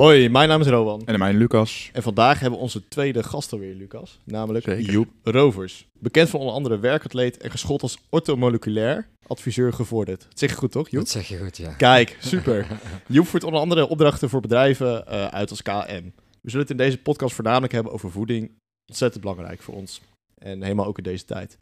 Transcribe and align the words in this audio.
Hoi, 0.00 0.28
mijn 0.28 0.48
naam 0.48 0.60
is 0.60 0.66
Rowan. 0.66 1.02
En 1.04 1.18
mijn 1.18 1.36
Lucas. 1.36 1.90
En 1.92 2.02
vandaag 2.02 2.40
hebben 2.40 2.58
we 2.58 2.64
onze 2.64 2.88
tweede 2.88 3.22
gast 3.22 3.52
alweer, 3.52 3.74
Lucas. 3.74 4.18
Namelijk 4.24 4.64
Zeker. 4.64 4.92
Joep 4.92 5.08
Rovers. 5.22 5.86
Bekend 5.98 6.28
van 6.28 6.40
onder 6.40 6.54
andere 6.54 6.78
werkatleet 6.78 7.36
en 7.36 7.50
geschoold 7.50 7.82
als 7.82 7.98
orthomoleculair 8.08 9.08
adviseur 9.26 9.72
gevorderd. 9.72 10.26
Dat 10.28 10.38
zeg 10.38 10.50
je 10.50 10.56
goed, 10.56 10.72
toch, 10.72 10.88
Joep? 10.88 11.00
Dat 11.00 11.10
zeg 11.10 11.28
je 11.28 11.38
goed, 11.38 11.56
ja. 11.56 11.72
Kijk, 11.72 12.16
super. 12.20 12.66
Joep 13.06 13.26
voert 13.26 13.44
onder 13.44 13.60
andere 13.60 13.88
opdrachten 13.88 14.28
voor 14.28 14.40
bedrijven 14.40 15.06
eh, 15.06 15.26
uit 15.26 15.50
als 15.50 15.62
KM. 15.62 16.04
We 16.40 16.50
zullen 16.50 16.66
het 16.66 16.70
in 16.70 16.76
deze 16.76 16.98
podcast 16.98 17.34
voornamelijk 17.34 17.72
hebben 17.72 17.92
over 17.92 18.10
voeding. 18.10 18.50
Ontzettend 18.86 19.22
belangrijk 19.22 19.62
voor 19.62 19.74
ons. 19.74 20.00
En 20.38 20.62
helemaal 20.62 20.86
ook 20.86 20.98
in 20.98 21.04
deze 21.04 21.24
tijd. 21.24 21.58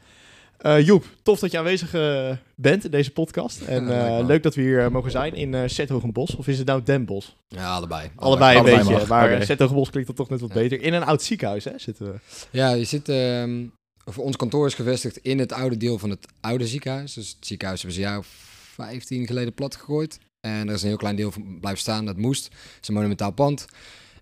Eh, 0.59 0.86
Joep, 0.86 1.04
tof 1.22 1.38
dat 1.38 1.50
je 1.50 1.59
aanwezig 1.59 1.95
eh, 1.95 2.36
bent 2.54 2.85
in 2.85 2.90
deze 2.90 3.11
podcast. 3.12 3.61
En 3.61 3.86
Ja, 3.89 4.18
eh, 4.18 4.26
leuk 4.26 4.43
dat 4.43 4.54
we 4.54 4.61
hier 4.62 4.93
mogen 4.93 5.11
zijn 5.11 5.35
in 5.35 5.53
uh, 5.53 5.62
Zethogenbos. 5.66 6.36
Of 6.36 6.46
is 6.49 6.58
het 6.58 6.66
nou 6.66 6.82
Den 6.82 7.04
Bosch? 7.04 7.29
Ja, 7.49 7.75
allebei. 7.75 8.11
Allebei 8.16 8.50
een 8.50 8.61
Allebei 8.61 8.76
beetje. 8.85 8.99
mag. 8.99 9.08
Maar 9.08 9.25
okay. 9.32 9.44
Zethogenbos 9.44 9.90
klinkt 9.90 10.08
dan 10.08 10.16
toch 10.16 10.29
net 10.29 10.40
wat 10.40 10.49
Ja. 10.49 10.54
beter. 10.54 10.82
In 10.82 10.93
een 10.94 11.02
oud 11.04 11.22
ziekenhuis 11.22 11.64
hè, 11.64 11.72
zitten 11.79 12.13
we. 12.13 12.18
Ja, 12.50 12.72
je 12.72 12.85
zit... 12.85 13.08
ehm, 13.08 13.64
voor 14.04 14.25
ons 14.25 14.36
kantoor 14.36 14.66
is 14.66 14.75
gevestigd 14.75 15.16
in 15.16 15.39
het 15.39 15.52
oude 15.52 15.76
deel 15.76 15.99
van 15.99 16.11
het 16.11 16.26
oude 16.40 16.66
ziekenhuis. 16.66 17.13
Dus 17.14 17.29
het 17.29 17.46
ziekenhuis 17.46 17.82
hebben 17.82 18.00
ze 18.00 18.04
een 18.07 18.11
jaar 18.11 18.21
of 18.21 18.27
15 18.75 19.27
geleden 19.27 19.54
plat 19.54 19.77
gegooid. 19.77 20.18
En 20.40 20.68
er 20.68 20.75
is 20.75 20.82
een 20.82 20.88
heel 20.88 20.96
klein 20.96 21.16
deel 21.16 21.30
van 21.30 21.58
blijven 21.61 21.80
staan. 21.80 22.04
Dat 22.04 22.16
moest. 22.16 22.44
Het 22.44 22.54
is 22.82 22.88
een 22.88 22.94
monumentaal 22.94 23.30
pand. 23.32 23.66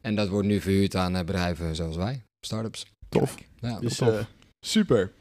En 0.00 0.14
dat 0.14 0.28
wordt 0.28 0.46
nu 0.48 0.60
verhuurd 0.60 0.96
aan 0.96 1.12
bedrijven 1.12 1.74
zoals 1.76 1.96
wij. 1.96 2.22
Startups. 2.46 2.86
Tof. 3.08 3.34
Ja, 3.60 3.78
Dus 3.80 3.96
tof. 3.96 4.26
super. 4.66 5.12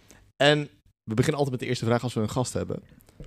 En 0.43 0.70
we 1.05 1.13
beginnen 1.13 1.39
altijd 1.39 1.51
met 1.51 1.59
de 1.59 1.65
eerste 1.65 1.85
vraag 1.85 2.03
als 2.03 2.13
we 2.13 2.21
een 2.21 2.29
gast 2.29 2.53
hebben. 2.53 2.83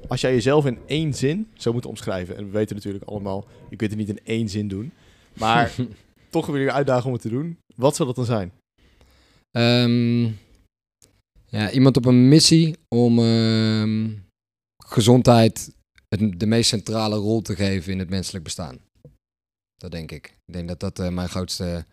Als 0.09 0.21
jij 0.21 0.33
jezelf 0.33 0.67
in 0.67 0.79
één 0.87 1.15
zin 1.15 1.49
zou 1.55 1.73
moeten 1.73 1.91
omschrijven. 1.91 2.37
En 2.37 2.45
we 2.45 2.51
weten 2.51 2.77
natuurlijk 2.77 3.05
allemaal, 3.05 3.47
je 3.71 3.77
kunt 3.77 3.91
het 3.91 3.99
niet 3.99 4.09
in 4.09 4.21
één 4.25 4.49
zin 4.49 4.69
doen. 4.69 4.93
Maar 5.39 5.75
toch 6.31 6.47
wil 6.47 6.57
je 6.57 6.73
uitdagen 6.73 7.07
om 7.07 7.13
het 7.13 7.23
te 7.23 7.29
doen. 7.29 7.59
Wat 7.75 7.97
zou 7.97 8.09
dat 8.09 8.17
dan 8.17 8.25
zijn? 8.25 8.53
Ehm, 9.51 10.23
ja, 11.47 11.71
iemand 11.71 11.97
op 11.97 12.05
een 12.05 12.29
missie 12.29 12.77
om 12.89 13.19
ehm, 13.19 14.11
gezondheid 14.85 15.77
het, 16.09 16.41
de 16.41 16.47
meest 16.47 16.69
centrale 16.69 17.17
rol 17.17 17.43
te 17.43 17.57
geven 17.57 17.93
in 17.93 17.99
het 17.99 18.11
menselijk 18.11 18.45
bestaan. 18.45 18.79
Dat 19.77 19.91
denk 19.91 20.11
ik. 20.13 20.39
Ik 20.47 20.53
denk 20.53 20.69
dat 20.69 20.81
dat 20.81 20.99
eh, 20.99 21.09
mijn 21.09 21.29
grootste 21.29 21.85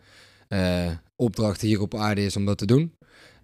eh, 0.48 0.90
opdracht 1.22 1.60
hier 1.60 1.80
op 1.80 1.94
aarde 1.94 2.24
is 2.24 2.36
om 2.36 2.44
dat 2.44 2.58
te 2.58 2.66
doen. 2.66 2.92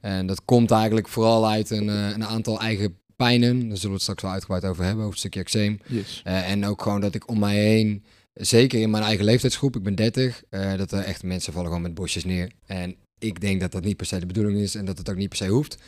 En 0.03 0.27
dat 0.27 0.45
komt 0.45 0.70
eigenlijk 0.70 1.08
vooral 1.08 1.48
uit 1.48 1.70
een, 1.70 1.89
eh, 1.89 2.11
een 2.11 2.25
aantal 2.25 2.61
eigen 2.61 2.97
pijnen. 3.17 3.58
Daar 3.58 3.77
zullen 3.77 3.86
we 3.89 3.92
het 3.92 4.03
straks 4.03 4.22
wel 4.22 4.31
uitgebreid 4.31 4.64
over 4.64 4.83
hebben, 4.84 5.00
over 5.00 5.11
het 5.11 5.19
stukje 5.20 5.41
eczeem. 5.41 5.81
Yes. 5.86 6.20
Eh, 6.25 6.50
en 6.50 6.67
ook 6.67 6.83
gewoon 6.83 7.00
dat 7.00 7.14
ik 7.14 7.28
om 7.28 7.39
mij 7.39 7.56
heen, 7.56 8.05
zeker 8.34 8.80
in 8.80 8.91
mijn 8.91 9.05
eigen 9.05 9.25
leeftijdsgroep, 9.25 9.77
ik 9.77 9.83
ben 9.83 9.95
30, 9.95 10.42
eh, 10.48 10.77
dat 10.77 10.92
er 10.92 11.05
echt 11.05 11.23
mensen 11.23 11.53
vallen 11.53 11.69
gewoon 11.69 11.83
met 11.83 11.95
bosjes 11.95 12.25
neer. 12.25 12.50
En 12.67 12.97
ik 13.19 13.41
denk 13.41 13.61
dat 13.61 13.73
dat 13.73 13.84
niet 13.84 13.97
per 13.97 14.06
se 14.06 14.19
de 14.19 14.27
bedoeling 14.27 14.58
is 14.58 14.75
en 14.75 14.84
dat 14.84 14.98
het 14.98 15.11
ook 15.11 15.17
niet 15.17 15.28
per 15.28 15.39
se 15.39 15.48
hoeft. 15.48 15.78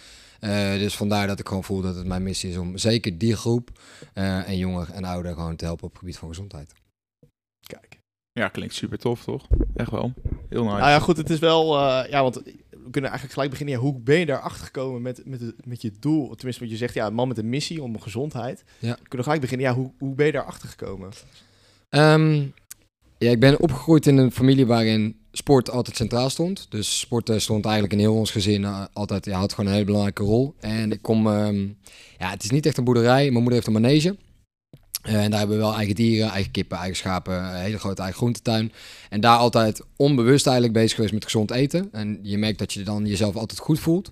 Eh, 0.41 0.73
dus 0.73 0.97
vandaar 0.97 1.27
dat 1.27 1.39
ik 1.39 1.49
gewoon 1.49 1.65
voel 1.65 1.81
dat 1.81 1.97
het 1.97 2.07
mijn 2.07 2.23
missie 2.23 2.51
is 2.51 2.57
om 2.57 2.77
zeker 2.79 3.19
die 3.19 3.37
groep 3.37 3.71
eh, 4.13 4.49
en 4.49 4.57
jonger 4.57 4.91
en 4.93 5.05
ouder 5.05 5.35
gewoon 5.35 5.57
te 5.57 5.65
helpen 5.65 5.85
op 5.85 5.91
het 5.91 5.99
gebied 5.99 6.19
van 6.19 6.29
gezondheid. 6.29 6.73
Kijk. 7.67 7.99
Ja, 8.33 8.49
klinkt 8.49 8.75
super 8.75 8.99
tof, 8.99 9.25
toch? 9.25 9.47
Echt 9.75 9.91
wel. 9.91 10.13
Heel 10.49 10.63
nice. 10.65 10.77
Nou 10.77 10.89
ja, 10.91 10.99
goed, 10.99 11.17
het 11.17 11.31
is 11.31 11.39
wel... 11.39 11.79
eh, 11.79 12.11
ja, 12.11 12.23
want 12.23 12.43
we 12.85 12.91
kunnen 12.91 13.11
eigenlijk 13.11 13.33
gelijk 13.33 13.51
beginnen. 13.51 13.75
Ja, 13.75 13.81
hoe 13.81 14.01
ben 14.01 14.19
je 14.19 14.27
daarachter 14.27 14.65
gekomen 14.65 15.03
met, 15.03 15.23
met, 15.25 15.41
het- 15.41 15.67
met 15.67 15.83
je 15.83 15.93
doel? 16.01 16.35
Tenminste, 16.35 16.63
wat 16.63 16.71
je 16.73 16.77
zegt, 16.79 16.95
ja, 16.95 17.07
een 17.07 17.15
man 17.15 17.29
met 17.29 17.39
een 17.39 17.49
missie 17.49 17.83
om 17.83 18.01
gezondheid. 18.01 18.65
Ja. 18.79 18.93
We 19.03 19.09
kunnen 19.09 19.23
gelijk 19.27 19.41
beginnen. 19.41 19.67
Ja, 19.67 19.75
hoe, 19.75 19.93
hoe 19.99 20.15
ben 20.15 20.27
je 20.27 20.33
daarachter 20.33 20.69
gekomen? 20.69 21.11
Ehm, 21.89 22.43
ja, 23.19 23.31
ik 23.31 23.41
ben 23.41 23.61
opgegroeid 23.61 24.07
in 24.07 24.17
een 24.17 24.33
familie 24.33 24.67
waarin 24.67 25.17
sport 25.33 25.71
altijd 25.71 25.97
centraal 25.97 26.31
stond. 26.31 26.67
Dus 26.71 26.99
sporten 26.99 27.41
stond 27.41 27.65
eigenlijk 27.65 27.95
in 27.95 27.99
heel 28.01 28.15
ons 28.15 28.31
gezin 28.31 28.65
eh, 28.65 28.85
altijd, 28.93 29.25
ja, 29.25 29.39
had 29.39 29.51
gewoon 29.53 29.67
een 29.67 29.73
hele 29.73 29.87
belangrijke 29.87 30.23
rol. 30.23 30.55
En 30.61 30.93
ik 30.93 31.03
kom, 31.03 31.27
ehm, 31.27 31.63
ja, 32.19 32.31
het 32.31 32.45
is 32.45 32.51
niet 32.51 32.67
echt 32.67 32.77
een 32.77 32.85
boerderij. 32.85 33.23
Mijn 33.23 33.33
moeder 33.33 33.53
heeft 33.53 33.67
een 33.67 33.73
manege. 33.73 34.17
Eh, 35.05 35.23
en 35.23 35.31
daar 35.31 35.39
hebben 35.39 35.57
we 35.57 35.63
wel 35.63 35.75
eigen 35.75 35.95
dieren, 35.95 36.31
eigen 36.31 36.51
kippen, 36.51 36.79
eigen 36.79 36.97
schapen, 36.97 37.35
een 37.35 37.55
hele 37.55 37.79
grote 37.79 38.01
eigen 38.03 38.19
groentetuin. 38.19 38.73
En 39.11 39.21
daar 39.21 39.37
altijd 39.37 39.81
onbewust 39.97 40.47
eigenlijk 40.47 40.77
bezig 40.77 40.95
geweest 40.95 41.13
met 41.13 41.25
gezond 41.25 41.51
eten. 41.51 41.89
En 41.93 42.19
je 42.23 42.39
merkt 42.39 42.59
dat 42.59 42.73
je 42.73 42.83
dan 42.83 43.07
jezelf 43.07 43.37
altijd 43.37 43.61
goed 43.61 43.81
voelt. 43.81 44.11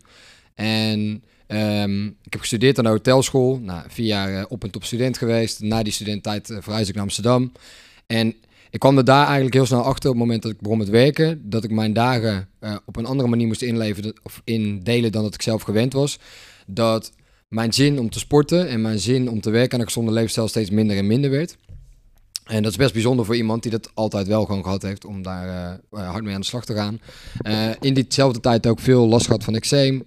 En 0.54 1.24
ehm, 1.46 2.06
ik 2.06 2.32
heb 2.32 2.40
gestudeerd 2.40 2.78
aan 2.78 2.84
de 2.84 2.90
hotelschool. 2.90 3.58
Nou, 3.58 3.82
vier 3.88 4.06
jaar 4.06 4.34
eh, 4.34 4.44
op 4.48 4.62
en 4.64 4.70
top 4.70 4.84
student 4.84 5.18
geweest. 5.18 5.60
Na 5.60 5.82
die 5.82 5.92
studententijd 5.92 6.50
eh, 6.50 6.56
verhuisde 6.60 6.88
ik 6.88 6.94
naar 6.94 7.04
Amsterdam. 7.04 7.52
En 8.06 8.34
ik 8.70 8.78
kwam 8.78 8.98
er 8.98 9.04
daar 9.04 9.24
eigenlijk 9.24 9.54
heel 9.54 9.66
snel 9.66 9.82
achter 9.82 10.10
op 10.10 10.16
het 10.16 10.24
moment 10.24 10.42
dat 10.42 10.52
ik 10.52 10.60
begon 10.60 10.78
met 10.78 10.88
werken. 10.88 11.50
Dat 11.50 11.64
ik 11.64 11.70
mijn 11.70 11.92
dagen 11.92 12.48
op 12.84 12.96
een 12.96 13.06
andere 13.06 13.28
manier 13.28 13.46
moest 13.46 13.62
inleveren 13.62 14.14
of 14.22 14.40
indelen 14.44 15.12
dan 15.12 15.22
dat 15.22 15.34
ik 15.34 15.42
zelf 15.42 15.62
gewend 15.62 15.92
was. 15.92 16.18
Dat 16.66 17.12
mijn 17.52 17.72
zin 17.72 17.98
om 17.98 18.10
te 18.10 18.18
sporten 18.18 18.68
en 18.68 18.80
mijn 18.80 18.98
zin 18.98 19.30
om 19.30 19.40
te 19.40 19.50
werken 19.50 19.72
aan 19.72 19.80
een 19.80 19.86
gezonde 19.86 20.12
levensstijl 20.12 20.48
steeds 20.48 20.70
minder 20.70 20.96
en 20.96 21.06
minder 21.06 21.30
werd. 21.30 21.56
En 22.44 22.62
dat 22.62 22.72
is 22.72 22.78
best 22.78 22.92
bijzonder 22.92 23.24
voor 23.24 23.36
iemand 23.36 23.62
die 23.62 23.70
dat 23.70 23.90
altijd 23.94 24.26
wel 24.26 24.44
gewoon 24.44 24.62
gehad 24.62 24.82
heeft 24.82 25.04
om 25.04 25.22
daar 25.22 25.48
eh, 25.48 26.00
eh, 26.00 26.10
hard 26.10 26.24
mee 26.24 26.34
aan 26.34 26.40
de 26.40 26.46
slag 26.46 26.64
te 26.64 26.74
gaan. 26.74 27.00
Eh, 27.38 27.70
in 27.80 27.94
diezelfde 27.94 28.40
tijd 28.40 28.66
ook 28.66 28.80
veel 28.80 29.08
last 29.08 29.26
gehad 29.26 29.44
van 29.44 29.54
eczeem. 29.54 30.04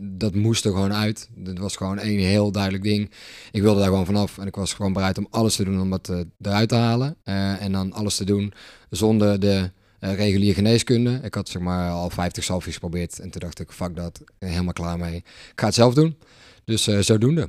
Dat 0.00 0.34
moest 0.34 0.64
er 0.64 0.70
gewoon 0.70 0.92
uit. 0.92 1.28
Dat 1.34 1.58
was 1.58 1.76
gewoon 1.76 1.98
één 1.98 2.18
heel 2.18 2.52
duidelijk 2.52 2.82
ding. 2.82 3.10
Ik 3.52 3.62
wilde 3.62 3.80
daar 3.80 3.88
gewoon 3.88 4.06
vanaf 4.06 4.38
en 4.38 4.46
ik 4.46 4.56
was 4.56 4.72
gewoon 4.72 4.92
bereid 4.92 5.18
om 5.18 5.26
alles 5.30 5.56
te 5.56 5.64
doen 5.64 5.80
om 5.80 5.90
dat 5.90 6.12
eruit 6.42 6.68
te 6.68 6.74
halen. 6.74 7.16
En 7.58 7.72
dan 7.72 7.92
alles 7.92 8.16
te 8.16 8.24
doen 8.24 8.52
zonder 8.90 9.40
de 9.40 9.70
reguliere 9.98 10.54
geneeskunde. 10.54 11.20
Ik 11.22 11.34
had 11.34 11.48
zeg 11.48 11.62
maar 11.62 11.90
al 11.90 12.10
50 12.10 12.44
salvies 12.44 12.74
geprobeerd 12.74 13.18
en 13.18 13.30
toen 13.30 13.40
dacht 13.40 13.60
ik, 13.60 13.70
fuck 13.70 13.96
dat, 13.96 14.20
helemaal 14.38 14.72
klaar 14.72 14.98
mee. 14.98 15.16
Ik 15.16 15.52
ga 15.54 15.66
het 15.66 15.74
zelf 15.74 15.94
doen. 15.94 16.16
Dus 16.68 16.86
eh, 16.86 16.98
zodoende. 16.98 17.48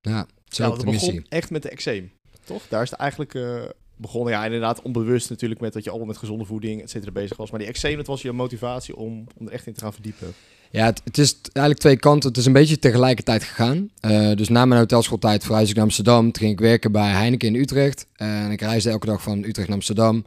Ja, 0.00 0.26
zo 0.48 0.62
ja, 0.62 0.70
de 0.70 0.76
het 0.76 0.84
begon 0.84 1.26
echt 1.28 1.50
met 1.50 1.62
de 1.62 1.68
eczeem, 1.68 2.12
toch? 2.44 2.62
Daar 2.68 2.82
is 2.82 2.90
het 2.90 2.98
eigenlijk 2.98 3.34
eh, 3.34 3.62
begonnen. 3.96 4.32
Ja, 4.32 4.44
inderdaad 4.44 4.82
onbewust 4.82 5.30
natuurlijk 5.30 5.60
met 5.60 5.72
dat 5.72 5.84
je 5.84 5.90
allemaal 5.90 6.08
met 6.08 6.16
gezonde 6.16 6.44
voeding, 6.44 6.82
et 6.82 6.90
cetera, 6.90 7.12
bezig 7.12 7.36
was. 7.36 7.50
Maar 7.50 7.60
die 7.60 7.68
eczeem, 7.68 7.96
dat 7.96 8.06
was 8.06 8.22
je 8.22 8.32
motivatie 8.32 8.96
om, 8.96 9.26
om 9.36 9.46
er 9.46 9.52
echt 9.52 9.66
in 9.66 9.72
te 9.72 9.80
gaan 9.80 9.92
verdiepen. 9.92 10.34
Ja, 10.70 10.84
het, 10.84 11.00
het 11.04 11.18
is 11.18 11.36
eigenlijk 11.42 11.78
twee 11.78 11.96
kanten. 11.96 12.28
Het 12.28 12.38
is 12.38 12.46
een 12.46 12.52
beetje 12.52 12.78
tegelijkertijd 12.78 13.42
gegaan. 13.42 13.90
Eh, 14.00 14.32
dus 14.34 14.48
na 14.48 14.64
mijn 14.64 14.80
hotelschooltijd 14.80 15.44
verhuisde 15.44 15.70
ik 15.70 15.76
naar 15.76 15.84
Amsterdam. 15.84 16.22
Toen 16.32 16.42
ging 16.42 16.52
ik 16.52 16.60
werken 16.60 16.92
bij 16.92 17.10
Heineken 17.10 17.48
in 17.48 17.60
Utrecht. 17.60 18.06
En 18.12 18.50
ik 18.50 18.60
reisde 18.60 18.90
elke 18.90 19.06
dag 19.06 19.22
van 19.22 19.38
Utrecht 19.38 19.68
naar 19.68 19.76
Amsterdam. 19.76 20.24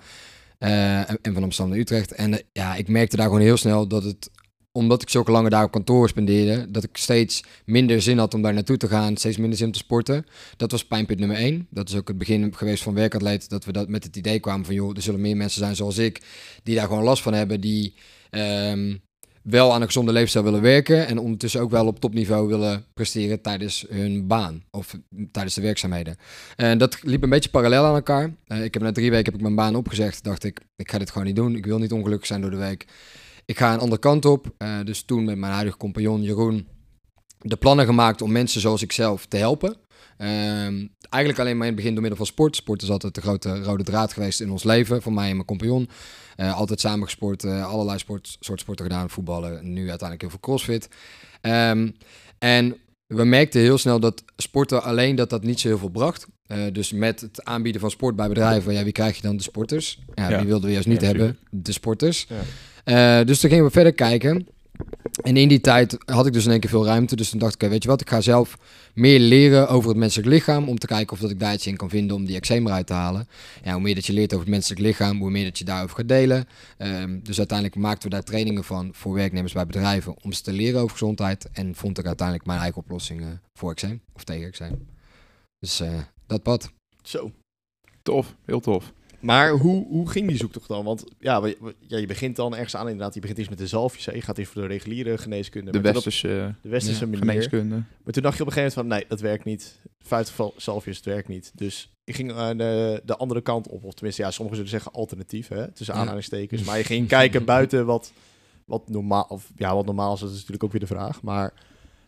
En, 0.57 1.19
en 1.21 1.33
van 1.33 1.43
Amsterdam 1.43 1.69
naar 1.73 1.81
Utrecht. 1.81 2.11
En 2.11 2.41
ja, 2.51 2.75
ik 2.75 2.87
merkte 2.87 3.15
daar 3.15 3.25
gewoon 3.25 3.41
heel 3.41 3.57
snel 3.57 3.87
dat 3.87 4.03
het... 4.03 4.29
Omdat 4.71 5.01
ik 5.01 5.09
zulke 5.09 5.31
lange 5.31 5.49
dagen 5.49 5.65
op 5.65 5.71
kantoor 5.71 6.09
spendeerde... 6.09 6.71
dat 6.71 6.83
ik 6.83 6.97
steeds 6.97 7.43
minder 7.65 8.01
zin 8.01 8.17
had 8.17 8.33
om 8.33 8.41
daar 8.41 8.53
naartoe 8.53 8.77
te 8.77 8.87
gaan. 8.87 9.17
Steeds 9.17 9.37
minder 9.37 9.57
zin 9.57 9.67
om 9.67 9.73
te 9.73 9.79
sporten. 9.79 10.25
Dat 10.57 10.71
was 10.71 10.85
pijnpunt 10.85 11.19
nummer 11.19 11.37
één. 11.37 11.67
Dat 11.69 11.89
is 11.89 11.95
ook 11.95 12.07
het 12.07 12.17
begin 12.17 12.55
geweest 12.55 12.83
van 12.83 12.93
werkatleet. 12.93 13.49
Dat 13.49 13.65
we 13.65 13.71
dat 13.71 13.89
met 13.89 14.03
het 14.03 14.15
idee 14.15 14.39
kwamen 14.39 14.65
van... 14.65 14.75
joh, 14.75 14.95
er 14.95 15.01
zullen 15.01 15.21
meer 15.21 15.37
mensen 15.37 15.59
zijn 15.59 15.75
zoals 15.75 15.97
ik... 15.97 16.21
die 16.63 16.75
daar 16.75 16.87
gewoon 16.87 17.03
last 17.03 17.21
van 17.21 17.33
hebben. 17.33 17.61
Die... 17.61 17.93
ehm, 18.29 18.95
wel 19.41 19.73
aan 19.73 19.81
een 19.81 19.87
gezonde 19.87 20.11
leefstijl 20.11 20.43
willen 20.43 20.61
werken 20.61 21.07
en 21.07 21.17
ondertussen 21.17 21.61
ook 21.61 21.71
wel 21.71 21.87
op 21.87 21.99
topniveau 21.99 22.47
willen 22.47 22.85
presteren 22.93 23.41
tijdens 23.41 23.85
hun 23.89 24.27
baan 24.27 24.63
of 24.71 24.95
tijdens 25.31 25.55
de 25.55 25.61
werkzaamheden. 25.61 26.17
En 26.55 26.77
dat 26.77 27.03
liep 27.03 27.23
een 27.23 27.29
beetje 27.29 27.49
parallel 27.49 27.85
aan 27.85 27.95
elkaar. 27.95 28.33
Eh, 28.47 28.63
ik 28.63 28.73
heb 28.73 28.83
na 28.83 28.91
drie 28.91 29.09
weken 29.09 29.25
heb 29.25 29.35
ik 29.35 29.41
mijn 29.41 29.55
baan 29.55 29.75
opgezegd. 29.75 30.23
Dacht 30.23 30.43
ik, 30.43 30.59
ik 30.75 30.91
ga 30.91 30.97
dit 30.97 31.11
gewoon 31.11 31.27
niet 31.27 31.35
doen. 31.35 31.55
Ik 31.55 31.65
wil 31.65 31.79
niet 31.79 31.91
ongelukkig 31.91 32.27
zijn 32.27 32.41
door 32.41 32.51
de 32.51 32.57
week. 32.57 32.85
Ik 33.49 33.57
ga 33.57 33.73
een 33.73 33.79
andere 33.79 33.99
kant 34.01 34.25
op. 34.25 34.53
Eh, 34.57 34.79
dus 34.83 35.01
toen 35.01 35.23
met 35.23 35.37
mijn 35.37 35.53
huidige 35.53 35.77
compagnon 35.77 36.21
Jeroen 36.23 36.67
de 37.39 37.55
plannen 37.55 37.85
gemaakt 37.85 38.21
om 38.21 38.31
mensen 38.31 38.61
zoals 38.61 38.81
ik 38.81 38.91
zelf 38.91 39.25
te 39.25 39.37
helpen. 39.37 39.75
Ehm, 40.17 40.87
eigenlijk 41.09 41.39
alleen 41.39 41.57
maar 41.57 41.67
in 41.67 41.73
het 41.73 41.75
begin 41.75 41.91
door 41.91 42.01
middel 42.01 42.17
van 42.17 42.25
sport. 42.25 42.55
Sport 42.55 42.81
is 42.81 42.89
altijd 42.89 43.15
de 43.15 43.21
grote 43.21 43.63
rode 43.63 43.83
draad 43.83 44.13
geweest 44.13 44.41
in 44.41 44.51
ons 44.51 44.63
leven, 44.63 45.01
voor 45.01 45.13
mij 45.13 45.29
en 45.29 45.33
mijn 45.33 45.45
compagnon. 45.45 45.89
Eh, 46.35 46.55
altijd 46.57 46.79
samen 46.79 47.05
gesport, 47.05 47.43
eh, 47.43 47.67
allerlei 47.69 47.99
sport, 47.99 48.37
soort 48.39 48.59
sporten 48.59 48.85
gedaan, 48.85 49.09
voetballen, 49.09 49.73
nu 49.73 49.79
uiteindelijk 49.79 50.21
heel 50.21 50.29
veel 50.29 50.39
crossfit. 50.39 50.89
Ehm, 51.41 51.89
en 52.39 52.75
we 53.07 53.23
merkten 53.23 53.61
heel 53.61 53.77
snel 53.77 53.99
dat 53.99 54.23
sporten 54.37 54.83
alleen 54.83 55.15
dat 55.15 55.29
dat 55.29 55.43
niet 55.43 55.59
zo 55.59 55.67
heel 55.67 55.77
veel 55.77 55.89
bracht. 55.89 56.27
Dus 56.71 56.91
met 56.91 57.21
het 57.21 57.43
aanbieden 57.43 57.81
van 57.81 57.91
sport 57.91 58.15
bij 58.15 58.27
bedrijven, 58.27 58.73
ja, 58.73 58.83
wie 58.83 58.91
krijg 58.91 59.15
je 59.15 59.21
dan? 59.21 59.37
De 59.37 59.43
sporters. 59.43 59.99
Ja, 60.15 60.29
Ja. 60.29 60.37
die 60.37 60.47
wilden 60.47 60.65
we 60.65 60.71
juist 60.71 60.87
niet 60.87 61.01
Ja, 61.01 61.07
hebben, 61.07 61.37
de 61.49 61.71
sporters. 61.71 62.27
Eh, 62.89 63.25
dus 63.25 63.39
toen 63.39 63.49
gingen 63.49 63.65
we 63.65 63.71
verder 63.71 63.93
kijken. 63.93 64.47
En 65.21 65.37
in 65.37 65.47
die 65.47 65.61
tijd 65.61 65.97
had 66.05 66.25
ik 66.25 66.33
dus 66.33 66.45
in 66.45 66.51
één 66.51 66.59
keer 66.59 66.69
veel 66.69 66.85
ruimte. 66.85 67.15
Dus 67.15 67.29
toen 67.29 67.39
dacht 67.39 67.61
ik, 67.61 67.69
weet 67.69 67.83
je 67.83 67.89
wat, 67.89 68.01
ik 68.01 68.09
ga 68.09 68.21
zelf 68.21 68.57
meer 68.93 69.19
leren 69.19 69.67
over 69.67 69.89
het 69.89 69.97
menselijk 69.97 70.29
lichaam. 70.29 70.69
Om 70.69 70.79
te 70.79 70.87
kijken 70.87 71.13
of 71.13 71.19
dat 71.19 71.29
ik 71.29 71.39
daar 71.39 71.53
iets 71.53 71.67
in 71.67 71.77
kan 71.77 71.89
vinden 71.89 72.15
om 72.15 72.25
die 72.25 72.35
eczeem 72.35 72.67
eruit 72.67 72.87
te 72.87 72.93
halen. 72.93 73.27
Ja, 73.63 73.71
hoe 73.73 73.81
meer 73.81 73.95
dat 73.95 74.05
je 74.05 74.13
leert 74.13 74.33
over 74.33 74.45
het 74.45 74.53
menselijk 74.53 74.81
lichaam, 74.81 75.19
hoe 75.19 75.29
meer 75.29 75.43
dat 75.43 75.57
je 75.57 75.65
daarover 75.65 75.95
gaat 75.95 76.07
delen. 76.07 76.47
Ehm, 76.77 77.19
dus 77.23 77.37
uiteindelijk 77.37 77.77
maakten 77.77 78.09
we 78.09 78.15
daar 78.15 78.23
trainingen 78.23 78.63
van 78.63 78.89
voor 78.93 79.13
werknemers 79.13 79.53
bij 79.53 79.65
bedrijven. 79.65 80.15
Om 80.23 80.31
ze 80.31 80.41
te 80.41 80.51
leren 80.51 80.81
over 80.81 80.91
gezondheid. 80.91 81.49
En 81.53 81.75
vond 81.75 81.97
ik 81.97 82.05
uiteindelijk 82.05 82.47
mijn 82.47 82.59
eigen 82.59 82.81
oplossing 82.81 83.21
eh, 83.21 83.27
voor 83.53 83.71
eczeem. 83.71 84.01
Of 84.13 84.23
tegen 84.23 84.47
eczeem. 84.47 84.87
Dus 85.59 85.79
eh, 85.79 85.99
dat 86.27 86.43
pad. 86.43 86.71
Zo. 87.03 87.31
Tof, 88.01 88.35
heel 88.45 88.59
tof. 88.59 88.93
Maar 89.19 89.49
hoe, 89.51 89.85
hoe 89.87 90.09
ging 90.09 90.27
die 90.27 90.37
zoektocht 90.37 90.67
dan? 90.67 90.83
Want 90.85 91.03
ja, 91.19 91.45
ja, 91.87 91.97
je 91.97 92.05
begint 92.07 92.35
dan 92.35 92.55
ergens 92.55 92.75
aan 92.75 92.87
inderdaad. 92.89 93.13
Je 93.13 93.19
begint 93.19 93.37
eerst 93.39 93.49
met 93.49 93.59
de 93.59 93.67
zalfjes. 93.67 94.05
hè. 94.05 94.11
Je 94.13 94.21
gaat 94.21 94.37
eerst 94.37 94.51
voor 94.51 94.61
de 94.61 94.67
reguliere 94.67 95.17
geneeskunde. 95.17 95.71
De 95.71 95.77
op- 95.77 95.83
westerse 95.83 96.39
eh, 96.39 96.47
de 96.61 96.69
westerse 96.69 97.07
Ja, 97.09 97.17
geneeskunde. 97.17 97.75
Maar 98.03 98.13
toen 98.13 98.23
dacht 98.23 98.37
je 98.37 98.41
op 98.43 98.47
een 98.47 98.53
gegeven 98.53 98.61
moment 98.63 98.73
van... 98.73 98.87
Nee, 98.87 99.05
dat 99.07 99.19
werkt 99.19 99.45
niet. 99.45 99.79
50 99.99 100.35
val- 100.35 100.53
zalfjes, 100.57 100.95
het 100.97 101.05
werkt 101.05 101.27
niet. 101.27 101.51
Dus 101.55 101.91
je 102.03 102.13
ging 102.13 102.31
eh, 102.31 102.49
de, 102.49 103.01
de 103.05 103.15
andere 103.17 103.41
kant 103.41 103.67
op. 103.67 103.83
Of 103.83 103.93
tenminste, 103.93 104.21
ja, 104.21 104.31
sommigen 104.31 104.55
zullen 104.57 104.71
zeggen 104.71 104.91
alternatief. 104.91 105.47
Hè, 105.47 105.71
tussen 105.71 105.95
Ja. 105.95 106.01
aanhalingstekens. 106.01 106.63
Maar 106.63 106.77
je 106.77 106.83
ging 106.83 107.07
kijken 107.07 107.45
buiten 107.45 107.85
wat, 107.85 108.11
wat 108.65 108.89
normaal... 108.89 109.25
Of 109.29 109.51
ja, 109.55 109.75
wat 109.75 109.85
normaal 109.85 110.13
is, 110.13 110.19
dat 110.19 110.29
is 110.29 110.35
natuurlijk 110.35 110.63
ook 110.63 110.71
weer 110.71 110.81
de 110.81 110.87
vraag. 110.87 111.21
Maar 111.21 111.53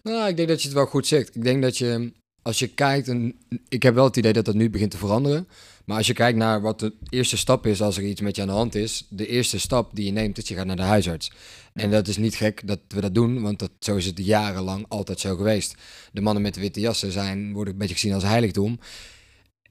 Nou, 0.03 0.29
ik 0.29 0.35
denk 0.35 0.47
dat 0.49 0.59
je 0.61 0.67
het 0.67 0.77
wel 0.77 0.85
goed 0.85 1.07
zegt. 1.07 1.35
Ik 1.35 1.43
denk 1.43 1.61
dat 1.61 1.77
je, 1.77 2.11
als 2.41 2.59
je 2.59 2.67
kijkt, 2.67 3.07
en 3.07 3.35
ik 3.69 3.83
heb 3.83 3.93
wel 3.93 4.03
het 4.05 4.17
idee 4.17 4.33
dat 4.33 4.45
dat 4.45 4.55
nu 4.55 4.69
begint 4.69 4.91
te 4.91 4.97
veranderen. 4.97 5.47
Maar 5.91 5.99
als 5.99 6.09
je 6.09 6.15
kijkt 6.15 6.37
naar 6.37 6.61
wat 6.61 6.79
de 6.79 6.93
eerste 7.09 7.37
stap 7.37 7.65
is 7.65 7.81
als 7.81 7.97
er 7.97 8.03
iets 8.03 8.21
met 8.21 8.35
je 8.35 8.41
aan 8.41 8.47
de 8.47 8.53
hand 8.53 8.75
is, 8.75 9.05
de 9.09 9.27
eerste 9.27 9.59
stap 9.59 9.89
die 9.93 10.05
je 10.05 10.11
neemt 10.11 10.37
is 10.37 10.47
je 10.47 10.55
gaat 10.55 10.65
naar 10.65 10.75
de 10.75 10.81
huisarts. 10.81 11.31
En 11.73 11.91
dat 11.91 12.07
is 12.07 12.17
niet 12.17 12.35
gek 12.35 12.67
dat 12.67 12.79
we 12.87 13.01
dat 13.01 13.13
doen, 13.13 13.41
want 13.41 13.59
dat, 13.59 13.71
zo 13.79 13.95
is 13.95 14.05
het 14.05 14.25
jarenlang 14.25 14.85
altijd 14.87 15.19
zo 15.19 15.35
geweest. 15.35 15.75
De 16.11 16.21
mannen 16.21 16.43
met 16.43 16.53
de 16.53 16.59
witte 16.59 16.79
jassen 16.79 17.11
zijn, 17.11 17.53
worden 17.53 17.73
een 17.73 17.79
beetje 17.79 17.93
gezien 17.93 18.13
als 18.13 18.23
heiligdom. 18.23 18.79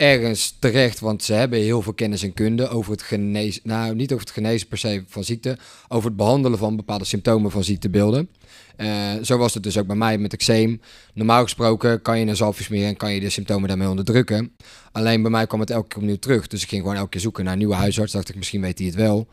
Ergens 0.00 0.56
terecht, 0.58 1.00
want 1.00 1.24
ze 1.24 1.32
hebben 1.32 1.58
heel 1.58 1.82
veel 1.82 1.92
kennis 1.92 2.22
en 2.22 2.34
kunde 2.34 2.68
over 2.68 2.92
het 2.92 3.02
genezen, 3.02 3.60
nou 3.64 3.94
niet 3.94 4.12
over 4.12 4.24
het 4.24 4.34
genezen 4.34 4.68
per 4.68 4.78
se 4.78 5.04
van 5.06 5.24
ziekte, 5.24 5.58
over 5.88 6.08
het 6.08 6.16
behandelen 6.16 6.58
van 6.58 6.76
bepaalde 6.76 7.04
symptomen 7.04 7.50
van 7.50 7.64
ziektebeelden. 7.64 8.28
Eh, 8.76 8.88
zo 9.22 9.36
was 9.36 9.54
het 9.54 9.62
dus 9.62 9.78
ook 9.78 9.86
bij 9.86 9.96
mij 9.96 10.18
met 10.18 10.32
eczeem. 10.32 10.80
Normaal 11.14 11.42
gesproken 11.42 12.02
kan 12.02 12.18
je 12.18 12.26
een 12.26 12.36
zalfje 12.36 12.64
smeren 12.64 12.88
en 12.88 12.96
kan 12.96 13.12
je 13.12 13.20
de 13.20 13.30
symptomen 13.30 13.68
daarmee 13.68 13.88
onderdrukken. 13.88 14.52
Alleen 14.92 15.22
bij 15.22 15.30
mij 15.30 15.46
kwam 15.46 15.60
het 15.60 15.70
elke 15.70 15.88
keer 15.88 15.98
opnieuw 15.98 16.18
terug. 16.18 16.46
Dus 16.46 16.62
ik 16.62 16.68
ging 16.68 16.82
gewoon 16.82 16.96
elke 16.96 17.10
keer 17.10 17.20
zoeken 17.20 17.44
naar 17.44 17.52
een 17.52 17.58
nieuwe 17.58 17.74
huisarts. 17.74 18.12
Dacht 18.12 18.28
ik, 18.28 18.36
misschien 18.36 18.60
weet 18.60 18.78
hij 18.78 18.86
het 18.86 18.96
wel. 18.96 19.28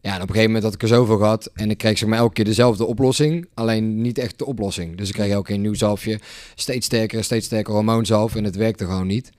Ja, 0.00 0.14
en 0.14 0.22
op 0.22 0.28
een 0.28 0.34
gegeven 0.34 0.46
moment 0.46 0.64
had 0.64 0.74
ik 0.74 0.82
er 0.82 0.88
zoveel 0.88 1.16
gehad. 1.16 1.50
En 1.54 1.70
ik 1.70 1.78
kreeg 1.78 1.98
zeg 1.98 2.08
maar 2.08 2.18
elke 2.18 2.34
keer 2.34 2.44
dezelfde 2.44 2.84
oplossing. 2.84 3.46
Alleen 3.54 4.00
niet 4.00 4.18
echt 4.18 4.38
de 4.38 4.46
oplossing. 4.46 4.96
Dus 4.96 5.08
ik 5.08 5.14
kreeg 5.14 5.30
elke 5.30 5.46
keer 5.46 5.54
een 5.54 5.60
nieuw 5.60 5.74
zalfje. 5.74 6.20
Steeds 6.54 6.86
sterker, 6.86 7.24
steeds 7.24 7.46
sterker 7.46 7.72
hormoonzalf. 7.72 8.34
En 8.34 8.44
het 8.44 8.56
werkte 8.56 8.84
gewoon 8.84 9.06
niet. 9.06 9.30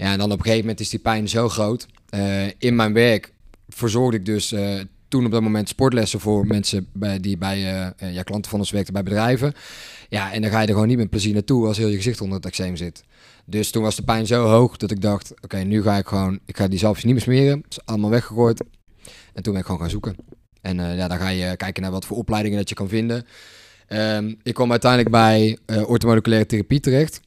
Ja, 0.00 0.12
en 0.12 0.18
dan 0.18 0.32
op 0.32 0.38
een 0.38 0.44
gegeven 0.44 0.60
moment 0.60 0.80
is 0.80 0.88
die 0.88 0.98
pijn 0.98 1.28
zo 1.28 1.48
groot. 1.48 1.86
Eh, 2.08 2.46
in 2.46 2.76
mijn 2.76 2.92
werk 2.92 3.32
verzorgde 3.68 4.16
ik 4.16 4.24
dus 4.24 4.52
eh, 4.52 4.80
toen 5.08 5.24
op 5.24 5.30
dat 5.30 5.42
moment 5.42 5.68
sportlessen 5.68 6.20
voor 6.20 6.46
mensen 6.46 6.86
bij, 6.92 7.20
die 7.20 7.38
bij 7.38 7.56
eh, 7.96 8.12
ja, 8.12 8.22
klanten 8.22 8.50
van 8.50 8.58
ons 8.58 8.70
werkten 8.70 8.92
bij 8.92 9.02
bedrijven. 9.02 9.52
Ja, 10.08 10.32
en 10.32 10.42
dan 10.42 10.50
ga 10.50 10.60
je 10.60 10.66
er 10.66 10.72
gewoon 10.72 10.88
niet 10.88 10.96
met 10.96 11.10
plezier 11.10 11.32
naartoe 11.32 11.66
als 11.66 11.76
heel 11.76 11.88
je 11.88 11.96
gezicht 11.96 12.20
onder 12.20 12.36
het 12.36 12.46
eczeem 12.46 12.76
zit. 12.76 13.04
Dus 13.44 13.70
toen 13.70 13.82
was 13.82 13.96
de 13.96 14.02
pijn 14.02 14.26
zo 14.26 14.46
hoog 14.46 14.76
dat 14.76 14.90
ik 14.90 15.00
dacht, 15.00 15.34
oké, 15.40 15.58
nu 15.58 15.82
ga 15.82 15.96
ik 15.96 16.06
gewoon, 16.06 16.38
ik 16.44 16.56
ga 16.56 16.68
die 16.68 16.78
zalfjes 16.78 17.04
niet 17.04 17.14
meer 17.14 17.22
smeren. 17.22 17.58
Het 17.58 17.70
is 17.70 17.84
allemaal 17.84 18.10
weggegooid. 18.10 18.64
En 19.34 19.42
toen 19.42 19.52
ben 19.52 19.60
ik 19.60 19.66
gewoon 19.66 19.80
gaan 19.80 19.90
zoeken. 19.90 20.16
En 20.60 20.96
ja, 20.96 21.08
dan 21.08 21.18
ga 21.18 21.28
je 21.28 21.56
kijken 21.56 21.82
naar 21.82 21.92
wat 21.92 22.04
voor 22.06 22.16
opleidingen 22.16 22.58
dat 22.58 22.68
je 22.68 22.74
kan 22.74 22.88
vinden. 22.88 23.26
Ehm, 23.86 24.34
ik 24.42 24.54
kwam 24.54 24.70
uiteindelijk 24.70 25.10
bij 25.10 25.58
eh 25.66 25.88
orthomoleculaire 25.88 26.46
therapie 26.46 26.80
terecht. 26.80 27.20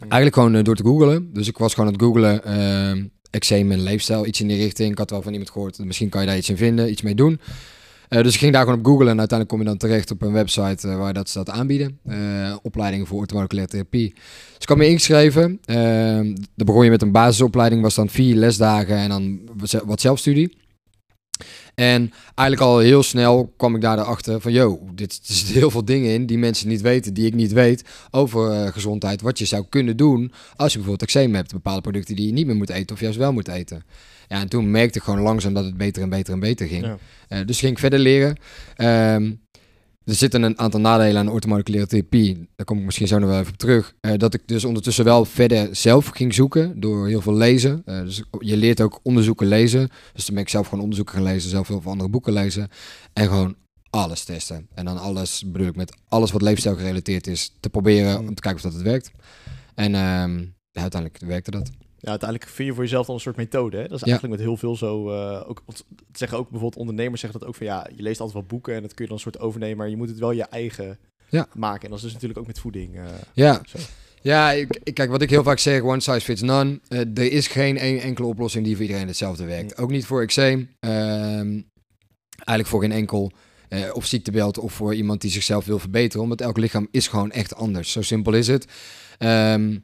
Eigenlijk 0.00 0.34
gewoon 0.34 0.54
eh, 0.54 0.64
door 0.64 0.76
te 0.76 0.84
googlen. 0.84 1.32
Dus 1.32 1.48
ik 1.48 1.58
was 1.58 1.74
gewoon 1.74 1.88
aan 1.88 1.94
het 1.94 2.02
googlen. 2.02 3.10
eczeem 3.30 3.72
en 3.72 3.82
leefstijl, 3.82 4.26
iets 4.26 4.40
in 4.40 4.48
die 4.48 4.56
richting. 4.56 4.90
Ik 4.90 4.98
had 4.98 5.10
wel 5.10 5.22
van 5.22 5.32
iemand 5.32 5.50
gehoord, 5.50 5.78
misschien 5.78 6.08
kan 6.08 6.20
je 6.20 6.26
daar 6.26 6.36
iets 6.36 6.48
in 6.48 6.56
vinden, 6.56 6.90
iets 6.90 7.02
mee 7.02 7.14
doen. 7.14 7.40
Eh, 8.14 8.22
dus 8.22 8.34
ik 8.34 8.40
ging 8.40 8.52
daar 8.52 8.62
gewoon 8.62 8.78
op 8.78 8.84
googlen 8.84 9.08
en 9.08 9.18
uiteindelijk 9.18 9.48
kom 9.48 9.58
je 9.58 9.64
dan 9.64 9.76
terecht 9.76 10.10
op 10.10 10.22
een 10.22 10.32
website 10.32 10.88
eh, 10.88 10.96
waar 10.96 11.12
dat 11.12 11.28
ze 11.28 11.38
dat 11.38 11.50
aanbieden. 11.50 11.98
Eh, 12.04 12.56
opleidingen 12.62 13.06
voor 13.06 13.18
orthomoleculaire 13.18 13.72
therapie. 13.72 14.12
Dus 14.14 14.58
ik 14.58 14.68
had 14.68 14.76
me 14.76 14.88
ingeschreven. 14.88 15.60
Dan 15.64 16.66
begon 16.66 16.84
je 16.84 16.90
met 16.90 17.02
een 17.02 17.12
basisopleiding, 17.12 17.82
was 17.82 17.94
dan 17.94 18.08
vier 18.08 18.34
lesdagen 18.34 18.96
en 18.96 19.08
dan 19.08 19.40
wat 19.84 20.00
zelfstudie. 20.00 20.56
En 21.74 22.12
eigenlijk 22.34 22.70
al 22.70 22.78
heel 22.78 23.02
snel 23.02 23.52
kwam 23.56 23.74
ik 23.74 23.80
daar 23.80 23.98
erachter 23.98 24.40
van, 24.40 24.52
yo, 24.52 24.80
dit 24.94 25.12
er 25.28 25.34
zitten 25.34 25.54
heel 25.54 25.70
veel 25.70 25.84
dingen 25.84 26.12
in 26.12 26.26
die 26.26 26.38
mensen 26.38 26.68
niet 26.68 26.80
weten, 26.80 27.14
die 27.14 27.26
ik 27.26 27.34
niet 27.34 27.52
weet 27.52 27.84
over 28.10 28.50
eh, 28.50 28.72
gezondheid. 28.72 29.20
Wat 29.20 29.38
je 29.38 29.44
zou 29.44 29.64
kunnen 29.68 29.96
doen 29.96 30.32
als 30.56 30.72
je 30.72 30.78
bijvoorbeeld 30.78 31.10
eczeem 31.10 31.34
hebt. 31.34 31.52
Bepaalde 31.52 31.80
producten 31.80 32.16
die 32.16 32.26
je 32.26 32.32
niet 32.32 32.46
meer 32.46 32.56
moet 32.56 32.70
eten 32.70 32.94
of 32.94 33.00
juist 33.00 33.18
wel 33.18 33.32
moet 33.32 33.48
eten. 33.48 33.84
Ja, 34.28 34.40
en 34.40 34.48
toen 34.48 34.70
merkte 34.70 34.98
ik 34.98 35.04
gewoon 35.04 35.20
langzaam 35.20 35.54
dat 35.54 35.64
het 35.64 35.76
beter 35.76 36.02
en 36.02 36.08
beter 36.08 36.32
en 36.32 36.40
beter 36.40 36.66
ging. 36.66 36.84
Ja. 36.84 36.98
Eh, 37.28 37.46
dus 37.46 37.58
ging 37.58 37.72
ik 37.72 37.78
verder 37.78 37.98
leren. 37.98 38.36
Ehm, 38.76 39.32
er 40.04 40.14
zitten 40.14 40.42
een 40.42 40.58
aantal 40.58 40.80
nadelen 40.80 41.16
aan 41.16 41.28
orthomoleculaire 41.28 41.88
therapie. 41.88 42.48
Daar 42.56 42.66
kom 42.66 42.78
ik 42.78 42.84
misschien 42.84 43.06
zo 43.06 43.18
nog 43.18 43.28
wel 43.28 43.38
even 43.38 43.52
op 43.52 43.58
terug. 43.58 43.94
Eh, 44.00 44.12
dat 44.16 44.34
ik 44.34 44.42
dus 44.46 44.64
ondertussen 44.64 45.04
wel 45.04 45.24
verder 45.24 45.76
zelf 45.76 46.08
ging 46.08 46.34
zoeken 46.34 46.80
door 46.80 47.08
heel 47.08 47.20
veel 47.20 47.34
lezen. 47.34 47.82
Eh, 47.84 48.00
dus 48.00 48.22
je 48.38 48.56
leert 48.56 48.80
ook 48.80 49.00
onderzoeken 49.02 49.46
lezen. 49.46 49.88
Dus 50.12 50.24
toen 50.24 50.34
ben 50.34 50.44
ik 50.44 50.50
zelf 50.50 50.66
gewoon 50.66 50.80
onderzoeken 50.80 51.14
gaan 51.14 51.24
lezen, 51.24 51.50
zelf 51.50 51.68
heel 51.68 51.80
veel 51.80 51.90
andere 51.90 52.10
boeken 52.10 52.32
lezen. 52.32 52.68
En 53.12 53.26
gewoon 53.26 53.56
alles 53.90 54.24
testen. 54.24 54.68
En 54.74 54.84
dan 54.84 54.98
alles, 54.98 55.44
bedoel 55.46 55.68
ik 55.68 55.76
met 55.76 55.96
alles 56.08 56.30
wat 56.30 56.42
leefstijl 56.42 56.76
gerelateerd 56.76 57.26
is, 57.26 57.54
te 57.60 57.70
proberen 57.70 58.18
om 58.18 58.34
te 58.34 58.42
kijken 58.42 58.54
of 58.54 58.62
dat 58.62 58.72
het 58.72 58.82
werkt. 58.82 59.10
En 59.74 59.94
ehm, 59.94 60.44
uiteindelijk 60.72 61.22
werkte 61.26 61.50
dat. 61.50 61.70
Ja, 62.04 62.10
uiteindelijk 62.10 62.50
vind 62.50 62.68
je 62.68 62.74
voor 62.74 62.82
jezelf 62.84 63.06
dan 63.06 63.14
een 63.14 63.20
soort 63.20 63.36
methode. 63.36 63.76
Hè? 63.76 63.82
Dat 63.82 63.92
is 63.92 64.00
Ja. 64.00 64.06
eigenlijk 64.06 64.36
met 64.36 64.46
heel 64.46 64.56
veel 64.56 64.76
zo. 64.76 65.10
eh, 65.10 65.48
ook, 65.50 65.62
zeggen 66.12 66.38
ook 66.38 66.50
bijvoorbeeld 66.50 66.80
ondernemers 66.80 67.20
zeggen 67.20 67.38
dat 67.40 67.48
ook 67.48 67.54
van 67.54 67.66
ja, 67.66 67.86
je 67.96 68.02
leest 68.02 68.20
altijd 68.20 68.38
wel 68.38 68.46
boeken 68.48 68.74
en 68.74 68.82
dat 68.82 68.94
kun 68.94 69.04
je 69.04 69.10
dan 69.10 69.16
een 69.16 69.22
soort 69.32 69.38
overnemen, 69.44 69.76
maar 69.76 69.88
je 69.88 69.96
moet 69.96 70.08
het 70.08 70.18
wel 70.18 70.30
je 70.32 70.42
eigen 70.44 70.98
Ja. 71.28 71.46
maken. 71.54 71.82
En 71.82 71.88
dat 71.88 71.96
is 71.98 72.04
dus 72.04 72.12
natuurlijk 72.12 72.40
ook 72.40 72.46
met 72.46 72.58
voeding. 72.58 72.96
eh, 72.96 73.04
Ja, 73.34 73.60
zo. 73.66 73.78
Ja, 74.22 74.52
ik, 74.52 74.80
kijk, 74.94 75.10
wat 75.10 75.22
ik 75.22 75.30
heel 75.30 75.42
vaak 75.42 75.58
zeg, 75.58 75.82
one 75.82 76.00
size 76.00 76.20
fits 76.20 76.40
none. 76.42 76.80
Eh, 76.88 76.98
er 77.00 77.32
is 77.32 77.46
geen 77.46 77.78
één 77.78 78.00
enkele 78.00 78.26
oplossing 78.26 78.64
die 78.64 78.74
voor 78.74 78.84
iedereen 78.84 79.06
hetzelfde 79.06 79.44
werkt. 79.44 79.76
Ook 79.78 79.90
niet 79.90 80.06
voor 80.06 80.22
eczeem. 80.22 80.68
Eigenlijk 82.36 82.66
voor 82.68 82.80
geen 82.80 82.92
enkel 82.92 83.32
eh, 83.68 83.90
of 83.94 84.06
ziektebeeld 84.06 84.58
of 84.58 84.72
voor 84.72 84.94
iemand 84.94 85.20
die 85.20 85.30
zichzelf 85.30 85.64
wil 85.64 85.78
verbeteren. 85.78 86.22
Omdat 86.22 86.40
elk 86.40 86.56
lichaam 86.58 86.88
is 86.90 87.08
gewoon 87.08 87.30
echt 87.30 87.54
anders. 87.54 87.92
Zo 87.92 88.02
simpel 88.02 88.32
is 88.32 88.46
het. 88.46 88.66
Ehm, 89.18 89.78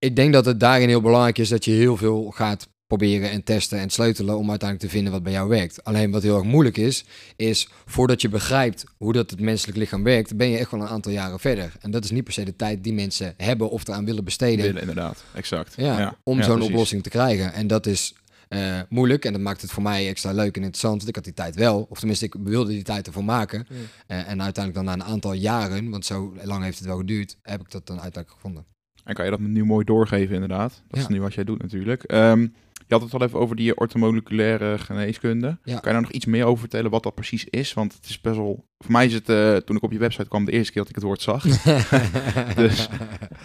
ik 0.00 0.16
denk 0.16 0.32
dat 0.32 0.44
het 0.44 0.60
daarin 0.60 0.88
heel 0.88 1.00
belangrijk 1.00 1.38
is 1.38 1.48
dat 1.48 1.64
je 1.64 1.70
heel 1.70 1.96
veel 1.96 2.30
gaat 2.30 2.68
proberen 2.86 3.30
en 3.30 3.42
testen 3.42 3.78
en 3.78 3.90
sleutelen 3.90 4.38
om 4.38 4.50
uiteindelijk 4.50 4.90
te 4.90 4.96
vinden 4.96 5.12
wat 5.12 5.22
bij 5.22 5.32
jou 5.32 5.48
werkt. 5.48 5.84
Alleen 5.84 6.10
wat 6.10 6.22
heel 6.22 6.34
erg 6.34 6.44
moeilijk 6.44 6.76
is, 6.76 7.04
is 7.36 7.68
voordat 7.86 8.20
je 8.20 8.28
begrijpt 8.28 8.84
hoe 8.96 9.12
dat 9.12 9.30
het 9.30 9.40
menselijk 9.40 9.78
lichaam 9.78 10.02
werkt, 10.02 10.36
ben 10.36 10.48
je 10.48 10.58
echt 10.58 10.70
wel 10.70 10.80
een 10.80 10.88
aantal 10.88 11.12
jaren 11.12 11.40
verder. 11.40 11.72
En 11.80 11.90
dat 11.90 12.04
is 12.04 12.10
niet 12.10 12.24
per 12.24 12.32
se 12.32 12.44
de 12.44 12.56
tijd 12.56 12.84
die 12.84 12.92
mensen 12.92 13.34
hebben 13.36 13.70
of 13.70 13.88
eraan 13.88 14.04
willen 14.04 14.24
besteden 14.24 14.64
Willen, 14.64 14.80
inderdaad. 14.80 15.24
Exact. 15.34 15.74
ja, 15.76 16.16
om 16.22 16.38
Ja, 16.38 16.44
zo'n 16.44 16.62
oplossing 16.62 17.02
te 17.02 17.10
krijgen. 17.10 17.52
En 17.52 17.66
dat 17.66 17.86
is 17.86 18.14
eh, 18.48 18.80
moeilijk 18.88 19.24
en 19.24 19.32
dat 19.32 19.42
maakt 19.42 19.62
het 19.62 19.70
voor 19.70 19.82
mij 19.82 20.08
extra 20.08 20.32
leuk 20.32 20.56
en 20.56 20.62
interessant. 20.62 20.96
Want 20.96 21.08
ik 21.08 21.14
had 21.14 21.24
die 21.24 21.34
tijd 21.34 21.54
wel, 21.54 21.86
of 21.88 21.98
tenminste 21.98 22.24
ik 22.24 22.34
wilde 22.38 22.70
die 22.70 22.82
tijd 22.82 23.06
ervoor 23.06 23.24
maken. 23.24 23.66
Eh, 24.06 24.16
en 24.16 24.42
uiteindelijk 24.42 24.74
dan 24.74 24.84
na 24.84 24.92
een 24.92 25.12
aantal 25.12 25.32
jaren, 25.32 25.90
want 25.90 26.06
zo 26.06 26.34
lang 26.42 26.64
heeft 26.64 26.78
het 26.78 26.86
wel 26.86 26.96
geduurd, 26.96 27.36
heb 27.42 27.60
ik 27.60 27.70
dat 27.70 27.86
dan 27.86 28.00
uiteindelijk 28.00 28.34
gevonden. 28.34 28.64
En 29.04 29.14
kan 29.14 29.24
je 29.24 29.30
dat 29.30 29.40
nu 29.40 29.64
mooi 29.64 29.84
doorgeven, 29.84 30.34
inderdaad. 30.34 30.82
Dat 30.88 30.98
is 31.00 31.06
Ja. 31.06 31.12
nu 31.12 31.20
wat 31.20 31.34
jij 31.34 31.44
doet 31.44 31.62
natuurlijk. 31.62 32.02
Ehm, 32.02 32.40
je 32.86 32.96
had 32.96 33.02
het 33.02 33.14
al 33.14 33.22
even 33.22 33.38
over 33.38 33.56
die 33.56 33.76
orthomoleculaire 33.76 34.78
geneeskunde. 34.78 35.46
Ja. 35.46 35.54
Kan 35.64 35.74
je 35.84 35.90
daar 35.92 36.00
nog 36.00 36.10
iets 36.10 36.26
meer 36.26 36.44
over 36.44 36.58
vertellen 36.60 36.90
wat 36.90 37.02
dat 37.02 37.14
precies 37.14 37.44
is? 37.44 37.72
Want 37.74 37.92
het 37.94 38.08
is 38.08 38.20
best 38.20 38.36
wel... 38.36 38.64
Voor 38.78 38.92
mij 38.92 39.06
is 39.06 39.12
het, 39.14 39.28
eh, 39.28 39.56
toen 39.56 39.76
ik 39.76 39.82
op 39.82 39.92
je 39.92 39.98
website 39.98 40.28
kwam, 40.28 40.44
de 40.44 40.52
eerste 40.52 40.72
keer 40.72 40.80
dat 40.82 40.90
ik 40.90 40.96
het 40.96 41.04
woord 41.04 41.22
zag. 41.22 41.42
Dus- 42.56 42.88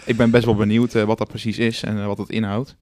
Ik 0.04 0.16
ben 0.16 0.30
best 0.30 0.44
wel 0.44 0.54
benieuwd 0.54 0.94
eh, 0.94 1.02
wat 1.02 1.18
dat 1.18 1.28
precies 1.28 1.58
is 1.58 1.82
en 1.82 1.98
eh, 1.98 2.06
wat 2.06 2.18
het 2.18 2.28
inhoudt. 2.30 2.76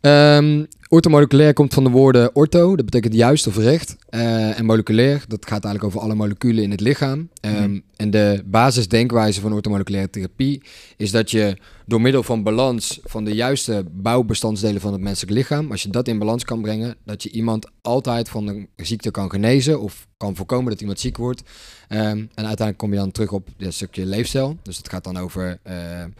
Ehm 0.00 0.64
orthomoleculair 0.92 1.52
komt 1.52 1.74
van 1.74 1.84
de 1.84 1.90
woorden 1.90 2.34
ortho, 2.36 2.76
dat 2.76 2.84
betekent 2.84 3.14
juist 3.14 3.46
of 3.46 3.56
recht. 3.56 3.96
Eh, 4.08 4.58
en 4.58 4.64
moleculair, 4.64 5.24
dat 5.28 5.46
gaat 5.46 5.64
eigenlijk 5.64 5.84
over 5.84 6.00
alle 6.00 6.14
moleculen 6.14 6.62
in 6.62 6.70
het 6.70 6.80
lichaam. 6.80 7.28
Ehm, 7.40 7.62
Mhm. 7.62 7.78
En 7.96 8.10
de 8.10 8.42
basisdenkwijze 8.46 9.40
van 9.40 9.52
orthomoleculaire 9.52 10.10
therapie 10.10 10.62
is 10.96 11.10
dat 11.10 11.30
je 11.30 11.56
door 11.86 12.00
middel 12.00 12.22
van 12.22 12.42
balans 12.42 13.00
van 13.04 13.24
de 13.24 13.34
juiste 13.34 13.84
bouwbestandsdelen 13.92 14.80
van 14.80 14.92
het 14.92 15.00
menselijk 15.00 15.36
lichaam, 15.36 15.70
als 15.70 15.82
je 15.82 15.88
dat 15.88 16.08
in 16.08 16.18
balans 16.18 16.44
kan 16.44 16.60
brengen, 16.60 16.96
dat 17.04 17.22
je 17.22 17.30
iemand 17.30 17.70
altijd 17.82 18.28
van 18.28 18.46
een 18.46 18.68
ziekte 18.76 19.10
kan 19.10 19.30
genezen 19.30 19.80
of 19.80 20.06
kan 20.16 20.36
voorkomen 20.36 20.70
dat 20.70 20.80
iemand 20.80 21.00
ziek 21.00 21.16
wordt. 21.16 21.42
Ehm, 21.88 22.00
en 22.16 22.28
uiteindelijk 22.34 22.78
kom 22.78 22.90
je 22.90 22.98
dan 22.98 23.10
terug 23.10 23.32
op 23.32 23.48
een 23.58 23.72
stukje 23.72 24.06
leefstijl. 24.06 24.56
Dus 24.62 24.76
het 24.76 24.88
gaat 24.88 25.04
dan 25.04 25.16
over 25.16 25.58
eh, 25.62 26.02
eh, 26.02 26.10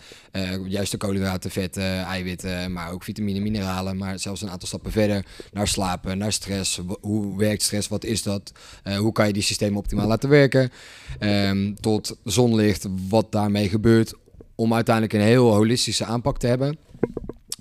juiste 0.67 0.97
koolhydraten, 0.97 1.51
vetten, 1.51 2.03
eiwitten, 2.05 2.73
maar 2.73 2.93
ook 2.93 3.05
vitamine, 3.05 3.41
mineralen. 3.41 3.97
Maar 3.97 4.19
zelfs 4.19 4.43
een 4.43 4.51
aantal 4.51 4.69
stappen 4.69 4.93
verder 4.93 5.27
naar 5.53 5.69
slapen, 5.69 6.19
naar 6.19 6.33
stress. 6.33 6.81
Hoe 7.01 7.39
werkt 7.39 7.63
stress? 7.63 7.89
Wat 7.89 8.05
is 8.05 8.23
dat? 8.23 8.53
Eh, 8.83 8.97
hoe 8.97 9.13
kan 9.13 9.27
je 9.27 9.33
die 9.33 9.43
systemen 9.43 9.79
optimaal 9.79 10.07
laten 10.07 10.29
werken? 10.29 10.71
Ehm, 11.19 11.75
tot 11.75 12.17
zonlicht, 12.25 12.87
wat 13.09 13.33
daarmee 13.33 13.69
gebeurt. 13.69 14.15
Om 14.55 14.75
uiteindelijk 14.75 15.15
een 15.15 15.21
heel 15.21 15.55
holistische 15.55 16.05
aanpak 16.05 16.39
te 16.39 16.47
hebben. 16.47 16.79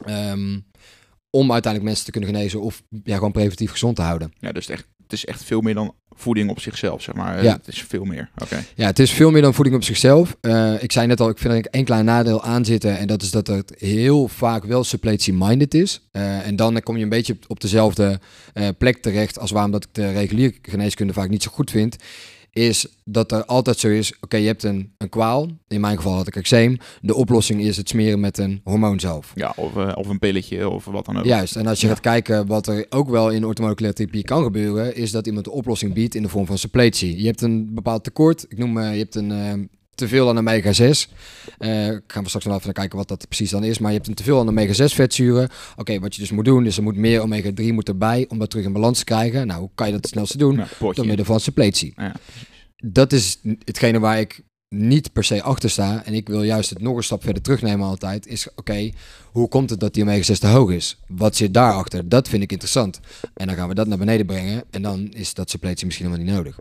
Ehm, 0.06 0.60
om 1.32 1.52
uiteindelijk 1.52 1.84
mensen 1.84 2.06
te 2.06 2.12
kunnen 2.12 2.30
genezen 2.30 2.62
of 2.62 2.84
ja, 3.04 3.16
gewoon 3.16 3.32
preventief 3.32 3.72
gezond 3.72 3.96
te 3.96 4.02
houden. 4.02 4.34
Ja, 4.40 4.52
dus 4.52 4.70
echt 4.70 4.88
het 5.12 5.20
is 5.20 5.26
echt 5.26 5.44
veel 5.44 5.62
meer 5.62 5.74
dan 5.74 5.94
voeding 6.16 6.50
op 6.50 6.60
zichzelf, 6.60 7.02
zeg 7.02 7.16
maar. 7.16 7.44
Ja. 7.44 7.54
Het 7.54 7.68
is 7.68 7.84
veel 7.84 8.04
meer. 8.04 8.30
Oké. 8.38 8.64
Ja, 8.76 8.86
het 8.86 9.00
is 9.00 9.12
veel 9.12 9.32
meer 9.32 9.42
dan 9.42 9.54
voeding 9.54 9.76
op 9.76 9.84
zichzelf. 9.84 10.38
Eh, 10.42 10.84
ik 10.84 10.92
zei 10.92 11.08
net 11.08 11.20
al, 11.20 11.30
ik 11.30 11.38
vind 11.38 11.54
er 11.54 11.72
één 11.72 11.86
klein 11.86 12.06
nadeel 12.06 12.44
aan 12.44 12.66
zitten. 12.66 12.98
En 12.98 13.08
dat 13.08 13.22
is 13.22 13.32
dat 13.32 13.48
het 13.48 13.74
heel 13.78 14.28
vaak 14.28 14.64
wel 14.64 14.84
suppletie-minded 14.84 15.74
is. 15.74 16.08
Eh, 16.12 16.48
en 16.48 16.56
dan 16.56 16.82
kom 16.82 16.98
je 16.98 17.04
een 17.04 17.10
beetje 17.10 17.38
op, 17.48 17.60
dezelfde 17.60 18.20
eh, 18.54 18.68
plek 18.78 18.98
terecht 18.98 19.40
als 19.40 19.52
waarom 19.52 19.72
dat 19.72 19.84
ik 19.84 19.90
de 19.94 20.12
reguliere 20.12 20.54
geneeskunde 20.62 21.14
vaak 21.14 21.30
niet 21.30 21.44
zo 21.44 21.52
goed 21.52 21.72
vind. 21.72 21.96
Is 22.54 22.86
dat 23.06 23.32
er 23.32 23.46
altijd 23.46 23.78
zo 23.80 23.88
is, 23.88 24.14
oké, 24.22 24.38
je 24.38 24.46
hebt 24.48 24.64
een, 24.64 24.94
een 24.98 25.10
kwaal. 25.10 25.48
In 25.68 25.82
mijn 25.82 25.96
geval 25.96 26.14
had 26.14 26.28
ik 26.28 26.36
eczeem. 26.36 26.78
De 27.02 27.16
oplossing 27.16 27.62
is 27.62 27.78
het 27.78 27.90
smeren 27.90 28.20
met 28.20 28.38
een 28.38 28.62
hormoon 28.64 29.00
zelf. 29.00 29.32
Ja, 29.36 29.54
of, 29.56 29.76
eh, 29.78 29.92
of 29.96 30.08
een 30.08 30.20
pilletje 30.20 30.70
of 30.70 30.86
wat 30.86 31.06
dan 31.06 31.18
ook. 31.18 31.26
Juist, 31.26 31.56
en 31.56 31.68
als 31.68 31.80
je 31.82 31.88
Ja. 31.88 31.94
gaat 31.94 32.02
kijken 32.02 32.48
wat 32.48 32.68
er 32.68 32.86
ook 32.90 33.10
wel 33.10 33.30
in 33.30 33.46
orthomoleculaire 33.46 33.98
therapie 33.98 34.24
kan 34.24 34.44
gebeuren, 34.44 34.96
is 34.96 35.12
dat 35.12 35.28
iemand 35.28 35.46
de 35.46 35.52
oplossing 35.52 35.94
biedt 35.94 36.16
in 36.16 36.22
de 36.22 36.30
vorm 36.30 36.46
van 36.46 36.58
suppletie. 36.58 37.20
Je 37.20 37.26
hebt 37.26 37.42
een 37.42 37.74
bepaald 37.74 38.04
tekort, 38.04 38.46
ik 38.50 38.58
noem, 38.58 38.78
eh, 38.78 38.92
je 38.94 39.00
hebt 39.00 39.16
een 39.16 39.70
eh, 39.92 39.96
teveel 39.96 40.30
aan 40.30 40.38
omega-6. 40.38 41.12
Eh 41.58 41.70
gaan 42.08 42.24
we 42.24 42.28
straks 42.28 42.46
nog 42.46 42.58
even 42.60 42.74
kijken 42.74 42.98
wat 42.98 43.08
dat 43.08 43.28
precies 43.28 43.50
dan 43.50 43.64
is, 43.64 43.80
maar 43.80 43.92
je 43.92 43.98
hebt 43.98 44.10
een 44.10 44.16
teveel 44.16 44.40
aan 44.40 44.50
omega-6 44.50 44.96
vetzuren. 44.96 45.50
Oké, 45.76 46.00
wat 46.00 46.16
je 46.16 46.22
dus 46.22 46.32
moet 46.32 46.46
doen, 46.46 46.66
is 46.66 46.78
er 46.78 46.84
moet 46.84 46.96
meer 46.96 47.22
omega-3 47.22 47.74
moet 47.74 47.88
erbij 47.88 48.26
om 48.28 48.40
dat 48.40 48.50
terug 48.50 48.66
in 48.66 48.74
balans 48.74 48.98
te 48.98 49.04
krijgen. 49.04 49.48
Nou, 49.48 49.60
hoe 49.60 49.70
kan 49.76 49.86
je 49.86 49.94
dat 49.94 50.02
het 50.02 50.12
snelste 50.12 50.38
doen? 50.38 50.62
Door 50.80 51.06
middel 51.06 51.26
van 51.26 51.40
suppletie. 51.40 51.94
Ja. 51.96 52.16
Dat 52.84 53.14
is 53.14 53.40
hetgene 53.66 54.00
waar 54.00 54.20
ik 54.20 54.44
niet 54.76 55.14
per 55.14 55.24
se 55.24 55.42
achter 55.42 55.70
sta. 55.70 56.06
En 56.06 56.14
ik 56.14 56.28
wil 56.28 56.44
juist 56.44 56.70
het 56.70 56.82
nog 56.82 56.96
een 56.96 57.04
stap 57.04 57.24
verder 57.24 57.42
terugnemen 57.42 57.88
altijd. 57.88 58.28
Is 58.28 58.48
oké, 58.56 58.92
hoe 59.32 59.48
komt 59.48 59.70
het 59.70 59.80
dat 59.80 59.94
die 59.94 60.04
omega-6 60.04 60.38
te 60.40 60.48
hoog 60.48 60.72
is? 60.72 60.98
Wat 61.08 61.36
zit 61.36 61.54
daarachter? 61.54 62.10
Dat 62.10 62.30
vind 62.30 62.44
ik 62.44 62.52
interessant. 62.52 63.00
En 63.34 63.48
dan 63.48 63.56
gaan 63.56 63.68
we 63.68 63.74
dat 63.74 63.88
naar 63.88 63.98
beneden 63.98 64.26
brengen. 64.26 64.64
En 64.70 64.82
dan 64.82 65.12
is 65.14 65.34
dat 65.34 65.50
suppletie 65.50 65.86
misschien 65.86 66.08
helemaal 66.08 66.26
niet 66.26 66.36
nodig. 66.36 66.60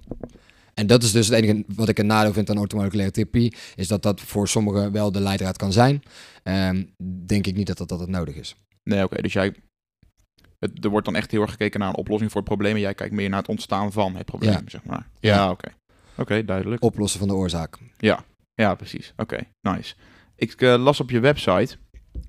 En 0.75 0.87
dat 0.87 1.03
is 1.03 1.13
dus 1.13 1.29
het 1.29 1.37
enige 1.43 1.65
wat 1.75 1.89
ik 1.89 1.99
een 1.99 2.07
nadeel 2.07 2.33
vind 2.33 2.51
aan 2.51 2.59
orthomoleculaire 2.59 3.13
therapie. 3.15 3.55
Is 3.77 3.89
dat 3.89 4.03
dat 4.03 4.21
voor 4.21 4.49
sommigen 4.49 4.93
wel 4.93 5.13
de 5.13 5.21
leidraad 5.21 5.57
kan 5.57 5.73
zijn. 5.73 6.03
Ehm, 6.43 6.85
denk 7.27 7.47
ik 7.47 7.55
niet 7.57 7.67
dat 7.67 7.79
dat 7.79 7.91
altijd 7.93 8.09
nodig 8.11 8.35
is. 8.35 8.57
Nee, 8.85 9.05
oké. 9.05 9.23
dus 9.23 9.33
jij... 9.33 9.55
Het, 10.59 10.85
er 10.85 10.91
wordt 10.91 11.07
dan 11.07 11.17
echt 11.17 11.31
heel 11.31 11.41
erg 11.43 11.51
gekeken 11.51 11.81
naar 11.81 11.89
een 11.89 11.97
oplossing 11.97 12.31
voor 12.31 12.41
het 12.41 12.49
probleem. 12.51 12.75
En 12.75 12.81
jij 12.81 12.95
kijkt 12.95 13.15
meer 13.15 13.29
naar 13.29 13.39
het 13.39 13.49
ontstaan 13.49 13.93
van 13.93 14.17
het 14.17 14.27
probleem, 14.27 14.53
Ja. 14.53 14.61
zeg 14.67 14.85
maar. 14.85 15.09
Ja, 15.21 15.51
oké. 15.51 15.69
Oké, 16.17 16.45
duidelijk. 16.45 16.83
Oplossen 16.83 17.19
van 17.19 17.29
de 17.29 17.35
oorzaak. 17.35 17.79
Ja, 18.55 18.75
precies. 18.75 19.13
Oké, 19.17 19.39
nice. 19.61 19.95
Ik 20.37 20.61
eh, 20.61 20.83
las 20.83 21.01
op 21.01 21.11
je 21.11 21.21
website 21.21 21.77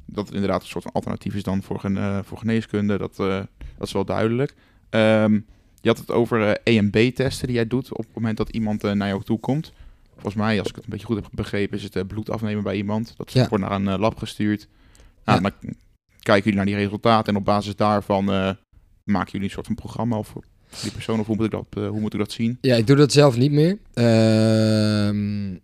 dat 0.05 0.25
het 0.25 0.33
inderdaad 0.33 0.61
een 0.61 0.67
soort 0.67 0.83
van 0.83 0.93
alternatief 0.93 1.35
is 1.35 1.43
dan 1.43 1.63
voor, 1.63 1.79
gen, 1.79 1.97
eh, 1.97 2.19
voor 2.23 2.37
geneeskunde. 2.37 2.97
Dat, 2.97 3.19
eh, 3.19 3.41
dat 3.77 3.87
is 3.87 3.91
wel 3.91 4.05
duidelijk. 4.05 4.53
Ehm, 4.89 5.39
je 5.81 5.89
had 5.89 5.97
het 5.97 6.11
over 6.11 6.41
eh, 6.63 6.75
EMB-testen 6.77 7.47
die 7.47 7.55
jij 7.55 7.67
doet 7.67 7.91
op 7.91 8.05
het 8.05 8.15
moment 8.15 8.37
dat 8.37 8.49
iemand 8.49 8.83
eh, 8.83 8.91
naar 8.91 9.07
jou 9.07 9.23
toe 9.23 9.39
komt. 9.39 9.71
Volgens 10.13 10.35
mij, 10.35 10.59
als 10.59 10.69
ik 10.69 10.75
het 10.75 10.83
een 10.83 10.89
beetje 10.89 11.05
goed 11.05 11.15
heb 11.15 11.27
begrepen, 11.31 11.77
is 11.77 11.83
het 11.83 11.95
eh, 11.95 12.03
bloed 12.07 12.29
afnemen 12.29 12.63
bij 12.63 12.75
iemand. 12.75 13.13
Dat 13.17 13.31
Ja. 13.33 13.47
wordt 13.49 13.63
naar 13.63 13.73
een 13.79 13.87
eh, 13.87 13.99
lab 13.99 14.17
gestuurd. 14.17 14.67
Nou, 15.25 15.41
Ja. 15.41 15.49
Dan 15.61 15.73
kijken 16.19 16.43
jullie 16.43 16.57
naar 16.57 16.65
die 16.65 16.75
resultaten 16.85 17.33
en 17.33 17.39
op 17.39 17.45
basis 17.45 17.75
daarvan 17.75 18.31
eh, 18.31 18.49
maken 19.03 19.31
jullie 19.31 19.47
een 19.47 19.53
soort 19.53 19.65
van 19.65 19.75
programma 19.75 20.17
of 20.17 20.27
voor 20.27 20.43
die 20.81 20.91
persoon 20.91 21.19
of 21.19 21.25
hoe 21.25 21.35
moet 21.35 21.45
ik 21.45 21.51
dat, 21.51 21.65
eh, 21.69 21.87
hoe 21.89 21.99
moet 21.99 22.13
ik 22.13 22.19
dat 22.19 22.31
zien? 22.31 22.57
Ja, 22.61 22.75
ik 22.75 22.87
doe 22.87 22.95
dat 22.95 23.11
zelf 23.11 23.37
niet 23.37 23.51
meer. 23.51 23.77
Ehm, 23.93 25.57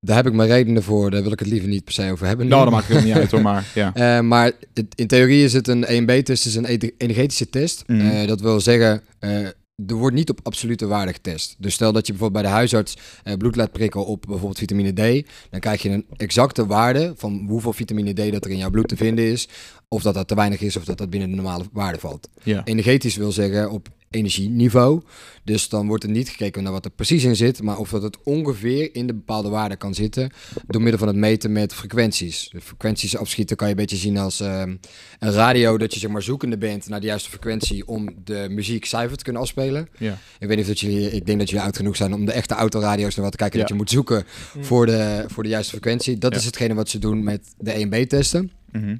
daar 0.00 0.16
heb 0.16 0.26
ik 0.26 0.32
mijn 0.32 0.48
redenen 0.48 0.82
voor. 0.82 1.10
Daar 1.10 1.22
wil 1.22 1.32
ik 1.32 1.38
het 1.38 1.48
liever 1.48 1.68
niet 1.68 1.84
per 1.84 1.92
se 1.92 2.10
over 2.10 2.26
hebben. 2.26 2.44
nu. 2.46 2.50
Nou, 2.52 2.64
dat 2.64 2.72
maakt 2.72 2.88
het 2.88 3.04
niet 3.04 3.14
uit 3.14 3.30
hoor, 3.30 3.42
maar 3.42 3.64
ja. 3.74 3.94
Eh, 3.94 4.20
maar 4.20 4.52
het- 4.74 4.94
in 4.94 5.06
theorie 5.06 5.44
is 5.44 5.52
het 5.52 5.68
een 5.68 5.84
EMB-test, 5.84 6.46
is 6.46 6.54
een 6.54 6.64
energetische 6.96 7.48
test. 7.50 7.84
Mhm. 7.86 8.00
Eh, 8.00 8.26
dat 8.28 8.40
wil 8.40 8.60
zeggen, 8.60 9.02
eh, 9.18 9.46
er 9.86 9.94
wordt 9.94 10.16
niet 10.16 10.30
op 10.30 10.40
absolute 10.42 10.86
waarde 10.86 11.12
getest. 11.12 11.56
Dus 11.58 11.74
stel 11.74 11.92
dat 11.92 12.06
je 12.06 12.12
bijvoorbeeld 12.12 12.42
bij 12.42 12.52
de 12.52 12.56
huisarts 12.56 12.96
eh, 13.22 13.34
bloed 13.34 13.56
laat 13.56 13.72
prikken 13.72 14.06
op 14.06 14.20
bijvoorbeeld 14.26 14.58
vitamine 14.58 14.92
D, 14.92 15.26
dan 15.50 15.60
krijg 15.60 15.82
je 15.82 15.90
een 15.90 16.06
exacte 16.16 16.66
waarde 16.66 17.12
van 17.16 17.44
hoeveel 17.48 17.72
vitamine 17.72 18.12
D 18.12 18.32
dat 18.32 18.44
er 18.44 18.50
in 18.50 18.58
jouw 18.58 18.70
bloed 18.70 18.88
te 18.88 18.96
vinden 18.96 19.24
is. 19.24 19.48
Of 19.88 20.02
dat 20.02 20.14
dat 20.14 20.28
te 20.28 20.34
weinig 20.34 20.60
is 20.60 20.76
of 20.76 20.84
dat 20.84 20.98
dat 20.98 21.10
binnen 21.10 21.30
de 21.30 21.36
normale 21.36 21.64
waarde 21.72 21.98
valt. 21.98 22.28
ja. 22.42 22.64
Energetisch 22.64 23.16
wil 23.16 23.32
zeggen 23.32 23.70
op 23.70 23.88
energieniveau. 24.10 25.02
Dus 25.44 25.68
dan 25.68 25.86
wordt 25.86 26.04
er 26.04 26.10
niet 26.10 26.28
gekeken 26.28 26.62
naar 26.62 26.72
wat 26.72 26.84
er 26.84 26.90
precies 26.90 27.24
in 27.24 27.36
zit, 27.36 27.62
maar 27.62 27.78
of 27.78 27.90
dat 27.90 28.02
het 28.02 28.18
ongeveer 28.22 28.94
in 28.94 29.06
de 29.06 29.14
bepaalde 29.14 29.48
waarde 29.48 29.76
kan 29.76 29.94
zitten 29.94 30.30
door 30.66 30.80
middel 30.82 30.98
van 30.98 31.08
het 31.08 31.16
meten 31.16 31.52
met 31.52 31.74
frequenties. 31.74 32.48
De 32.52 32.60
frequenties 32.60 33.16
afschieten 33.16 33.56
kan 33.56 33.66
je 33.68 33.72
een 33.74 33.80
beetje 33.80 33.96
zien 33.96 34.18
als 34.18 34.40
ehm, 34.40 34.76
een 35.18 35.32
radio, 35.32 35.78
dat 35.78 35.94
je 35.94 36.00
zeg 36.00 36.10
maar 36.10 36.22
zoekende 36.22 36.58
bent 36.58 36.88
naar 36.88 37.00
de 37.00 37.06
juiste 37.06 37.28
frequentie 37.30 37.86
om 37.86 38.08
de 38.24 38.46
muziek 38.50 38.84
zuiver 38.84 39.16
te 39.16 39.24
kunnen 39.24 39.42
afspelen. 39.42 39.88
Ja. 39.98 40.18
Ik 40.38 40.46
weet 40.48 40.56
niet 40.56 40.60
of 40.60 40.66
dat 40.66 40.80
jullie, 40.80 41.10
ik 41.10 41.26
denk 41.26 41.38
dat 41.38 41.48
jullie 41.48 41.64
oud 41.64 41.76
genoeg 41.76 41.96
zijn 41.96 42.14
om 42.14 42.24
de 42.24 42.32
echte 42.32 42.54
autoradio's 42.54 43.14
naar 43.14 43.24
wat 43.24 43.32
te 43.32 43.38
kijken, 43.38 43.56
Ja. 43.58 43.64
dat 43.64 43.72
je 43.72 43.78
moet 43.78 43.90
zoeken 43.90 44.24
voor 44.60 44.86
de, 44.86 45.24
voor 45.26 45.42
de 45.42 45.48
juiste 45.48 45.70
frequentie. 45.72 46.18
Dat 46.18 46.32
Ja. 46.32 46.38
is 46.38 46.44
hetgene 46.44 46.74
wat 46.74 46.88
ze 46.88 46.98
doen 46.98 47.22
met 47.24 47.54
de 47.58 47.72
EMB-testen. 47.72 48.50
Mhm. 48.72 48.88
Eh, 48.88 48.96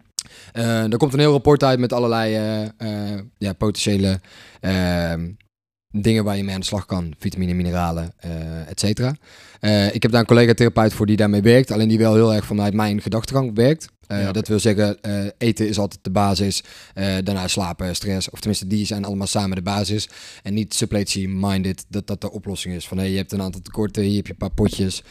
er 0.52 0.96
komt 0.96 1.12
een 1.12 1.18
heel 1.18 1.32
rapport 1.32 1.64
uit 1.64 1.78
met 1.78 1.92
allerlei 1.92 2.34
eh, 2.34 3.12
eh, 3.14 3.20
ja, 3.38 3.52
potentiële 3.52 4.20
ehm, 4.60 5.30
dingen 5.90 6.24
waar 6.24 6.36
je 6.36 6.44
mee 6.44 6.54
aan 6.54 6.60
de 6.60 6.66
slag 6.66 6.86
kan. 6.86 7.14
Vitamine, 7.18 7.54
mineralen, 7.54 8.12
eh 8.16 8.68
et 8.68 8.80
cetera. 8.80 9.14
Eh, 9.60 9.94
ik 9.94 10.02
heb 10.02 10.10
daar 10.10 10.20
een 10.20 10.26
collega-therapeut 10.26 10.92
voor 10.92 11.06
die 11.06 11.16
daarmee 11.16 11.42
werkt. 11.42 11.70
Alleen 11.70 11.88
die 11.88 11.98
wel 11.98 12.14
heel 12.14 12.34
erg 12.34 12.44
vanuit 12.44 12.74
mijn 12.74 13.00
gedachtegang 13.00 13.54
werkt. 13.54 13.88
Eh, 14.08 14.22
Ja. 14.22 14.32
Dat 14.32 14.48
wil 14.48 14.58
zeggen, 14.58 15.02
eh, 15.02 15.26
eten 15.38 15.68
is 15.68 15.78
altijd 15.78 16.04
de 16.04 16.10
basis. 16.10 16.62
Eh, 16.94 17.04
daarna 17.24 17.48
slapen, 17.48 17.94
stress. 17.96 18.30
Of 18.30 18.38
tenminste, 18.38 18.66
die 18.66 18.86
zijn 18.86 19.04
allemaal 19.04 19.26
samen 19.26 19.56
de 19.56 19.62
basis. 19.62 20.08
En 20.42 20.54
niet 20.54 20.74
suppletie-minded 20.74 21.84
dat 21.88 22.06
dat 22.06 22.20
de 22.20 22.30
oplossing 22.32 22.74
is. 22.74 22.88
Van 22.88 22.98
hey, 22.98 23.10
je 23.10 23.16
hebt 23.16 23.32
een 23.32 23.42
aantal 23.42 23.60
tekorten, 23.60 24.02
hier 24.02 24.16
heb 24.16 24.26
je 24.26 24.32
een 24.32 24.38
paar 24.38 24.50
potjes. 24.50 25.02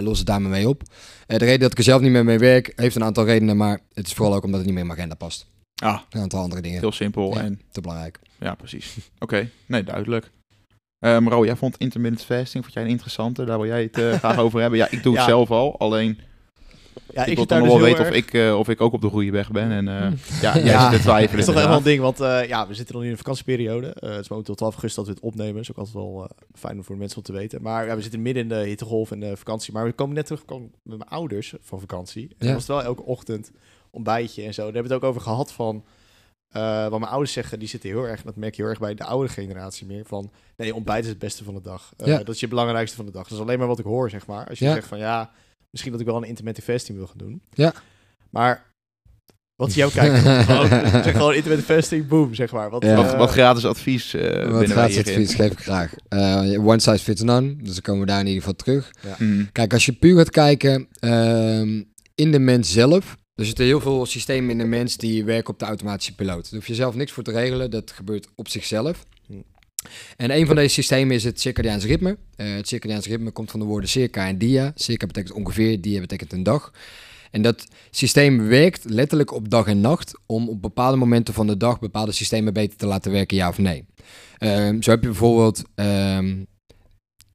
los 0.00 0.18
het 0.18 0.26
daar 0.26 0.40
maar 0.42 0.50
mee 0.50 0.68
op. 0.68 0.82
De 1.26 1.36
reden 1.36 1.60
dat 1.60 1.70
ik 1.72 1.78
er 1.78 1.84
zelf 1.84 2.00
niet 2.00 2.10
meer 2.10 2.24
mee 2.24 2.38
werk, 2.38 2.72
heeft 2.76 2.96
een 2.96 3.04
aantal 3.04 3.24
redenen. 3.24 3.56
Maar 3.56 3.80
het 3.94 4.06
is 4.06 4.12
vooral 4.12 4.34
ook 4.34 4.44
omdat 4.44 4.56
het 4.58 4.64
niet 4.66 4.74
meer 4.74 4.82
in 4.82 4.88
mijn 4.88 4.98
agenda 4.98 5.14
past. 5.26 5.46
Ah, 5.82 6.00
Een 6.10 6.20
aantal 6.20 6.40
andere 6.40 6.60
dingen. 6.62 6.80
heel 6.80 6.92
simpel 6.92 7.34
Ja. 7.34 7.40
en 7.40 7.60
Te 7.70 7.80
belangrijk. 7.80 8.18
Ja, 8.40 8.54
precies. 8.54 8.96
Oké, 9.18 9.48
nee, 9.66 9.82
duidelijk. 9.84 10.30
Maro, 10.98 11.44
jij 11.44 11.56
vond 11.56 11.76
intermittent 11.76 12.24
fasting, 12.26 12.62
vond 12.64 12.74
jij 12.74 12.82
een 12.84 12.88
interessante? 12.90 13.44
Daar 13.44 13.58
wil 13.58 13.66
jij 13.66 13.82
het 13.92 14.18
graag 14.18 14.38
over 14.44 14.60
hebben. 14.60 14.78
Ja, 14.78 14.90
ik 14.90 15.02
doe 15.02 15.16
het 15.16 15.24
zelf 15.24 15.50
al, 15.50 15.78
alleen 15.78 16.18
Ja, 17.12 17.22
ik, 17.22 17.28
ik 17.28 17.36
wil 17.36 17.46
dus 17.46 17.58
nog 17.58 17.66
wel 17.66 17.80
weten 17.80 18.04
of 18.06 18.10
ik, 18.10 18.32
eh, 18.32 18.58
of 18.58 18.68
ik 18.68 18.80
ook 18.80 18.92
op 18.92 19.00
de 19.00 19.08
goede 19.08 19.30
weg 19.30 19.50
ben. 19.50 19.70
En 19.70 19.88
eh, 19.88 20.12
ja, 20.42 20.54
jij 20.54 20.64
Ja. 20.64 20.90
zit 20.90 20.96
te 20.98 21.04
twijfelen. 21.04 21.30
Het 21.30 21.38
is 21.38 21.44
toch 21.44 21.54
wel 21.54 21.56
helemaal 21.56 21.76
een 21.78 21.82
ding, 21.84 22.00
want 22.00 22.20
eh, 22.20 22.48
ja, 22.48 22.66
we 22.68 22.74
zitten 22.74 22.94
nog 22.94 23.04
in 23.04 23.10
een 23.10 23.16
vakantieperiode. 23.16 23.86
Eh, 23.92 24.10
het 24.10 24.20
is 24.20 24.28
momenteel 24.28 24.54
12 24.54 24.72
augustus 24.72 25.04
dat 25.04 25.14
we 25.14 25.20
het 25.20 25.30
opnemen. 25.32 25.60
is 25.60 25.70
ook 25.70 25.76
altijd 25.76 25.94
wel 25.96 26.24
eh, 26.24 26.30
fijn 26.58 26.84
voor 26.84 26.94
de 26.94 27.00
mensen 27.00 27.18
om 27.18 27.24
te 27.24 27.32
weten. 27.32 27.62
Maar 27.62 27.86
ja, 27.86 27.96
we 27.96 28.02
zitten 28.02 28.22
midden 28.22 28.42
in 28.42 28.48
de 28.48 28.54
hittegolf 28.68 29.10
en 29.10 29.20
de 29.20 29.36
vakantie. 29.36 29.72
Maar 29.72 29.84
we 29.84 29.92
komen 29.92 30.14
net 30.14 30.26
terug 30.26 30.42
met 30.48 30.68
mijn 30.82 31.10
ouders 31.10 31.54
van 31.60 31.80
vakantie. 31.80 32.22
En 32.22 32.28
Ja. 32.28 32.36
dan 32.38 32.48
was 32.52 32.66
het 32.66 32.76
wel 32.76 32.82
elke 32.82 33.02
ochtend 33.04 33.50
ontbijtje 33.90 34.42
en 34.42 34.54
zo. 34.54 34.62
Daar 34.64 34.72
hebben 34.72 34.88
we 34.90 34.94
het 34.94 35.04
ook 35.04 35.10
over 35.10 35.22
gehad 35.22 35.52
van... 35.52 35.84
eh, 36.50 36.88
wat 36.88 36.98
mijn 36.98 37.10
ouders 37.10 37.32
zeggen, 37.32 37.58
die 37.58 37.68
zitten 37.68 37.90
heel 37.90 38.04
erg, 38.04 38.22
dat 38.22 38.36
merk 38.36 38.54
je 38.54 38.62
heel 38.62 38.70
erg 38.70 38.80
bij 38.80 38.94
de 38.94 39.04
oude 39.04 39.28
generatie 39.28 39.86
meer, 39.86 40.04
van 40.04 40.30
nee, 40.56 40.74
ontbijt 40.74 41.02
is 41.04 41.08
het 41.10 41.18
beste 41.18 41.44
van 41.44 41.54
de 41.54 41.60
dag. 41.60 41.92
Eh, 41.96 42.06
Ja. 42.06 42.18
Dat 42.18 42.28
is 42.34 42.40
je 42.40 42.48
belangrijkste 42.48 42.96
van 42.96 43.06
de 43.06 43.12
dag. 43.12 43.22
Dat 43.28 43.38
is 43.38 43.44
alleen 43.44 43.58
maar 43.58 43.66
wat 43.68 43.78
ik 43.78 43.84
hoor, 43.84 44.10
zeg 44.10 44.26
maar. 44.26 44.48
Als 44.48 44.58
je 44.58 44.64
Ja. 44.64 44.72
zegt 44.72 44.86
van 44.88 44.98
ja, 44.98 45.30
misschien 45.76 45.92
dat 45.92 46.00
ik 46.00 46.06
wel 46.06 46.16
een 46.16 46.28
intermittent 46.28 46.66
fasting 46.66 46.98
wil 46.98 47.06
gaan 47.06 47.18
doen. 47.18 47.42
Ja. 47.54 47.74
Maar 48.30 48.64
wat 49.56 49.68
is 49.68 49.74
jouw 49.74 49.90
kijk? 49.90 50.16
gewoon, 50.46 50.68
zeg 50.68 51.12
gewoon 51.12 51.34
intermittent 51.34 51.78
fasting, 51.78 52.08
boom, 52.08 52.34
zeg 52.34 52.52
maar. 52.52 52.70
Wat, 52.70 52.82
Ja. 52.82 52.94
Wat, 52.94 53.12
eh, 53.12 53.18
wat 53.18 53.30
gratis 53.30 53.64
advies 53.64 54.14
eh 54.14 54.50
Wat 54.50 54.70
gratis 54.70 54.98
advies 54.98 55.34
geef 55.34 55.52
ik 55.52 55.58
graag. 55.58 55.94
Eh, 56.08 56.66
one 56.66 56.80
size 56.80 56.98
fits 56.98 57.22
none. 57.22 57.56
Dus 57.56 57.72
dan 57.72 57.82
komen 57.82 58.00
we 58.00 58.06
daar 58.06 58.20
in 58.20 58.26
ieder 58.26 58.42
geval 58.42 58.56
terug. 58.56 58.90
Mm, 59.18 59.52
Kijk, 59.52 59.72
als 59.72 59.86
je 59.86 59.92
puur 59.92 60.16
gaat 60.16 60.30
kijken 60.30 60.88
ehm, 61.00 61.82
in 62.14 62.32
de 62.32 62.38
mens 62.38 62.72
zelf. 62.72 63.16
Er 63.34 63.44
zitten 63.44 63.64
heel 63.64 63.80
veel 63.80 64.06
systemen 64.06 64.50
in 64.50 64.58
de 64.58 64.64
mens 64.64 64.96
die 64.96 65.24
werken 65.24 65.52
op 65.52 65.58
de 65.58 65.64
automatische 65.64 66.14
piloot. 66.14 66.42
Daar 66.42 66.52
hoef 66.60 66.66
je 66.66 66.74
zelf 66.74 66.94
niks 66.94 67.12
voor 67.12 67.22
te 67.22 67.32
regelen. 67.32 67.70
Dat 67.70 67.90
gebeurt 67.90 68.28
op 68.34 68.48
zichzelf. 68.48 69.06
En 70.16 70.36
een 70.36 70.46
van 70.46 70.56
deze 70.56 70.74
systemen 70.74 71.14
is 71.14 71.24
het 71.24 71.40
circadiaans 71.40 71.84
ritme. 71.84 72.16
Eh, 72.36 72.54
het 72.54 72.68
circadiaans 72.68 73.06
ritme 73.06 73.30
komt 73.30 73.50
van 73.50 73.60
de 73.60 73.66
woorden 73.66 73.88
circa 73.88 74.26
en 74.26 74.38
dia. 74.38 74.72
Circa 74.74 75.06
betekent 75.06 75.34
ongeveer, 75.34 75.80
dia 75.80 76.00
betekent 76.00 76.32
een 76.32 76.42
dag. 76.42 76.72
En 77.30 77.42
dat 77.42 77.66
systeem 77.90 78.48
werkt 78.48 78.84
letterlijk 78.84 79.32
op 79.32 79.50
dag 79.50 79.66
en 79.66 79.80
nacht 79.80 80.18
om 80.26 80.48
op 80.48 80.62
bepaalde 80.62 80.96
momenten 80.96 81.34
van 81.34 81.46
de 81.46 81.56
dag 81.56 81.78
bepaalde 81.78 82.12
systemen 82.12 82.52
beter 82.52 82.76
te 82.76 82.86
laten 82.86 83.12
werken, 83.12 83.36
ja 83.36 83.48
of 83.48 83.58
nee. 83.58 83.84
Ehm, 84.38 84.82
zo 84.82 84.90
heb 84.90 85.00
je 85.00 85.08
bijvoorbeeld, 85.08 85.62
ehm, 85.74 86.44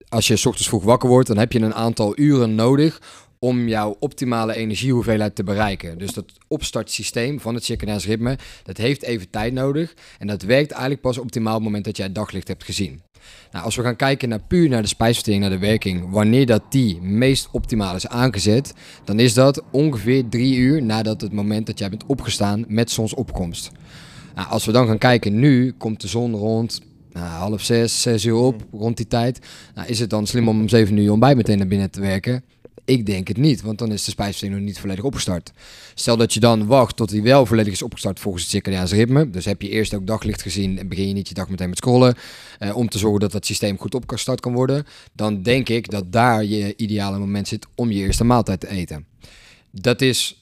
als 0.08 0.27
je 0.27 0.36
's 0.36 0.46
ochtends 0.46 0.70
vroeg 0.70 0.84
wakker 0.84 1.10
wordt, 1.10 1.27
dan 1.27 1.38
heb 1.38 1.51
je 1.51 1.60
een 1.60 1.74
aantal 1.74 2.20
uren 2.20 2.55
nodig 2.55 3.01
om 3.43 3.67
jouw 3.67 3.95
optimale 4.00 4.55
energiehoeveelheid 4.55 5.36
te 5.36 5.43
bereiken. 5.43 5.98
Dus 5.98 6.13
dat 6.13 6.25
opstartsysteem 6.48 7.39
van 7.39 7.53
het 7.55 7.63
circadiaans 7.63 8.05
ritme, 8.05 8.38
dat 8.63 8.77
heeft 8.77 9.03
even 9.03 9.29
tijd 9.29 9.53
nodig. 9.53 9.93
En 10.19 10.27
dat 10.27 10.41
werkt 10.41 10.71
eigenlijk 10.71 11.01
pas 11.01 11.17
optimaal 11.17 11.53
op 11.53 11.60
het 11.60 11.67
moment 11.67 11.86
dat 11.86 11.98
jij 11.98 12.05
het 12.05 12.15
daglicht 12.15 12.48
hebt 12.48 12.63
gezien. 12.63 13.01
Nou, 13.51 13.65
als 13.65 13.75
we 13.75 13.81
gaan 13.83 13.95
kijken 13.95 14.29
naar 14.29 14.41
puur 14.48 14.69
naar 14.69 14.81
de 14.81 14.88
spijsvertering, 14.88 15.41
naar 15.41 15.51
de 15.51 15.65
werking, 15.65 16.10
wanneer 16.10 16.45
dat 16.45 16.62
die 16.69 17.01
meest 17.01 17.50
optimaal 17.51 17.95
is 17.95 18.07
aangezet, 18.07 18.74
dan 19.03 19.19
is 19.19 19.33
dat 19.33 19.63
ongeveer 19.71 20.29
drie 20.29 20.55
uur 20.55 20.83
nadat 20.83 21.21
het 21.21 21.33
moment 21.33 21.65
dat 21.65 21.79
jij 21.79 21.89
bent 21.89 22.05
opgestaan 22.05 22.65
met 22.67 22.91
zonsopkomst. 22.91 23.71
Nou, 24.36 24.50
als 24.50 24.65
we 24.65 24.71
dan 24.71 24.88
gaan 24.88 24.98
kijken, 24.98 25.39
nu 25.39 25.71
komt 25.71 26.01
de 26.01 26.07
zon 26.07 26.36
rond 26.36 26.81
nou, 27.12 27.25
half 27.25 27.62
zes, 27.62 28.01
zes 28.01 28.25
uur 28.25 28.36
op, 28.36 28.65
rond 28.71 28.98
die 28.98 29.07
tijd. 29.07 29.39
Nou, 29.75 29.88
is 29.88 30.00
het 30.00 30.10
dan 30.10 30.27
slim 30.27 30.48
om 30.48 30.60
om 30.60 30.69
zeven 30.69 30.98
uur 30.98 31.12
ontbijt 31.12 31.38
meteen 31.38 31.57
naar 31.57 31.67
binnen 31.67 31.91
te 31.91 32.01
werken? 32.01 32.43
Ik 32.85 33.05
denk 33.05 33.27
het 33.27 33.38
niet, 33.38 33.61
want 33.61 33.79
dan 33.79 33.91
is 33.91 34.03
de 34.03 34.11
spijsvertering 34.11 34.59
nog 34.59 34.67
niet 34.67 34.79
volledig 34.79 35.03
opgestart. 35.03 35.51
Stel 35.93 36.17
dat 36.17 36.33
je 36.33 36.39
dan 36.39 36.65
wacht 36.65 36.95
tot 36.95 37.09
hij 37.11 37.21
wel 37.21 37.45
volledig 37.45 37.73
is 37.73 37.81
opgestart 37.81 38.19
volgens 38.19 38.43
het 38.43 38.51
circadiaanse 38.51 38.95
ritme. 38.95 39.29
Dus 39.29 39.45
heb 39.45 39.61
je 39.61 39.69
eerst 39.69 39.93
ook 39.93 40.07
daglicht 40.07 40.41
gezien 40.41 40.79
en 40.79 40.88
begin 40.88 41.07
je 41.07 41.13
niet 41.13 41.27
je 41.27 41.33
dag 41.33 41.50
meteen 41.50 41.69
met 41.69 41.77
scrollen. 41.77 42.15
eh, 42.59 42.75
om 42.75 42.89
te 42.89 42.97
zorgen 42.97 43.19
dat 43.19 43.31
dat 43.31 43.45
systeem 43.45 43.77
goed 43.77 43.95
opgestart 43.95 44.39
kan 44.39 44.53
worden. 44.53 44.85
Dan 45.13 45.41
denk 45.43 45.69
ik 45.69 45.89
dat 45.89 46.11
daar 46.11 46.45
je 46.45 46.73
ideale 46.75 47.19
moment 47.19 47.47
zit 47.47 47.67
om 47.75 47.91
je 47.91 48.00
eerste 48.00 48.23
maaltijd 48.23 48.59
te 48.59 48.67
eten. 48.67 49.05
Dat 49.71 50.01
is 50.01 50.41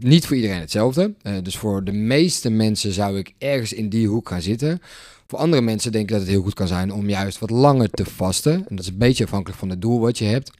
niet 0.00 0.26
voor 0.26 0.36
iedereen 0.36 0.60
hetzelfde. 0.60 1.14
Eh, 1.22 1.34
dus 1.42 1.56
voor 1.56 1.84
de 1.84 1.92
meeste 1.92 2.50
mensen 2.50 2.92
zou 2.92 3.18
ik 3.18 3.32
ergens 3.38 3.72
in 3.72 3.88
die 3.88 4.08
hoek 4.08 4.28
gaan 4.28 4.42
zitten. 4.42 4.80
Voor 5.26 5.38
andere 5.38 5.62
mensen 5.62 5.92
denk 5.92 6.04
ik 6.04 6.10
dat 6.10 6.20
het 6.20 6.28
heel 6.28 6.42
goed 6.42 6.54
kan 6.54 6.68
zijn 6.68 6.92
om 6.92 7.08
juist 7.08 7.38
wat 7.38 7.50
langer 7.50 7.90
te 7.90 8.04
vasten. 8.04 8.52
En 8.52 8.76
dat 8.76 8.84
is 8.84 8.90
een 8.90 8.98
beetje 8.98 9.24
afhankelijk 9.24 9.58
van 9.58 9.70
het 9.70 9.82
doel 9.82 10.00
wat 10.00 10.18
je 10.18 10.24
hebt. 10.24 10.50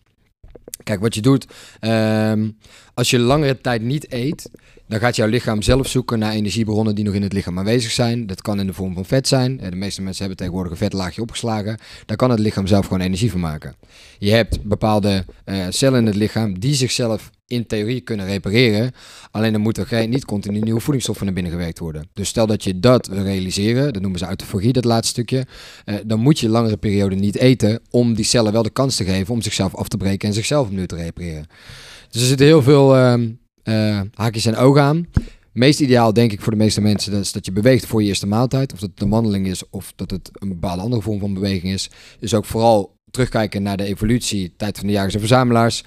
Kijk, 0.83 1.00
wat 1.00 1.14
je 1.14 1.21
doet, 1.21 1.47
ehm, 1.80 2.49
als 2.94 3.11
je 3.11 3.18
langere 3.18 3.61
tijd 3.61 3.83
niet 3.83 4.12
eet, 4.12 4.50
dan 4.88 4.99
gaat 4.99 5.16
jouw 5.16 5.26
lichaam 5.28 5.62
zelf 5.62 5.88
zoeken 5.88 6.18
naar 6.18 6.33
energiebronnen 6.33 6.94
die 6.94 7.04
nog 7.04 7.14
in 7.14 7.23
het 7.23 7.33
lichaam 7.33 7.59
aanwezig 7.59 7.90
zijn. 7.90 8.26
Dat 8.26 8.42
kan 8.42 8.61
in 8.61 8.66
de 8.66 8.73
vorm 8.73 8.94
van 8.94 9.04
vet 9.04 9.28
zijn. 9.28 9.61
Eh, 9.61 9.71
De 9.71 9.76
meeste 9.76 10.02
mensen 10.02 10.21
hebben 10.21 10.37
tegenwoordig 10.38 10.73
een 10.73 10.78
vetlaagje 10.78 11.23
opgeslagen. 11.23 11.78
Daar 12.06 12.16
kan 12.16 12.30
het 12.30 12.38
lichaam 12.38 12.66
zelf 12.66 12.87
gewoon 12.87 13.00
energie 13.00 13.30
van 13.30 13.40
maken. 13.40 13.75
Je 14.18 14.30
hebt 14.30 14.62
bepaalde 14.62 15.25
eh, 15.44 15.66
cellen 15.68 16.00
in 16.00 16.06
het 16.06 16.14
lichaam 16.14 16.59
die 16.59 16.75
zichzelf 16.75 17.30
in 17.46 17.66
theorie 17.66 18.00
kunnen 18.00 18.26
repareren. 18.26 18.92
Alleen 19.30 19.52
dan 19.52 19.60
moet 19.60 19.78
er 19.78 20.08
niet 20.08 20.24
continu 20.24 20.58
nieuwe 20.58 20.80
voedingsstoffen 20.80 21.24
naar 21.24 21.34
binnen 21.34 21.52
gewerkt 21.52 21.78
worden. 21.78 22.08
Dus 22.12 22.28
stel 22.28 22.46
dat 22.46 22.64
je 22.64 22.80
dat 22.80 23.06
wil 23.06 23.22
realiseren, 23.22 23.92
dat 23.92 24.02
noemen 24.02 24.18
ze 24.18 24.24
autofagie, 24.26 24.72
dat 24.72 24.84
laatste 24.84 25.12
stukje. 25.12 25.46
eh, 25.84 25.94
dan 26.06 26.20
moet 26.20 26.38
je 26.38 26.48
langere 26.48 26.76
periode 26.76 27.14
niet 27.14 27.36
eten 27.36 27.80
om 27.90 28.14
die 28.14 28.24
cellen 28.24 28.52
wel 28.52 28.62
de 28.62 28.70
kans 28.70 28.96
te 28.96 29.04
geven 29.04 29.34
om 29.34 29.42
zichzelf 29.42 29.74
af 29.74 29.88
te 29.88 29.96
breken 29.96 30.28
en 30.28 30.34
zichzelf 30.34 30.66
opnieuw 30.66 30.86
te 30.86 30.96
repareren. 30.96 31.46
Dus 32.10 32.20
er 32.20 32.28
zitten 32.28 32.46
heel 32.46 32.62
veel 32.62 32.96
ehm, 32.96 33.30
eh, 33.62 34.00
haakjes 34.14 34.46
en 34.46 34.56
ogen 34.56 34.82
aan. 34.82 35.06
Meest 35.52 35.80
ideaal 35.80 36.12
denk 36.12 36.32
ik 36.32 36.40
voor 36.40 36.52
de 36.52 36.58
meeste 36.58 36.80
mensen 36.80 37.12
dat 37.12 37.20
is 37.20 37.32
dat 37.32 37.46
je 37.46 37.52
beweegt 37.52 37.86
voor 37.86 38.02
je 38.02 38.08
eerste 38.08 38.26
maaltijd. 38.26 38.72
Of 38.72 38.78
dat 38.78 38.90
het 38.90 39.02
een 39.02 39.08
wandeling 39.08 39.46
is 39.46 39.70
of 39.70 39.92
dat 39.96 40.10
het 40.10 40.30
een 40.32 40.48
bepaalde 40.48 40.82
andere 40.82 41.02
vorm 41.02 41.18
van 41.18 41.34
beweging 41.34 41.72
is. 41.72 41.90
Dus 42.18 42.34
ook 42.34 42.44
vooral 42.44 42.96
terugkijken 43.10 43.62
naar 43.62 43.76
de 43.76 43.84
evolutie, 43.84 44.54
tijd 44.56 44.78
van 44.78 44.86
de 44.86 44.92
jagers 44.92 45.14
en 45.14 45.20
verzamelaars. 45.20 45.84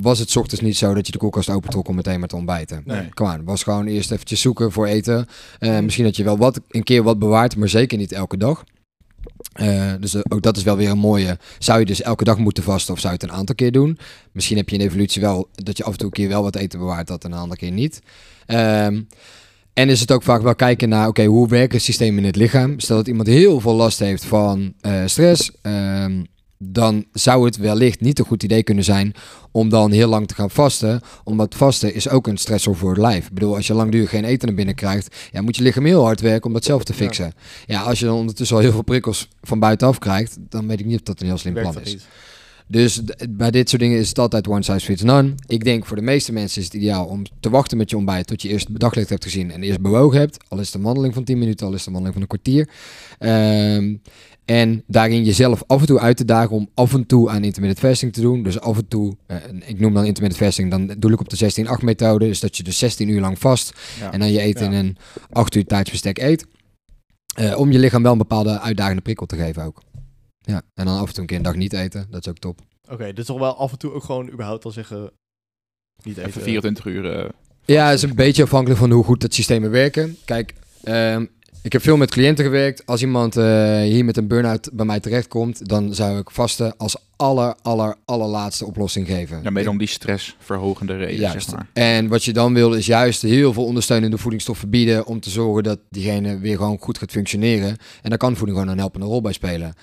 Was 0.00 0.18
het 0.18 0.30
's 0.30 0.36
ochtends 0.36 0.62
niet 0.62 0.76
zo 0.76 0.94
dat 0.94 1.06
je 1.06 1.12
de 1.12 1.18
koelkast 1.18 1.48
opentrok 1.48 1.88
om 1.88 1.94
meteen 1.94 2.18
maar 2.18 2.28
te 2.28 2.36
ontbijten? 2.36 2.82
Nee. 2.84 3.08
Kom 3.08 3.26
aan, 3.26 3.44
was 3.44 3.62
gewoon 3.62 3.86
eerst 3.86 4.10
eventjes 4.10 4.40
zoeken 4.40 4.72
voor 4.72 4.86
eten. 4.86 5.26
Eh, 5.58 5.78
misschien 5.78 6.04
dat 6.04 6.16
je 6.16 6.24
wel 6.24 6.38
wat, 6.38 6.60
een 6.68 6.82
keer 6.82 7.02
wat 7.02 7.18
bewaart, 7.18 7.56
maar 7.56 7.68
zeker 7.68 7.98
niet 7.98 8.12
elke 8.12 8.36
dag. 8.36 8.64
Eh, 9.52 9.92
dus 10.00 10.14
eh, 10.14 10.20
ook 10.28 10.42
dat 10.42 10.56
is 10.56 10.62
wel 10.62 10.76
weer 10.76 10.90
een 10.90 10.98
mooie. 10.98 11.38
Zou 11.58 11.78
je 11.78 11.86
dus 11.86 12.02
elke 12.02 12.24
dag 12.24 12.38
moeten 12.38 12.62
vasten 12.62 12.94
of 12.94 13.00
zou 13.00 13.14
je 13.14 13.18
het 13.20 13.30
een 13.30 13.36
aantal 13.36 13.54
keer 13.54 13.72
doen? 13.72 13.98
Misschien 14.32 14.56
heb 14.56 14.68
je 14.68 14.74
in 14.74 14.80
de 14.80 14.88
evolutie 14.88 15.22
wel 15.22 15.48
dat 15.54 15.76
je 15.76 15.84
af 15.84 15.92
en 15.92 15.98
toe 15.98 16.06
een 16.06 16.12
keer 16.12 16.28
wel 16.28 16.42
wat 16.42 16.56
eten 16.56 16.78
bewaart, 16.78 17.06
dat 17.06 17.24
en 17.24 17.32
een 17.32 17.38
andere 17.38 17.60
keer 17.60 17.70
niet. 17.70 18.00
Ehm, 18.46 19.02
en 19.72 19.88
is 19.88 20.00
het 20.00 20.12
ook 20.12 20.22
vaak 20.22 20.42
wel 20.42 20.54
kijken 20.54 20.88
naar, 20.88 21.08
oké, 21.08 21.24
hoe 21.24 21.48
werken 21.48 21.80
systemen 21.80 22.18
in 22.18 22.24
het 22.24 22.36
lichaam? 22.36 22.80
Stel 22.80 22.96
dat 22.96 23.08
iemand 23.08 23.28
heel 23.28 23.60
veel 23.60 23.74
last 23.74 23.98
heeft 23.98 24.24
van 24.24 24.74
eh, 24.80 25.02
stress, 25.06 25.50
ehm, 25.62 26.22
dan 26.66 27.04
zou 27.12 27.44
het 27.44 27.56
wellicht 27.56 28.00
niet 28.00 28.18
een 28.18 28.24
goed 28.24 28.42
idee 28.42 28.62
kunnen 28.62 28.84
zijn 28.84 29.14
om 29.50 29.68
dan 29.68 29.90
heel 29.90 30.08
lang 30.08 30.28
te 30.28 30.34
gaan 30.34 30.50
vasten. 30.50 31.00
Omdat 31.24 31.54
vasten 31.54 31.94
is 31.94 32.08
ook 32.08 32.26
een 32.26 32.36
stressor 32.36 32.76
voor 32.76 32.90
het 32.90 32.98
lijf. 32.98 33.26
Ik 33.26 33.32
bedoel, 33.32 33.56
als 33.56 33.66
je 33.66 33.74
langdurig 33.74 34.10
geen 34.10 34.24
eten 34.24 34.46
naar 34.46 34.56
binnen 34.56 34.74
krijgt, 34.74 35.16
ja, 35.32 35.42
moet 35.42 35.56
je 35.56 35.62
lichaam 35.62 35.84
heel 35.84 36.04
hard 36.04 36.20
werken 36.20 36.46
om 36.46 36.52
dat 36.52 36.64
zelf 36.64 36.84
te 36.84 36.94
fixen. 36.94 37.32
Ja, 37.66 37.82
als 37.82 37.98
je 37.98 38.04
dan 38.04 38.16
ondertussen 38.16 38.56
al 38.56 38.62
heel 38.62 38.72
veel 38.72 38.82
prikkels 38.82 39.28
van 39.42 39.58
buitenaf 39.58 39.98
krijgt, 39.98 40.36
dan 40.48 40.66
weet 40.66 40.80
ik 40.80 40.86
niet 40.86 40.98
of 40.98 41.02
dat 41.02 41.20
een 41.20 41.26
heel 41.26 41.38
slim 41.38 41.54
Werkt 41.54 41.70
plan 41.70 41.82
is. 41.82 41.92
niet? 41.92 42.06
Dus 42.66 43.00
bij 43.30 43.50
dit 43.50 43.68
soort 43.68 43.82
dingen 43.82 43.98
is 43.98 44.08
het 44.08 44.18
altijd 44.18 44.48
one 44.48 44.62
size 44.62 44.80
fits 44.86 45.02
none. 45.02 45.34
Ik 45.46 45.64
denk 45.64 45.86
voor 45.86 45.96
de 45.96 46.02
meeste 46.02 46.32
mensen 46.32 46.58
is 46.60 46.64
het 46.66 46.74
ideaal 46.74 47.06
om 47.06 47.22
te 47.40 47.50
wachten 47.50 47.76
met 47.76 47.90
je 47.90 47.96
ontbijt 47.96 48.26
tot 48.26 48.42
je 48.42 48.48
eerst 48.48 48.80
daglicht 48.80 49.08
hebt 49.08 49.24
gezien 49.24 49.50
en 49.50 49.62
eerst 49.62 49.80
bewogen 49.80 50.18
hebt. 50.18 50.44
Al 50.48 50.58
is 50.60 50.66
het 50.66 50.74
een 50.74 50.82
wandeling 50.82 51.14
van 51.14 51.24
10 51.24 51.38
minuten, 51.38 51.66
al 51.66 51.72
is 51.72 51.78
het 51.78 51.86
een 51.86 51.92
wandeling 51.92 52.20
van 52.20 52.22
een 52.30 52.40
kwartier. 52.40 52.68
Ehm, 53.18 53.96
en 54.44 54.82
daarin 54.86 55.24
jezelf 55.24 55.62
af 55.66 55.80
en 55.80 55.86
toe 55.86 55.98
uit 56.00 56.16
te 56.16 56.24
dagen 56.24 56.56
om 56.56 56.68
af 56.74 56.94
en 56.94 57.06
toe 57.06 57.30
aan 57.30 57.44
intermittent 57.44 57.86
fasting 57.86 58.12
te 58.12 58.20
doen. 58.20 58.42
Dus 58.42 58.60
af 58.60 58.76
en 58.76 58.88
toe, 58.88 59.16
eh, 59.26 59.36
ik 59.66 59.80
noem 59.80 59.94
dan 59.94 60.04
intermittent 60.04 60.42
fasting, 60.44 60.70
dan 60.70 60.94
doe 60.98 61.12
ik 61.12 61.20
op 61.20 61.28
de 61.28 61.36
16-8 61.36 61.82
methode. 61.82 62.26
Dus 62.26 62.40
dat 62.40 62.56
je 62.56 62.62
dus 62.62 62.78
16 62.78 63.08
uur 63.08 63.20
lang 63.20 63.38
vast 63.38 63.72
Ja. 64.00 64.12
en 64.12 64.18
dan 64.18 64.32
je 64.32 64.40
eten 64.40 64.64
Ja. 64.72 64.78
in 64.78 64.84
een 64.86 64.96
8 65.30 65.54
uur 65.54 65.64
tijdsbestek 65.64 66.18
eet. 66.18 66.46
Eh, 67.34 67.58
om 67.58 67.72
je 67.72 67.78
lichaam 67.78 68.02
wel 68.02 68.12
een 68.12 68.18
bepaalde 68.18 68.60
uitdagende 68.60 69.02
prikkel 69.02 69.26
te 69.26 69.36
geven 69.36 69.62
ook. 69.64 69.82
Ja, 70.44 70.62
en 70.74 70.84
dan 70.84 70.98
af 70.98 71.06
en 71.06 71.12
toe 71.12 71.20
een 71.20 71.26
keer 71.26 71.36
een 71.36 71.42
dag 71.42 71.54
niet 71.54 71.72
eten, 71.72 72.06
dat 72.10 72.20
is 72.26 72.28
ook 72.28 72.38
top. 72.38 72.60
Oké, 72.90 73.04
is 73.14 73.24
toch 73.24 73.38
wel 73.38 73.56
af 73.56 73.72
en 73.72 73.78
toe 73.78 73.92
ook 73.92 74.04
gewoon 74.04 74.30
überhaupt 74.30 74.64
al 74.64 74.70
zeggen... 74.70 75.10
Niet 76.02 76.16
eten. 76.16 76.28
Even 76.28 76.42
24 76.42 76.84
uur. 76.84 77.18
eh, 77.18 77.28
Ja, 77.64 77.86
het 77.86 77.96
is 77.96 78.02
een 78.02 78.14
beetje 78.14 78.42
afhankelijk 78.42 78.80
van 78.80 78.90
hoe 78.90 79.04
goed 79.04 79.22
het 79.22 79.34
systemen 79.34 79.70
werken. 79.70 80.16
Kijk, 80.24 80.54
ehm, 80.82 81.26
ik 81.62 81.72
heb 81.72 81.82
veel 81.82 81.96
met 81.96 82.10
cliënten 82.10 82.44
gewerkt. 82.44 82.86
Als 82.86 83.00
iemand 83.02 83.36
eh, 83.36 83.44
hier 83.80 84.04
met 84.04 84.16
een 84.16 84.26
burn-out 84.28 84.70
bij 84.72 84.86
mij 84.86 85.00
terechtkomt, 85.00 85.68
dan 85.68 85.94
zou 85.94 86.18
ik 86.18 86.30
vasten 86.30 86.76
als 86.76 86.96
aller, 87.16 87.54
aller, 87.62 87.96
allerlaatste 88.04 88.64
oplossing 88.66 89.06
geven. 89.06 89.40
ja, 89.42 89.50
mede 89.50 89.70
om 89.70 89.78
die 89.78 89.88
stressverhogende 89.88 90.96
reden, 90.96 91.16
Juist. 91.20 91.48
zeg 91.48 91.56
maar. 91.58 91.68
En 91.72 92.08
wat 92.08 92.24
je 92.24 92.32
dan 92.32 92.54
wil 92.54 92.72
is 92.74 92.86
juist 92.86 93.22
heel 93.22 93.52
veel 93.52 93.64
ondersteunende 93.64 94.18
voedingsstoffen 94.18 94.70
bieden 94.70 95.06
om 95.06 95.20
te 95.20 95.30
zorgen 95.30 95.62
dat 95.62 95.78
diegene 95.90 96.38
weer 96.38 96.56
gewoon 96.56 96.78
goed 96.80 96.98
gaat 96.98 97.10
functioneren. 97.10 97.76
En 98.02 98.08
daar 98.08 98.18
kan 98.18 98.36
voeding 98.36 98.58
gewoon 98.58 98.72
een 98.72 98.78
helpende 98.80 99.06
rol 99.06 99.20
bij 99.20 99.32
spelen. 99.32 99.74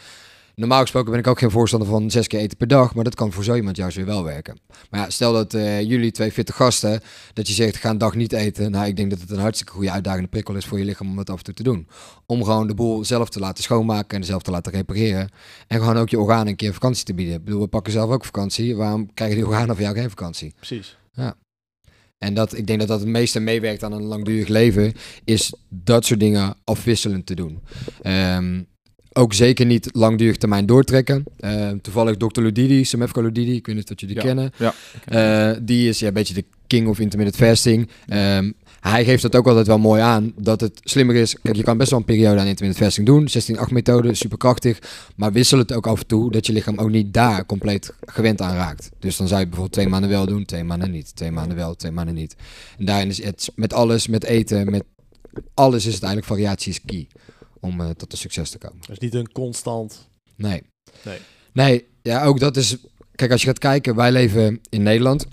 Normaal 0.56 0.82
gesproken 0.82 1.12
ben 1.12 1.20
ik 1.20 1.28
ook 1.28 1.40
geen 1.40 1.52
voorstander 1.52 1.90
van 1.90 2.12
zes 2.12 2.28
keer 2.28 2.40
eten 2.40 2.58
per 2.58 2.68
dag, 2.68 2.96
maar 2.96 3.04
dat 3.04 3.16
kan 3.16 3.32
voor 3.32 3.44
zo 3.44 3.56
iemand 3.56 3.78
juist 3.78 3.96
weer 3.96 4.06
wel 4.06 4.24
werken. 4.24 4.60
Maar 4.90 5.00
ja, 5.00 5.10
stel 5.10 5.34
dat 5.34 5.54
eh, 5.54 5.82
jullie 5.82 6.12
twee 6.12 6.32
fitte 6.32 6.54
gasten, 6.54 7.02
dat 7.34 7.48
je 7.48 7.54
zegt 7.54 7.78
ga 7.78 7.90
een 7.90 7.98
dag 7.98 8.16
niet 8.16 8.34
eten. 8.34 8.72
Nou, 8.72 8.86
ik 8.88 8.96
denk 8.96 9.10
dat 9.10 9.20
het 9.20 9.30
een 9.30 9.40
hartstikke 9.40 9.74
goede 9.74 9.92
uitdagende 9.92 10.28
prikkel 10.28 10.56
is 10.56 10.66
voor 10.66 10.80
je 10.80 10.86
lichaam 10.86 11.10
om 11.10 11.16
dat 11.16 11.30
af 11.30 11.38
en 11.38 11.44
toe 11.44 11.54
te 11.54 11.64
doen. 11.64 11.88
Om 12.26 12.44
gewoon 12.44 12.68
de 12.68 12.74
boel 12.74 13.06
zelf 13.06 13.30
te 13.30 13.40
laten 13.40 13.64
schoonmaken 13.64 14.18
en 14.18 14.24
zelf 14.24 14.42
te 14.42 14.52
laten 14.52 14.72
repareren. 14.72 15.30
En 15.68 15.80
gewoon 15.80 15.98
ook 15.98 16.10
je 16.10 16.20
organen 16.20 16.48
een 16.48 16.56
keer 16.56 16.74
vakantie 16.74 17.06
te 17.06 17.14
bieden. 17.14 17.36
Ik 17.36 17.44
bedoel, 17.44 17.62
we 17.62 17.68
pakken 17.68 17.94
zelf 17.94 18.10
ook 18.10 18.26
vakantie. 18.26 18.76
Waarom 18.76 19.14
krijgen 19.14 19.38
die 19.38 19.48
organen 19.48 19.76
van 19.76 19.84
jou 19.84 19.96
geen 19.98 20.10
vakantie? 20.10 20.54
Precies. 20.56 21.00
En 22.22 22.34
dat, 22.34 22.58
ik 22.58 22.68
denk 22.68 22.80
dat 22.80 22.88
dat 22.88 23.00
het 23.00 23.10
meeste 23.10 23.40
meewerkt 23.40 23.84
aan 23.84 23.92
een 23.92 24.04
langdurig 24.04 24.48
leven, 24.48 24.94
is 25.24 25.54
dat 25.70 26.06
soort 26.06 26.20
dingen 26.20 26.56
afwisselend 26.64 27.26
te 27.26 27.36
doen. 27.36 27.62
Ehm, 28.02 28.62
ook 29.14 29.34
zeker 29.34 29.66
niet 29.66 29.90
langdurig 29.92 30.38
termijn 30.38 30.66
doortrekken. 30.66 31.24
Ehm, 31.40 31.78
toevallig 31.82 32.18
Dr. 32.18 32.42
Ludidi, 32.42 32.84
Semefko 32.86 33.22
Ludidi, 33.22 33.56
ik 33.56 33.66
weet 33.66 33.76
niet 33.76 33.92
of 33.92 34.00
jullie 34.00 34.16
die 34.16 34.26
Ja. 34.26 34.34
kennen. 34.34 34.52
Ja. 34.58 34.74
Eh, 35.52 35.58
die 35.62 35.90
is 35.90 36.00
ja, 36.00 36.08
een 36.08 36.14
beetje 36.14 36.34
de 36.34 36.46
king 36.68 36.88
of 36.88 37.00
intermittent 37.00 37.44
fasting. 37.44 37.90
Ehm, 38.08 38.52
hij 38.80 39.06
geeft 39.06 39.22
dat 39.22 39.36
ook 39.36 39.48
altijd 39.48 39.68
wel 39.68 39.78
mooi 39.80 40.02
aan, 40.02 40.34
dat 40.38 40.62
het 40.62 40.80
slimmer 40.84 41.16
is. 41.16 41.36
Kijk, 41.42 41.56
je 41.56 41.64
kan 41.64 41.78
best 41.78 41.90
wel 41.90 42.00
een 42.00 42.06
periode 42.06 42.40
aan 42.40 42.46
intermittent 42.48 42.78
fasting 42.86 43.08
doen. 43.08 43.30
16-8 43.30 43.72
methode, 43.72 44.14
superkrachtig. 44.16 44.80
Maar 45.16 45.32
wissel 45.32 45.58
het 45.58 45.74
ook 45.74 45.88
af 45.88 46.00
en 46.00 46.08
toe, 46.08 46.32
dat 46.32 46.46
je 46.46 46.54
lichaam 46.54 46.78
ook 46.78 46.90
niet 46.90 47.14
daar 47.14 47.46
compleet 47.46 47.94
gewend 48.06 48.42
aan 48.42 48.56
raakt. 48.56 48.90
Dus 49.00 49.18
dan 49.18 49.28
zou 49.28 49.40
je 49.40 49.46
bijvoorbeeld 49.46 49.76
twee 49.76 49.88
maanden 49.88 50.10
wel 50.10 50.26
doen, 50.26 50.46
twee 50.46 50.64
maanden 50.64 50.92
niet. 50.92 51.16
Twee 51.16 51.32
maanden 51.32 51.58
wel, 51.58 51.76
twee 51.76 51.92
maanden 51.92 52.16
niet. 52.16 52.36
En 52.78 52.86
daarin 52.86 53.10
is 53.10 53.24
het 53.24 53.52
met 53.56 53.74
alles, 53.74 54.08
met 54.08 54.24
eten, 54.24 54.72
met 54.72 54.84
alles 55.54 55.86
is 55.86 55.94
het 55.94 56.04
eigenlijk 56.04 56.34
variatie 56.34 56.72
is 56.72 56.80
key. 56.86 57.08
Om 57.62 57.82
eh, 57.82 57.90
tot 57.90 58.12
een 58.12 58.18
succes 58.18 58.50
te 58.50 58.58
komen. 58.58 58.80
Dus 58.88 59.00
niet 59.00 59.14
een 59.14 59.32
constant... 59.32 60.08
Nee. 60.36 60.64
Nee. 61.04 61.18
Nee, 61.54 61.86
ja, 62.02 62.24
ook 62.24 62.40
dat 62.40 62.58
is... 62.58 62.78
Kijk, 63.16 63.32
als 63.32 63.42
je 63.42 63.48
gaat 63.48 63.60
kijken, 63.60 63.96
wij 63.96 64.12
leven 64.12 64.62
in 64.70 64.84
Nederland. 64.84 65.28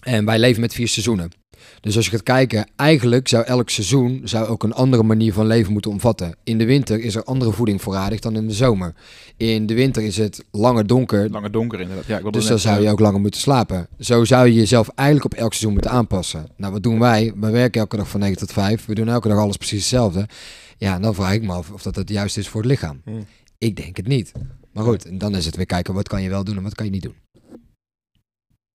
En 0.00 0.24
wij 0.24 0.38
leven 0.38 0.60
met 0.60 0.74
vier 0.74 0.88
seizoenen. 0.88 1.30
Dus 1.80 1.96
als 1.96 2.04
je 2.04 2.10
gaat 2.10 2.22
kijken, 2.22 2.66
eigenlijk 2.76 3.28
zou 3.28 3.44
elk 3.44 3.70
seizoen 3.70 4.20
zou 4.24 4.46
ook 4.46 4.62
een 4.62 4.72
andere 4.72 5.02
manier 5.02 5.32
van 5.32 5.46
leven 5.46 5.72
moeten 5.72 5.90
omvatten. 5.90 6.36
In 6.44 6.58
de 6.58 6.64
winter 6.64 7.00
is 7.00 7.14
er 7.14 7.24
andere 7.24 7.52
voeding 7.52 7.82
voorradig 7.82 8.20
dan 8.20 8.36
in 8.36 8.46
de 8.46 8.54
zomer. 8.54 8.94
In 9.36 9.66
de 9.66 9.74
winter 9.74 10.02
is 10.02 10.16
het 10.16 10.44
langer 10.50 10.86
donker, 10.86 11.30
Langer 11.30 11.52
donker 11.52 11.80
inderdaad. 11.80 12.06
Ja, 12.06 12.18
ik 12.18 12.32
dus 12.32 12.46
dan 12.46 12.58
zou 12.58 12.80
je 12.80 12.86
eh, 12.86 12.92
ook 12.92 13.00
langer 13.00 13.20
moeten 13.20 13.40
slapen. 13.40 13.88
Zo 13.98 14.24
zou 14.24 14.46
je 14.46 14.54
jezelf 14.54 14.88
eigenlijk 14.94 15.32
op 15.32 15.38
elk 15.40 15.50
seizoen 15.50 15.72
moeten 15.72 15.90
aanpassen. 15.90 16.46
Nou, 16.56 16.72
wat 16.72 16.82
doen 16.82 16.98
wij? 16.98 17.32
We 17.36 17.50
werken 17.50 17.80
elke 17.80 17.96
dag 17.96 18.08
van 18.08 18.20
9 18.20 18.36
tot 18.36 18.52
5. 18.52 18.86
We 18.86 18.94
doen 18.94 19.08
elke 19.08 19.28
dag 19.28 19.38
alles 19.38 19.56
precies 19.56 19.80
hetzelfde. 19.80 20.26
Ja, 20.78 20.98
dan 20.98 21.14
vraag 21.14 21.32
ik 21.32 21.42
me 21.42 21.52
af 21.52 21.70
of 21.70 21.82
dat 21.82 21.96
het 21.96 22.08
juist 22.08 22.36
is 22.36 22.48
voor 22.48 22.60
het 22.60 22.70
lichaam. 22.70 23.00
Hmm. 23.04 23.26
Ik 23.58 23.76
denk 23.76 23.96
het 23.96 24.06
niet. 24.06 24.32
Maar 24.72 24.84
goed, 24.84 25.20
dan 25.20 25.36
is 25.36 25.46
het 25.46 25.56
weer 25.56 25.66
kijken 25.66 25.94
wat 25.94 26.08
kan 26.08 26.22
je 26.22 26.28
wel 26.28 26.44
doen 26.44 26.56
en 26.56 26.62
wat 26.62 26.74
kan 26.74 26.84
je 26.84 26.92
niet 26.92 27.02
doen. 27.02 27.14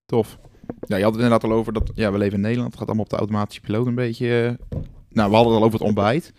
Tof. 0.05 0.39
Ja, 0.87 0.95
je 0.97 1.03
had 1.03 1.13
het 1.13 1.21
inderdaad 1.23 1.49
al 1.51 1.57
over 1.57 1.73
dat 1.73 1.91
ja, 1.93 2.11
we 2.11 2.17
leven 2.17 2.35
in 2.35 2.41
Nederland. 2.41 2.69
Het 2.69 2.77
gaat 2.79 2.87
allemaal 2.87 3.05
op 3.05 3.09
de 3.11 3.17
automatische 3.17 3.61
piloot 3.61 3.87
een 3.87 3.95
beetje. 3.95 4.57
eh. 4.59 4.79
Nou, 5.09 5.29
we 5.29 5.35
hadden 5.35 5.53
het 5.53 5.61
al 5.61 5.67
over 5.67 5.79
het 5.79 5.87
ontbijt. 5.87 6.33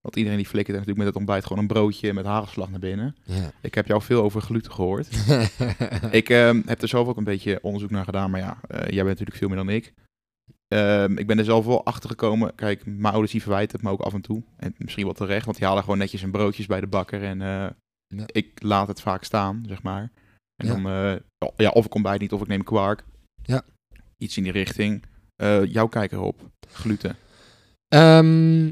Want 0.00 0.16
iedereen 0.16 0.38
die 0.38 0.46
flikkert 0.46 0.76
natuurlijk 0.76 0.98
met 1.04 1.06
het 1.06 1.16
ontbijt 1.16 1.42
gewoon 1.44 1.58
een 1.58 1.66
broodje 1.68 2.12
met 2.12 2.24
hagelslag 2.24 2.70
naar 2.70 2.78
binnen. 2.80 3.16
Ja. 3.24 3.52
Ik 3.62 3.74
heb 3.74 3.86
jou 3.86 4.02
veel 4.02 4.22
over 4.22 4.40
gluten 4.40 4.72
gehoord. 4.72 5.08
ik 6.10 6.28
ehm, 6.28 6.62
heb 6.64 6.82
er 6.82 6.88
zelf 6.88 7.08
ook 7.08 7.16
een 7.16 7.24
beetje 7.24 7.58
onderzoek 7.62 7.90
naar 7.90 8.04
gedaan. 8.04 8.30
Maar 8.30 8.40
ja, 8.40 8.58
eh, 8.68 8.78
jij 8.80 9.04
bent 9.04 9.06
natuurlijk 9.08 9.36
veel 9.36 9.48
meer 9.48 9.56
dan 9.56 9.68
ik. 9.68 9.92
Ehm, 10.74 11.16
ik 11.18 11.26
ben 11.26 11.38
er 11.38 11.44
zelf 11.44 11.64
wel 11.66 11.84
achter 11.84 12.10
gekomen. 12.10 12.54
Kijk, 12.54 12.82
mijn 12.86 13.12
ouders 13.12 13.32
die 13.32 13.42
verwijten 13.42 13.76
het 13.76 13.82
me 13.86 13.90
ook 13.92 14.00
af 14.00 14.14
en 14.14 14.20
toe. 14.20 14.42
En 14.56 14.74
misschien 14.78 15.04
wel 15.04 15.12
terecht, 15.14 15.44
want 15.44 15.56
die 15.56 15.66
halen 15.66 15.82
gewoon 15.82 15.98
netjes 15.98 16.22
een 16.22 16.30
broodjes 16.30 16.66
bij 16.66 16.80
de 16.80 16.86
bakker. 16.86 17.22
En 17.22 17.42
eh, 17.42 17.66
Ja. 18.06 18.24
ik 18.26 18.62
laat 18.62 18.88
het 18.88 19.00
vaak 19.00 19.24
staan, 19.24 19.64
zeg 19.68 19.82
maar. 19.82 20.10
En 20.56 20.66
Ja. 20.66 20.72
dan, 20.72 20.86
eh, 20.86 21.48
ja, 21.56 21.70
of 21.70 21.84
ik 21.84 21.90
kom 21.90 22.02
bij 22.02 22.16
niet, 22.18 22.32
of 22.32 22.40
ik 22.40 22.46
neem 22.48 22.64
kwark. 22.64 23.04
Ja. 23.42 23.62
Iets 24.18 24.36
in 24.36 24.42
die 24.42 24.52
richting. 24.52 25.04
Eh 25.36 25.64
jouw 25.64 25.86
kijk 25.88 26.12
erop. 26.12 26.50
Gluten. 26.68 27.16
Ehm, 27.88 28.70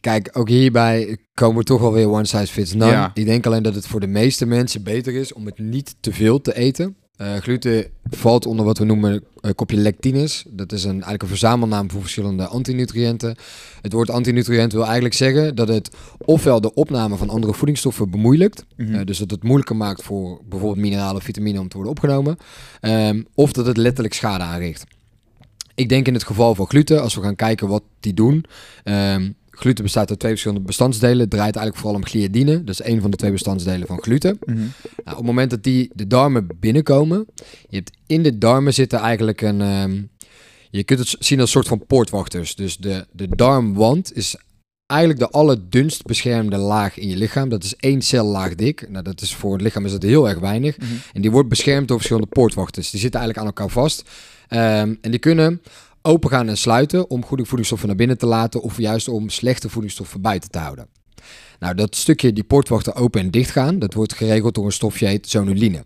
kijk, 0.00 0.30
ook 0.32 0.48
hierbij 0.48 1.18
komen 1.34 1.58
we 1.58 1.64
toch 1.64 1.80
wel 1.80 1.92
weer 1.92 2.08
one 2.10 2.24
size 2.24 2.52
fits 2.52 2.72
none. 2.74 2.90
Ja. 2.92 3.10
Ik 3.14 3.24
denk 3.24 3.46
alleen 3.46 3.62
dat 3.62 3.74
het 3.74 3.86
voor 3.86 4.00
de 4.00 4.06
meeste 4.06 4.46
mensen 4.46 4.82
beter 4.82 5.14
is 5.14 5.32
om 5.32 5.46
het 5.46 5.58
niet 5.58 5.96
te 6.00 6.12
veel 6.12 6.40
te 6.40 6.54
eten. 6.54 6.96
Eh, 7.16 7.36
gluten 7.36 7.86
valt 8.10 8.46
onder 8.46 8.64
wat 8.64 8.78
we 8.78 8.84
noemen 8.84 9.24
een 9.40 9.54
kopje 9.54 9.76
lectines. 9.76 10.44
Dat 10.48 10.72
is 10.72 10.84
een, 10.84 10.90
eigenlijk 10.90 11.22
een 11.22 11.28
verzamelnaam 11.28 11.90
voor 11.90 12.00
verschillende 12.00 12.46
antinutriënten. 12.46 13.36
Het 13.80 13.92
woord 13.92 14.10
antinutriënt 14.10 14.72
wil 14.72 14.84
eigenlijk 14.84 15.14
zeggen 15.14 15.54
dat 15.54 15.68
het 15.68 15.90
ofwel 16.24 16.60
de 16.60 16.74
opname 16.74 17.16
van 17.16 17.30
andere 17.30 17.54
voedingsstoffen 17.54 18.10
bemoeilijkt. 18.10 18.64
Mhm. 18.76 18.94
Eh, 18.94 19.04
dus 19.04 19.18
dat 19.18 19.30
het 19.30 19.42
moeilijker 19.42 19.76
maakt 19.76 20.02
voor 20.02 20.40
bijvoorbeeld 20.48 20.80
mineralen 20.80 21.16
of 21.16 21.22
vitamine 21.22 21.60
om 21.60 21.68
te 21.68 21.76
worden 21.76 21.92
opgenomen. 21.92 22.36
Ehm, 22.80 23.22
of 23.34 23.52
dat 23.52 23.66
het 23.66 23.76
letterlijk 23.76 24.14
schade 24.14 24.44
aanricht. 24.44 24.84
Ik 25.74 25.88
denk 25.88 26.06
in 26.06 26.14
het 26.14 26.24
geval 26.24 26.54
van 26.54 26.66
gluten, 26.66 27.02
als 27.02 27.14
we 27.14 27.22
gaan 27.22 27.36
kijken 27.36 27.68
wat 27.68 27.82
die 28.00 28.14
doen. 28.14 28.44
ehm, 28.84 29.30
gluten 29.56 29.84
bestaat 29.84 30.10
uit 30.10 30.18
twee 30.18 30.30
verschillende 30.30 30.64
bestandsdelen. 30.64 31.18
Het 31.18 31.30
draait 31.30 31.56
eigenlijk 31.56 31.76
vooral 31.76 32.00
om 32.00 32.06
gliadine. 32.06 32.64
Dat 32.64 32.80
is 32.80 32.86
een 32.86 33.00
van 33.00 33.10
de 33.10 33.16
twee 33.16 33.30
bestandsdelen 33.30 33.86
van 33.86 34.02
gluten. 34.02 34.38
Mhm. 34.44 34.56
Nou, 34.56 34.70
op 35.04 35.16
het 35.16 35.26
moment 35.26 35.50
dat 35.50 35.62
die 35.62 35.90
de 35.94 36.06
darmen 36.06 36.46
binnenkomen, 36.60 37.26
je 37.68 37.76
hebt 37.76 37.90
in 38.06 38.22
de 38.22 38.38
darmen 38.38 38.74
zitten 38.74 38.98
eigenlijk 38.98 39.40
een, 39.40 39.60
ehm, 39.60 40.02
je 40.70 40.84
kunt 40.84 40.98
het 40.98 41.16
zien 41.18 41.40
als 41.40 41.54
een 41.54 41.62
soort 41.62 41.68
van 41.68 41.86
poortwachters. 41.86 42.54
Dus 42.54 42.76
de, 42.76 43.06
de 43.12 43.28
darmwand 43.28 44.16
is 44.16 44.36
eigenlijk 44.86 45.20
de 45.20 45.30
allerdunst 45.30 46.02
beschermde 46.02 46.56
laag 46.56 46.98
in 46.98 47.08
je 47.08 47.16
lichaam. 47.16 47.48
Dat 47.48 47.64
is 47.64 47.76
één 47.76 48.02
cellaag 48.02 48.54
dik. 48.54 48.90
Nou, 48.90 49.04
dat 49.04 49.20
is 49.20 49.34
voor 49.34 49.52
het 49.52 49.62
lichaam 49.62 49.84
is 49.84 49.92
dat 49.92 50.02
heel 50.02 50.28
erg 50.28 50.38
weinig. 50.38 50.78
Mhm. 50.78 50.88
En 51.12 51.22
die 51.22 51.30
wordt 51.30 51.48
beschermd 51.48 51.88
door 51.88 51.96
verschillende 51.96 52.28
poortwachters. 52.28 52.90
Die 52.90 53.00
zitten 53.00 53.20
eigenlijk 53.20 53.48
aan 53.48 53.54
elkaar 53.54 53.74
vast. 53.82 54.10
Ehm, 54.48 54.94
en 55.00 55.10
die 55.10 55.18
kunnen 55.18 55.62
open 56.06 56.30
gaan 56.30 56.48
en 56.48 56.56
sluiten 56.56 57.10
om 57.10 57.24
goede 57.24 57.44
voedingsstoffen 57.44 57.88
naar 57.88 57.96
binnen 57.96 58.18
te 58.18 58.26
laten 58.26 58.62
of 58.62 58.78
juist 58.78 59.08
om 59.08 59.28
slechte 59.28 59.68
voedingsstoffen 59.68 60.20
buiten 60.20 60.50
te 60.50 60.58
houden. 60.58 60.86
Nou, 61.58 61.74
dat 61.74 61.96
stukje 61.96 62.32
die 62.32 62.44
poortwachten 62.44 62.94
open 62.94 63.20
en 63.20 63.30
dicht 63.30 63.50
gaan, 63.50 63.78
dat 63.78 63.94
wordt 63.94 64.14
geregeld 64.14 64.54
door 64.54 64.64
een 64.64 64.72
stofje 64.72 65.06
heet 65.06 65.28
zonuline. 65.28 65.84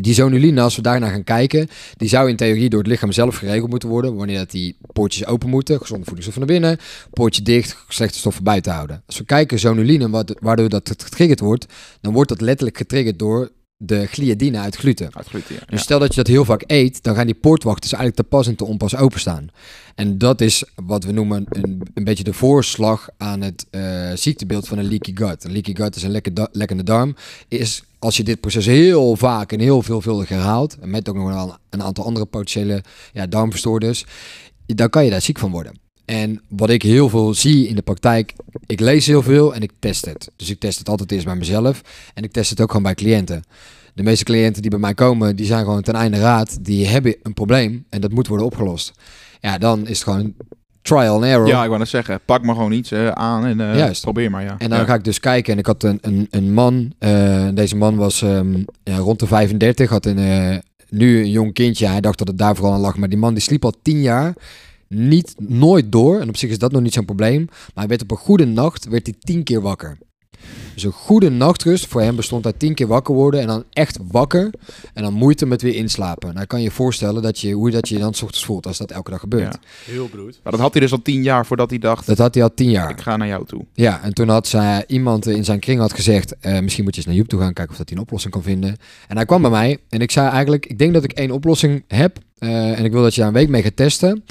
Die 0.00 0.14
zonuline, 0.14 0.60
als 0.60 0.76
we 0.76 0.82
daarnaar 0.82 1.10
gaan 1.10 1.24
kijken, 1.24 1.68
die 1.96 2.08
zou 2.08 2.28
in 2.28 2.36
theorie 2.36 2.68
door 2.68 2.78
het 2.78 2.88
lichaam 2.88 3.12
zelf 3.12 3.36
geregeld 3.36 3.70
moeten 3.70 3.88
worden. 3.88 4.16
Wanneer 4.16 4.38
dat 4.38 4.50
die 4.50 4.76
poortjes 4.92 5.26
open 5.26 5.48
moeten, 5.48 5.78
gezonde 5.78 6.04
voedingsstoffen 6.04 6.46
naar 6.46 6.60
binnen, 6.60 6.78
poortje 7.10 7.42
dicht, 7.42 7.84
slechte 7.88 8.18
stoffen 8.18 8.44
buiten 8.44 8.72
houden. 8.72 9.02
Als 9.06 9.18
we 9.18 9.24
kijken 9.24 9.58
zonuline, 9.58 10.24
waardoor 10.40 10.68
dat 10.68 10.94
getriggerd 10.98 11.40
wordt, 11.40 11.66
dan 12.00 12.12
wordt 12.12 12.28
dat 12.28 12.40
letterlijk 12.40 12.76
getriggerd 12.76 13.18
door 13.18 13.50
de 13.82 14.06
gliadine 14.06 14.58
uit 14.58 14.76
gluten. 14.76 15.14
Uit 15.14 15.26
gluten, 15.26 15.54
ja. 15.54 15.60
Dus 15.66 15.82
stel 15.82 15.98
dat 15.98 16.08
je 16.08 16.16
dat 16.16 16.26
heel 16.26 16.44
vaak 16.44 16.64
eet, 16.66 17.02
dan 17.02 17.14
gaan 17.14 17.26
die 17.26 17.34
poortwachters 17.34 17.92
eigenlijk 17.92 18.22
te 18.22 18.36
pas 18.36 18.46
en 18.46 18.56
te 18.56 18.64
onpas 18.64 18.96
openstaan. 18.96 19.48
En 19.94 20.18
dat 20.18 20.40
is 20.40 20.64
wat 20.74 21.04
we 21.04 21.12
noemen 21.12 21.44
een, 21.48 21.82
een 21.94 22.04
beetje 22.04 22.24
de 22.24 22.32
voorslag 22.32 23.08
aan 23.16 23.40
het 23.40 23.66
eh, 23.70 24.10
ziektebeeld 24.14 24.68
van 24.68 24.78
een 24.78 24.88
leaky 24.88 25.12
gut. 25.14 25.44
Een 25.44 25.52
leaky 25.52 25.74
gut 25.74 25.96
is 25.96 26.02
een 26.02 26.10
lekke 26.10 26.32
da- 26.32 26.48
lekkende 26.52 26.82
darm. 26.82 27.16
Is 27.48 27.82
als 27.98 28.16
je 28.16 28.22
dit 28.22 28.40
proces 28.40 28.66
heel 28.66 29.16
vaak 29.16 29.52
en 29.52 29.60
heel 29.60 29.82
veelvuldig 29.82 30.28
herhaalt, 30.28 30.78
en 30.78 30.90
met 30.90 31.08
ook 31.08 31.16
nog 31.16 31.28
wel 31.28 31.56
een 31.70 31.82
aantal 31.82 32.04
andere 32.04 32.26
potentiële 32.26 32.82
ja, 33.12 33.26
darmverstoorders, 33.26 34.04
dan 34.66 34.88
kan 34.88 35.04
je 35.04 35.10
daar 35.10 35.22
ziek 35.22 35.38
van 35.38 35.50
worden. 35.50 35.72
En 36.04 36.40
wat 36.48 36.70
ik 36.70 36.82
heel 36.82 37.08
veel 37.08 37.34
zie 37.34 37.68
in 37.68 37.74
de 37.74 37.82
praktijk, 37.82 38.34
ik 38.66 38.80
lees 38.80 39.06
heel 39.06 39.22
veel 39.22 39.54
en 39.54 39.62
ik 39.62 39.70
test 39.78 40.04
het. 40.04 40.30
Dus 40.36 40.50
ik 40.50 40.60
test 40.60 40.78
het 40.78 40.88
altijd 40.88 41.12
eerst 41.12 41.24
bij 41.24 41.36
mezelf 41.36 41.82
en 42.14 42.24
ik 42.24 42.32
test 42.32 42.50
het 42.50 42.60
ook 42.60 42.68
gewoon 42.68 42.82
bij 42.82 42.94
cliënten. 42.94 43.42
De 43.94 44.02
meeste 44.02 44.24
cliënten 44.24 44.62
die 44.62 44.70
bij 44.70 44.80
mij 44.80 44.94
komen, 44.94 45.36
die 45.36 45.46
zijn 45.46 45.64
gewoon 45.64 45.82
ten 45.82 45.94
einde 45.94 46.18
raad. 46.18 46.58
Die 46.64 46.86
hebben 46.86 47.16
een 47.22 47.34
probleem 47.34 47.84
en 47.88 48.00
dat 48.00 48.12
moet 48.12 48.26
worden 48.26 48.46
opgelost. 48.46 48.92
Ja, 49.40 49.58
dan 49.58 49.86
is 49.86 49.98
het 49.98 50.08
gewoon 50.08 50.34
trial 50.82 51.14
and 51.14 51.24
error. 51.24 51.46
Ja, 51.46 51.62
ik 51.62 51.66
wou 51.66 51.78
net 51.78 51.88
zeggen, 51.88 52.20
pak 52.24 52.42
maar 52.42 52.54
gewoon 52.54 52.72
iets 52.72 52.92
aan 52.94 53.44
en 53.44 53.60
eh, 53.60 53.76
Juist. 53.76 54.02
probeer 54.02 54.30
maar, 54.30 54.42
ja. 54.42 54.54
En 54.58 54.68
dan 54.70 54.78
ja. 54.78 54.84
ga 54.84 54.94
ik 54.94 55.04
dus 55.04 55.20
kijken 55.20 55.52
en 55.52 55.58
ik 55.58 55.66
had 55.66 55.82
een, 55.82 55.98
een, 56.00 56.26
een 56.30 56.52
man, 56.52 56.92
eh, 56.98 57.48
deze 57.54 57.76
man 57.76 57.96
was 57.96 58.22
ehm, 58.22 58.62
ja, 58.82 58.96
rond 58.96 59.20
de 59.20 59.26
35, 59.26 59.90
had 59.90 60.06
een, 60.06 60.18
eh, 60.18 60.56
nu 60.88 61.18
een 61.18 61.30
jong 61.30 61.52
kindje. 61.52 61.86
Hij 61.86 62.00
dacht 62.00 62.18
dat 62.18 62.28
het 62.28 62.38
daar 62.38 62.56
vooral 62.56 62.74
aan 62.74 62.80
lag, 62.80 62.96
maar 62.96 63.08
die 63.08 63.18
man 63.18 63.34
die 63.34 63.42
sliep 63.42 63.64
al 63.64 63.74
10 63.82 64.00
jaar 64.00 64.34
niet, 64.94 65.34
nooit 65.38 65.92
door. 65.92 66.20
En 66.20 66.28
op 66.28 66.36
zich 66.36 66.50
is 66.50 66.58
dat 66.58 66.72
nog 66.72 66.82
niet 66.82 66.92
zo'n 66.94 67.04
probleem. 67.04 67.44
Maar 67.48 67.70
hij 67.74 67.86
werd 67.86 68.02
op 68.02 68.10
een 68.10 68.16
goede 68.16 68.44
nacht, 68.44 68.88
werd 68.88 69.06
hij 69.06 69.14
10 69.20 69.42
keer 69.44 69.60
wakker. 69.60 69.98
Dus 70.74 70.82
een 70.82 70.92
goede 70.92 71.30
nachtrust 71.30 71.86
voor 71.86 72.00
hem 72.00 72.16
bestond 72.16 72.46
uit 72.46 72.58
10 72.58 72.74
keer 72.74 72.86
wakker 72.86 73.14
worden 73.14 73.40
en 73.40 73.46
dan 73.46 73.64
echt 73.70 73.98
wakker. 74.10 74.50
En 74.94 75.02
dan 75.02 75.12
moeite 75.12 75.46
met 75.46 75.62
weer 75.62 75.74
inslapen. 75.74 76.34
Nou, 76.34 76.46
kan 76.46 76.58
je 76.58 76.64
je 76.64 76.70
voorstellen 76.70 77.22
dat 77.22 77.40
je, 77.40 77.52
hoe 77.52 77.70
dat 77.70 77.88
je 77.88 77.98
dan 77.98 78.14
's 78.14 78.22
ochtends 78.22 78.44
voelt 78.44 78.66
als 78.66 78.78
dat 78.78 78.90
elke 78.90 79.10
dag 79.10 79.20
gebeurt. 79.20 79.58
Ja. 79.60 79.92
Heel 79.92 80.08
broed. 80.08 80.40
Maar 80.42 80.52
dat 80.52 80.60
had 80.60 80.72
hij 80.72 80.80
dus 80.82 80.92
al 80.92 81.02
tien 81.02 81.22
jaar 81.22 81.46
voordat 81.46 81.70
hij 81.70 81.78
dacht, 81.78 82.06
Dat 82.06 82.18
had 82.18 82.34
hij 82.34 82.42
al 82.42 82.54
10 82.54 82.70
jaar. 82.70 82.90
ik 82.90 83.00
ga 83.00 83.16
naar 83.16 83.28
jou 83.28 83.46
toe. 83.46 83.64
Ja, 83.72 84.02
en 84.02 84.14
toen 84.14 84.28
had 84.28 84.46
zij, 84.46 84.84
iemand 84.86 85.26
in 85.26 85.44
zijn 85.44 85.58
kring 85.58 85.80
had 85.80 85.92
gezegd, 85.92 86.36
eh, 86.40 86.60
misschien 86.60 86.84
moet 86.84 86.92
je 86.94 87.00
eens 87.00 87.08
naar 87.08 87.18
Joep 87.18 87.28
toe 87.28 87.40
gaan 87.40 87.52
kijken 87.52 87.72
of 87.72 87.78
dat 87.78 87.88
hij 87.88 87.98
een 87.98 88.04
oplossing 88.04 88.32
kan 88.32 88.42
vinden. 88.42 88.76
En 89.08 89.16
hij 89.16 89.24
kwam 89.24 89.42
bij 89.42 89.50
mij 89.50 89.78
en 89.88 90.00
ik 90.00 90.10
zei 90.10 90.28
eigenlijk, 90.28 90.66
ik 90.66 90.78
denk 90.78 90.92
dat 90.94 91.04
ik 91.04 91.12
één 91.12 91.30
oplossing 91.30 91.84
heb 91.88 92.18
eh, 92.38 92.78
en 92.78 92.84
ik 92.84 92.92
wil 92.92 93.02
dat 93.02 93.14
je 93.14 93.20
daar 93.20 93.28
een 93.28 93.34
week 93.34 93.48
mee 93.48 93.62
gaat 93.62 93.76
testen. 93.76 94.24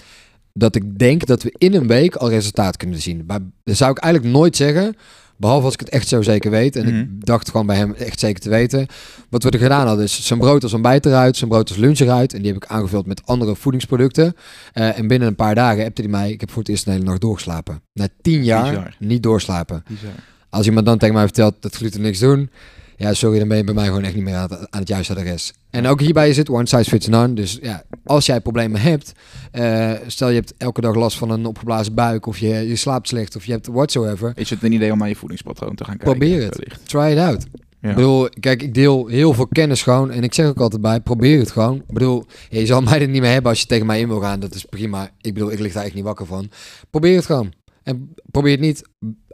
Dat 0.59 0.75
ik 0.75 0.99
denk 0.99 1.25
dat 1.25 1.43
we 1.43 1.53
in 1.57 1.73
een 1.73 1.87
week 1.87 2.15
al 2.15 2.29
resultaat 2.29 2.77
kunnen 2.77 3.01
zien. 3.01 3.23
Maar 3.27 3.39
dat 3.63 3.75
zou 3.77 3.91
ik 3.91 3.97
eigenlijk 3.97 4.33
nooit 4.33 4.55
zeggen, 4.55 4.95
behalve 5.37 5.63
als 5.65 5.73
ik 5.73 5.79
het 5.79 5.89
echt 5.89 6.07
zo 6.07 6.21
zeker 6.21 6.51
weet. 6.51 6.75
En 6.75 6.85
Mhm. 6.85 6.95
ik 6.99 7.25
dacht 7.25 7.49
gewoon 7.49 7.65
bij 7.65 7.75
hem 7.75 7.93
echt 7.93 8.19
zeker 8.19 8.41
te 8.41 8.49
weten. 8.49 8.85
Wat 9.29 9.43
we 9.43 9.49
er 9.49 9.59
gedaan 9.59 9.87
hadden 9.87 10.05
is 10.05 10.25
zijn 10.25 10.39
brood 10.39 10.63
als 10.63 10.73
ontbijt 10.73 11.05
eruit, 11.05 11.37
zijn 11.37 11.49
brood 11.49 11.69
als 11.69 11.77
lunch 11.77 11.99
eruit. 11.99 12.33
En 12.33 12.41
die 12.41 12.51
heb 12.53 12.63
ik 12.63 12.69
aangevuld 12.69 13.05
met 13.05 13.21
andere 13.25 13.55
voedingsproducten. 13.55 14.35
Eh, 14.73 14.97
en 14.97 15.07
binnen 15.07 15.27
een 15.27 15.35
paar 15.35 15.55
dagen 15.55 15.85
appte 15.85 16.01
hij 16.01 16.09
mij, 16.11 16.31
ik 16.31 16.39
heb 16.39 16.51
voor 16.51 16.61
het 16.61 16.71
eerst 16.71 16.85
een 16.87 16.91
hele 16.93 17.03
nacht 17.05 17.21
doorgeslapen. 17.21 17.81
Na 17.93 18.07
tien 18.21 18.43
jaar 18.43 18.69
Bizar. 18.69 18.95
niet 18.99 19.23
doorslapen. 19.23 19.83
Bizar. 19.87 20.09
Als 20.49 20.65
iemand 20.65 20.85
dan 20.85 20.97
tegen 20.97 21.15
mij 21.15 21.23
vertelt 21.23 21.55
dat 21.59 21.75
gluten 21.75 22.01
niks 22.01 22.19
doen, 22.19 22.49
ja, 22.99 23.13
sorry, 23.13 23.39
dan 23.39 23.47
ben 23.47 23.57
je 23.57 23.63
bij 23.63 23.73
mij 23.73 23.85
gewoon 23.85 24.03
echt 24.03 24.15
niet 24.15 24.23
meer 24.23 24.35
aan 24.35 24.49
het, 24.49 24.71
aan 24.71 24.79
het 24.79 24.87
juiste 24.87 25.15
adres. 25.15 25.53
En 25.69 25.87
ook 25.87 25.99
hierbij 25.99 26.29
is 26.29 26.37
het 26.37 26.49
one 26.49 26.67
size 26.67 26.89
fits 26.89 27.07
none. 27.07 27.33
Dus 27.33 27.59
ja, 27.61 27.83
als 28.03 28.25
jij 28.25 28.41
problemen 28.41 28.81
hebt, 28.81 29.11
eh, 29.51 29.91
stel 30.07 30.29
je 30.29 30.35
hebt 30.35 30.53
elke 30.57 30.81
dag 30.81 30.95
last 30.95 31.17
van 31.17 31.29
een 31.29 31.45
opgeblazen 31.45 31.93
buik, 31.93 32.25
of 32.25 32.37
je, 32.37 32.47
je 32.47 32.75
slaapt 32.75 33.07
slecht, 33.07 33.35
of 33.35 33.45
je 33.45 33.51
hebt 33.51 33.67
whatsoever, 33.67 34.31
Is 34.35 34.49
het 34.49 34.63
een 34.63 34.71
idee 34.71 34.91
om 34.91 34.97
naar 34.97 35.07
je 35.07 35.15
voedingspatroon 35.15 35.75
te 35.75 35.83
gaan 35.83 35.97
kijken? 35.97 36.17
Probeer 36.17 36.43
het. 36.43 36.57
wellicht? 36.57 36.87
try 36.87 37.11
it 37.11 37.17
out. 37.17 37.45
Ja. 37.81 37.89
Ik 37.89 37.95
bedoel, 37.95 38.29
kijk, 38.39 38.61
ik 38.61 38.73
deel 38.73 39.07
heel 39.07 39.33
veel 39.33 39.47
kennis 39.47 39.81
gewoon. 39.81 40.11
En 40.11 40.23
ik 40.23 40.33
zeg 40.33 40.47
ook 40.47 40.59
altijd 40.59 40.81
bij, 40.81 40.99
probeer 40.99 41.39
het 41.39 41.51
gewoon. 41.51 41.75
Ik 41.75 41.93
bedoel, 41.93 42.25
je 42.49 42.65
zal 42.65 42.81
mij 42.81 43.01
er 43.01 43.07
niet 43.07 43.21
meer 43.21 43.31
hebben 43.31 43.51
als 43.51 43.61
je 43.61 43.67
tegen 43.67 43.85
mij 43.85 43.99
in 43.99 44.07
wil 44.07 44.19
gaan. 44.19 44.39
Dat 44.39 44.55
is 44.55 44.65
prima. 44.65 45.09
Ik 45.21 45.33
bedoel, 45.33 45.51
ik 45.51 45.59
lig 45.59 45.73
daar 45.73 45.83
echt 45.83 45.93
niet 45.93 46.03
wakker 46.03 46.25
van. 46.25 46.49
Probeer 46.89 47.15
het 47.15 47.25
gewoon. 47.25 47.53
En 47.83 48.13
probeer 48.31 48.51
het 48.51 48.59
niet. 48.59 48.81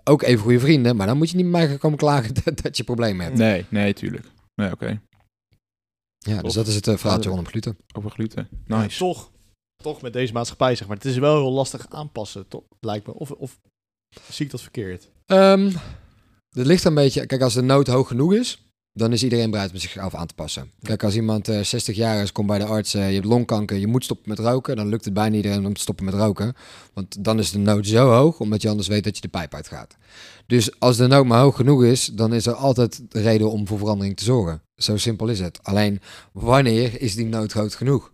Ook 0.10 0.22
even 0.22 0.44
goede 0.44 0.60
vrienden. 0.60 0.96
Maar 0.96 1.08
dan 1.08 1.18
moet 1.18 1.30
je 1.30 1.36
niet 1.36 1.46
met 1.46 1.54
mij 1.54 1.68
gaan 1.68 1.78
komen 1.78 1.98
klagen 1.98 2.34
dat, 2.44 2.62
dat 2.62 2.78
je 2.78 2.84
problemen 2.84 3.26
hebt. 3.26 3.38
Nee, 3.38 3.65
nee, 3.70 3.94
tuurlijk. 3.94 4.26
Nee, 4.56 4.72
oké. 4.72 5.02
Ja, 6.18 6.41
dus 6.41 6.54
dat 6.54 6.68
is 6.68 6.76
het 6.76 6.88
uh, 6.88 6.98
verhaaltje 6.98 7.30
rondom 7.30 7.48
gluten. 7.48 7.78
Over 7.94 8.12
gluten. 8.12 8.48
Ja, 8.68 8.82
Nice. 8.82 8.98
toch, 8.98 9.32
toch 9.84 10.02
met 10.02 10.13
deze 10.13 10.34
maatschappij, 10.34 10.76
zeg 10.76 10.88
maar. 10.88 10.98
Het 10.98 11.06
is 11.06 11.18
wel 11.18 11.41
heel 11.41 11.52
lastig 11.52 11.89
aanpassen, 11.89 12.48
toch, 12.48 12.63
lijkt 12.80 13.08
me. 13.08 13.13
Of, 13.13 13.32
of 13.32 13.60
zie 14.30 14.46
ik 14.46 14.52
dat 14.52 14.62
verkeerd? 14.62 15.10
Ehm 15.26 15.72
het 16.56 16.65
ligt 16.65 16.84
een 16.84 16.94
beetje... 16.94 17.26
Kijk, 17.26 17.41
als 17.41 17.54
de 17.54 17.62
nood 17.62 17.88
hoog 17.88 18.08
genoeg 18.08 18.34
is... 18.34 18.74
Dan 18.98 19.12
is 19.12 19.24
iedereen 19.24 19.52
bereid 19.52 19.72
om 19.72 19.78
zichzelf 19.78 20.16
aan 20.16 20.28
te 20.28 20.34
passen. 20.34 20.72
Kijk, 20.82 21.04
als 21.04 21.16
iemand 21.16 21.48
eh 21.48 21.60
60 21.62 21.96
jaar 21.96 22.22
is, 22.22 22.32
komt 22.32 22.48
bij 22.48 22.58
de 22.58 22.66
arts, 22.66 22.94
eh, 22.94 23.08
je 23.08 23.14
hebt 23.14 23.26
longkanker, 23.26 23.78
je 23.78 23.88
moet 23.88 24.04
stoppen 24.04 24.30
met 24.30 24.40
roken, 24.40 24.76
dan 24.76 24.88
lukt 24.88 25.06
het 25.06 25.14
bijna 25.14 25.36
iedereen 25.36 25.66
om 25.66 25.74
te 25.74 25.82
stoppen 25.82 26.06
met 26.06 26.14
roken. 26.14 26.54
Want 26.94 27.24
dan 27.24 27.40
is 27.40 27.52
de 27.52 27.58
nood 27.58 27.88
zo 27.88 28.10
hoog, 28.10 28.40
omdat 28.40 28.62
je 28.62 28.70
anders 28.70 28.88
weet 28.88 29.04
dat 29.04 29.16
je 29.16 29.22
de 29.22 29.28
pijp 29.28 29.54
uitgaat. 29.54 29.96
Dus 30.48 30.80
als 30.80 30.98
de 30.98 31.08
nood 31.08 31.26
maar 31.26 31.42
hoog 31.42 31.56
genoeg 31.56 31.84
is, 31.84 32.06
dan 32.06 32.34
is 32.34 32.46
er 32.46 32.54
altijd 32.54 33.02
reden 33.10 33.52
om 33.52 33.68
voor 33.68 33.78
verandering 33.78 34.18
te 34.18 34.24
zorgen. 34.24 34.62
Zo 34.76 34.98
simpel 34.98 35.28
is 35.28 35.40
het. 35.40 35.60
Alleen, 35.64 36.00
wanneer 36.32 37.02
is 37.02 37.16
die 37.16 37.26
nood 37.26 37.52
groot 37.52 37.76
genoeg? 37.76 38.12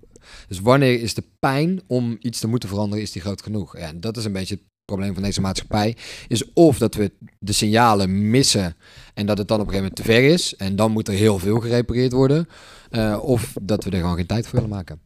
Dus 0.48 0.60
wanneer 0.60 1.02
is 1.02 1.13
de 1.13 1.24
pijn 1.39 1.82
om 1.88 2.17
iets 2.20 2.39
te 2.39 2.48
moeten 2.48 2.70
veranderen, 2.70 3.04
is 3.04 3.12
die 3.12 3.22
groot 3.22 3.41
genoeg? 3.41 3.78
Ja, 3.78 3.88
en 3.88 4.00
dat 4.00 4.17
is 4.17 4.26
een 4.26 4.32
beetje 4.32 4.56
het 4.56 4.63
probleem 4.91 5.13
van 5.13 5.23
deze 5.23 5.41
maatschappij. 5.41 5.95
Is 6.27 6.54
of 6.54 6.77
dat 6.77 6.95
we 6.95 7.12
de 7.39 7.51
signalen 7.54 8.30
missen 8.30 8.75
en 9.13 9.25
dat 9.25 9.38
het 9.38 9.47
dan 9.47 9.60
op 9.60 9.67
een 9.67 9.73
gegeven 9.73 9.93
moment 9.95 9.95
te 9.95 10.04
ver 10.04 10.34
is. 10.34 10.56
En 10.56 10.75
dan 10.75 10.91
moet 10.91 11.08
er 11.08 11.13
heel 11.13 11.39
veel 11.39 11.60
gerepareerd 11.60 12.12
worden. 12.12 12.47
eh, 12.89 13.19
of 13.23 13.54
dat 13.62 13.84
we 13.84 13.89
er 13.89 13.99
gewoon 13.99 14.15
geen 14.15 14.25
tijd 14.25 14.47
voor 14.47 14.60
willen 14.60 14.75
maken. 14.75 15.01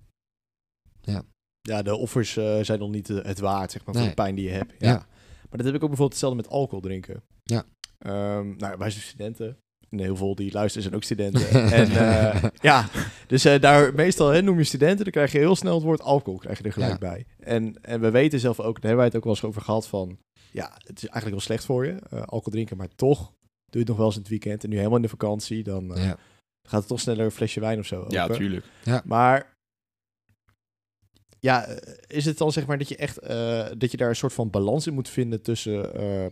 Ja, 1.65 1.81
de 1.81 1.95
offers 1.95 2.37
eh, 2.37 2.59
zijn 2.61 2.79
nog 2.79 2.89
niet 2.91 3.09
eh, 3.09 3.23
het 3.23 3.39
waard, 3.39 3.71
zeg 3.71 3.85
maar, 3.85 3.95
voor 3.95 4.03
de 4.07 4.13
pijn 4.13 4.35
die 4.35 4.45
je 4.45 4.51
hebt. 4.51 4.73
Ja. 4.77 4.89
Ja. 4.89 5.07
Maar 5.49 5.57
dat 5.57 5.65
heb 5.65 5.75
ik 5.75 5.83
ook 5.83 5.89
bijvoorbeeld 5.89 6.11
hetzelfde 6.11 6.41
met 6.41 6.49
alcohol 6.49 6.81
drinken. 6.81 7.23
Ja. 7.43 7.63
Ehm, 7.97 8.55
nou, 8.57 8.77
wij 8.77 8.89
zijn 8.89 9.03
studenten. 9.03 9.57
Heel 9.99 10.15
veel 10.15 10.35
die 10.35 10.51
luisteren 10.51 10.83
zijn 10.83 10.95
ook 10.95 11.03
studenten. 11.03 11.49
en 11.81 11.91
eh, 11.91 12.43
ja, 12.61 12.89
dus 13.27 13.45
eh, 13.45 13.61
daar 13.61 13.93
meestal 13.93 14.29
hè, 14.29 14.41
noem 14.41 14.57
je 14.57 14.63
studenten, 14.63 15.03
dan 15.03 15.13
krijg 15.13 15.31
je 15.31 15.37
heel 15.37 15.55
snel 15.55 15.73
het 15.75 15.83
woord 15.83 16.01
alcohol 16.01 16.39
krijg 16.39 16.57
je 16.57 16.63
er 16.63 16.73
gelijk 16.73 16.91
Ja. 16.91 16.97
bij. 16.97 17.25
En, 17.39 17.81
en 17.81 18.01
we 18.01 18.11
weten 18.11 18.39
zelf 18.39 18.59
ook, 18.59 18.73
daar 18.73 18.81
hebben 18.81 18.95
wij 18.95 19.05
het 19.05 19.15
ook 19.15 19.23
wel 19.23 19.33
eens 19.33 19.43
over 19.43 19.61
gehad 19.61 19.87
van, 19.87 20.17
ja, 20.51 20.71
het 20.77 20.97
is 20.97 21.03
eigenlijk 21.09 21.29
wel 21.29 21.39
slecht 21.39 21.65
voor 21.65 21.85
je, 21.85 21.91
eh, 21.91 22.19
alcohol 22.19 22.51
drinken, 22.51 22.77
maar 22.77 22.95
toch 22.95 23.19
doe 23.19 23.33
je 23.65 23.79
het 23.79 23.87
nog 23.87 23.97
wel 23.97 24.05
eens 24.05 24.15
in 24.15 24.21
het 24.21 24.29
weekend 24.29 24.63
en 24.63 24.69
nu 24.69 24.75
helemaal 24.75 24.97
in 24.97 25.03
de 25.03 25.09
vakantie, 25.09 25.63
dan 25.63 25.95
eh, 25.95 26.03
ja. 26.03 26.17
gaat 26.67 26.79
het 26.79 26.87
toch 26.87 26.99
sneller 26.99 27.25
een 27.25 27.31
flesje 27.31 27.59
wijn 27.59 27.79
of 27.79 27.85
zo. 27.85 28.05
Ja, 28.07 28.23
open. 28.23 28.35
tuurlijk. 28.37 28.65
Maar 29.05 29.53
ja, 31.39 31.67
is 32.07 32.25
het 32.25 32.37
dan 32.37 32.51
zeg 32.51 32.65
maar 32.65 32.77
dat 32.77 32.89
je 32.89 32.95
echt 32.95 33.17
eh, 33.17 33.67
dat 33.77 33.91
je 33.91 33.97
daar 33.97 34.09
een 34.09 34.15
soort 34.15 34.33
van 34.33 34.49
balans 34.49 34.87
in 34.87 34.93
moet 34.93 35.09
vinden 35.09 35.41
tussen 35.41 35.93
eh, 35.95 36.25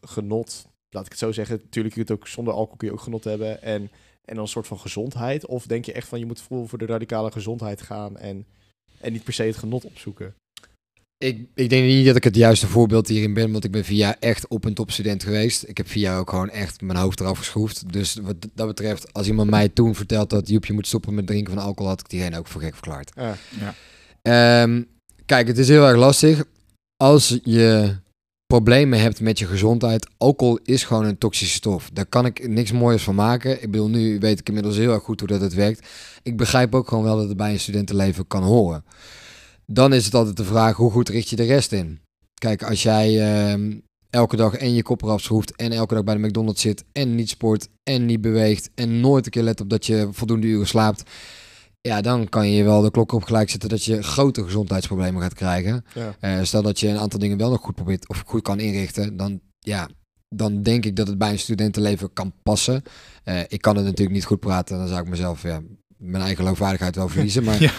genot, 0.00 0.66
laat 0.94 1.04
ik 1.04 1.10
het 1.10 1.20
zo 1.20 1.32
zeggen. 1.32 1.60
Natuurlijk 1.62 1.94
kun 1.94 2.04
je 2.04 2.12
het 2.12 2.20
ook 2.20 2.28
zonder 2.28 2.54
alcohol 2.54 2.76
kun 2.76 2.88
je 2.88 2.94
ook 2.94 3.00
genot 3.00 3.24
hebben 3.24 3.62
en 3.62 3.90
en 4.24 4.34
dan 4.34 4.44
een 4.44 4.50
soort 4.50 4.66
van 4.66 4.78
gezondheid. 4.78 5.46
Of 5.46 5.66
denk 5.66 5.84
je 5.84 5.92
echt 5.92 6.08
van 6.08 6.18
je 6.18 6.26
moet 6.26 6.40
voor, 6.40 6.68
voor 6.68 6.78
de 6.78 6.86
radicale 6.86 7.30
gezondheid 7.30 7.82
gaan 7.82 8.16
en 8.16 8.46
en 9.00 9.12
niet 9.12 9.24
per 9.24 9.32
se 9.32 9.42
het 9.42 9.56
genot 9.56 9.84
opzoeken. 9.84 10.34
Ik, 11.18 11.46
ik 11.54 11.68
denk 11.68 11.84
niet 11.86 12.06
dat 12.06 12.16
ik 12.16 12.24
het 12.24 12.36
juiste 12.36 12.66
voorbeeld 12.66 13.08
hierin 13.08 13.34
ben, 13.34 13.52
want 13.52 13.64
ik 13.64 13.70
ben 13.70 13.84
vier 13.84 13.96
jaar 13.96 14.16
echt 14.20 14.48
op 14.48 14.64
een 14.64 14.74
topstudent 14.74 15.22
geweest. 15.22 15.68
Ik 15.68 15.76
heb 15.76 15.88
vier 15.88 16.02
jaar 16.02 16.18
ook 16.18 16.30
gewoon 16.30 16.50
echt 16.50 16.80
mijn 16.80 16.98
hoofd 16.98 17.20
eraf 17.20 17.38
geschroefd. 17.38 17.92
Dus 17.92 18.14
wat 18.14 18.36
dat 18.54 18.66
betreft, 18.66 19.12
als 19.12 19.26
iemand 19.26 19.50
mij 19.50 19.68
toen 19.68 19.94
vertelt 19.94 20.30
dat 20.30 20.48
Joep, 20.48 20.64
je 20.64 20.72
moet 20.72 20.86
stoppen 20.86 21.14
met 21.14 21.26
drinken 21.26 21.54
van 21.54 21.62
alcohol, 21.62 21.90
had 21.90 22.00
ik 22.00 22.08
diegene 22.08 22.38
ook 22.38 22.46
voor 22.46 22.60
gek 22.60 22.74
verklaard. 22.74 23.12
Ja, 23.14 23.36
Ehm, 24.22 24.82
kijk, 25.26 25.46
het 25.46 25.58
is 25.58 25.68
heel 25.68 25.86
erg 25.86 25.96
lastig. 25.96 26.44
Als 26.96 27.38
je 27.42 27.96
problemen 28.54 29.00
hebt 29.00 29.20
met 29.20 29.38
je 29.38 29.46
gezondheid, 29.46 30.08
alcohol 30.16 30.58
is 30.64 30.84
gewoon 30.84 31.04
een 31.04 31.18
toxische 31.18 31.54
stof. 31.54 31.90
Daar 31.92 32.06
kan 32.06 32.26
ik 32.26 32.48
niks 32.48 32.72
moois 32.72 33.02
van 33.02 33.14
maken. 33.14 33.62
Ik 33.62 33.70
bedoel, 33.70 33.88
nu 33.88 34.18
weet 34.18 34.38
ik 34.38 34.48
inmiddels 34.48 34.76
heel 34.76 34.92
erg 34.92 35.02
goed 35.02 35.20
hoe 35.20 35.28
dat 35.28 35.40
het 35.40 35.54
werkt. 35.54 35.86
Ik 36.22 36.36
begrijp 36.36 36.74
ook 36.74 36.88
gewoon 36.88 37.04
wel 37.04 37.16
dat 37.16 37.28
het 37.28 37.36
bij 37.36 37.52
een 37.52 37.60
studentenleven 37.60 38.26
kan 38.26 38.42
horen. 38.42 38.84
Dan 39.66 39.92
is 39.92 40.04
het 40.04 40.14
altijd 40.14 40.36
de 40.36 40.44
vraag, 40.44 40.76
hoe 40.76 40.90
goed 40.90 41.08
richt 41.08 41.28
je 41.28 41.36
de 41.36 41.42
rest 41.42 41.72
in? 41.72 42.00
Kijk, 42.34 42.62
als 42.62 42.82
jij 42.82 43.20
ehm, 43.20 43.78
elke 44.10 44.36
dag 44.36 44.54
en 44.54 44.74
je 44.74 44.82
kop 44.82 45.02
eraf 45.02 45.20
schroeft 45.20 45.56
en 45.56 45.72
elke 45.72 45.94
dag 45.94 46.04
bij 46.04 46.14
de 46.14 46.26
McDonald's 46.26 46.62
zit 46.62 46.84
en 46.92 47.14
niet 47.14 47.28
sport 47.28 47.68
en 47.82 48.06
niet 48.06 48.20
beweegt 48.20 48.70
en 48.74 49.00
nooit 49.00 49.24
een 49.24 49.30
keer 49.30 49.42
let 49.42 49.60
op 49.60 49.70
dat 49.70 49.86
je 49.86 50.08
voldoende 50.10 50.46
uren 50.46 50.66
slaapt, 50.66 51.02
ja, 51.88 52.00
dan 52.00 52.28
kan 52.28 52.50
je 52.50 52.64
wel 52.64 52.80
de 52.82 52.90
klok 52.90 53.12
op 53.12 53.22
gelijk 53.22 53.50
zetten 53.50 53.68
dat 53.68 53.84
je 53.84 54.02
grote 54.02 54.44
gezondheidsproblemen 54.44 55.22
gaat 55.22 55.34
krijgen. 55.34 55.84
ja. 55.94 56.14
Eh, 56.20 56.38
stel 56.42 56.62
dat 56.62 56.80
je 56.80 56.88
een 56.88 56.98
aantal 56.98 57.18
dingen 57.18 57.38
wel 57.38 57.50
nog 57.50 57.60
goed 57.60 57.74
probeert 57.74 58.08
of 58.08 58.22
goed 58.26 58.42
kan 58.42 58.60
inrichten, 58.60 59.16
dan 59.16 59.40
ja, 59.58 59.88
dan 60.28 60.62
denk 60.62 60.84
ik 60.84 60.96
dat 60.96 61.06
het 61.06 61.18
bij 61.18 61.30
een 61.30 61.38
studentenleven 61.38 62.12
kan 62.12 62.32
passen. 62.42 62.82
Eh, 63.24 63.40
ik 63.48 63.60
kan 63.60 63.76
het 63.76 63.84
natuurlijk 63.84 64.16
niet 64.16 64.24
goed 64.24 64.40
praten, 64.40 64.78
dan 64.78 64.88
zou 64.88 65.00
ik 65.02 65.08
mezelf 65.08 65.42
ja, 65.42 65.60
mijn 65.96 66.22
eigen 66.22 66.36
geloofwaardigheid 66.42 66.96
wel 66.96 67.08
verliezen. 67.08 67.44
Maar 67.48 67.62
Ja, 67.62 67.72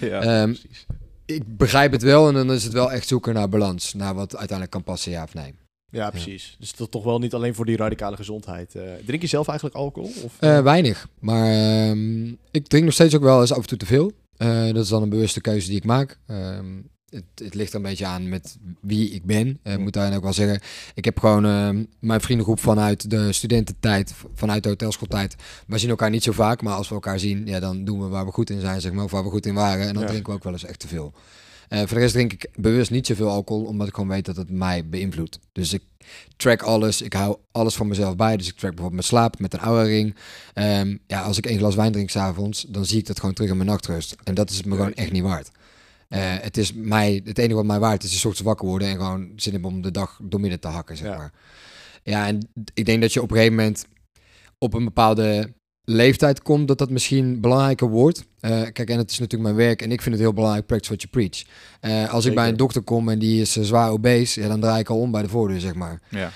ja 0.00 0.20
Ehm, 0.20 0.44
precies. 0.52 0.86
ik 1.26 1.56
begrijp 1.56 1.92
het 1.92 2.02
wel 2.02 2.28
en 2.28 2.34
dan 2.34 2.52
is 2.52 2.64
het 2.64 2.72
wel 2.72 2.92
echt 2.92 3.08
zoeken 3.08 3.34
naar 3.34 3.48
balans, 3.48 3.94
naar 3.94 4.14
wat 4.14 4.30
uiteindelijk 4.36 4.70
kan 4.70 4.84
passen, 4.84 5.12
ja 5.12 5.22
of 5.22 5.34
nee. 5.34 5.54
Ja, 5.92 6.10
precies. 6.10 6.56
Dus 6.58 6.74
dat 6.74 6.90
toch 6.90 7.04
wel 7.04 7.18
niet 7.18 7.34
alleen 7.34 7.54
voor 7.54 7.64
die 7.66 7.76
radicale 7.76 8.16
gezondheid. 8.16 8.74
Eh, 8.74 8.82
drink 9.06 9.22
je 9.22 9.28
zelf 9.28 9.46
eigenlijk 9.48 9.76
alcohol? 9.78 10.10
Of, 10.24 10.36
Eh, 10.38 10.60
weinig, 10.62 11.08
maar 11.18 11.50
ehm, 11.52 12.26
ik 12.50 12.66
drink 12.66 12.84
nog 12.84 12.94
steeds 12.94 13.14
ook 13.14 13.22
wel 13.22 13.40
eens 13.40 13.52
af 13.52 13.58
en 13.62 13.66
toe 13.66 13.78
te 13.78 13.86
veel. 13.86 14.12
Eh, 14.36 14.64
dat 14.72 14.84
is 14.84 14.88
dan 14.88 15.02
een 15.02 15.08
bewuste 15.08 15.40
keuze 15.40 15.66
die 15.68 15.76
ik 15.76 15.84
maak. 15.84 16.18
Ehm, 16.26 16.66
het, 17.08 17.24
het 17.34 17.54
ligt 17.54 17.70
er 17.70 17.76
een 17.76 17.82
beetje 17.82 18.06
aan 18.06 18.28
met 18.28 18.56
wie 18.80 19.10
ik 19.10 19.24
ben. 19.24 19.58
Eh, 19.62 19.72
Ik 19.72 19.78
moet 19.78 19.92
daarin 19.92 20.16
ook 20.16 20.22
wel 20.22 20.32
zeggen, 20.32 20.60
ik 20.94 21.04
heb 21.04 21.18
gewoon 21.18 21.44
ehm, 21.44 21.84
mijn 22.00 22.20
vriendengroep 22.20 22.60
vanuit 22.60 23.10
de 23.10 23.32
studententijd, 23.32 24.14
vanuit 24.34 24.62
de 24.62 24.68
hotelschooltijd. 24.68 25.36
We 25.66 25.78
zien 25.78 25.90
elkaar 25.90 26.10
niet 26.10 26.22
zo 26.22 26.32
vaak, 26.32 26.62
maar 26.62 26.74
als 26.74 26.88
we 26.88 26.94
elkaar 26.94 27.18
zien, 27.18 27.46
ja, 27.46 27.60
dan 27.60 27.84
doen 27.84 28.00
we 28.00 28.08
waar 28.08 28.24
we 28.26 28.32
goed 28.32 28.50
in 28.50 28.60
zijn, 28.60 28.80
zeg 28.80 28.92
maar, 28.92 29.04
of 29.04 29.10
waar 29.10 29.24
we 29.24 29.30
goed 29.30 29.46
in 29.46 29.54
waren. 29.54 29.86
En 29.86 29.92
dan 29.94 30.02
Ja. 30.02 30.08
drinken 30.08 30.30
we 30.30 30.36
ook 30.38 30.44
wel 30.44 30.52
eens 30.52 30.64
echt 30.64 30.78
te 30.78 30.88
veel. 30.88 31.12
Eh, 31.72 31.78
voor 31.78 31.88
de 31.88 31.98
rest 31.98 32.12
drink 32.12 32.32
ik 32.32 32.48
bewust 32.54 32.90
niet 32.90 33.06
zoveel 33.06 33.28
alcohol, 33.28 33.64
omdat 33.64 33.88
ik 33.88 33.94
gewoon 33.94 34.08
weet 34.08 34.24
dat 34.24 34.36
het 34.36 34.50
mij 34.50 34.88
beïnvloedt. 34.88 35.38
Dus 35.52 35.72
ik 35.72 35.82
track 36.36 36.62
alles, 36.62 37.02
ik 37.02 37.12
hou 37.12 37.36
alles 37.52 37.74
van 37.74 37.86
mezelf 37.88 38.16
bij. 38.16 38.36
Dus 38.36 38.46
ik 38.48 38.56
track 38.56 38.74
bijvoorbeeld 38.74 38.92
mijn 38.92 39.04
slaap 39.22 39.38
met 39.38 39.52
een 39.52 39.60
Oura 39.60 39.82
ring. 39.82 40.16
Ehm, 40.54 40.96
ja, 41.06 41.22
als 41.22 41.38
ik 41.38 41.46
één 41.46 41.58
glas 41.58 41.74
wijn 41.74 41.92
drink 41.92 42.10
s'avonds, 42.10 42.62
dan 42.68 42.84
zie 42.84 42.98
ik 42.98 43.06
dat 43.06 43.18
gewoon 43.20 43.34
terug 43.34 43.50
in 43.50 43.56
mijn 43.56 43.68
nachtrust. 43.68 44.16
En 44.24 44.34
dat 44.34 44.50
is 44.50 44.56
het 44.56 44.66
me 44.66 44.74
gewoon 44.76 44.94
echt 44.94 45.12
niet 45.12 45.22
waard. 45.22 45.50
Eh, 46.08 46.20
het 46.40 46.56
is 46.56 46.72
mij, 46.72 47.20
het 47.24 47.38
enige 47.38 47.54
wat 47.54 47.64
mij 47.64 47.78
waard 47.78 48.02
is, 48.04 48.12
is 48.12 48.20
soort 48.20 48.40
wakker 48.40 48.68
worden 48.68 48.88
en 48.88 48.96
gewoon 48.96 49.32
zin 49.36 49.52
hebben 49.52 49.70
om 49.70 49.82
de 49.82 49.90
dag 49.90 50.20
doormidden 50.22 50.60
te 50.60 50.68
hakken, 50.68 50.96
zeg 50.96 51.08
Ja. 51.08 51.16
maar. 51.16 51.32
Ja, 52.02 52.26
en 52.26 52.48
ik 52.74 52.84
denk 52.84 53.00
dat 53.00 53.12
je 53.12 53.22
op 53.22 53.30
een 53.30 53.36
gegeven 53.36 53.56
moment 53.56 53.86
op 54.58 54.74
een 54.74 54.84
bepaalde 54.84 55.52
leeftijd 55.84 56.42
komt, 56.42 56.68
dat 56.68 56.78
dat 56.78 56.90
misschien 56.90 57.40
belangrijker 57.40 57.88
wordt. 57.88 58.24
Eh, 58.40 58.50
kijk, 58.72 58.90
en 58.90 58.98
het 58.98 59.10
is 59.10 59.18
natuurlijk 59.18 59.54
mijn 59.54 59.66
werk 59.66 59.82
en 59.82 59.92
ik 59.92 60.02
vind 60.02 60.14
het 60.14 60.24
heel 60.24 60.32
belangrijk, 60.32 60.66
practice 60.66 60.92
what 60.94 61.02
you 61.02 61.28
preach. 61.28 61.44
Eh, 61.80 62.12
als 62.12 62.24
ik 62.24 62.34
bij 62.34 62.48
een 62.48 62.56
dokter 62.56 62.82
kom 62.82 63.08
en 63.08 63.18
die 63.18 63.40
is 63.40 63.56
eh, 63.56 63.64
zwaar 63.64 63.90
obese, 63.90 64.40
ja, 64.40 64.48
dan 64.48 64.60
draai 64.60 64.80
ik 64.80 64.88
al 64.88 65.00
om 65.00 65.10
bij 65.10 65.22
de 65.22 65.28
voordeur, 65.28 65.60
zeg 65.60 65.74
maar. 65.74 66.00
Ja, 66.08 66.30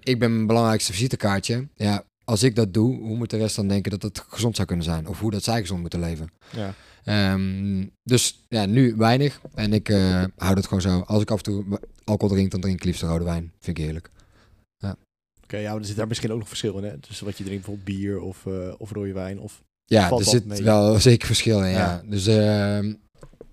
ik 0.00 0.18
ben 0.18 0.34
mijn 0.34 0.46
belangrijkste 0.46 0.92
visitekaartje. 0.92 1.68
Ja, 1.74 2.04
als 2.24 2.42
ik 2.42 2.56
dat 2.56 2.74
doe, 2.74 2.96
hoe 2.96 3.16
moet 3.16 3.30
de 3.30 3.36
rest 3.36 3.56
dan 3.56 3.68
denken 3.68 3.90
dat 3.90 4.02
het 4.02 4.24
gezond 4.28 4.56
zou 4.56 4.66
kunnen 4.68 4.84
zijn? 4.84 5.08
Of 5.08 5.20
hoe 5.20 5.30
dat 5.30 5.42
zij 5.42 5.60
gezond 5.60 5.80
moeten 5.80 6.00
leven? 6.00 6.28
Ja. 6.50 6.74
Ehm, 7.04 7.86
dus 8.02 8.44
ja, 8.48 8.66
nu 8.66 8.94
weinig. 8.96 9.40
En 9.54 9.72
ik 9.72 9.88
hou 10.36 10.54
het 10.54 10.66
gewoon 10.66 10.80
zo. 10.80 11.00
Als 11.00 11.22
ik 11.22 11.30
af 11.30 11.36
en 11.36 11.42
toe 11.42 11.64
alcohol 12.04 12.34
drink, 12.34 12.50
dan 12.50 12.60
drink 12.60 12.76
ik 12.76 12.84
liefst 12.84 13.02
rode 13.02 13.24
wijn. 13.24 13.52
Vind 13.60 13.78
ik 13.78 13.84
heerlijk. 13.84 14.10
Oké, 15.54 15.62
ja, 15.62 15.70
maar 15.70 15.80
er 15.80 15.86
zit 15.86 15.96
daar 15.96 16.06
misschien 16.06 16.32
ook 16.32 16.38
nog 16.38 16.48
verschil 16.48 16.78
in, 16.78 16.84
hè? 16.84 16.98
Tussen 16.98 17.26
wat 17.26 17.38
je 17.38 17.44
drinkt, 17.44 17.66
bijvoorbeeld 17.66 17.98
bier 17.98 18.20
of, 18.20 18.46
eh, 18.46 18.74
of 18.78 18.90
rode 18.90 19.12
wijn. 19.12 19.38
Of... 19.40 19.62
Ja, 19.84 20.10
er 20.10 20.24
zit 20.24 20.44
mee? 20.46 20.62
wel 20.62 21.00
zeker 21.00 21.26
verschil 21.26 21.64
in. 21.64 21.70
Ja. 21.70 21.78
Ja. 21.78 22.02
Dus 22.06 22.26
ehm, 22.26 22.94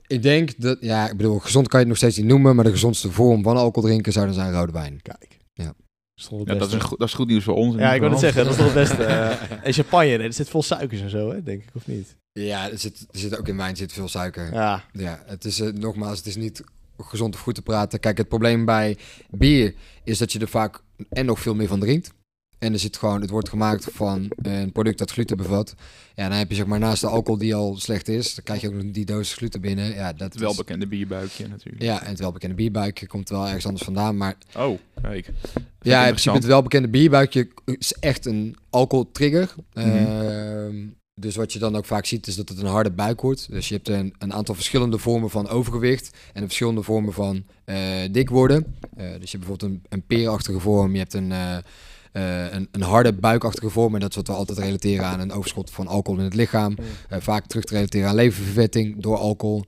ik 0.07 0.21
denk 0.21 0.61
dat, 0.61 0.77
ja, 0.81 1.09
ik 1.09 1.17
bedoel, 1.17 1.39
gezond 1.39 1.67
kan 1.67 1.79
je 1.79 1.85
het 1.85 1.93
nog 1.93 1.97
steeds 1.97 2.17
niet 2.17 2.25
noemen, 2.25 2.55
maar 2.55 2.65
de 2.65 2.71
gezondste 2.71 3.11
vorm 3.11 3.43
van 3.43 3.57
alcohol 3.57 3.89
drinken 3.89 4.13
zou 4.13 4.25
dan 4.25 4.33
zijn 4.33 4.53
rode 4.53 4.71
wijn. 4.71 4.99
Kijk. 5.01 5.39
Ja. 5.53 5.63
Dat 5.63 5.73
is, 6.15 6.29
Ja, 6.45 6.53
dat, 6.55 6.81
goed, 6.81 6.99
dat 6.99 7.07
is 7.07 7.13
goed 7.13 7.27
nieuws 7.27 7.43
voor 7.43 7.55
ons. 7.55 7.75
Ja, 7.75 7.93
ik 7.93 8.01
wil 8.01 8.09
het 8.09 8.19
zeggen, 8.19 8.43
dat 8.43 8.51
is 8.51 8.57
toch 8.57 8.73
het 8.73 8.75
beste. 8.75 9.03
eh. 9.03 9.65
en 9.65 9.73
champagne, 9.73 10.17
nee, 10.17 10.27
er 10.27 10.33
zit 10.33 10.49
vol 10.49 10.63
suikers 10.63 11.01
en 11.01 11.09
zo, 11.09 11.31
hè, 11.31 11.43
denk 11.43 11.61
ik, 11.61 11.69
of 11.73 11.87
niet? 11.87 12.15
Ja, 12.31 12.71
er 12.71 12.77
zit, 12.77 13.07
er 13.11 13.19
zit 13.19 13.37
ook 13.37 13.47
in 13.47 13.57
wijn 13.57 13.75
zit 13.75 13.93
veel 13.93 14.07
suiker. 14.07 14.53
Ja, 14.53 14.83
Ja, 14.91 15.23
het 15.25 15.45
is 15.45 15.59
eh, 15.59 15.73
nogmaals, 15.73 16.17
het 16.17 16.27
is 16.27 16.35
niet 16.35 16.63
gezond 17.03 17.35
of 17.35 17.41
goed 17.41 17.55
te 17.55 17.61
praten. 17.61 17.99
Kijk, 17.99 18.17
het 18.17 18.27
probleem 18.27 18.65
bij 18.65 18.97
bier 19.29 19.73
is 20.03 20.17
dat 20.17 20.31
je 20.31 20.39
er 20.39 20.47
vaak 20.47 20.81
en 21.09 21.25
nog 21.25 21.39
veel 21.39 21.55
meer 21.55 21.67
van 21.67 21.79
drinkt. 21.79 22.11
En 22.59 22.73
er 22.73 22.79
zit 22.79 22.97
gewoon, 22.97 23.21
het 23.21 23.29
wordt 23.29 23.49
gemaakt 23.49 23.87
van 23.91 24.31
een 24.41 24.71
product 24.71 24.97
dat 24.97 25.11
gluten 25.11 25.37
bevat. 25.37 25.75
Ja, 26.15 26.29
dan 26.29 26.37
heb 26.37 26.49
je 26.49 26.55
zeg 26.55 26.65
maar 26.65 26.79
naast 26.79 27.01
de 27.01 27.07
alcohol 27.07 27.37
die 27.39 27.55
al 27.55 27.77
slecht 27.77 28.07
is, 28.07 28.35
dan 28.35 28.43
krijg 28.43 28.61
je 28.61 28.67
ook 28.67 28.73
nog 28.73 28.83
die 28.91 29.05
doos 29.05 29.33
gluten 29.33 29.61
binnen. 29.61 29.93
Ja, 29.93 30.13
dat 30.13 30.19
Het 30.21 30.35
is- 30.35 30.41
welbekende 30.41 30.87
bierbuikje 30.87 31.47
natuurlijk. 31.47 31.83
Ja, 31.83 32.01
en 32.03 32.09
het 32.09 32.19
welbekende 32.19 32.55
bierbuikje 32.55 33.07
komt 33.07 33.29
wel 33.29 33.45
ergens 33.45 33.65
anders 33.65 33.83
vandaan. 33.83 34.17
Maar 34.17 34.35
Oh, 34.57 34.79
kijk. 35.01 35.29
ja, 35.81 35.99
in 36.01 36.07
principe 36.09 36.35
het 36.35 36.45
welbekende 36.45 36.87
bierbuikje 36.89 37.47
is 37.65 37.93
echt 37.93 38.25
een 38.25 38.55
alcoholtrigger. 38.69 39.53
Mhm. 39.73 39.87
Ehm, 39.87 40.87
dus 41.21 41.35
wat 41.35 41.53
je 41.53 41.59
dan 41.59 41.75
ook 41.75 41.85
vaak 41.85 42.05
ziet 42.05 42.27
is 42.27 42.35
dat 42.35 42.49
het 42.49 42.57
een 42.59 42.65
harde 42.65 42.91
buik 42.91 43.21
wordt. 43.21 43.47
Dus 43.49 43.69
je 43.69 43.75
hebt 43.75 43.89
een, 43.89 44.13
een 44.19 44.33
aantal 44.33 44.55
verschillende 44.55 44.97
vormen 44.97 45.29
van 45.29 45.47
overgewicht 45.49 46.17
en 46.33 46.43
verschillende 46.43 46.83
vormen 46.83 47.13
van 47.13 47.43
eh, 47.65 47.77
dik 48.11 48.29
worden. 48.29 48.75
Eh, 48.95 49.05
dus 49.19 49.31
je 49.31 49.37
hebt 49.37 49.47
bijvoorbeeld 49.47 49.71
een, 49.71 49.81
een 49.89 50.05
peerachtige 50.05 50.59
vorm, 50.59 50.91
je 50.91 50.97
hebt 50.97 51.13
een, 51.13 51.31
eh, 51.31 51.57
een, 52.51 52.67
een 52.71 52.81
harde 52.81 53.13
buikachtige 53.13 53.69
vorm. 53.69 53.93
En 53.93 53.99
dat 53.99 54.09
is 54.09 54.15
wat 54.15 54.27
we 54.27 54.33
altijd 54.33 54.57
relateren 54.57 55.05
aan 55.05 55.19
een 55.19 55.31
overschot 55.31 55.71
van 55.71 55.87
alcohol 55.87 56.19
in 56.19 56.25
het 56.25 56.35
lichaam. 56.35 56.75
Vaak 57.09 57.45
terug 57.45 57.63
te 57.63 57.73
relateren 57.73 58.09
aan 58.09 58.15
leververvetting 58.15 59.01
door 59.01 59.17
alcohol. 59.17 59.65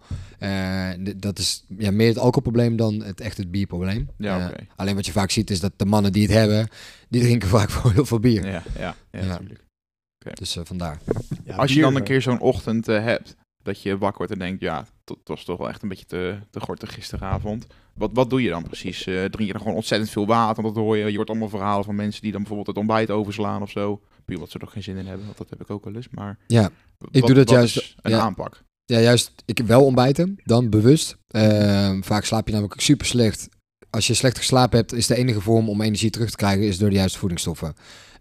Dat 1.15 1.39
is 1.39 1.65
ja, 1.77 1.91
meer 1.91 2.07
het 2.07 2.17
alcoholprobleem 2.17 2.75
dan 2.75 3.03
het 3.03 3.21
echt 3.21 3.37
het 3.37 3.51
bierprobleem. 3.51 4.09
Ja. 4.17 4.51
Alleen 4.75 4.95
wat 4.95 5.05
je 5.05 5.11
vaak 5.11 5.31
ziet 5.31 5.49
is 5.49 5.59
dat 5.59 5.71
de 5.75 5.85
mannen 5.85 6.11
die 6.11 6.23
het 6.23 6.31
hebben, 6.31 6.67
die 7.09 7.21
drinken 7.21 7.49
vaak 7.57 7.69
wel 7.69 7.91
heel 7.91 8.05
veel 8.05 8.19
bier. 8.19 8.45
Ja, 8.45 8.63
ja, 8.79 8.95
ja, 9.11 9.19
Ja. 9.19 9.25
natuurlijk. 9.25 9.62
Dus 10.33 10.55
eh, 10.55 10.63
vandaar. 10.65 10.99
ja, 11.45 11.55
Als 11.55 11.73
je 11.73 11.81
dan 11.81 11.93
een 11.95 11.99
eh, 12.01 12.05
keer 12.07 12.21
zo'n 12.21 12.39
ochtend 12.39 12.87
eh, 12.87 13.03
hebt, 13.03 13.35
dat 13.63 13.81
je 13.81 13.97
wakker 13.97 14.17
wordt 14.17 14.31
en 14.33 14.39
denkt, 14.39 14.61
ja, 14.61 14.85
het 15.05 15.17
was 15.27 15.43
toch 15.43 15.57
wel 15.57 15.69
echt 15.69 15.81
een 15.83 15.89
beetje 15.89 16.05
te, 16.05 16.37
te 16.49 16.59
gortig 16.59 16.93
gisteravond. 16.93 17.65
Wat, 17.93 18.09
wat 18.13 18.29
doe 18.29 18.41
je 18.41 18.49
dan 18.49 18.63
precies? 18.63 19.05
Eh, 19.05 19.13
drink 19.13 19.47
je 19.47 19.51
dan 19.51 19.61
gewoon 19.61 19.75
ontzettend 19.75 20.09
veel 20.11 20.25
water? 20.25 20.63
Want 20.63 20.75
dat 20.75 20.83
hoor 20.83 20.97
je, 20.97 21.11
je 21.11 21.15
hoort 21.17 21.29
allemaal 21.29 21.49
verhalen 21.49 21.85
van 21.85 21.95
mensen 21.95 22.21
die 22.21 22.31
dan 22.31 22.39
bijvoorbeeld 22.41 22.67
het 22.69 22.77
ontbijt 22.77 23.09
overslaan 23.11 23.61
of 23.61 23.69
zo. 23.71 24.01
Puur 24.25 24.39
wat 24.39 24.49
ze 24.49 24.59
er 24.59 24.67
geen 24.67 24.83
zin 24.83 24.97
in 24.97 25.05
hebben, 25.07 25.25
want 25.25 25.37
dat 25.37 25.49
heb 25.49 25.61
ik 25.61 25.69
ook 25.69 25.83
wel 25.83 25.95
eens. 25.95 26.07
Maar 26.11 26.37
Ja, 26.47 26.69
wat- 26.97 27.13
doe 27.13 27.21
dat 27.21 27.35
wat 27.35 27.49
juist- 27.49 27.77
is 27.77 27.95
een 28.01 28.11
ja. 28.11 28.19
aanpak. 28.19 28.63
ja, 28.85 28.99
juist. 28.99 29.31
Ik 29.45 29.57
heb 29.57 29.67
wel 29.67 29.85
ontbijten, 29.85 30.35
dan 30.43 30.69
bewust. 30.69 31.17
Ehm, 31.27 32.01
vaak 32.01 32.25
slaap 32.25 32.47
je 32.47 32.53
namelijk 32.53 32.81
super 32.81 33.05
slecht. 33.05 33.49
Als 33.89 34.07
je 34.07 34.13
slecht 34.13 34.37
geslapen 34.37 34.77
hebt, 34.77 34.93
is 34.93 35.07
de 35.07 35.15
enige 35.15 35.41
vorm 35.41 35.69
om 35.69 35.81
energie 35.81 36.09
terug 36.09 36.29
te 36.29 36.35
krijgen, 36.35 36.67
is 36.67 36.77
door 36.77 36.89
de 36.89 36.95
juiste 36.95 37.19
voedingsstoffen. 37.19 37.73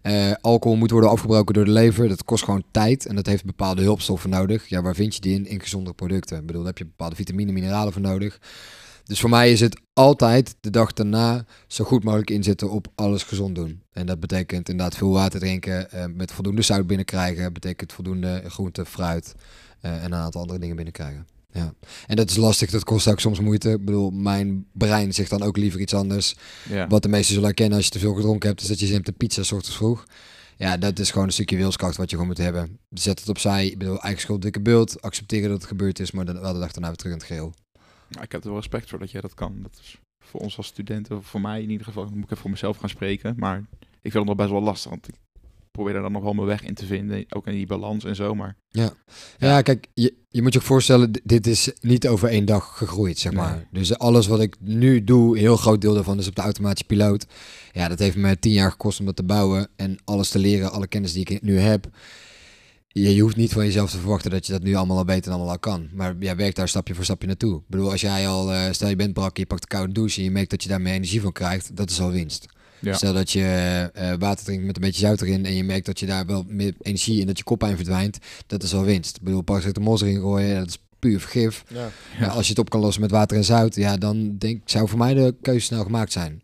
Eh, 0.03 0.31
alcohol 0.41 0.77
moet 0.77 0.91
worden 0.91 1.09
afgebroken 1.09 1.53
door 1.53 1.65
de 1.65 1.71
lever. 1.71 2.07
Dat 2.07 2.23
kost 2.23 2.43
gewoon 2.43 2.63
tijd 2.71 3.05
en 3.05 3.15
dat 3.15 3.25
heeft 3.25 3.45
bepaalde 3.45 3.81
hulpstoffen 3.81 4.29
nodig. 4.29 4.67
Ja, 4.67 4.81
waar 4.81 4.95
vind 4.95 5.15
je 5.15 5.21
die 5.21 5.33
in? 5.35 5.45
In 5.45 5.61
gezondere 5.61 5.95
producten. 5.95 6.39
Ik 6.39 6.45
bedoel, 6.45 6.61
daar 6.61 6.69
heb 6.69 6.77
je 6.77 6.85
bepaalde 6.85 7.15
vitamine, 7.15 7.51
mineralen 7.51 7.93
voor 7.93 8.01
nodig. 8.01 8.39
Dus 9.03 9.19
voor 9.19 9.29
mij 9.29 9.51
is 9.51 9.59
het 9.59 9.81
altijd 9.93 10.55
de 10.61 10.69
dag 10.69 10.93
daarna 10.93 11.45
zo 11.67 11.83
goed 11.83 12.03
mogelijk 12.03 12.29
inzetten 12.29 12.71
op 12.71 12.87
alles 12.95 13.23
gezond 13.23 13.55
doen. 13.55 13.81
En 13.91 14.05
dat 14.05 14.19
betekent 14.19 14.69
inderdaad 14.69 14.97
veel 14.97 15.11
water 15.11 15.39
drinken, 15.39 15.91
eh, 15.91 16.05
met 16.13 16.31
voldoende 16.31 16.61
zout 16.61 16.87
binnenkrijgen, 16.87 17.53
betekent 17.53 17.93
voldoende 17.93 18.43
groente, 18.47 18.85
fruit 18.85 19.35
eh, 19.81 20.03
en 20.03 20.05
een 20.05 20.13
aantal 20.13 20.41
andere 20.41 20.59
dingen 20.59 20.75
binnenkrijgen. 20.75 21.27
Ja. 21.53 21.73
En 22.07 22.15
dat 22.15 22.29
is 22.29 22.35
lastig, 22.35 22.69
dat 22.69 22.83
kost 22.83 23.07
ook 23.07 23.19
soms 23.19 23.39
moeite. 23.39 23.69
Ik 23.69 23.85
bedoel, 23.85 24.11
mijn 24.11 24.65
brein 24.71 25.13
zegt 25.13 25.29
dan 25.29 25.41
ook 25.41 25.57
liever 25.57 25.79
iets 25.79 25.93
anders. 25.93 26.35
Ja. 26.69 26.87
Wat 26.87 27.01
de 27.01 27.09
meesten 27.09 27.33
zullen 27.33 27.43
herkennen 27.43 27.75
als 27.75 27.85
je 27.85 27.91
te 27.91 27.99
veel 27.99 28.13
gedronken 28.13 28.49
hebt, 28.49 28.61
is 28.61 28.67
dat 28.67 28.79
je 28.79 28.85
zin 28.85 28.95
hebt 28.95 29.05
de 29.05 29.11
pizza 29.11 29.43
's 29.43 29.51
ochtends 29.51 29.77
vroeg. 29.77 30.05
Ja, 30.57 30.77
dat 30.77 30.99
is 30.99 31.11
gewoon 31.11 31.27
een 31.27 31.33
stukje 31.33 31.57
wilskracht 31.57 31.97
wat 31.97 32.09
je 32.09 32.15
gewoon 32.15 32.31
moet 32.31 32.41
hebben. 32.43 32.79
Zet 32.89 33.19
het 33.19 33.29
opzij, 33.29 33.67
ik 33.67 33.77
bedoel, 33.77 34.01
eigen 34.01 34.21
schuld, 34.21 34.41
dikke 34.41 34.61
bult. 34.61 35.01
Accepteren 35.01 35.49
dat 35.49 35.57
het 35.57 35.67
gebeurd 35.67 35.99
is, 35.99 36.11
maar 36.11 36.25
dan 36.25 36.39
wel 36.39 36.53
de 36.53 36.59
dag 36.59 36.71
daarna 36.71 36.87
weer 36.87 36.97
terug 36.97 37.13
in 37.13 37.17
het 37.17 37.27
geheel. 37.27 37.53
Nou, 38.09 38.23
ik 38.23 38.31
heb 38.31 38.41
er 38.43 38.49
wel 38.49 38.57
respect 38.57 38.89
voor 38.89 38.99
dat 38.99 39.11
jij 39.11 39.21
dat 39.21 39.33
kan. 39.33 39.59
Dat 39.61 39.79
is 39.81 39.97
voor 40.19 40.39
ons 40.39 40.57
als 40.57 40.67
studenten, 40.67 41.17
of 41.17 41.25
voor 41.25 41.41
mij 41.41 41.61
in 41.61 41.69
ieder 41.69 41.85
geval, 41.85 42.03
dan 42.03 42.13
moet 42.13 42.23
ik 42.23 42.29
even 42.29 42.41
voor 42.41 42.51
mezelf 42.51 42.77
gaan 42.77 42.89
spreken. 42.89 43.33
Maar 43.37 43.57
ik 43.79 44.11
vind 44.11 44.13
het 44.13 44.25
nog 44.25 44.35
best 44.35 44.49
wel 44.49 44.61
lastig, 44.61 44.89
want 44.89 45.07
ik 45.07 45.15
probeer 45.73 45.95
er 45.95 46.01
dan 46.01 46.11
nog 46.11 46.23
wel 46.23 46.33
mijn 46.33 46.47
weg 46.47 46.63
in 46.63 46.73
te 46.73 46.85
vinden. 46.85 47.25
Ook 47.29 47.47
in 47.47 47.53
die 47.53 47.67
balans 47.67 48.03
en 48.03 48.15
zo, 48.15 48.35
maar 48.35 48.55
Ja, 49.37 49.61
kijk, 49.61 49.87
je, 49.93 50.13
je 50.29 50.41
moet 50.41 50.53
je 50.53 50.59
ook 50.59 50.65
voorstellen, 50.65 51.11
dit 51.23 51.47
is 51.47 51.71
niet 51.81 52.07
over 52.07 52.29
één 52.29 52.45
dag 52.45 52.77
gegroeid, 52.77 53.19
zeg 53.19 53.31
Nee. 53.31 53.41
maar. 53.41 53.67
Dus 53.71 53.97
alles 53.97 54.27
wat 54.27 54.39
ik 54.39 54.55
nu 54.59 55.03
doe, 55.03 55.35
een 55.35 55.41
heel 55.41 55.57
groot 55.57 55.81
deel 55.81 55.93
daarvan 55.93 56.19
is 56.19 56.27
op 56.27 56.35
de 56.35 56.41
automatische 56.41 56.85
piloot. 56.85 57.25
Ja, 57.71 57.87
dat 57.87 57.99
heeft 57.99 58.15
me 58.15 58.39
tien 58.39 58.51
jaar 58.51 58.71
gekost 58.71 58.99
om 58.99 59.05
dat 59.05 59.15
te 59.15 59.23
bouwen 59.23 59.67
en 59.75 59.97
alles 60.03 60.29
te 60.29 60.39
leren, 60.39 60.71
alle 60.71 60.87
kennis 60.87 61.13
die 61.13 61.25
ik 61.29 61.41
nu 61.41 61.57
heb. 61.59 61.85
Je, 62.87 63.15
je 63.15 63.21
hoeft 63.21 63.35
niet 63.35 63.53
van 63.53 63.65
jezelf 63.65 63.91
te 63.91 63.97
verwachten 63.99 64.31
dat 64.31 64.45
je 64.45 64.51
dat 64.51 64.63
nu 64.63 64.75
allemaal 64.75 64.97
al 64.97 65.05
weet 65.05 65.25
en 65.25 65.31
allemaal 65.31 65.51
al 65.51 65.59
kan. 65.59 65.89
Maar 65.93 66.15
jij 66.19 66.35
werkt 66.35 66.55
daar 66.55 66.67
stapje 66.69 66.95
voor 66.95 67.03
stapje 67.03 67.27
naartoe. 67.27 67.57
Ik 67.57 67.63
bedoel, 67.67 67.91
als 67.91 68.01
jij 68.01 68.27
al, 68.27 68.51
eh, 68.53 68.71
stel 68.71 68.89
je 68.89 68.95
bent 68.95 69.13
brak, 69.13 69.37
je 69.37 69.45
pakt 69.45 69.61
een 69.61 69.67
koude 69.67 69.93
douche 69.93 70.17
en 70.17 70.23
je 70.23 70.31
merkt 70.31 70.49
dat 70.49 70.63
je 70.63 70.69
daarmee 70.69 70.93
energie 70.93 71.21
van 71.21 71.31
krijgt, 71.31 71.75
dat 71.75 71.89
is 71.89 71.99
al 72.01 72.11
winst. 72.11 72.45
Ja. 72.83 72.93
Stel 72.93 73.13
dat 73.13 73.31
je 73.31 73.43
eh, 73.93 74.13
water 74.19 74.45
drinkt 74.45 74.65
met 74.65 74.75
een 74.75 74.81
beetje 74.81 75.05
zout 75.05 75.21
erin 75.21 75.45
en 75.45 75.53
je 75.53 75.63
merkt 75.63 75.85
dat 75.85 75.99
je 75.99 76.05
daar 76.05 76.25
wel 76.25 76.43
meer 76.47 76.73
energie 76.81 77.19
in, 77.19 77.27
dat 77.27 77.37
je 77.37 77.43
koppijn 77.43 77.75
verdwijnt, 77.75 78.17
dat 78.47 78.63
is 78.63 78.73
al 78.73 78.83
winst. 78.83 79.15
Ik 79.17 79.21
bedoel, 79.23 79.41
paracetamol 79.41 80.01
erin 80.01 80.19
gooien, 80.19 80.59
dat 80.59 80.67
is 80.67 80.77
puur 80.99 81.19
vergif. 81.19 81.63
Ja. 81.67 81.89
Ja, 82.19 82.27
als 82.27 82.43
je 82.43 82.49
het 82.49 82.59
op 82.59 82.69
kan 82.69 82.79
lossen 82.81 83.01
met 83.01 83.11
water 83.11 83.37
en 83.37 83.43
zout, 83.43 83.75
ja, 83.75 83.97
dan 83.97 84.37
denk 84.37 84.61
zou 84.69 84.87
voor 84.89 84.97
mij 84.97 85.13
de 85.13 85.35
keuze 85.41 85.65
snel 85.65 85.83
gemaakt 85.83 86.11
zijn. 86.11 86.41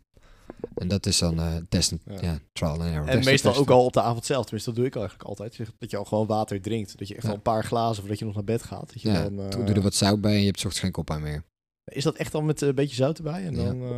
En 0.74 0.88
dat 0.88 1.06
is 1.06 1.18
dan 1.18 1.38
eh 1.40 1.46
testen, 1.68 2.00
Ja. 2.06 2.18
ja. 2.20 2.38
trial 2.52 2.72
and 2.72 2.80
error. 2.82 2.94
En 2.98 3.04
Testen, 3.06 3.24
meestal 3.30 3.50
testen. 3.52 3.68
ook 3.74 3.78
al 3.78 3.84
op 3.84 3.92
de 3.92 4.00
avond 4.02 4.24
zelf. 4.26 4.42
Tenminste, 4.44 4.70
dat 4.70 4.78
doe 4.78 4.88
ik 4.88 4.96
eigenlijk 4.96 5.28
altijd. 5.28 5.54
Zeg, 5.54 5.70
Dat 5.78 5.90
je 5.90 5.96
al 5.96 6.04
gewoon 6.04 6.26
water 6.26 6.60
drinkt. 6.60 6.98
Dat 6.98 7.08
je 7.08 7.14
echt 7.14 7.22
Ja. 7.22 7.28
al 7.28 7.34
een 7.34 7.42
paar 7.42 7.64
glazen 7.64 7.96
voordat 8.00 8.18
je 8.18 8.24
nog 8.24 8.34
naar 8.34 8.44
bed 8.44 8.62
gaat. 8.62 8.92
Dat 8.92 9.02
je 9.02 9.08
ja, 9.08 9.22
dan, 9.22 9.40
eh, 9.40 9.50
doe 9.50 9.64
doe 9.64 9.74
er 9.74 9.82
wat 9.82 9.94
zout 9.94 10.20
bij 10.20 10.32
en 10.32 10.38
je 10.40 10.46
hebt 10.46 10.58
's 10.60 10.64
ochtends 10.64 10.80
geen 10.80 10.92
koppijn 10.92 11.22
meer. 11.22 11.42
Is 11.84 12.04
dat 12.04 12.16
echt 12.16 12.32
dan 12.32 12.44
met 12.46 12.62
eh, 12.62 12.68
een 12.68 12.74
beetje 12.74 12.94
zout 12.96 13.16
erbij? 13.18 13.44
En 13.46 13.54
Ja. 13.56 13.64
dan, 13.64 13.82
eh, 13.82 13.90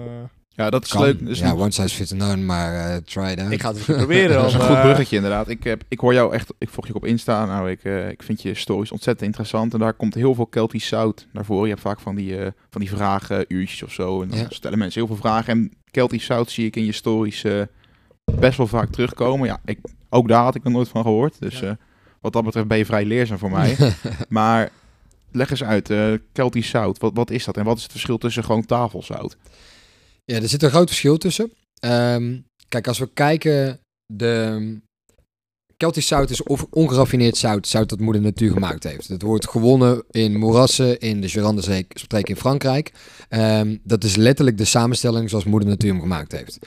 ja, 0.54 0.70
dat 0.70 0.84
is 0.84 0.90
Kan. 0.90 1.02
leuk. 1.02 1.26
Dus 1.26 1.38
ja, 1.38 1.52
one 1.54 1.70
size 1.70 1.94
fits 1.94 2.12
none, 2.12 2.36
maar 2.42 2.74
eh, 2.74 2.96
try 2.96 3.22
it 3.30 3.40
out. 3.40 3.52
ik 3.52 3.60
ga 3.62 3.72
het 3.72 3.84
proberen. 3.84 4.36
dat 4.36 4.46
is 4.46 4.52
dan, 4.52 4.60
een 4.60 4.66
goed 4.66 4.76
eh, 4.76 4.82
bruggetje 4.82 5.16
inderdaad. 5.16 5.48
Ik, 5.48 5.64
heb, 5.64 5.82
ik 5.88 5.98
hoor 6.00 6.14
jou 6.14 6.34
echt, 6.34 6.52
ik 6.58 6.68
volg 6.68 6.86
je 6.86 6.92
ook 6.94 7.02
op 7.02 7.08
Insta. 7.08 7.44
Nou, 7.46 7.70
ik, 7.70 7.84
eh, 7.84 8.08
ik 8.08 8.22
vind 8.22 8.42
je 8.42 8.54
stories 8.54 8.92
ontzettend 8.92 9.26
interessant. 9.26 9.72
En 9.72 9.78
daar 9.78 9.94
komt 9.94 10.14
heel 10.14 10.34
veel 10.34 10.46
Keltisch 10.46 10.86
zout 10.86 11.26
naar 11.32 11.44
voren. 11.44 11.62
Je 11.64 11.70
hebt 11.70 11.80
vaak 11.80 12.00
van 12.00 12.14
die, 12.14 12.38
eh, 12.38 12.46
van 12.70 12.80
die 12.80 12.90
vragen, 12.90 13.44
uurtjes 13.48 13.82
of 13.82 13.92
zo. 13.92 14.22
En 14.22 14.28
dan 14.28 14.38
Ja. 14.38 14.46
stellen 14.48 14.78
mensen 14.78 15.00
heel 15.00 15.08
veel 15.08 15.20
vragen. 15.22 15.52
En 15.52 15.72
Keltisch 15.90 16.24
zout 16.24 16.50
zie 16.50 16.66
ik 16.66 16.76
in 16.76 16.84
je 16.84 16.92
stories 16.92 17.44
eh, 17.44 17.60
best 18.24 18.56
wel 18.56 18.66
vaak 18.66 18.90
terugkomen. 18.90 19.46
Ja, 19.46 19.60
ik, 19.64 19.78
ook 20.10 20.28
daar 20.28 20.42
had 20.42 20.54
ik 20.54 20.62
nog 20.62 20.72
nooit 20.72 20.88
van 20.88 21.02
gehoord. 21.02 21.36
Dus 21.40 21.58
Ja. 21.60 21.66
eh, 21.68 21.72
wat 22.20 22.32
dat 22.32 22.44
betreft 22.44 22.66
ben 22.68 22.78
je 22.78 22.84
vrij 22.86 23.04
leerzaam 23.04 23.38
voor 23.38 23.50
mij. 23.50 23.76
maar 24.28 24.70
leg 25.32 25.50
eens 25.50 25.64
uit, 25.64 25.90
eh 25.90 26.12
Keltisch 26.32 26.68
zout, 26.68 26.98
wat, 26.98 27.10
wat 27.14 27.30
is 27.30 27.44
dat? 27.44 27.56
En 27.56 27.64
wat 27.64 27.76
is 27.76 27.82
het 27.82 27.92
verschil 27.92 28.18
tussen 28.18 28.44
gewoon 28.44 28.64
tafelzout? 28.66 29.36
Ja, 30.24 30.37
er 30.37 30.48
zit 30.48 30.62
een 30.62 30.70
groot 30.70 30.88
verschil 30.88 31.18
tussen. 31.18 31.52
Ehm, 31.80 32.38
kijk, 32.68 32.87
als 32.87 32.98
we 32.98 33.12
kijken, 33.12 33.80
de 34.06 34.80
Keltisch 35.82 36.06
zout 36.06 36.30
is 36.30 36.42
of 36.42 36.66
ongeraffineerd 36.70 37.37
zout, 37.37 37.68
zout 37.68 37.88
dat 37.88 38.00
moeder 38.00 38.22
natuur 38.22 38.52
gemaakt 38.52 38.85
heeft. 38.85 39.08
Het 39.08 39.22
wordt 39.22 39.48
gewonnen 39.48 40.04
in 40.11 40.38
moerassen 40.38 40.98
in 40.98 41.20
de 41.20 41.28
Gironde-streek 41.28 42.28
in 42.28 42.37
Frankrijk. 42.37 42.92
Ehm, 43.28 43.76
dat 43.82 44.04
is 44.04 44.16
letterlijk 44.16 44.58
de 44.58 44.64
samenstelling 44.64 45.30
zoals 45.30 45.44
moeder 45.44 45.68
natuur 45.68 45.90
hem 45.90 46.00
gemaakt 46.00 46.32
heeft. 46.32 46.58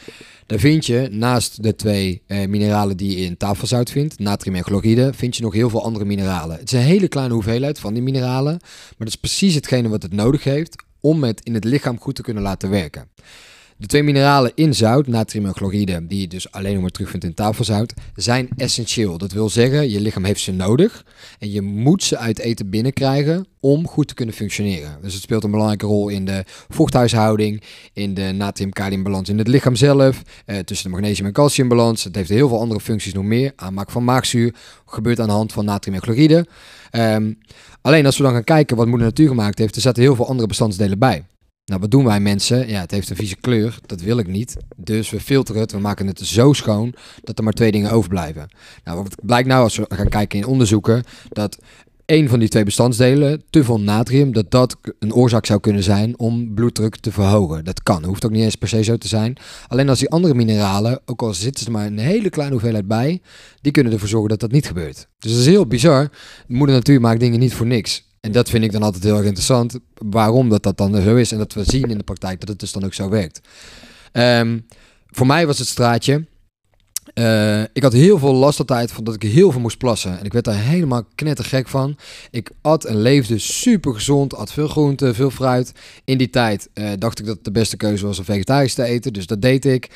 Daar 0.46 0.60
vind 0.60 0.86
je 0.86 1.08
naast 1.12 1.64
de 1.64 1.76
twee 1.76 2.22
eh, 2.28 2.48
mineralen 2.48 2.98
die 2.98 3.18
je 3.18 3.26
in 3.26 3.38
tafelzout 3.38 3.90
vindt, 3.90 4.20
natrium 4.20 4.56
en 4.56 4.64
chloride, 4.64 5.14
vind 5.14 5.36
je 5.36 5.44
nog 5.44 5.54
heel 5.54 5.70
veel 5.70 5.84
andere 5.84 6.06
mineralen. 6.06 6.58
Het 6.58 6.72
is 6.72 6.80
een 6.80 6.86
hele 6.86 7.08
kleine 7.08 7.34
hoeveelheid 7.34 7.80
van 7.80 7.94
die 7.94 8.04
mineralen, 8.04 8.58
maar 8.62 8.96
dat 8.98 9.08
is 9.08 9.16
precies 9.16 9.56
hetgene 9.56 9.90
wat 9.90 10.02
het 10.02 10.14
nodig 10.14 10.44
heeft 10.44 10.84
om 11.06 11.24
het 11.24 11.42
in 11.44 11.54
het 11.54 11.64
lichaam 11.64 12.00
goed 12.00 12.16
te 12.16 12.22
kunnen 12.22 12.44
laten 12.44 12.70
werken. 12.70 13.10
De 13.78 13.88
twee 13.88 14.04
mineralen 14.04 14.52
in 14.56 14.74
zout, 14.74 15.08
natrium 15.08 15.46
en 15.46 15.54
chloride, 15.54 16.08
die 16.08 16.22
je 16.22 16.28
dus 16.28 16.52
alleen 16.52 16.74
nog 16.74 16.82
maar 16.82 16.92
terugvindt 16.92 17.26
in 17.26 17.34
tafelzout, 17.34 17.94
zijn 18.16 18.50
essentieel. 18.58 19.18
Dat 19.18 19.32
wil 19.32 19.50
zeggen, 19.50 19.90
je 19.90 20.02
lichaam 20.02 20.24
heeft 20.24 20.40
ze 20.40 20.52
nodig 20.52 21.06
en 21.40 21.52
je 21.52 21.62
moet 21.62 22.04
ze 22.04 22.18
uit 22.18 22.40
eten 22.40 22.70
binnenkrijgen 22.70 23.48
om 23.60 23.88
goed 23.88 24.08
te 24.08 24.14
kunnen 24.14 24.36
functioneren. 24.36 24.98
Dus 25.02 25.14
het 25.14 25.22
speelt 25.22 25.44
een 25.44 25.52
belangrijke 25.52 25.86
rol 25.86 26.10
in 26.10 26.26
de 26.26 26.44
vochthuishouding, 26.70 27.64
in 27.94 28.14
de 28.14 28.32
natrium-kaliumbalans 28.32 29.30
in 29.30 29.38
het 29.38 29.48
lichaam 29.48 29.76
zelf, 29.76 30.22
eh, 30.46 30.58
tussen 30.58 30.90
de 30.90 30.96
magnesium- 30.96 31.28
en 31.28 31.34
calciumbalans. 31.34 32.04
Het 32.04 32.16
heeft 32.16 32.30
heel 32.30 32.48
veel 32.48 32.60
andere 32.60 32.80
functies 32.80 33.14
nog 33.14 33.24
meer. 33.24 33.52
Aanmaak 33.56 33.92
van 33.92 34.04
maagzuur 34.04 34.56
gebeurt 34.86 35.20
aan 35.20 35.28
de 35.28 35.34
hand 35.34 35.54
van 35.54 35.66
natrium 35.66 35.96
en 35.96 36.04
chloride. 36.04 36.48
Ehm, 36.90 37.34
alleen 37.82 38.06
als 38.06 38.18
we 38.18 38.24
dan 38.24 38.34
gaan 38.34 38.44
kijken 38.44 38.78
wat 38.78 38.88
moeder 38.88 39.08
natuur 39.08 39.28
gemaakt 39.28 39.60
heeft, 39.60 39.76
er 39.76 39.82
zaten 39.82 40.04
heel 40.04 40.16
veel 40.16 40.28
andere 40.28 40.48
bestandsdelen 40.48 41.00
bij. 41.00 41.24
Nou, 41.66 41.80
wat 41.80 41.92
doen 41.92 42.06
wij 42.06 42.20
mensen? 42.20 42.68
Ja, 42.68 42.80
het 42.80 42.92
heeft 42.92 43.10
een 43.10 43.16
vieze 43.16 43.36
kleur. 43.36 43.80
Dat 43.86 44.02
wil 44.02 44.18
ik 44.18 44.28
niet. 44.28 44.58
Dus 44.76 45.10
we 45.10 45.20
filteren 45.20 45.62
het. 45.62 45.72
We 45.72 45.80
maken 45.80 46.08
het 46.08 46.20
zo 46.20 46.54
schoon 46.54 46.96
dat 47.24 47.38
er 47.38 47.44
maar 47.44 47.54
twee 47.54 47.72
dingen 47.72 47.92
overblijven. 47.92 48.50
Nou, 48.84 49.04
wat 49.04 49.16
blijkt 49.24 49.48
nou 49.48 49.64
als 49.64 49.76
we 49.76 49.86
gaan 49.90 50.10
kijken 50.10 50.40
in 50.40 50.46
onderzoeken, 50.46 51.04
dat 51.30 51.58
één 52.06 52.30
van 52.30 52.40
die 52.40 52.50
twee 52.50 52.64
bestandsdelen, 52.64 53.44
te 53.50 53.64
veel 53.64 53.80
natrium, 53.80 54.34
dat 54.34 54.52
dat 54.52 54.78
een 55.00 55.14
oorzaak 55.14 55.46
zou 55.46 55.60
kunnen 55.60 55.84
zijn 55.84 56.20
om 56.20 56.54
bloeddruk 56.54 56.96
te 56.96 57.12
verhogen. 57.12 57.66
Dat 57.66 57.84
kan. 57.84 58.04
Hoeft 58.04 58.26
ook 58.26 58.32
niet 58.32 58.44
eens 58.44 58.56
per 58.56 58.68
se 58.68 58.84
zo 58.84 58.98
te 58.98 59.08
zijn. 59.08 59.38
Alleen 59.68 59.90
als 59.90 60.00
die 60.00 60.10
andere 60.10 60.34
mineralen, 60.34 61.00
ook 61.06 61.22
al 61.22 61.34
zitten 61.34 61.64
ze 61.64 61.72
maar 61.72 61.86
een 61.86 61.98
hele 61.98 62.30
kleine 62.30 62.54
hoeveelheid 62.54 62.88
bij, 62.88 63.22
die 63.62 63.72
kunnen 63.72 63.94
ervoor 63.94 64.08
zorgen 64.08 64.30
dat 64.30 64.40
dat 64.40 64.52
niet 64.52 64.68
gebeurt. 64.68 65.08
Dus 65.20 65.32
dat 65.32 65.40
is 65.40 65.48
heel 65.48 65.68
bizar. 65.68 66.10
Moeder 66.48 66.76
natuur 66.76 67.02
maakt 67.02 67.20
dingen 67.20 67.40
niet 67.40 67.54
voor 67.54 67.66
niks. 67.66 68.05
En 68.26 68.32
dat 68.32 68.50
vind 68.50 68.64
ik 68.64 68.72
dan 68.72 68.84
altijd 68.84 69.04
heel 69.04 69.16
erg 69.16 69.26
interessant. 69.26 69.80
Waarom 69.94 70.50
dat 70.50 70.64
dat 70.64 70.78
dan 70.78 71.02
zo 71.02 71.16
is. 71.16 71.32
En 71.32 71.38
dat 71.38 71.54
we 71.54 71.64
zien 71.64 71.90
in 71.90 71.98
de 71.98 72.04
praktijk 72.04 72.40
dat 72.40 72.50
het 72.50 72.60
dus 72.60 72.72
dan 72.72 72.84
ook 72.84 72.94
zo 72.94 73.10
werkt. 73.10 73.42
Ehm, 74.12 74.60
voor 75.06 75.26
mij 75.26 75.48
was 75.48 75.60
het 75.60 75.68
straatje. 75.68 76.26
eh, 77.14 77.62
ik 77.62 77.84
had 77.84 77.94
heel 77.94 78.20
veel 78.20 78.34
last 78.34 78.60
altijd 78.60 78.92
van 78.92 79.04
dat 79.04 79.16
ik 79.16 79.22
heel 79.22 79.52
veel 79.52 79.62
moest 79.62 79.78
plassen. 79.78 80.20
En 80.20 80.26
ik 80.26 80.34
werd 80.34 80.46
daar 80.46 80.60
helemaal 80.60 81.04
knettergek 81.16 81.68
van. 81.68 81.98
Ik 82.32 82.52
at 82.62 82.86
en 82.86 83.02
leefde 83.02 83.38
super 83.38 83.94
gezond. 83.94 84.36
At 84.36 84.52
veel 84.52 84.68
groente, 84.68 85.14
veel 85.14 85.30
fruit. 85.30 85.72
In 86.06 86.18
die 86.18 86.30
tijd 86.30 86.70
eh, 86.74 86.90
dacht 86.98 87.20
ik 87.20 87.26
dat 87.26 87.36
het 87.36 87.46
de 87.46 87.52
beste 87.52 87.78
keuze 87.78 88.06
was 88.06 88.20
om 88.20 88.26
vegetarisch 88.26 88.74
te 88.74 88.84
eten. 88.84 89.14
Dus 89.14 89.26
dat 89.26 89.42
deed 89.42 89.66
ik. 89.66 89.90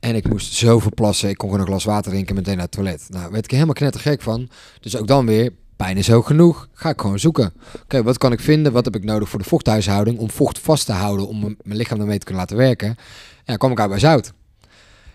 En 0.00 0.14
ik 0.14 0.28
moest 0.28 0.52
zoveel 0.52 0.92
plassen. 0.94 1.28
Ik 1.28 1.36
kon 1.36 1.48
gewoon 1.48 1.64
een 1.64 1.70
glas 1.70 1.84
water 1.84 2.10
drinken 2.10 2.30
en 2.30 2.34
meteen 2.34 2.54
naar 2.54 2.64
het 2.64 2.72
toilet. 2.74 3.06
Nou, 3.08 3.30
werd 3.30 3.44
ik 3.44 3.50
helemaal 3.50 3.74
knettergek 3.74 4.22
van. 4.22 4.48
Dus 4.80 4.96
ook 4.96 5.06
dan 5.06 5.26
weer, 5.26 5.52
pijn 5.78 5.96
is 5.96 6.08
hoog 6.08 6.26
genoeg. 6.26 6.68
Ga 6.72 6.90
ik 6.90 7.00
gewoon 7.00 7.18
zoeken. 7.18 7.52
Oké, 7.82 8.02
wat 8.02 8.18
kan 8.18 8.32
ik 8.32 8.40
vinden? 8.40 8.72
Wat 8.72 8.84
heb 8.84 8.96
ik 8.96 9.04
nodig 9.04 9.28
voor 9.28 9.38
de 9.38 9.44
vochthuishouding? 9.44 10.18
Om 10.18 10.30
vocht 10.30 10.58
vast 10.58 10.86
te 10.86 10.92
houden, 10.92 11.28
om 11.28 11.40
mijn 11.40 11.78
lichaam 11.78 12.00
ermee 12.00 12.18
te 12.18 12.24
kunnen 12.24 12.42
laten 12.42 12.56
werken. 12.56 12.96
Ja, 13.44 13.56
kwam 13.56 13.70
ik 13.70 13.80
uit 13.80 13.90
bij 13.90 13.98
zout. 13.98 14.32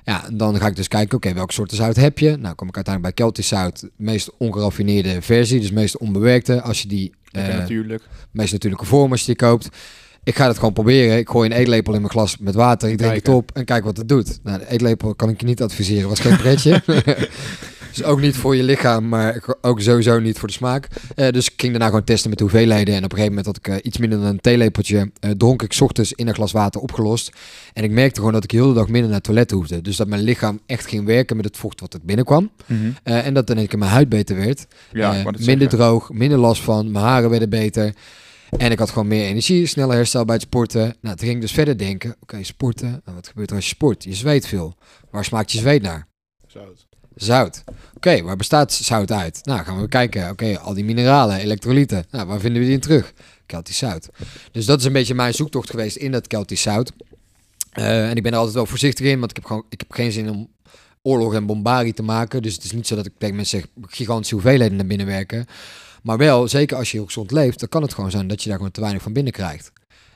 Ja, 0.03 0.25
en 0.25 0.37
dan 0.37 0.57
ga 0.57 0.67
ik 0.67 0.75
dus 0.75 0.87
kijken, 0.87 1.17
oké, 1.17 1.33
welke 1.33 1.53
soorten 1.53 1.77
zout 1.77 1.95
heb 1.95 2.19
je? 2.19 2.37
Nou, 2.37 2.55
kom 2.55 2.67
ik 2.67 2.75
uiteindelijk 2.75 3.15
bij 3.15 3.25
Celtisch 3.25 3.47
zout, 3.47 3.79
de 3.79 3.91
meest 3.95 4.31
ongeraffineerde 4.37 5.21
versie, 5.21 5.59
dus 5.59 5.71
meest 5.71 5.97
onbewerkte. 5.97 6.61
Als 6.61 6.81
je 6.81 6.87
die 6.87 7.13
eh, 7.31 7.47
natuurlijk. 7.47 8.03
meest 8.31 8.51
natuurlijke 8.51 8.85
vorm 8.85 9.11
als 9.11 9.19
je 9.19 9.25
die 9.25 9.35
koopt. 9.35 9.69
Ik 10.23 10.35
ga 10.35 10.47
het 10.47 10.57
gewoon 10.57 10.73
proberen. 10.73 11.17
Ik 11.17 11.29
gooi 11.29 11.49
een 11.49 11.55
eetlepel 11.55 11.93
in 11.93 11.99
mijn 11.99 12.11
glas 12.11 12.37
met 12.37 12.55
water. 12.55 12.89
Ik 12.89 12.97
drink 12.97 13.15
het 13.15 13.27
op 13.27 13.51
en 13.53 13.65
kijk 13.65 13.83
wat 13.83 13.97
het 13.97 14.09
doet. 14.09 14.39
Nou, 14.43 14.59
de 14.59 14.69
eetlepel 14.69 15.15
kan 15.15 15.29
ik 15.29 15.39
je 15.39 15.45
niet 15.45 15.61
adviseren. 15.61 16.09
Was 16.09 16.19
geen 16.19 16.37
pretje. 16.37 16.81
dus 17.95 18.03
ook 18.03 18.21
niet 18.21 18.35
voor 18.35 18.55
je 18.55 18.63
lichaam, 18.63 19.09
maar 19.09 19.43
ook 19.61 19.81
sowieso 19.81 20.19
niet 20.19 20.39
voor 20.39 20.47
de 20.47 20.53
smaak. 20.53 20.87
Eh, 21.15 21.29
dus 21.29 21.45
ik 21.47 21.53
ging 21.55 21.71
daarna 21.71 21.87
gewoon 21.87 22.03
testen 22.03 22.29
met 22.29 22.37
de 22.37 22.43
hoeveelheden. 22.43 22.95
En 22.95 23.03
op 23.03 23.11
een 23.11 23.17
gegeven 23.17 23.35
moment 23.35 23.45
had 23.45 23.57
ik 23.57 23.67
eh, 23.67 23.75
iets 23.81 23.97
minder 23.97 24.19
dan 24.19 24.27
een 24.27 24.41
theelepeltje. 24.41 25.11
eh, 25.19 25.31
dronk 25.31 25.61
ik 25.63 25.73
's 25.73 25.81
ochtends 25.81 26.13
in 26.13 26.27
een 26.27 26.33
glas 26.33 26.51
water 26.51 26.81
opgelost. 26.81 27.31
En 27.73 27.83
ik 27.83 27.91
merkte 27.91 28.19
gewoon 28.19 28.33
dat 28.33 28.43
ik 28.43 28.51
heel 28.51 28.67
de 28.67 28.73
dag 28.73 28.87
minder 28.87 29.03
naar 29.03 29.13
het 29.13 29.23
toilet 29.23 29.51
hoefde. 29.51 29.81
Dus 29.81 29.95
dat 29.95 30.07
mijn 30.07 30.21
lichaam 30.21 30.59
echt 30.65 30.87
ging 30.87 31.05
werken 31.05 31.35
met 31.35 31.45
het 31.45 31.57
vocht 31.57 31.79
wat 31.79 31.93
er 31.93 31.99
binnenkwam. 32.03 32.51
Mhm. 32.65 32.91
Eh, 33.03 33.25
en 33.25 33.33
dat 33.33 33.47
dan 33.47 33.57
ik 33.57 33.77
mijn 33.77 33.91
huid 33.91 34.09
beter 34.09 34.35
werd. 34.35 34.65
Ja, 34.91 35.11
minder 35.11 35.41
zeggen. 35.43 35.69
droog, 35.69 36.11
minder 36.11 36.37
last 36.37 36.61
van. 36.61 36.91
Mijn 36.91 37.05
haren 37.05 37.29
werden 37.29 37.49
beter. 37.49 37.93
En 38.57 38.71
ik 38.71 38.79
had 38.79 38.89
gewoon 38.89 39.07
meer 39.07 39.25
energie, 39.25 39.65
sneller 39.65 39.95
herstel 39.95 40.25
bij 40.25 40.35
het 40.35 40.43
sporten. 40.43 40.95
Nou, 41.01 41.15
toen 41.15 41.25
ging 41.25 41.35
ik 41.35 41.41
dus 41.41 41.51
verder 41.51 41.77
denken. 41.77 42.15
Oké, 42.19 42.43
sporten. 42.43 42.89
Nou, 42.89 43.15
wat 43.15 43.27
gebeurt 43.27 43.49
er 43.49 43.55
als 43.55 43.65
je 43.65 43.75
sport? 43.75 44.03
Je 44.03 44.13
zweet 44.13 44.47
veel. 44.47 44.75
Waar 45.11 45.25
smaakt 45.25 45.51
je 45.51 45.57
zweet 45.57 45.81
naar? 45.81 46.07
Zout. 46.47 46.87
Zout. 47.15 47.63
Oké, 47.95 48.21
waar 48.21 48.35
bestaat 48.35 48.73
zout 48.73 49.11
uit? 49.11 49.39
Nou, 49.43 49.63
gaan 49.63 49.81
we 49.81 49.87
kijken. 49.87 50.29
Oké, 50.29 50.59
al 50.59 50.73
die 50.73 50.83
mineralen, 50.83 51.37
elektrolyten. 51.37 52.05
Nou, 52.11 52.27
waar 52.27 52.39
vinden 52.39 52.59
we 52.59 52.67
die 52.67 52.75
in 52.75 52.81
terug? 52.81 53.13
Keltisch 53.45 53.77
zout. 53.77 54.09
Dus 54.51 54.65
dat 54.65 54.79
is 54.79 54.85
een 54.85 54.93
beetje 54.93 55.13
mijn 55.13 55.33
zoektocht 55.33 55.69
geweest 55.69 55.95
in 55.95 56.11
dat 56.11 56.27
Keltisch 56.27 56.61
zout. 56.61 56.91
Eh, 57.71 58.09
en 58.09 58.15
ik 58.15 58.23
ben 58.23 58.31
er 58.31 58.37
altijd 58.37 58.55
wel 58.55 58.65
voorzichtig 58.65 59.05
in, 59.05 59.19
want 59.19 59.29
ik 59.29 59.35
heb, 59.35 59.45
gewoon, 59.45 59.65
ik 59.69 59.79
heb 59.79 59.91
geen 59.91 60.11
zin 60.11 60.29
om 60.29 60.49
oorlog 61.01 61.33
en 61.33 61.45
bombarie 61.45 61.93
te 61.93 62.03
maken. 62.03 62.41
Dus 62.41 62.53
het 62.53 62.63
is 62.63 62.71
niet 62.71 62.87
zo 62.87 62.95
dat 62.95 63.05
ik 63.05 63.13
tegen 63.17 63.35
mensen 63.35 63.59
zeg 63.59 63.69
gigantische 63.89 64.35
hoeveelheden 64.35 64.77
naar 64.77 64.85
binnen 64.85 65.07
werken. 65.07 65.45
Maar 66.03 66.17
wel, 66.17 66.47
zeker 66.47 66.77
als 66.77 66.91
je 66.91 66.97
heel 66.97 67.05
gezond 67.05 67.31
leeft, 67.31 67.59
dan 67.59 67.69
kan 67.69 67.81
het 67.81 67.93
gewoon 67.93 68.11
zijn 68.11 68.27
dat 68.27 68.41
je 68.43 68.47
daar 68.47 68.57
gewoon 68.57 68.71
te 68.71 68.81
weinig 68.81 69.01
van 69.01 69.13
binnen 69.13 69.33
krijgt. 69.33 69.71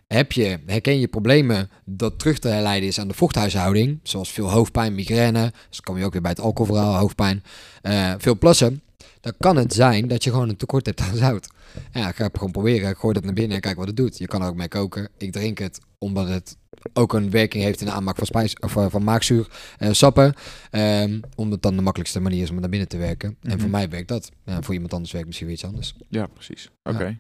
Heb 0.07 0.31
je, 0.31 0.59
herken 0.65 0.99
je 0.99 1.07
problemen 1.07 1.69
dat 1.85 2.19
terug 2.19 2.39
te 2.39 2.47
herleiden 2.47 2.87
is 2.89 2.99
aan 2.99 3.07
de 3.07 3.13
vochthuishouding, 3.13 3.99
zoals 4.03 4.31
veel 4.31 4.51
hoofdpijn, 4.51 4.95
migraine, 4.95 5.41
dus 5.41 5.53
dan 5.69 5.81
kom 5.83 5.97
je 5.97 6.05
ook 6.05 6.13
weer 6.13 6.21
bij 6.21 6.31
het 6.31 6.39
alcoholverhaal, 6.39 6.95
hoofdpijn, 6.95 7.43
eh, 7.81 8.13
veel 8.17 8.37
plassen, 8.37 8.81
dan 9.21 9.33
kan 9.39 9.55
het 9.55 9.73
zijn 9.73 10.07
dat 10.07 10.23
je 10.23 10.29
gewoon 10.31 10.49
een 10.49 10.57
tekort 10.57 10.85
hebt 10.85 11.01
aan 11.01 11.15
zout. 11.15 11.47
Ja, 11.93 12.09
ik 12.09 12.15
ga 12.15 12.23
het 12.23 12.37
gewoon 12.37 12.51
proberen, 12.51 12.89
ik 12.89 12.97
gooi 12.97 13.13
dat 13.13 13.23
naar 13.23 13.33
binnen 13.33 13.55
en 13.55 13.61
kijk 13.61 13.77
wat 13.77 13.87
het 13.87 13.97
doet. 13.97 14.17
Je 14.17 14.27
kan 14.27 14.41
er 14.41 14.47
ook 14.47 14.55
mee 14.55 14.67
koken. 14.67 15.09
Ik 15.17 15.31
drink 15.31 15.57
het 15.57 15.79
omdat 15.97 16.27
het 16.27 16.57
ook 16.93 17.13
een 17.13 17.29
werking 17.29 17.63
heeft 17.63 17.79
in 17.79 17.85
de 17.85 17.91
aanmaak 17.91 18.15
van, 18.15 18.25
spijs, 18.25 18.59
of, 18.59 18.75
eh, 18.75 18.85
van 18.89 19.03
maagzuur, 19.03 19.47
eh, 19.77 19.91
sappen. 19.91 20.33
Ehm, 20.71 21.19
omdat 21.35 21.53
het 21.53 21.61
dan 21.61 21.75
de 21.75 21.81
makkelijkste 21.81 22.19
manier 22.19 22.41
is 22.41 22.49
om 22.49 22.59
naar 22.59 22.69
binnen 22.69 22.87
te 22.87 22.97
werken. 22.97 23.37
En 23.41 23.51
voor 23.51 23.59
Mhm. 23.59 23.69
mij 23.69 23.89
werkt 23.89 24.07
dat. 24.07 24.31
Ja, 24.45 24.61
voor 24.61 24.73
iemand 24.73 24.93
anders 24.93 25.11
werkt 25.11 25.27
misschien 25.27 25.47
weer 25.47 25.55
iets 25.55 25.65
anders. 25.65 25.93
Ja, 26.09 26.27
precies. 26.27 26.69
Oké. 26.83 27.19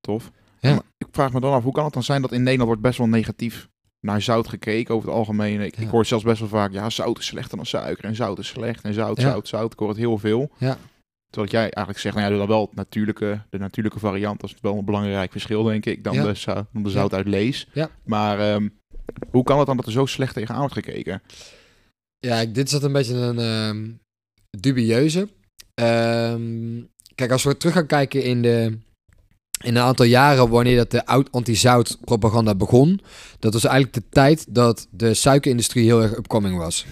Tof. 0.00 0.30
Ja. 0.60 0.70
Maar 0.74 0.82
ik 0.98 1.06
vraag 1.10 1.32
me 1.32 1.40
dan 1.40 1.52
af, 1.52 1.62
hoe 1.62 1.72
kan 1.72 1.84
het 1.84 1.92
dan 1.92 2.02
zijn 2.02 2.22
dat 2.22 2.32
in 2.32 2.38
Nederland 2.42 2.66
wordt 2.68 2.82
best 2.82 2.98
wel 2.98 3.06
negatief 3.08 3.68
naar 4.00 4.22
zout 4.22 4.48
gekeken 4.48 4.94
over 4.94 5.08
het 5.08 5.16
algemeen? 5.18 5.60
Ik, 5.60 5.74
hoor 5.74 6.06
zelfs 6.06 6.24
best 6.24 6.40
wel 6.40 6.48
vaak, 6.48 6.72
ja, 6.72 6.90
zout 6.90 7.18
is 7.18 7.26
slechter 7.26 7.56
dan 7.56 7.66
suiker 7.66 8.04
en 8.04 8.14
zout 8.14 8.38
is 8.38 8.48
slecht 8.48 8.84
en 8.84 8.94
zout, 8.94 9.20
Ja. 9.20 9.30
zout, 9.30 9.48
zout. 9.48 9.72
Ik 9.72 9.78
hoor 9.78 9.88
het 9.88 9.96
heel 9.96 10.18
veel. 10.18 10.50
Ja. 10.58 10.76
Terwijl 11.30 11.52
jij 11.52 11.60
eigenlijk 11.62 11.98
zegt, 11.98 12.14
nou 12.14 12.26
ja, 12.26 12.30
doe 12.36 12.46
dan 12.46 12.56
wel 12.56 12.66
het 12.66 12.74
natuurlijke, 12.74 13.42
de 13.50 13.58
natuurlijke 13.58 13.98
variant. 13.98 14.40
Dat 14.40 14.50
is 14.50 14.56
wel 14.60 14.78
een 14.78 14.84
belangrijk 14.84 15.30
verschil, 15.32 15.62
denk 15.62 15.86
ik, 15.86 16.04
dan 16.04 16.14
Ja. 16.14 16.24
de, 16.24 16.34
zou- 16.34 16.64
dan 16.72 16.82
de 16.82 16.90
zout 16.90 17.14
uit 17.14 17.26
lees. 17.26 17.66
Maar 18.04 18.38
ehm, 18.52 18.68
hoe 19.30 19.44
kan 19.44 19.58
het 19.58 19.66
dan 19.66 19.76
dat 19.76 19.86
er 19.86 19.92
zo 19.92 20.06
slecht 20.06 20.34
tegenaan 20.34 20.58
wordt 20.60 20.74
gekeken? 20.74 21.22
Ja, 22.18 22.44
dit 22.44 22.66
is 22.66 22.70
dat 22.70 22.82
een 22.82 22.92
beetje 22.92 23.14
een 23.14 23.38
ehm, 23.38 23.90
dubieuze. 24.60 25.28
Ehm, 25.74 26.82
kijk, 27.14 27.30
als 27.30 27.44
we 27.44 27.56
terug 27.56 27.74
gaan 27.74 27.86
kijken 27.86 28.22
in 28.24 28.42
de 28.42 28.78
in 29.60 29.76
een 29.76 29.82
aantal 29.82 30.06
jaren 30.06 30.48
wanneer 30.48 30.76
dat 30.76 30.90
de 30.90 31.06
oud 31.06 31.28
anti-zout 31.30 31.98
propaganda 32.04 32.54
begon, 32.54 33.00
dat 33.38 33.52
was 33.52 33.64
eigenlijk 33.64 33.94
de 33.94 34.02
tijd 34.10 34.46
dat 34.48 34.86
de 34.90 35.14
suikerindustrie 35.14 35.84
heel 35.84 36.02
erg 36.02 36.16
upcoming 36.16 36.56
was. 36.56 36.86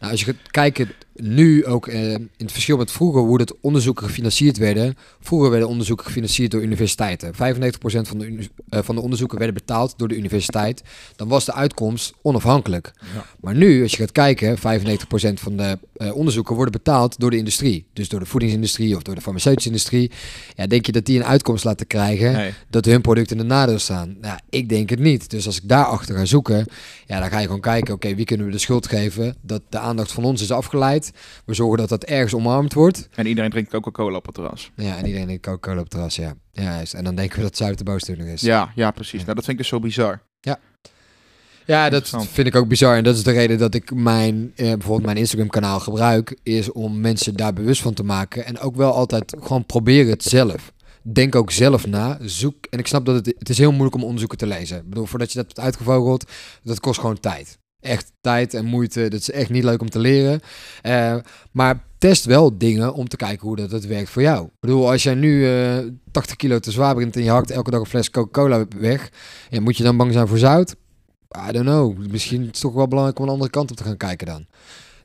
Nou, 0.00 0.12
als 0.12 0.20
je 0.20 0.26
gaat 0.26 0.50
kijken 0.50 0.92
nu 1.14 1.66
ook 1.66 1.86
eh, 1.86 2.12
in 2.12 2.30
het 2.36 2.52
verschil 2.52 2.76
met 2.76 2.92
vroeger 2.92 3.20
hoe 3.20 3.38
dat 3.38 3.54
onderzoeken 3.60 4.06
gefinancierd 4.06 4.56
werden. 4.56 4.94
Vroeger 5.20 5.50
werden 5.50 5.68
onderzoeken 5.68 6.06
gefinancierd 6.06 6.50
door 6.50 6.62
universiteiten. 6.62 7.34
95% 7.34 8.08
van 8.08 8.18
de, 8.18 8.48
eh, 8.68 8.80
van 8.82 8.94
de 8.94 9.00
onderzoeken 9.00 9.38
werden 9.38 9.56
betaald 9.56 9.94
door 9.96 10.08
de 10.08 10.16
universiteit. 10.16 10.82
Dan 11.16 11.28
was 11.28 11.44
de 11.44 11.54
uitkomst 11.54 12.14
onafhankelijk. 12.22 12.92
Ja. 13.14 13.24
Maar 13.40 13.54
nu, 13.54 13.82
als 13.82 13.90
je 13.90 13.96
gaat 13.96 14.12
kijken, 14.12 14.58
95% 14.58 15.40
van 15.40 15.56
de 15.56 15.78
eh, 15.96 16.16
onderzoeken 16.16 16.54
worden 16.54 16.72
betaald 16.72 17.18
door 17.18 17.30
de 17.30 17.36
industrie. 17.36 17.86
Dus 17.92 18.08
door 18.08 18.20
de 18.20 18.26
voedingsindustrie 18.26 18.96
of 18.96 19.02
door 19.02 19.14
de 19.14 19.20
farmaceutische 19.20 19.68
industrie. 19.68 20.10
Ja, 20.56 20.66
denk 20.66 20.86
je 20.86 20.92
dat 20.92 21.06
die 21.06 21.18
een 21.18 21.24
uitkomst 21.24 21.64
laten 21.64 21.86
krijgen 21.86 22.32
Nee. 22.32 22.52
dat 22.70 22.84
hun 22.84 23.00
producten 23.00 23.36
in 23.36 23.42
de 23.42 23.48
nadeel 23.54 23.78
staan? 23.78 24.16
Nou, 24.20 24.38
ik 24.50 24.68
denk 24.68 24.90
het 24.90 24.98
niet. 24.98 25.30
Dus 25.30 25.46
als 25.46 25.56
ik 25.56 25.68
daarachter 25.68 26.16
ga 26.16 26.24
zoeken, 26.24 26.66
ja, 27.06 27.20
dan 27.20 27.28
ga 27.30 27.38
je 27.38 27.46
gewoon 27.46 27.60
kijken, 27.60 27.94
oké, 27.94 28.14
wie 28.14 28.24
kunnen 28.24 28.46
we 28.46 28.52
de 28.52 28.58
schuld 28.58 28.86
geven 28.86 29.36
dat 29.40 29.62
de 29.68 29.78
aandacht 29.78 30.12
van 30.12 30.24
ons 30.24 30.42
is 30.42 30.50
afgeleid. 30.50 31.01
We 31.44 31.54
zorgen 31.54 31.78
dat 31.78 31.88
dat 31.88 32.04
ergens 32.04 32.34
omarmd 32.34 32.72
wordt. 32.72 33.08
En 33.14 33.26
iedereen 33.26 33.50
drinkt 33.50 33.70
Coca-Cola 33.70 34.16
op 34.16 34.26
het 34.26 34.34
terras. 34.34 34.70
Ja, 34.76 34.96
en 34.96 35.06
iedereen 35.06 35.26
denkt 35.26 35.46
Coca-Cola 35.46 35.76
op 35.76 35.82
het 35.82 35.90
terras, 35.90 36.16
ja. 36.16 36.34
ja 36.52 36.62
juist. 36.62 36.94
En 36.94 37.04
dan 37.04 37.14
denken 37.14 37.36
we 37.36 37.42
dat 37.42 37.56
zout 37.56 37.78
de 37.78 37.84
boosdoener 37.84 38.26
is. 38.26 38.40
Ja, 38.40 38.72
ja, 38.74 38.90
precies. 38.90 39.22
Nou, 39.22 39.34
dat 39.34 39.44
vind 39.44 39.48
ik 39.48 39.56
dus 39.56 39.68
zo 39.68 39.80
bizar. 39.80 40.22
Ja, 41.66 41.84
dat 41.84 41.92
Interessant. 41.92 42.28
vind 42.28 42.46
ik 42.46 42.56
ook 42.56 42.68
bizar. 42.68 42.96
En 42.96 43.04
dat 43.04 43.16
is 43.16 43.22
de 43.22 43.30
reden 43.30 43.58
dat 43.58 43.74
ik 43.74 43.94
mijn, 43.94 44.52
eh, 44.56 44.66
bijvoorbeeld 44.66 45.04
mijn 45.04 45.16
Instagram-kanaal 45.16 45.80
gebruik, 45.80 46.38
is 46.42 46.72
om 46.72 47.00
mensen 47.00 47.34
daar 47.34 47.52
bewust 47.52 47.82
van 47.82 47.94
te 47.94 48.02
maken. 48.02 48.44
En 48.44 48.58
ook 48.58 48.76
wel 48.76 48.92
altijd 48.92 49.34
gewoon 49.40 49.66
probeer 49.66 50.06
het 50.06 50.22
zelf. 50.22 50.72
Denk 51.02 51.34
ook 51.34 51.50
zelf 51.50 51.86
na. 51.86 52.18
Zoek. 52.20 52.66
En 52.70 52.78
ik 52.78 52.86
snap 52.86 53.06
dat 53.06 53.14
het, 53.14 53.34
het 53.38 53.48
is 53.48 53.58
heel 53.58 53.70
moeilijk 53.70 53.94
om 53.94 54.04
onderzoeken 54.04 54.38
te 54.38 54.46
lezen. 54.46 54.76
Ik 54.78 54.88
bedoel, 54.88 55.06
voordat 55.06 55.32
je 55.32 55.38
dat 55.38 55.46
hebt 55.46 55.60
uitgevogeld, 55.60 56.30
dat 56.62 56.80
kost 56.80 57.00
gewoon 57.00 57.20
tijd. 57.20 57.58
Echt 57.82 58.12
tijd 58.20 58.54
en 58.54 58.64
moeite. 58.64 59.08
Dat 59.08 59.20
is 59.20 59.30
echt 59.30 59.50
niet 59.50 59.64
leuk 59.64 59.80
om 59.80 59.90
te 59.90 59.98
leren. 59.98 60.40
Eh, 60.82 61.16
maar 61.50 61.84
test 61.98 62.24
wel 62.24 62.58
dingen 62.58 62.94
om 62.94 63.08
te 63.08 63.16
kijken 63.16 63.46
hoe 63.46 63.56
dat 63.56 63.70
het 63.70 63.86
werkt 63.86 64.10
voor 64.10 64.22
jou. 64.22 64.44
Ik 64.44 64.60
bedoel, 64.60 64.90
als 64.90 65.02
jij 65.02 65.14
nu 65.14 65.46
eh 65.48 65.78
80 66.10 66.36
kilo 66.36 66.58
te 66.58 66.70
zwaar 66.70 66.94
bent 66.94 67.16
en 67.16 67.22
je 67.22 67.30
hakt 67.30 67.50
elke 67.50 67.70
dag 67.70 67.80
een 67.80 67.86
fles 67.86 68.10
Coca-Cola 68.10 68.66
weg, 68.76 69.10
ja, 69.50 69.60
moet 69.60 69.76
je 69.76 69.82
dan 69.82 69.96
bang 69.96 70.12
zijn 70.12 70.28
voor 70.28 70.38
zout? 70.38 70.76
I 71.48 71.52
don't 71.52 71.64
know. 71.64 72.06
Misschien 72.06 72.40
is 72.40 72.46
het 72.46 72.60
toch 72.60 72.74
wel 72.74 72.88
belangrijk 72.88 73.18
om 73.18 73.24
een 73.24 73.30
andere 73.30 73.50
kant 73.50 73.70
op 73.70 73.76
te 73.76 73.84
gaan 73.84 73.96
kijken 73.96 74.26
dan. 74.26 74.46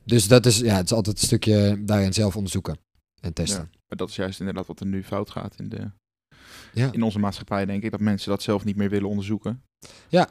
Dus 0.04 0.28
dat 0.28 0.46
is, 0.46 0.58
ja, 0.58 0.76
het 0.76 0.84
is 0.84 0.92
altijd 0.92 1.18
een 1.18 1.26
stukje 1.26 1.84
daarin 1.84 2.12
zelf 2.12 2.36
onderzoeken 2.36 2.78
en 3.20 3.32
testen. 3.32 3.70
Maar 3.88 3.98
dat 3.98 4.08
is 4.08 4.16
juist 4.16 4.38
inderdaad 4.38 4.66
wat 4.66 4.80
er 4.80 4.86
nu 4.86 5.04
fout 5.04 5.30
gaat 5.30 5.54
in, 5.56 5.68
de, 5.68 5.90
Ja, 6.72 6.92
in 6.92 7.02
onze 7.02 7.18
maatschappij, 7.18 7.66
denk 7.66 7.82
ik. 7.82 7.90
Dat 7.90 8.00
mensen 8.00 8.30
dat 8.30 8.42
zelf 8.42 8.64
niet 8.64 8.76
meer 8.76 8.90
willen 8.90 9.08
onderzoeken. 9.08 9.62
Ja. 10.08 10.28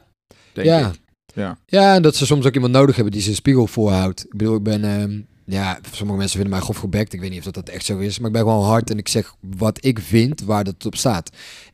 Denk 0.52 0.66
ja. 0.66 0.88
ik. 0.88 1.00
Ja. 1.38 1.58
ja, 1.66 1.94
en 1.94 2.02
dat 2.02 2.16
ze 2.16 2.26
soms 2.26 2.46
ook 2.46 2.54
iemand 2.54 2.72
nodig 2.72 2.94
hebben 2.94 3.12
die 3.12 3.22
ze 3.22 3.28
een 3.28 3.34
spiegel 3.34 3.66
voorhoudt. 3.66 4.24
Ik 4.24 4.36
bedoel, 4.36 4.56
ik 4.56 4.62
ben, 4.62 4.84
ehm, 4.84 5.20
ja, 5.44 5.78
sommige 5.92 6.18
mensen 6.18 6.38
vinden 6.38 6.56
mij 6.56 6.64
grof 6.64 6.76
gebekt. 6.76 7.12
Ik 7.12 7.20
weet 7.20 7.30
niet 7.30 7.38
of 7.38 7.44
dat, 7.44 7.54
dat 7.54 7.68
echt 7.68 7.84
zo 7.84 7.98
is, 7.98 8.18
maar 8.18 8.26
ik 8.26 8.32
ben 8.32 8.42
gewoon 8.42 8.64
hard 8.64 8.90
en 8.90 8.98
ik 8.98 9.08
zeg 9.08 9.34
wat 9.56 9.84
ik 9.84 9.98
vind 9.98 10.40
waar 10.42 10.64
dat 10.64 10.86
op 10.86 10.96
staat. 10.96 11.30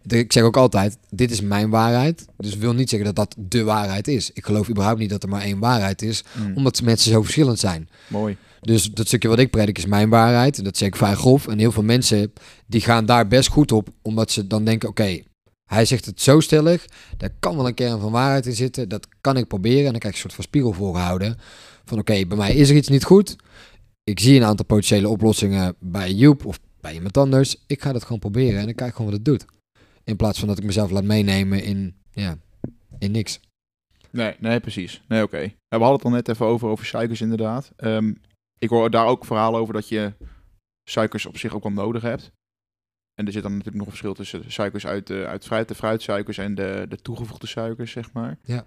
Ik 0.06 0.32
zeg 0.32 0.42
ook 0.42 0.56
altijd, 0.56 0.96
dit 1.10 1.30
is 1.30 1.40
mijn 1.40 1.70
waarheid. 1.70 2.26
Dus 2.36 2.56
wil 2.56 2.72
niet 2.74 2.90
zeggen 2.90 3.14
dat 3.14 3.16
dat 3.16 3.48
de 3.48 3.62
waarheid 3.62 4.08
is. 4.08 4.30
Ik 4.32 4.44
geloof 4.44 4.68
überhaupt 4.68 4.98
niet 4.98 5.10
dat 5.10 5.22
er 5.22 5.28
maar 5.28 5.42
één 5.42 5.58
waarheid 5.58 6.02
is, 6.02 6.24
Mm, 6.32 6.56
omdat 6.56 6.82
mensen 6.82 7.10
zo 7.10 7.22
verschillend 7.22 7.58
zijn. 7.58 7.88
Mooi. 8.08 8.36
Dus 8.60 8.90
dat 8.90 9.06
stukje 9.06 9.28
wat 9.28 9.38
ik 9.38 9.50
predik 9.50 9.78
is 9.78 9.86
mijn 9.86 10.08
waarheid. 10.08 10.58
En 10.58 10.64
dat 10.64 10.76
zeg 10.76 10.88
ik 10.88 10.96
vrij 10.96 11.14
grof. 11.14 11.48
En 11.48 11.58
heel 11.58 11.72
veel 11.72 11.82
mensen 11.82 12.32
die 12.66 12.80
gaan 12.80 13.06
daar 13.06 13.28
best 13.28 13.48
goed 13.48 13.72
op. 13.72 13.88
Omdat 14.02 14.30
ze 14.30 14.46
dan 14.46 14.64
denken, 14.64 14.88
oké, 14.88 15.20
hij 15.74 15.84
zegt 15.84 16.04
het 16.04 16.20
zo 16.20 16.40
stellig. 16.40 16.86
Daar 17.16 17.30
kan 17.40 17.56
wel 17.56 17.66
een 17.66 17.74
kern 17.74 18.00
van 18.00 18.12
waarheid 18.12 18.46
in 18.46 18.52
zitten. 18.52 18.88
Dat 18.88 19.08
kan 19.20 19.36
ik 19.36 19.48
proberen. 19.48 19.84
En 19.84 19.90
dan 19.90 19.98
krijg 19.98 20.14
ik 20.14 20.22
een 20.22 20.30
soort 20.30 20.34
van 20.34 20.44
spiegel 20.44 20.72
voorgehouden. 20.72 21.36
Van 21.84 21.98
oké, 21.98 22.26
bij 22.26 22.36
mij 22.36 22.54
is 22.54 22.70
er 22.70 22.76
iets 22.76 22.88
niet 22.88 23.04
goed. 23.04 23.36
Ik 24.04 24.20
zie 24.20 24.36
een 24.36 24.44
aantal 24.44 24.66
potentiële 24.66 25.08
oplossingen 25.08 25.74
bij 25.78 26.12
Joep 26.12 26.44
of 26.44 26.58
bij 26.80 26.94
iemand 26.94 27.16
anders. 27.16 27.56
Ik 27.66 27.82
ga 27.82 27.92
dat 27.92 28.02
gewoon 28.02 28.18
proberen 28.18 28.58
en 28.58 28.64
dan 28.64 28.74
kijk 28.74 28.92
gewoon 28.92 29.10
wat 29.10 29.16
het 29.16 29.24
doet. 29.24 29.44
In 30.04 30.16
plaats 30.16 30.38
van 30.38 30.48
dat 30.48 30.58
ik 30.58 30.64
mezelf 30.64 30.90
laat 30.90 31.04
meenemen 31.04 31.62
in, 31.62 31.96
ja, 32.10 32.36
in 32.98 33.10
niks. 33.10 33.40
Nee, 34.10 34.34
nee, 34.38 34.60
precies. 34.60 35.02
Nee, 35.08 35.22
oké. 35.22 35.38
Ja, 35.38 35.50
we 35.68 35.76
hadden 35.76 35.92
het 35.92 36.04
al 36.04 36.10
net 36.10 36.28
even 36.28 36.46
over, 36.46 36.68
over 36.68 36.86
suikers 36.86 37.20
inderdaad. 37.20 37.72
Ehm, 37.76 38.12
ik 38.58 38.68
hoor 38.68 38.90
daar 38.90 39.06
ook 39.06 39.24
verhalen 39.24 39.60
over 39.60 39.74
dat 39.74 39.88
je 39.88 40.12
suikers 40.88 41.26
op 41.26 41.38
zich 41.38 41.54
ook 41.54 41.62
wel 41.62 41.72
nodig 41.72 42.02
hebt. 42.02 42.32
En 43.14 43.26
er 43.26 43.32
zit 43.32 43.42
dan 43.42 43.50
natuurlijk 43.50 43.76
nog 43.76 43.86
een 43.86 43.92
verschil 43.92 44.14
tussen 44.14 44.42
de 44.42 44.50
suikers 44.50 44.86
uit, 44.86 45.06
de, 45.06 45.26
uit 45.26 45.44
fruit, 45.44 45.68
de 45.68 45.74
fruitsuikers 45.74 46.38
en 46.38 46.54
de, 46.54 46.86
de 46.88 46.96
toegevoegde 46.96 47.46
suikers, 47.46 47.92
zeg 47.92 48.12
maar. 48.12 48.38
Ja. 48.42 48.64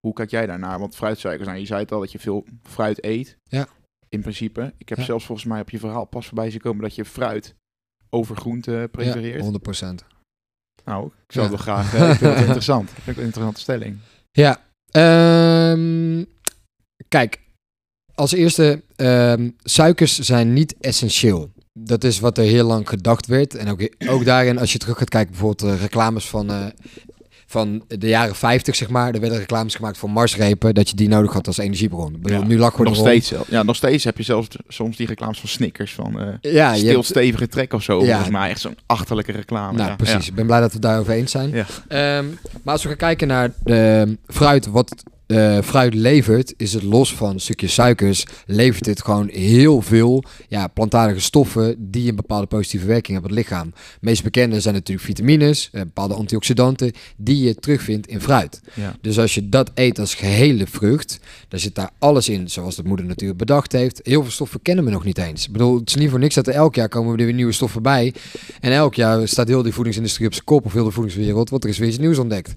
Hoe 0.00 0.12
kijk 0.12 0.30
jij 0.30 0.46
daarnaar? 0.46 0.78
Want 0.78 0.96
fruitsuikers, 0.96 1.48
nou, 1.48 1.60
je 1.60 1.66
zei 1.66 1.80
het 1.80 1.92
al 1.92 2.00
dat 2.00 2.12
je 2.12 2.18
veel 2.18 2.44
fruit 2.62 3.04
eet. 3.04 3.36
Ja. 3.44 3.66
In 4.08 4.20
principe. 4.20 4.72
Ik 4.78 4.88
heb 4.88 4.98
Ja. 4.98 5.04
zelfs 5.04 5.24
volgens 5.26 5.46
mij 5.48 5.60
op 5.60 5.70
je 5.70 5.78
verhaal 5.78 6.04
pas 6.04 6.26
voorbij 6.26 6.50
zien 6.50 6.60
komen 6.60 6.82
dat 6.82 6.94
je 6.94 7.04
fruit 7.04 7.54
over 8.10 8.36
groente 8.36 8.88
prefereert. 8.92 9.44
Ja, 9.44 9.44
100%. 9.44 10.04
Nou, 10.84 11.06
ik 11.06 11.32
zou 11.32 11.46
Ja. 11.46 11.52
het 11.52 11.64
wel 11.64 11.74
graag. 11.74 11.94
eh, 11.94 12.10
ik 12.10 12.16
vind 12.16 12.30
het 12.34 12.44
interessant. 12.44 12.88
Ik 12.90 12.94
vind 12.94 13.06
het 13.06 13.16
een 13.16 13.24
interessante 13.24 13.60
stelling. 13.60 13.98
Ja, 14.30 14.62
ehm, 14.90 16.24
kijk, 17.08 17.40
als 18.14 18.32
eerste, 18.32 18.82
ehm, 18.96 19.50
suikers 19.62 20.18
zijn 20.18 20.52
niet 20.52 20.76
essentieel. 20.80 21.52
Dat 21.78 22.04
is 22.04 22.20
wat 22.20 22.38
er 22.38 22.44
heel 22.44 22.66
lang 22.66 22.88
gedacht 22.88 23.26
werd. 23.26 23.54
En 23.54 23.68
ook, 23.68 23.88
ook 24.08 24.24
daarin, 24.24 24.58
als 24.58 24.72
je 24.72 24.78
terug 24.78 24.98
gaat 24.98 25.08
kijken, 25.08 25.30
bijvoorbeeld 25.30 25.72
eh, 25.72 25.80
reclames 25.80 26.28
van, 26.28 26.50
eh, 26.50 26.66
van 27.46 27.84
de 27.88 28.08
jaren 28.08 28.34
50, 28.34 28.74
zeg 28.74 28.88
maar. 28.88 29.14
Er 29.14 29.20
werden 29.20 29.38
reclames 29.38 29.74
gemaakt 29.74 29.98
voor 29.98 30.10
marsrepen, 30.10 30.74
dat 30.74 30.88
je 30.90 30.96
die 30.96 31.08
nodig 31.08 31.32
had 31.32 31.46
als 31.46 31.58
energiebron. 31.58 32.18
Ja, 32.22 32.42
nu 32.42 32.58
we 32.58 32.82
Nog 32.82 32.96
steeds. 32.96 33.32
Ja, 33.48 33.62
nog 33.62 33.76
steeds 33.76 34.04
heb 34.04 34.16
je 34.16 34.22
zelfs 34.22 34.48
soms 34.68 34.96
die 34.96 35.06
reclames 35.06 35.40
van 35.40 35.48
Snickers 35.48 35.94
van 35.94 36.20
eh 36.20 36.52
Ja, 36.52 36.72
je 36.72 36.78
stil 36.78 36.92
hebt- 36.92 37.04
stevige 37.04 37.48
trek 37.48 37.72
of 37.72 37.82
zo. 37.82 38.00
Ja. 38.00 38.06
Volgens 38.06 38.30
mij 38.30 38.48
echt 38.50 38.60
zo'n 38.60 38.78
achterlijke 38.86 39.32
reclame. 39.32 39.76
Nou, 39.76 39.88
ja. 39.88 39.96
precies. 39.96 40.28
Ik 40.28 40.34
ben 40.34 40.46
blij 40.46 40.60
dat 40.60 40.72
we 40.72 40.78
daarover 40.78 41.12
eens 41.12 41.30
zijn. 41.30 41.54
Ehm, 41.88 42.24
maar 42.62 42.72
als 42.72 42.82
we 42.82 42.88
gaan 42.88 42.96
kijken 42.96 43.28
naar 43.28 43.52
de 43.62 44.16
fruit, 44.26 44.66
wat 44.66 45.02
eh, 45.26 45.58
fruit 45.62 45.94
levert, 45.94 46.54
is 46.56 46.72
het 46.72 46.82
los 46.82 47.14
van 47.14 47.30
een 47.30 47.40
stukje 47.40 47.68
suikers, 47.68 48.24
levert 48.46 48.86
het 48.86 49.02
gewoon 49.02 49.28
heel 49.28 49.80
veel 49.82 50.24
ja, 50.48 50.66
plantaardige 50.66 51.20
stoffen 51.20 51.74
die 51.78 52.08
een 52.08 52.16
bepaalde 52.16 52.46
positieve 52.46 52.86
werking 52.86 53.12
hebben 53.12 53.30
op 53.30 53.36
het 53.36 53.46
lichaam. 53.46 53.72
meest 54.00 54.22
bekende 54.22 54.60
zijn 54.60 54.74
natuurlijk 54.74 55.06
vitamines, 55.06 55.68
eh, 55.72 55.80
bepaalde 55.80 56.14
antioxidanten, 56.14 56.92
die 57.16 57.44
je 57.44 57.54
terugvindt 57.54 58.06
in 58.06 58.20
fruit. 58.20 58.60
Ja. 58.74 58.96
Dus 59.00 59.18
als 59.18 59.34
je 59.34 59.48
dat 59.48 59.70
eet 59.74 59.98
als 59.98 60.14
gehele 60.14 60.66
vrucht, 60.66 61.18
dan 61.48 61.60
zit 61.60 61.74
daar 61.74 61.90
alles 61.98 62.28
in 62.28 62.50
zoals 62.50 62.76
de 62.76 62.84
moeder 62.84 63.06
natuurlijk 63.06 63.38
bedacht 63.38 63.72
heeft. 63.72 64.00
Heel 64.02 64.22
veel 64.22 64.30
stoffen 64.30 64.62
kennen 64.62 64.84
we 64.84 64.90
nog 64.90 65.04
niet 65.04 65.18
eens. 65.18 65.46
Ik 65.46 65.52
bedoel, 65.52 65.78
het 65.78 65.88
is 65.88 65.94
niet 65.94 66.10
voor 66.10 66.18
niks 66.18 66.34
dat 66.34 66.46
er 66.46 66.54
elk 66.54 66.74
jaar 66.74 66.88
komen 66.88 67.18
er 67.18 67.24
weer 67.24 67.34
nieuwe 67.34 67.52
stoffen 67.52 67.82
bij. 67.82 68.14
En 68.60 68.72
elk 68.72 68.94
jaar 68.94 69.28
staat 69.28 69.48
heel 69.48 69.62
die 69.62 69.72
voedingsindustrie 69.72 70.26
op 70.26 70.32
zijn 70.32 70.44
kop 70.44 70.64
of 70.64 70.72
heel 70.72 70.84
de 70.84 70.90
voedingswereld, 70.90 71.50
want 71.50 71.64
er 71.64 71.70
is 71.70 71.78
weer 71.78 71.88
iets 71.88 71.98
nieuws 71.98 72.18
ontdekt. 72.18 72.54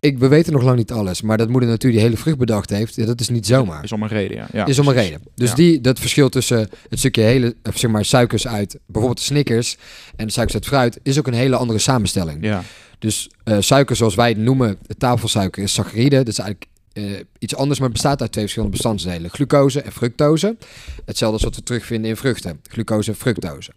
Ik, 0.00 0.18
we 0.18 0.28
weten 0.28 0.52
nog 0.52 0.62
lang 0.62 0.76
niet 0.76 0.92
alles, 0.92 1.22
maar 1.22 1.36
dat 1.36 1.48
moeder 1.48 1.68
natuur 1.68 1.90
die 1.90 2.00
hele 2.00 2.16
vrucht 2.16 2.38
bedacht 2.38 2.70
heeft, 2.70 2.94
ja, 2.94 3.06
dat 3.06 3.20
is 3.20 3.28
niet 3.28 3.46
zomaar. 3.46 3.84
Is 3.84 3.92
om 3.92 4.02
een 4.02 4.08
reden, 4.08 4.36
ja. 4.36 4.48
ja 4.52 4.66
is 4.66 4.78
om 4.78 4.86
een 4.86 4.92
precies. 4.92 5.10
reden. 5.10 5.26
Dus 5.34 5.48
Ja. 5.48 5.54
die, 5.54 5.80
dat 5.80 5.98
verschil 5.98 6.28
tussen 6.28 6.68
het 6.88 6.98
stukje 6.98 7.22
hele, 7.22 7.54
of 7.62 7.78
zeg 7.78 7.90
maar, 7.90 8.04
suikers 8.04 8.46
uit 8.46 8.78
bijvoorbeeld 8.86 9.18
de 9.18 9.24
Snickers 9.24 9.76
en 10.16 10.26
de 10.26 10.32
suikers 10.32 10.54
uit 10.54 10.66
fruit, 10.66 11.00
is 11.02 11.18
ook 11.18 11.26
een 11.26 11.32
hele 11.34 11.56
andere 11.56 11.78
samenstelling. 11.78 12.44
Ja, 12.44 12.62
Dus 12.98 13.30
eh, 13.44 13.56
suiker 13.60 13.96
zoals 13.96 14.14
wij 14.14 14.28
het 14.28 14.38
noemen, 14.38 14.78
tafelsuiker, 14.98 15.62
is 15.62 15.72
saccharide. 15.72 16.16
Dat 16.16 16.28
is 16.28 16.38
eigenlijk 16.38 16.70
eh, 16.92 17.04
iets 17.38 17.56
anders, 17.56 17.78
maar 17.78 17.88
het 17.88 17.96
bestaat 17.96 18.20
uit 18.20 18.32
twee 18.32 18.44
verschillende 18.44 18.76
bestanddelen. 18.76 19.30
Glucose 19.30 19.80
en 19.82 19.92
fructose. 19.92 20.56
Hetzelfde 21.04 21.36
als 21.36 21.44
wat 21.44 21.56
we 21.56 21.62
terugvinden 21.62 22.10
in 22.10 22.16
vruchten. 22.16 22.60
Glucose 22.68 23.10
en 23.10 23.16
fructose. 23.16 23.70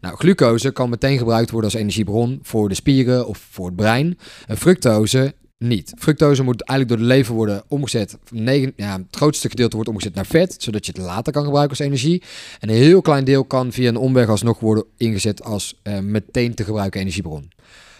Nou, 0.00 0.16
glucose 0.16 0.70
kan 0.72 0.90
meteen 0.90 1.18
gebruikt 1.18 1.50
worden 1.50 1.70
als 1.70 1.80
energiebron 1.80 2.38
voor 2.42 2.68
de 2.68 2.74
spieren 2.74 3.26
of 3.26 3.46
voor 3.50 3.66
het 3.66 3.76
brein. 3.76 4.18
En 4.46 4.56
fructose 4.56 5.34
niet. 5.58 5.92
Fructose 5.98 6.42
moet 6.42 6.62
eigenlijk 6.62 6.98
door 6.98 7.08
de 7.08 7.14
lever 7.14 7.34
worden 7.34 7.62
omgezet. 7.68 8.18
Negen, 8.30 8.72
ja, 8.76 8.92
het 8.96 9.16
grootste 9.16 9.48
gedeelte 9.48 9.74
wordt 9.74 9.90
omgezet 9.90 10.14
naar 10.14 10.26
vet, 10.26 10.56
zodat 10.58 10.86
je 10.86 10.92
het 10.92 11.00
later 11.00 11.32
kan 11.32 11.44
gebruiken 11.44 11.76
als 11.76 11.86
energie. 11.86 12.22
En 12.60 12.68
een 12.68 12.74
heel 12.74 13.02
klein 13.02 13.24
deel 13.24 13.44
kan 13.44 13.72
via 13.72 13.88
een 13.88 13.96
omweg 13.96 14.28
alsnog 14.28 14.60
worden 14.60 14.84
ingezet 14.96 15.42
als 15.42 15.80
eh, 15.82 15.98
meteen 15.98 16.54
te 16.54 16.64
gebruiken 16.64 17.00
energiebron. 17.00 17.50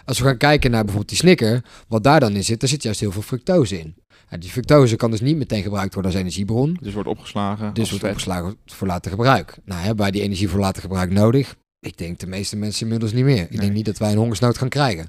Als 0.04 0.18
we 0.18 0.24
gaan 0.24 0.36
kijken 0.36 0.70
naar 0.70 0.84
bijvoorbeeld 0.84 1.08
die 1.08 1.18
snicker, 1.18 1.64
wat 1.88 2.04
daar 2.04 2.20
dan 2.20 2.34
in 2.34 2.44
zit, 2.44 2.60
daar 2.60 2.68
zit 2.68 2.82
juist 2.82 3.00
heel 3.00 3.12
veel 3.12 3.22
fructose 3.22 3.78
in. 3.78 3.94
Ja, 4.30 4.36
die 4.36 4.50
fructose 4.50 4.96
kan 4.96 5.10
dus 5.10 5.20
niet 5.20 5.36
meteen 5.36 5.62
gebruikt 5.62 5.94
worden 5.94 6.12
als 6.12 6.20
energiebron. 6.20 6.78
dus 6.80 6.94
wordt 6.94 7.08
opgeslagen. 7.08 7.74
Dus 7.74 7.88
wordt 7.88 8.04
vet. 8.04 8.12
opgeslagen 8.12 8.56
voor 8.66 8.86
later 8.86 9.10
gebruik. 9.10 9.58
Nou, 9.64 9.80
hebben 9.80 9.98
wij 9.98 10.10
die 10.10 10.22
energie 10.22 10.48
voor 10.48 10.60
later 10.60 10.82
gebruik 10.82 11.10
nodig? 11.10 11.56
Ik 11.80 11.98
denk 11.98 12.18
de 12.18 12.26
meeste 12.26 12.56
mensen 12.56 12.82
inmiddels 12.82 13.12
niet 13.12 13.24
meer. 13.24 13.42
Ik 13.42 13.50
Nee. 13.50 13.60
denk 13.60 13.72
niet 13.72 13.84
dat 13.84 13.98
wij 13.98 14.10
een 14.12 14.16
hongersnood 14.18 14.58
gaan 14.58 14.68
krijgen. 14.68 15.08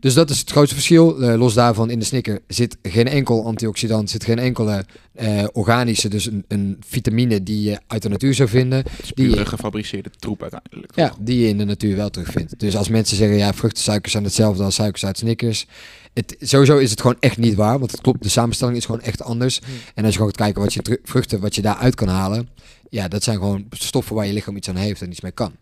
Dus 0.00 0.14
dat 0.14 0.30
is 0.30 0.38
het 0.38 0.50
grootste 0.50 0.74
verschil. 0.74 1.22
Eh, 1.22 1.38
los 1.38 1.54
daarvan, 1.54 1.90
in 1.90 1.98
de 1.98 2.04
snicker 2.04 2.40
zit 2.48 2.76
geen 2.82 3.08
enkel 3.08 3.44
antioxidant, 3.46 4.10
zit 4.10 4.24
geen 4.24 4.38
enkele 4.38 4.84
eh, 5.14 5.44
organische, 5.52 6.08
dus 6.08 6.26
een, 6.26 6.44
een 6.48 6.76
vitamine 6.86 7.42
die 7.42 7.62
je 7.70 7.78
uit 7.86 8.02
de 8.02 8.08
natuur 8.08 8.34
zou 8.34 8.48
vinden. 8.48 8.84
Die- 9.14 9.46
gefabriceerde 9.46 10.10
troep 10.18 10.42
uiteindelijk. 10.42 10.96
Ja, 10.96 11.08
toch? 11.08 11.18
die 11.20 11.38
je 11.40 11.48
in 11.48 11.58
de 11.58 11.64
natuur 11.64 11.96
wel 11.96 12.10
terugvindt. 12.10 12.58
Dus 12.60 12.76
als 12.76 12.88
mensen 12.88 13.16
zeggen, 13.16 13.36
ja, 13.36 13.52
vruchtensuikers 13.54 14.12
zijn 14.12 14.24
hetzelfde 14.24 14.62
als 14.62 14.74
suikers 14.74 15.04
uit 15.04 15.18
Snickers. 15.18 15.66
Het, 16.12 16.36
sowieso 16.40 16.78
is 16.78 16.90
het 16.90 17.00
gewoon 17.00 17.16
echt 17.20 17.36
niet 17.38 17.54
waar, 17.54 17.78
want 17.78 17.90
het 17.90 18.00
klopt, 18.00 18.22
de 18.22 18.28
samenstelling 18.28 18.76
is 18.76 18.84
gewoon 18.84 19.00
echt 19.00 19.22
anders. 19.22 19.60
En 19.94 20.04
als 20.04 20.12
je 20.12 20.18
gewoon 20.18 20.28
gaat 20.36 20.36
kijken 20.44 20.62
wat 20.62 20.74
je 20.74 21.00
vruchten, 21.04 21.40
wat 21.40 21.54
je 21.54 21.62
daaruit 21.62 21.94
kan 21.94 22.08
halen, 22.08 22.48
ja, 22.90 23.08
dat 23.08 23.22
zijn 23.22 23.36
gewoon 23.38 23.66
stoffen 23.70 24.14
waar 24.16 24.26
je 24.26 24.32
lichaam 24.32 24.56
iets 24.56 24.68
aan 24.68 24.76
heeft 24.76 25.02
en 25.02 25.10
iets 25.10 25.20
mee 25.20 25.32
kan. 25.32 25.52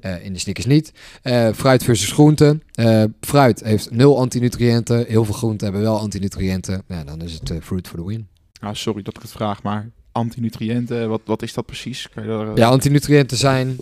Eh, 0.00 0.24
in 0.24 0.32
de 0.32 0.38
Snickers 0.38 0.66
niet. 0.66 0.92
Eh, 1.22 1.48
fruit 1.54 1.84
versus 1.84 2.12
groente. 2.12 2.58
Eh, 2.72 3.04
fruit 3.20 3.60
heeft 3.64 3.90
nul 3.90 4.18
antinutriënten. 4.18 5.04
Heel 5.08 5.24
veel 5.24 5.34
groenten 5.34 5.66
hebben 5.66 5.84
wel 5.84 5.98
antinutriënten. 5.98 6.82
Dan 7.06 7.22
is 7.22 7.32
het 7.32 7.52
fruit 7.62 7.88
for 7.88 7.98
the 7.98 8.06
win. 8.06 8.26
Ah, 8.60 8.74
sorry 8.74 9.02
dat 9.02 9.16
ik 9.16 9.22
het 9.22 9.30
vraag, 9.30 9.62
maar 9.62 9.90
antinutriënten, 10.12 11.08
wat, 11.08 11.20
wat 11.24 11.42
is 11.42 11.54
dat 11.54 11.66
precies? 11.66 12.08
Kan 12.14 12.22
je 12.22 12.28
daar, 12.28 12.56
Ja, 12.56 12.68
antinutriënten 12.68 13.36
zijn 13.36 13.76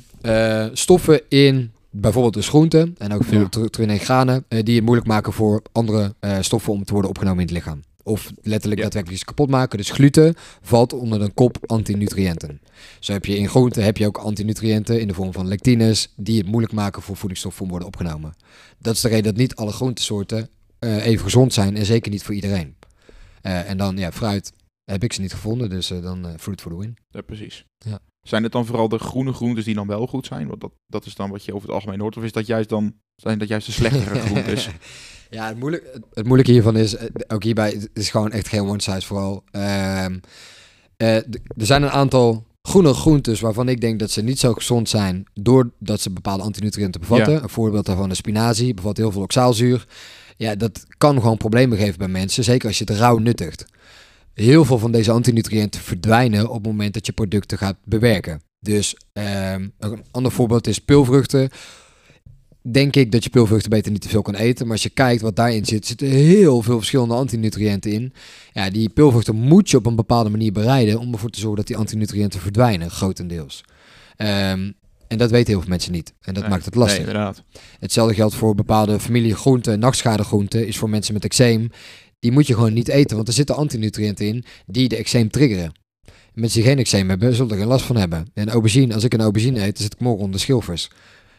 stoffen 0.72 1.20
in 1.28 1.72
bijvoorbeeld 1.90 2.34
dus 2.34 2.48
groenten 2.48 2.94
en 2.98 3.12
ook 3.12 3.24
veel 3.24 3.48
Ja. 3.50 3.92
in 3.92 3.98
granen, 3.98 4.44
die 4.48 4.74
het 4.74 4.84
moeilijk 4.84 5.08
maken 5.08 5.32
voor 5.32 5.62
andere 5.72 6.14
stoffen 6.40 6.72
om 6.72 6.84
te 6.84 6.92
worden 6.92 7.10
opgenomen 7.10 7.40
in 7.40 7.46
het 7.46 7.56
lichaam. 7.56 7.82
Of 8.02 8.32
letterlijk 8.42 8.76
Ja. 8.76 8.82
daadwerkelijk 8.82 9.26
kapot 9.26 9.50
maken. 9.50 9.78
Dus 9.78 9.90
gluten 9.90 10.34
valt 10.60 10.92
onder 10.92 11.18
de 11.18 11.30
kop 11.30 11.58
antinutriënten. 11.66 12.60
Zo 13.00 13.12
heb 13.12 13.24
je 13.24 13.36
in 13.36 13.48
groenten 13.48 13.84
heb 13.84 13.96
je 13.96 14.06
ook 14.06 14.18
antinutriënten 14.18 15.00
in 15.00 15.08
de 15.08 15.14
vorm 15.14 15.32
van 15.32 15.48
lectines, 15.48 16.12
die 16.16 16.38
het 16.38 16.46
moeilijk 16.46 16.72
maken 16.72 17.02
voor 17.02 17.16
voedingsstoffen 17.16 17.62
om 17.62 17.68
worden 17.68 17.88
opgenomen. 17.88 18.34
Dat 18.78 18.94
is 18.94 19.00
de 19.00 19.08
reden 19.08 19.24
dat 19.24 19.36
niet 19.36 19.54
alle 19.56 19.72
groentesoorten 19.72 20.48
eh, 20.78 21.06
even 21.06 21.24
gezond 21.24 21.52
zijn 21.52 21.76
en 21.76 21.84
zeker 21.86 22.10
niet 22.10 22.22
voor 22.22 22.34
iedereen. 22.34 22.76
Eh, 23.42 23.70
en 23.70 23.76
dan 23.76 23.96
ja, 23.96 24.12
fruit 24.12 24.52
heb 24.84 25.04
ik 25.04 25.12
ze 25.12 25.20
niet 25.20 25.32
gevonden, 25.32 25.70
dus 25.70 25.90
eh, 25.90 26.02
dan 26.02 26.26
fruit 26.38 26.60
for 26.60 26.70
the 26.70 26.78
win. 26.78 26.96
Ja, 27.10 27.20
precies. 27.20 27.64
Ja. 27.78 27.98
Zijn 28.28 28.42
het 28.42 28.52
dan 28.52 28.66
vooral 28.66 28.88
de 28.88 28.98
groene 28.98 29.32
groentes 29.32 29.64
die 29.64 29.74
dan 29.74 29.86
wel 29.86 30.06
goed 30.06 30.26
zijn? 30.26 30.48
Want 30.48 30.60
dat, 30.60 30.72
dat 30.86 31.06
is 31.06 31.14
dan 31.14 31.30
wat 31.30 31.44
je 31.44 31.54
over 31.54 31.66
het 31.66 31.74
algemeen 31.76 32.00
hoort. 32.00 32.16
Of 32.16 32.22
is 32.22 32.32
dat 32.32 32.46
juist 32.46 32.68
dan 32.68 32.94
zijn 33.14 33.38
dat 33.38 33.48
juist 33.48 33.66
de 33.66 33.72
slechtere 33.72 34.20
groentes? 34.26 34.68
Ja, 35.30 35.48
het, 35.48 35.58
moeilijk, 35.58 35.84
het, 36.14 36.24
moeilijke 36.24 36.52
hiervan 36.52 36.76
is, 36.76 36.96
eh, 36.96 37.06
ook 37.28 37.42
hierbij, 37.42 37.70
het 37.70 37.90
is 37.94 38.10
gewoon 38.10 38.32
echt 38.32 38.48
geen 38.48 38.60
one 38.66 38.82
size 38.82 39.06
for 39.06 39.18
all. 39.18 39.40
D- 41.30 41.38
er 41.56 41.66
zijn 41.66 41.82
een 41.82 41.90
aantal 41.90 42.46
groene 42.62 42.94
groentes 42.94 43.40
waarvan 43.40 43.68
ik 43.68 43.80
denk 43.80 43.98
dat 43.98 44.10
ze 44.10 44.22
niet 44.22 44.38
zo 44.38 44.52
gezond 44.52 44.88
zijn 44.88 45.24
doordat 45.34 46.00
ze 46.00 46.10
bepaalde 46.10 46.42
antinutriënten 46.42 47.00
bevatten. 47.00 47.32
Ja. 47.32 47.42
Een 47.42 47.48
voorbeeld 47.48 47.86
daarvan 47.86 48.10
is 48.10 48.16
spinazie, 48.16 48.74
bevat 48.74 48.96
heel 48.96 49.12
veel 49.12 49.22
oxaalzuur. 49.22 49.86
Ja, 50.36 50.54
dat 50.54 50.86
kan 50.98 51.20
gewoon 51.20 51.36
problemen 51.36 51.78
geven 51.78 51.98
bij 51.98 52.08
mensen, 52.08 52.44
zeker 52.44 52.68
als 52.68 52.78
je 52.78 52.84
het 52.84 52.96
rauw 52.96 53.18
nuttigt. 53.18 53.64
Heel 54.34 54.64
veel 54.64 54.78
van 54.78 54.92
deze 54.92 55.10
antinutriënten 55.10 55.80
verdwijnen 55.80 56.48
op 56.48 56.54
het 56.54 56.66
moment 56.66 56.94
dat 56.94 57.06
je 57.06 57.12
producten 57.12 57.58
gaat 57.58 57.76
bewerken. 57.84 58.40
Dus 58.60 58.94
ehm, 59.12 59.68
een 59.78 60.04
ander 60.10 60.32
voorbeeld 60.32 60.66
is 60.66 60.78
peulvruchten 60.78 61.50
denk 62.62 62.96
ik 62.96 63.12
dat 63.12 63.24
je 63.24 63.30
peulvruchten 63.30 63.70
beter 63.70 63.92
niet 63.92 64.00
te 64.00 64.08
veel 64.08 64.22
kan 64.22 64.34
eten. 64.34 64.64
Maar 64.64 64.74
als 64.74 64.82
je 64.82 64.90
kijkt 64.90 65.22
wat 65.22 65.36
daarin 65.36 65.64
zit, 65.64 65.86
zitten 65.86 66.08
heel 66.08 66.62
veel 66.62 66.76
verschillende 66.78 67.14
antinutriënten 67.14 67.92
in. 67.92 68.12
Ja, 68.52 68.70
die 68.70 68.88
peulvruchten 68.88 69.36
moet 69.36 69.70
je 69.70 69.76
op 69.76 69.86
een 69.86 69.96
bepaalde 69.96 70.30
manier 70.30 70.52
bereiden 70.52 70.98
om 70.98 71.12
ervoor 71.12 71.30
te 71.30 71.38
zorgen 71.38 71.56
dat 71.58 71.66
die 71.66 71.76
antinutriënten 71.76 72.40
verdwijnen, 72.40 72.90
grotendeels. 72.90 73.64
Ehm, 74.16 74.70
en 75.08 75.18
dat 75.18 75.30
weten 75.30 75.48
heel 75.52 75.60
veel 75.60 75.70
mensen 75.70 75.92
niet. 75.92 76.14
En 76.20 76.34
dat 76.34 76.42
Nee, 76.42 76.52
maakt 76.52 76.64
het 76.64 76.74
lastig. 76.74 76.98
Nee, 76.98 77.06
inderdaad. 77.06 77.42
Hetzelfde 77.78 78.14
geldt 78.14 78.34
voor 78.34 78.54
bepaalde 78.54 79.00
familie 79.00 79.34
groenten. 79.34 79.78
Nachtschadegroenten 79.78 80.66
is 80.66 80.78
voor 80.78 80.90
mensen 80.90 81.14
met 81.14 81.24
eczeem. 81.24 81.70
Die 82.18 82.32
moet 82.32 82.46
je 82.46 82.54
gewoon 82.54 82.72
niet 82.72 82.88
eten, 82.88 83.16
want 83.16 83.28
er 83.28 83.34
zitten 83.34 83.56
antinutriënten 83.56 84.26
in 84.26 84.44
die 84.66 84.88
de 84.88 84.96
eczeem 84.96 85.30
triggeren. 85.30 85.72
Mensen 86.34 86.60
die 86.60 86.68
geen 86.68 86.78
eczeem 86.78 87.08
hebben, 87.08 87.34
zullen 87.34 87.50
er 87.50 87.58
geen 87.58 87.66
last 87.66 87.84
van 87.84 87.96
hebben. 87.96 88.30
En 88.34 88.48
aubergine, 88.48 88.94
als 88.94 89.04
ik 89.04 89.12
een 89.14 89.20
aubergine 89.20 89.60
eet, 89.60 89.74
dan 89.74 89.82
zit 89.82 89.92
ik 89.92 90.00
morgen 90.00 90.24
onder 90.24 90.40
schilfers. 90.40 90.90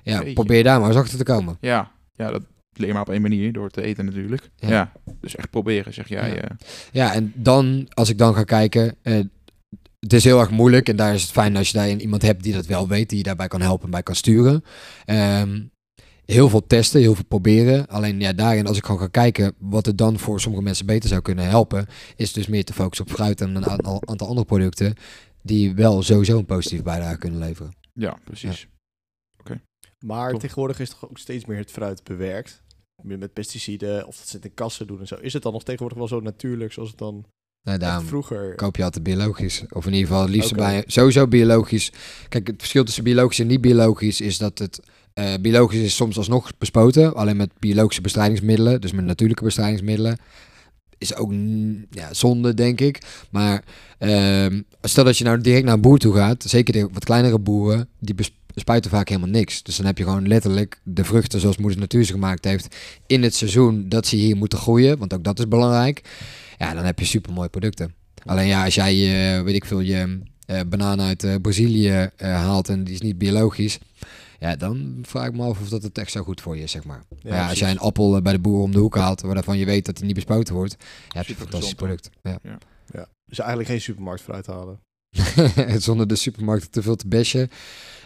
Ja, 0.03 0.17
Jeetje. 0.17 0.33
probeer 0.33 0.63
daar 0.63 0.79
maar 0.79 0.89
eens 0.89 0.97
achter 0.97 1.17
te 1.17 1.23
komen. 1.23 1.57
Ja, 1.61 1.91
ja, 2.15 2.31
dat 2.31 2.41
leer 2.73 2.93
maar 2.93 3.01
op 3.01 3.09
één 3.09 3.21
manier, 3.21 3.53
door 3.53 3.69
te 3.69 3.81
eten 3.81 4.05
natuurlijk. 4.05 4.49
Ja. 4.55 4.69
Ja, 4.69 4.91
dus 5.21 5.35
echt 5.35 5.49
proberen, 5.49 5.93
zeg 5.93 6.07
jij. 6.09 6.29
Ja. 6.29 6.35
eh. 6.41 6.55
Ja, 6.91 7.13
en 7.13 7.31
dan, 7.35 7.87
als 7.89 8.09
ik 8.09 8.17
dan 8.17 8.33
ga 8.33 8.43
kijken, 8.43 8.95
eh, 9.01 9.19
het 9.99 10.13
is 10.13 10.23
heel 10.23 10.39
erg 10.39 10.49
moeilijk 10.51 10.89
en 10.89 10.95
daar 10.95 11.13
is 11.13 11.21
het 11.21 11.31
fijn 11.31 11.57
als 11.57 11.69
je 11.71 11.77
daarin 11.77 12.01
iemand 12.01 12.21
hebt 12.21 12.43
die 12.43 12.53
dat 12.53 12.65
wel 12.65 12.87
weet, 12.87 13.09
die 13.09 13.17
je 13.17 13.23
daarbij 13.23 13.47
kan 13.47 13.61
helpen 13.61 13.85
en 13.85 13.91
bij 13.91 14.03
kan 14.03 14.15
sturen. 14.15 14.63
Ehm, 15.05 15.61
heel 16.25 16.49
veel 16.49 16.67
testen, 16.67 17.01
heel 17.01 17.15
veel 17.15 17.25
proberen. 17.27 17.87
Alleen 17.87 18.19
ja, 18.19 18.33
daarin, 18.33 18.67
als 18.67 18.77
ik 18.77 18.85
gewoon 18.85 19.01
ga 19.01 19.07
kijken 19.07 19.53
wat 19.57 19.85
het 19.85 19.97
dan 19.97 20.19
voor 20.19 20.39
sommige 20.41 20.63
mensen 20.63 20.85
beter 20.85 21.09
zou 21.09 21.21
kunnen 21.21 21.45
helpen, 21.49 21.85
is 22.15 22.33
dus 22.33 22.47
meer 22.47 22.63
te 22.65 22.73
focussen 22.73 23.05
op 23.05 23.11
fruit 23.11 23.41
en 23.41 23.55
een 23.55 23.65
aantal, 23.65 24.01
aantal 24.05 24.27
andere 24.27 24.45
producten 24.45 24.93
die 25.41 25.73
wel 25.75 26.03
sowieso 26.03 26.37
een 26.37 26.45
positieve 26.45 26.83
bijdrage 26.83 27.17
kunnen 27.17 27.39
leveren. 27.39 27.71
ja, 27.93 28.17
precies. 28.23 28.67
Maar 30.05 30.33
tegenwoordig 30.33 30.79
is 30.79 30.89
toch 30.89 31.09
ook 31.09 31.17
steeds 31.17 31.45
meer 31.45 31.57
het 31.57 31.71
fruit 31.71 32.03
bewerkt. 32.03 32.61
Meer 33.01 33.17
met 33.17 33.33
pesticiden, 33.33 34.07
of 34.07 34.17
dat 34.17 34.27
ze 34.27 34.35
het 34.35 34.45
in 34.45 34.53
kassen 34.53 34.87
doen 34.87 34.99
en 34.99 35.07
zo. 35.07 35.15
Is 35.15 35.33
het 35.33 35.43
dan 35.43 35.53
nog 35.53 35.63
tegenwoordig 35.63 35.97
wel 35.97 36.07
zo 36.07 36.19
natuurlijk 36.19 36.73
zoals 36.73 36.89
het 36.89 36.97
dan 36.97 37.25
Nou, 37.63 38.05
vroeger... 38.05 38.55
koop 38.55 38.75
je 38.75 38.83
altijd 38.83 39.03
biologisch. 39.03 39.63
Of 39.69 39.85
in 39.85 39.93
ieder 39.93 40.07
geval 40.07 40.21
het 40.21 40.31
liefst 40.31 40.51
Oké. 40.51 40.59
bij 40.61 40.83
sowieso 40.87 41.27
biologisch. 41.27 41.91
Kijk, 42.29 42.47
het 42.47 42.55
verschil 42.57 42.83
tussen 42.83 43.03
biologisch 43.03 43.39
en 43.39 43.47
niet 43.47 43.61
biologisch 43.61 44.21
is 44.21 44.37
dat 44.37 44.59
het 44.59 44.79
eh, 45.13 45.33
biologisch 45.41 45.79
is 45.79 45.95
soms 45.95 46.17
alsnog 46.17 46.57
bespoten, 46.57 47.15
alleen 47.15 47.37
met 47.37 47.59
biologische 47.59 48.01
bestrijdingsmiddelen, 48.01 48.81
dus 48.81 48.91
met 48.91 49.05
natuurlijke 49.05 49.43
bestrijdingsmiddelen. 49.43 50.17
Is 51.01 51.15
ook 51.15 51.33
ja, 51.89 52.13
zonde, 52.13 52.53
denk 52.53 52.81
ik. 52.81 53.01
Maar 53.29 53.63
ehm, 53.97 54.61
stel 54.81 55.03
dat 55.03 55.17
je 55.17 55.23
nou 55.23 55.41
direct 55.41 55.65
naar 55.65 55.73
een 55.73 55.81
boer 55.81 55.97
toe 55.97 56.15
gaat, 56.15 56.43
zeker 56.47 56.73
de 56.73 56.89
wat 56.91 57.05
kleinere 57.05 57.39
boeren, 57.39 57.87
die 57.99 58.15
spuiten 58.55 58.91
vaak 58.91 59.09
helemaal 59.09 59.29
niks. 59.29 59.63
Dus 59.63 59.75
dan 59.75 59.85
heb 59.85 59.97
je 59.97 60.03
gewoon 60.03 60.27
letterlijk 60.27 60.79
de 60.83 61.03
vruchten 61.03 61.39
zoals 61.39 61.57
moeder 61.57 61.79
natuur 61.79 62.03
ze 62.03 62.11
gemaakt 62.11 62.45
heeft 62.45 62.75
in 63.07 63.23
het 63.23 63.35
seizoen 63.35 63.89
dat 63.89 64.07
ze 64.07 64.15
hier 64.15 64.35
moeten 64.35 64.59
groeien, 64.59 64.97
want 64.97 65.13
ook 65.13 65.23
dat 65.23 65.39
is 65.39 65.47
belangrijk. 65.47 66.01
Ja, 66.57 66.73
dan 66.73 66.83
heb 66.85 66.99
je 66.99 67.05
super 67.05 67.33
mooie 67.33 67.49
producten. 67.49 67.93
Alleen 68.25 68.47
ja, 68.47 68.63
als 68.65 68.75
jij, 68.75 68.93
eh, 68.93 69.43
weet 69.43 69.55
ik 69.55 69.65
veel, 69.65 69.79
je 69.79 70.19
eh 70.45 70.59
banaan 70.67 71.01
uit 71.01 71.23
eh, 71.23 71.35
Brazilië 71.41 72.09
haalt 72.17 72.69
en 72.69 72.83
die 72.83 72.93
is 72.93 73.01
niet 73.01 73.17
biologisch. 73.17 73.79
Ja, 74.41 74.55
dan 74.55 74.99
vraag 75.01 75.27
ik 75.27 75.33
me 75.33 75.43
af 75.43 75.61
of 75.61 75.69
dat 75.69 75.83
het 75.83 75.97
echt 75.97 76.11
zo 76.11 76.23
goed 76.23 76.41
voor 76.41 76.57
je 76.57 76.63
is, 76.63 76.71
zeg 76.71 76.83
maar. 76.83 77.03
Ja, 77.09 77.29
maar 77.29 77.37
ja, 77.37 77.49
als 77.49 77.59
jij 77.59 77.71
een 77.71 77.79
appel 77.79 78.15
eh, 78.15 78.21
bij 78.21 78.33
de 78.33 78.39
boer 78.39 78.61
om 78.61 78.71
de 78.71 78.79
hoek 78.79 78.95
haalt, 78.95 79.21
waarvan 79.21 79.57
je 79.57 79.65
weet 79.65 79.85
dat 79.85 79.97
hij 79.97 80.05
niet 80.05 80.15
bespoten 80.15 80.55
wordt, 80.55 80.75
ja, 80.79 81.17
heb 81.17 81.25
je 81.25 81.31
een 81.31 81.39
fantastisch 81.39 81.73
product. 81.73 82.09
Ja. 82.23 82.39
Dus 83.31 83.39
eigenlijk 83.39 83.69
geen 83.69 83.81
supermarkt 83.81 84.21
vooruit 84.21 84.45
halen. 84.45 84.79
Zonder 85.87 86.07
de 86.07 86.15
supermarkt 86.15 86.71
te 86.71 86.81
veel 86.81 86.95
te 86.95 87.07
bashen, 87.07 87.49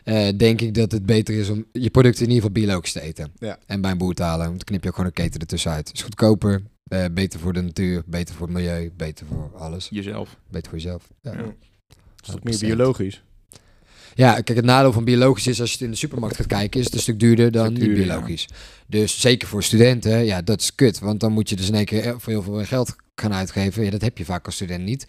eh, 0.03 0.37
denk 0.37 0.61
ik 0.61 0.73
dat 0.73 0.91
het 0.91 1.05
beter 1.05 1.35
is 1.35 1.49
om 1.49 1.65
je 1.71 1.89
producten 1.89 2.23
in 2.23 2.31
ieder 2.31 2.47
geval 2.47 2.63
biologisch 2.63 2.91
te 2.91 3.01
eten. 3.01 3.31
Ja. 3.39 3.59
En 3.65 3.81
bij 3.81 3.91
een 3.91 3.97
boer 3.97 4.13
te 4.13 4.23
halen, 4.23 4.45
want 4.45 4.57
dan 4.57 4.65
knip 4.65 4.83
je 4.83 4.89
ook 4.89 4.95
gewoon 4.95 5.09
een 5.09 5.23
keten 5.23 5.39
ertussenuit. 5.39 5.91
is 5.93 6.01
goedkoper, 6.01 6.61
eh, 6.83 7.05
beter 7.11 7.39
voor 7.39 7.53
de 7.53 7.61
natuur, 7.61 8.03
beter 8.05 8.35
voor 8.35 8.47
het 8.47 8.55
milieu, 8.55 8.91
beter 8.97 9.25
voor 9.25 9.51
alles. 9.57 9.87
Jezelf. 9.89 10.37
Beter 10.49 10.69
voor 10.69 10.79
jezelf. 10.79 11.09
Ja. 11.21 11.31
Ja. 11.31 11.37
Dus 11.37 12.27
dat 12.33 12.35
is 12.35 12.43
meer 12.43 12.53
100%. 12.53 12.59
biologisch. 12.59 13.23
Ja, 14.15 14.33
kijk, 14.33 14.57
het 14.57 14.65
nadeel 14.65 14.91
van 14.93 15.03
biologisch 15.03 15.47
is 15.47 15.61
als 15.61 15.69
je 15.69 15.75
het 15.75 15.85
in 15.85 15.91
de 15.91 15.97
supermarkt 15.97 16.35
gaat 16.35 16.47
kijken, 16.47 16.79
is 16.79 16.85
het 16.85 16.93
een 16.93 16.99
stuk 16.99 17.19
duurder 17.19 17.51
dan 17.51 17.73
niet 17.73 17.93
biologisch. 17.93 18.47
Dus 18.87 19.21
zeker 19.21 19.47
voor 19.47 19.63
studenten, 19.63 20.25
ja, 20.25 20.41
dat 20.41 20.61
is 20.61 20.75
kut. 20.75 20.99
Want 20.99 21.19
dan 21.19 21.31
moet 21.31 21.49
je 21.49 21.55
dus 21.55 21.67
in 21.67 21.75
één 21.75 21.85
keer 21.85 22.15
voor 22.19 22.33
heel 22.33 22.43
veel 22.43 22.65
geld 22.65 22.95
gaan 23.15 23.33
uitgeven. 23.33 23.83
Ja, 23.83 23.89
dat 23.91 24.01
heb 24.01 24.17
je 24.17 24.25
vaak 24.25 24.45
als 24.45 24.55
student 24.55 24.83
niet. 24.83 25.05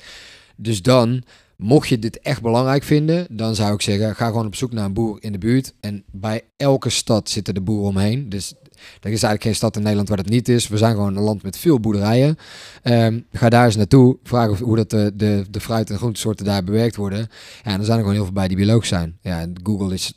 Dus 0.57 0.82
dan, 0.82 1.22
mocht 1.57 1.88
je 1.88 1.98
dit 1.98 2.20
echt 2.20 2.42
belangrijk 2.42 2.82
vinden, 2.82 3.26
dan 3.30 3.54
zou 3.54 3.74
ik 3.74 3.82
zeggen, 3.82 4.16
ga 4.16 4.26
gewoon 4.26 4.46
op 4.46 4.54
zoek 4.54 4.72
naar 4.72 4.84
een 4.84 4.92
boer 4.92 5.18
in 5.20 5.32
de 5.32 5.38
buurt. 5.38 5.74
En 5.80 6.04
bij 6.11 6.42
elke 6.57 6.90
stad 6.90 7.30
zitten 7.30 7.54
de 7.54 7.61
boeren 7.61 7.88
omheen. 7.88 8.28
Dus 8.28 8.54
er 8.78 9.10
is 9.10 9.22
eigenlijk 9.22 9.42
geen 9.42 9.54
stad 9.54 9.76
in 9.76 9.80
Nederland 9.82 10.08
waar 10.08 10.16
dat 10.16 10.28
niet 10.28 10.48
is. 10.48 10.68
We 10.68 10.76
zijn 10.76 10.94
gewoon 10.94 11.16
een 11.16 11.22
land 11.22 11.42
met 11.42 11.58
veel 11.58 11.80
boerderijen. 11.80 12.36
Ehm, 12.82 13.20
ga 13.32 13.48
daar 13.48 13.64
eens 13.64 13.76
naartoe. 13.76 14.18
Vraag 14.22 14.50
of- 14.50 14.58
hoe 14.60 14.76
dat 14.76 14.90
de, 14.90 15.12
de, 15.14 15.44
de 15.50 15.60
fruit- 15.60 15.90
en 15.90 15.96
groentesoorten 15.98 16.44
daar 16.44 16.64
bewerkt 16.64 16.96
worden. 16.96 17.18
Ja, 17.62 17.70
en 17.72 17.78
er 17.78 17.84
zijn 17.84 17.96
er 17.98 18.02
gewoon 18.02 18.14
heel 18.14 18.24
veel 18.24 18.32
bij 18.32 18.48
die 18.48 18.56
biologisch 18.56 18.88
zijn. 18.88 19.18
Ja, 19.20 19.46
Google 19.62 19.94
is 19.94 20.12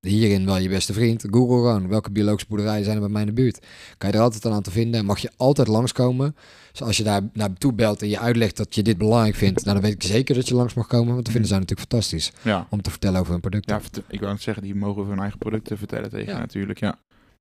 hierin 0.00 0.46
wel 0.46 0.58
je 0.58 0.68
beste 0.68 0.92
vriend. 0.92 1.24
Google 1.30 1.56
gewoon, 1.56 1.88
welke 1.88 2.10
biologische 2.10 2.48
boerderijen 2.48 2.84
zijn 2.84 2.96
er 2.96 3.02
bij 3.02 3.10
mij 3.12 3.20
in 3.20 3.26
de 3.26 3.32
buurt? 3.32 3.66
Kan 3.98 4.10
je 4.10 4.16
er 4.16 4.22
altijd 4.22 4.44
een 4.44 4.52
aan 4.52 4.62
te 4.62 4.70
vinden. 4.70 5.04
Mag 5.04 5.18
je 5.18 5.30
altijd 5.36 5.68
langskomen. 5.68 6.36
Dus 6.70 6.82
als 6.82 6.96
je 6.96 7.02
daar 7.02 7.20
naartoe 7.32 7.72
belt 7.72 8.02
en 8.02 8.08
je 8.08 8.18
uitlegt 8.18 8.56
dat 8.56 8.74
je 8.74 8.82
dit 8.82 8.98
belangrijk 8.98 9.34
vindt, 9.34 9.64
nou, 9.64 9.74
dan 9.80 9.84
weet 9.90 10.04
ik 10.04 10.10
zeker 10.10 10.34
dat 10.34 10.48
je 10.48 10.54
langs 10.54 10.74
mag 10.74 10.86
komen. 10.86 11.06
Want 11.12 11.22
dat 11.22 11.30
vinden 11.32 11.48
zij 11.50 11.58
natuurlijk 11.58 11.88
fantastisch 11.90 12.32
Ja. 12.42 12.66
om 12.70 12.82
te 12.82 12.90
vertellen 12.90 13.20
over 13.20 13.32
hun 13.32 13.40
producten. 13.40 13.80
Ja, 13.92 14.02
ik 14.08 14.20
wou 14.20 14.32
net 14.32 14.42
zeggen, 14.42 14.62
die 14.62 14.74
mogen 14.74 15.04
hun 15.06 15.18
eigen 15.18 15.38
producten 15.38 15.78
vertellen 15.78 16.10
tegen 16.10 16.32
Ja. 16.32 16.38
natuurlijk, 16.38 16.80
ja. 16.80 16.98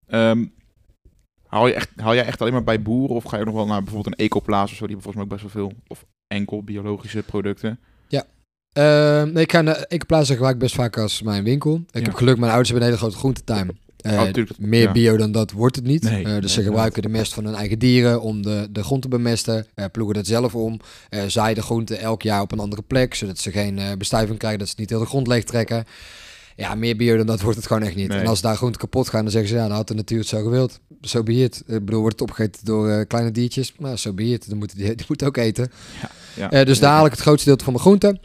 Ehm, 0.07 0.45
haal, 1.49 1.67
je 1.67 1.73
echt, 1.73 1.89
haal 1.95 2.13
jij 2.15 2.25
echt 2.25 2.41
alleen 2.41 2.53
maar 2.53 2.63
bij 2.63 2.81
boeren 2.81 3.15
of 3.15 3.23
ga 3.23 3.37
je 3.37 3.45
nog 3.45 3.53
wel 3.53 3.65
naar 3.65 3.83
bijvoorbeeld 3.83 4.19
een 4.19 4.25
ecoplaats 4.25 4.71
of 4.71 4.77
zo, 4.77 4.85
die 4.87 4.95
hebben 4.95 5.13
volgens 5.13 5.15
mij 5.15 5.23
ook 5.37 5.41
best 5.41 5.53
wel 5.53 5.63
veel, 5.69 5.81
of 5.87 6.05
enkel 6.27 6.63
biologische 6.63 7.23
producten? 7.23 7.79
Ehm, 8.73 9.31
nee, 9.33 9.43
ik 9.43 9.51
ga 9.51 9.61
naar 9.61 9.75
Ecoplaza 9.83 10.33
gebruik 10.33 10.57
best 10.57 10.75
vaak 10.75 10.97
als 10.97 11.21
mijn 11.21 11.43
winkel. 11.43 11.75
Ik 11.75 11.99
Ja. 11.99 12.01
heb 12.01 12.13
geluk, 12.13 12.37
mijn 12.37 12.49
ouders 12.51 12.69
hebben 12.69 12.87
een 12.87 12.93
hele 12.93 13.03
grote 13.05 13.19
groentetuin. 13.21 13.77
Eh, 13.97 14.13
Oh, 14.21 14.27
tuurlijk, 14.29 14.59
meer 14.59 14.81
ja. 14.81 14.91
bio 14.91 15.17
dan 15.17 15.31
dat 15.31 15.51
wordt 15.51 15.75
het 15.75 15.85
niet. 15.85 16.03
Nee, 16.03 16.23
Eh, 16.25 16.31
dus 16.31 16.39
nee, 16.39 16.49
ze 16.49 16.63
gebruiken 16.63 17.01
de 17.01 17.09
mest 17.09 17.33
van 17.33 17.45
hun 17.45 17.53
eigen 17.55 17.79
dieren 17.79 18.21
om 18.21 18.41
de, 18.41 18.67
de 18.71 18.83
grond 18.83 19.01
te 19.01 19.07
bemesten. 19.07 19.65
Eh, 19.75 19.85
ploegen 19.91 20.15
dat 20.15 20.27
zelf 20.27 20.55
om. 20.55 20.79
Eh 21.09 21.23
zaaien 21.27 21.55
de 21.55 21.61
groenten 21.61 21.99
elk 21.99 22.21
jaar 22.21 22.41
op 22.41 22.51
een 22.51 22.59
andere 22.59 22.81
plek. 22.81 23.13
Zodat 23.15 23.37
ze 23.37 23.51
geen 23.51 23.79
eh, 23.79 23.91
bestuiving 23.97 24.37
krijgen. 24.37 24.59
Dat 24.59 24.67
ze 24.67 24.75
niet 24.77 24.89
heel 24.89 24.99
de 24.99 25.05
grond 25.05 25.27
leeg 25.27 25.43
trekken. 25.43 25.85
Ja, 26.59 26.75
meer 26.75 26.95
bio 26.95 27.17
dan 27.17 27.25
dat 27.25 27.41
wordt 27.41 27.57
het 27.57 27.67
gewoon 27.67 27.83
echt 27.83 27.95
niet. 27.95 28.07
Nee. 28.07 28.19
En 28.19 28.27
als 28.27 28.41
daar 28.41 28.55
groenten 28.55 28.81
kapot 28.81 29.09
gaan, 29.09 29.21
dan 29.21 29.31
zeggen 29.31 29.49
ze... 29.49 29.55
Ja, 29.55 29.67
dan 29.67 29.75
had 29.75 29.87
de 29.87 29.93
natuur 29.93 30.19
het 30.19 30.27
zo 30.27 30.43
gewild. 30.43 30.79
Zo 31.01 31.23
be 31.23 31.33
it. 31.33 31.63
Ik 31.67 31.85
bedoel, 31.85 31.99
wordt 31.99 32.19
het 32.19 32.29
opgegeten 32.29 32.65
door 32.65 32.89
eh, 32.89 33.07
kleine 33.07 33.31
diertjes. 33.31 33.73
Maar 33.77 33.99
zo 33.99 34.13
be 34.13 34.23
it. 34.23 34.49
Dan 34.49 34.57
moeten 34.57 34.77
die, 34.77 34.95
die 34.95 35.05
moeten 35.07 35.27
ook 35.27 35.37
eten. 35.37 35.71
Ja. 36.35 36.51
Eh, 36.51 36.65
dus 36.65 36.79
daar 36.79 36.93
haal 36.93 37.05
ik 37.05 37.11
het 37.11 37.19
grootste 37.19 37.49
deel 37.49 37.57
van 37.63 37.73
mijn 37.73 37.85
groenten. 37.85 38.19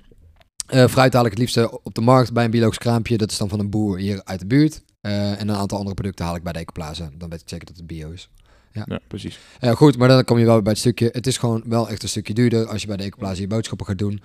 Eh, 0.66 0.86
fruit 0.86 1.12
haal 1.12 1.24
ik 1.24 1.30
het 1.30 1.38
liefste 1.38 1.82
op 1.82 1.94
de 1.94 2.00
markt 2.00 2.32
bij 2.32 2.44
een 2.44 2.50
biologisch 2.50 2.78
kraampje. 2.78 3.16
Dat 3.16 3.30
is 3.30 3.38
dan 3.38 3.48
van 3.48 3.58
een 3.58 3.70
boer 3.70 3.98
hier 3.98 4.20
uit 4.24 4.40
de 4.40 4.46
buurt. 4.46 4.82
En 5.00 5.48
een 5.48 5.56
aantal 5.56 5.78
andere 5.78 5.94
producten 5.94 6.24
haal 6.24 6.36
ik 6.36 6.42
bij 6.42 6.52
de 6.52 6.58
Ecoplaza. 6.58 7.10
Dan 7.18 7.28
weet 7.30 7.40
ik 7.40 7.48
zeker 7.48 7.66
dat 7.66 7.76
het 7.76 7.86
bio 7.86 8.10
is. 8.10 8.30
Ja, 8.72 9.00
precies. 9.08 9.38
Eh, 9.60 9.72
goed, 9.72 9.98
maar 9.98 10.08
dan 10.08 10.24
kom 10.24 10.38
je 10.38 10.44
wel 10.44 10.62
bij 10.62 10.72
het 10.72 10.80
stukje. 10.80 11.08
Het 11.12 11.26
is 11.26 11.38
gewoon 11.38 11.62
wel 11.66 11.88
echt 11.88 12.02
een 12.02 12.08
stukje 12.08 12.34
duurder 12.34 12.66
als 12.66 12.80
je 12.80 12.86
bij 12.86 12.96
de 12.96 13.02
Ecoplaza 13.02 13.40
je 13.40 13.46
boodschappen 13.46 13.86
gaat 13.86 13.98
doen. 13.98 14.22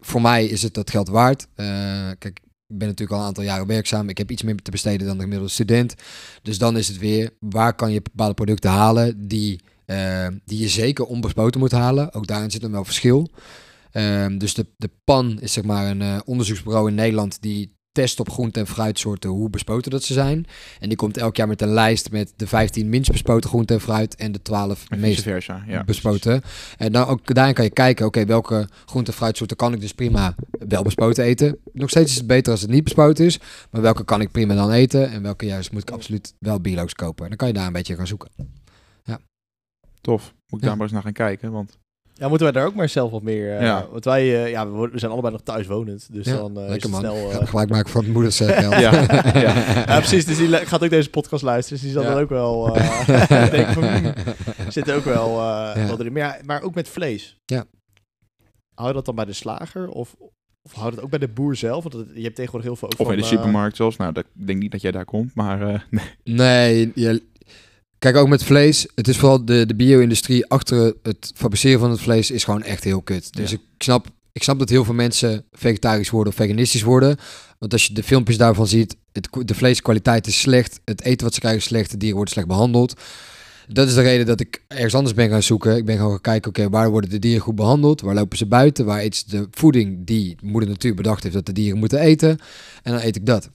Voor 0.00 0.20
mij 0.20 0.46
is 0.46 0.62
het 0.62 0.74
dat 0.74 0.90
geld 0.90 1.08
waard. 1.08 1.46
Kijk, 2.18 2.40
ik 2.68 2.78
ben 2.78 2.88
natuurlijk 2.88 3.16
al 3.16 3.18
een 3.18 3.26
aantal 3.26 3.44
jaren 3.44 3.66
werkzaam. 3.66 4.08
Ik 4.08 4.18
heb 4.18 4.30
iets 4.30 4.42
meer 4.42 4.56
te 4.56 4.70
besteden 4.70 5.06
dan 5.06 5.16
de 5.16 5.22
gemiddelde 5.22 5.52
student. 5.52 5.94
Dus 6.42 6.58
dan 6.58 6.76
is 6.76 6.88
het 6.88 6.98
weer, 6.98 7.30
waar 7.40 7.74
kan 7.74 7.92
je 7.92 8.02
bepaalde 8.02 8.34
producten 8.34 8.70
halen 8.70 9.28
die, 9.28 9.60
eh, 9.84 10.26
die 10.44 10.58
je 10.58 10.68
zeker 10.68 11.04
onbespoten 11.04 11.60
moet 11.60 11.72
halen. 11.72 12.14
Ook 12.14 12.26
daarin 12.26 12.50
zit 12.50 12.60
dan 12.60 12.70
wel 12.70 12.84
verschil. 12.84 13.30
Ehm, 13.90 14.38
dus 14.38 14.54
de, 14.54 14.66
de 14.76 14.90
PAN 15.04 15.40
is 15.40 15.52
zeg 15.52 15.64
maar 15.64 15.90
een 15.90 16.02
eh, 16.02 16.18
onderzoeksbureau 16.24 16.88
in 16.88 16.94
Nederland 16.94 17.42
die 17.42 17.77
test 17.98 18.20
op 18.20 18.30
groente- 18.30 18.60
en 18.60 18.66
fruitsoorten 18.66 19.30
hoe 19.30 19.50
bespoten 19.50 19.90
dat 19.90 20.02
ze 20.02 20.12
zijn. 20.12 20.46
En 20.80 20.88
die 20.88 20.96
komt 20.96 21.16
elk 21.16 21.36
jaar 21.36 21.48
met 21.48 21.62
een 21.62 21.68
lijst 21.72 22.10
met 22.10 22.32
de 22.36 22.46
15 22.46 22.88
minst 22.88 23.10
bespoten 23.10 23.50
groente 23.50 23.74
en 23.74 23.80
fruit 23.80 24.14
en 24.16 24.32
de 24.32 24.42
12 24.42 24.84
En 24.88 25.00
meest 25.00 25.22
versa. 25.22 25.64
Ja, 25.66 25.84
bespoten. 25.84 26.42
En 26.76 26.92
dan 26.92 27.06
ook 27.06 27.34
daarin 27.34 27.54
kan 27.54 27.64
je 27.64 27.70
kijken, 27.70 28.06
oké, 28.06 28.24
welke 28.24 28.68
groente 28.86 29.10
en 29.10 29.16
fruitsoorten 29.16 29.56
kan 29.56 29.72
ik 29.72 29.80
dus 29.80 29.92
prima 29.94 30.34
wel 30.68 30.82
bespoten 30.82 31.24
eten. 31.24 31.58
Nog 31.72 31.90
steeds 31.90 32.10
is 32.10 32.16
het 32.16 32.26
beter 32.26 32.52
als 32.52 32.60
het 32.60 32.70
niet 32.70 32.84
bespoten 32.84 33.24
is, 33.24 33.38
maar 33.70 33.82
welke 33.82 34.04
kan 34.04 34.20
ik 34.20 34.30
prima 34.30 34.54
dan 34.54 34.70
eten 34.70 35.10
en 35.10 35.22
welke 35.22 35.46
juist 35.46 35.72
moet 35.72 35.82
ik 35.82 35.90
absoluut 35.90 36.34
wel 36.38 36.60
biologisch 36.60 36.94
kopen. 36.94 37.22
En 37.22 37.28
dan 37.28 37.38
kan 37.38 37.48
je 37.48 37.54
daar 37.54 37.66
een 37.66 37.72
beetje 37.72 37.96
gaan 37.96 38.06
zoeken. 38.06 38.30
Tof. 40.00 40.22
Moet 40.22 40.34
ik 40.46 40.60
Ja. 40.60 40.66
daar 40.66 40.76
maar 40.76 40.84
eens 40.86 40.92
naar 40.92 41.02
gaan 41.02 41.12
kijken, 41.12 41.52
want 41.52 41.78
Ja, 42.18 42.28
moeten 42.28 42.46
wij 42.52 42.52
daar 42.60 42.66
ook 42.66 42.74
maar 42.74 42.88
zelf 42.88 43.10
wat 43.10 43.22
meer... 43.22 43.56
eh, 43.56 43.62
Ja. 43.62 43.86
Want 43.90 44.04
wij 44.04 44.44
eh, 44.44 44.50
ja, 44.50 44.70
we, 44.70 44.90
zijn 44.94 45.10
allebei 45.12 45.32
nog 45.32 45.42
thuis 45.42 45.66
wonend. 45.66 46.08
Dus 46.12 46.26
Ja, 46.26 46.36
dan 46.36 46.58
eh, 46.58 46.66
is 46.76 46.82
het 46.82 46.88
man. 46.90 47.00
snel... 47.00 47.28
Ga 47.30 47.44
Gelijk 47.44 47.70
maken 47.70 47.90
van 47.90 48.04
het 48.04 48.12
moeders. 48.12 48.38
Ja, 48.58 48.78
ja, 48.78 49.96
precies. 49.98 50.24
Dus 50.24 50.36
die 50.36 50.48
gaat 50.48 50.84
ook 50.84 50.90
deze 50.90 51.10
podcast 51.10 51.42
luisteren. 51.42 51.82
Dus 51.82 51.92
die 51.92 52.00
zal 52.00 52.08
Ja. 52.08 52.14
dan 52.14 52.22
ook 52.22 52.28
wel... 52.28 52.76
eh 52.76 53.50
denken 53.50 53.74
van, 53.74 53.84
hmm, 53.84 54.12
zit 54.68 54.88
er 54.88 54.96
ook 54.96 55.04
wel 55.04 55.30
Ja. 55.40 55.74
eh 55.74 55.88
wat 55.88 55.98
erin. 56.00 56.12
Maar, 56.12 56.22
ja, 56.22 56.36
maar 56.44 56.62
ook 56.62 56.74
met 56.74 56.88
vlees. 56.88 57.40
Ja. 57.46 57.64
Hou 58.74 58.88
je 58.88 58.94
dat 58.94 59.04
dan 59.04 59.14
bij 59.14 59.24
de 59.24 59.32
slager? 59.32 59.88
Of, 59.88 60.14
of 60.62 60.72
hou 60.72 60.88
je 60.90 60.94
dat 60.94 61.04
ook 61.04 61.10
bij 61.10 61.18
de 61.18 61.28
boer 61.28 61.56
zelf? 61.56 61.82
Want 61.82 61.94
het- 61.94 62.08
je 62.14 62.22
hebt 62.22 62.34
tegenwoordig 62.36 62.68
heel 62.68 62.76
veel 62.78 62.88
ook 62.92 62.98
of 63.00 63.06
van, 63.06 63.14
in 63.14 63.20
de 63.20 63.26
supermarkt 63.26 63.76
zelfs. 63.76 63.96
Nou, 63.96 64.12
dat, 64.12 64.24
ik 64.38 64.46
denk 64.46 64.58
niet 64.58 64.70
dat 64.72 64.80
jij 64.80 64.90
daar 64.90 65.04
komt, 65.04 65.34
maar 65.34 65.62
eh, 65.68 65.80
nee. 65.90 66.04
Nee, 66.24 66.92
je, 66.94 67.22
kijk 67.98 68.16
ook 68.16 68.28
met 68.28 68.44
vlees. 68.44 68.86
Het 68.94 69.08
is 69.08 69.16
vooral 69.18 69.44
de, 69.44 69.66
de 69.66 69.74
bio-industrie 69.74 70.46
achter 70.46 70.94
het 71.02 71.32
fabriceren 71.34 71.80
van 71.80 71.90
het 71.90 72.00
vlees 72.00 72.30
is 72.30 72.44
gewoon 72.44 72.62
echt 72.62 72.84
heel 72.84 73.02
kut. 73.02 73.32
Dus 73.36 73.50
Ja. 73.50 73.56
ik, 73.56 73.82
snap, 73.82 74.06
ik 74.32 74.42
snap 74.42 74.58
dat 74.58 74.68
heel 74.68 74.84
veel 74.84 74.94
mensen 74.94 75.44
vegetarisch 75.52 76.10
worden 76.10 76.32
of 76.32 76.38
veganistisch 76.38 76.82
worden. 76.82 77.16
Want 77.58 77.72
als 77.72 77.86
je 77.86 77.94
de 77.94 78.02
filmpjes 78.02 78.36
daarvan 78.36 78.66
ziet, 78.66 78.96
het, 79.12 79.28
de 79.44 79.54
vleeskwaliteit 79.54 80.26
is 80.26 80.40
slecht. 80.40 80.80
Het 80.84 81.02
eten 81.02 81.24
wat 81.24 81.34
ze 81.34 81.40
krijgen 81.40 81.60
is 81.60 81.66
slecht. 81.66 81.90
De 81.90 81.96
dieren 81.96 82.16
worden 82.16 82.34
slecht 82.34 82.48
behandeld. 82.48 83.00
Dat 83.72 83.88
is 83.88 83.94
de 83.94 84.00
reden 84.02 84.26
dat 84.26 84.40
ik 84.40 84.62
ergens 84.68 84.94
anders 84.94 85.14
ben 85.14 85.28
gaan 85.28 85.42
zoeken. 85.42 85.76
Ik 85.76 85.84
ben 85.84 85.96
gewoon 85.96 86.10
gaan 86.10 86.20
kijken, 86.20 86.48
oké, 86.48 86.68
waar 86.68 86.90
worden 86.90 87.10
de 87.10 87.18
dieren 87.18 87.42
goed 87.42 87.54
behandeld? 87.54 88.00
Waar 88.00 88.14
lopen 88.14 88.38
ze 88.38 88.46
buiten? 88.46 88.84
Waar 88.84 88.98
eten 89.00 89.18
ze 89.18 89.36
de 89.36 89.48
voeding 89.50 90.06
die 90.06 90.36
moeder 90.42 90.68
natuur 90.68 90.94
bedacht 90.94 91.22
heeft 91.22 91.34
dat 91.34 91.46
de 91.46 91.52
dieren 91.52 91.78
moeten 91.78 91.98
eten? 92.00 92.38
En 92.82 92.92
dan 92.92 93.00
eet 93.02 93.16
ik 93.16 93.26
dat. 93.26 93.50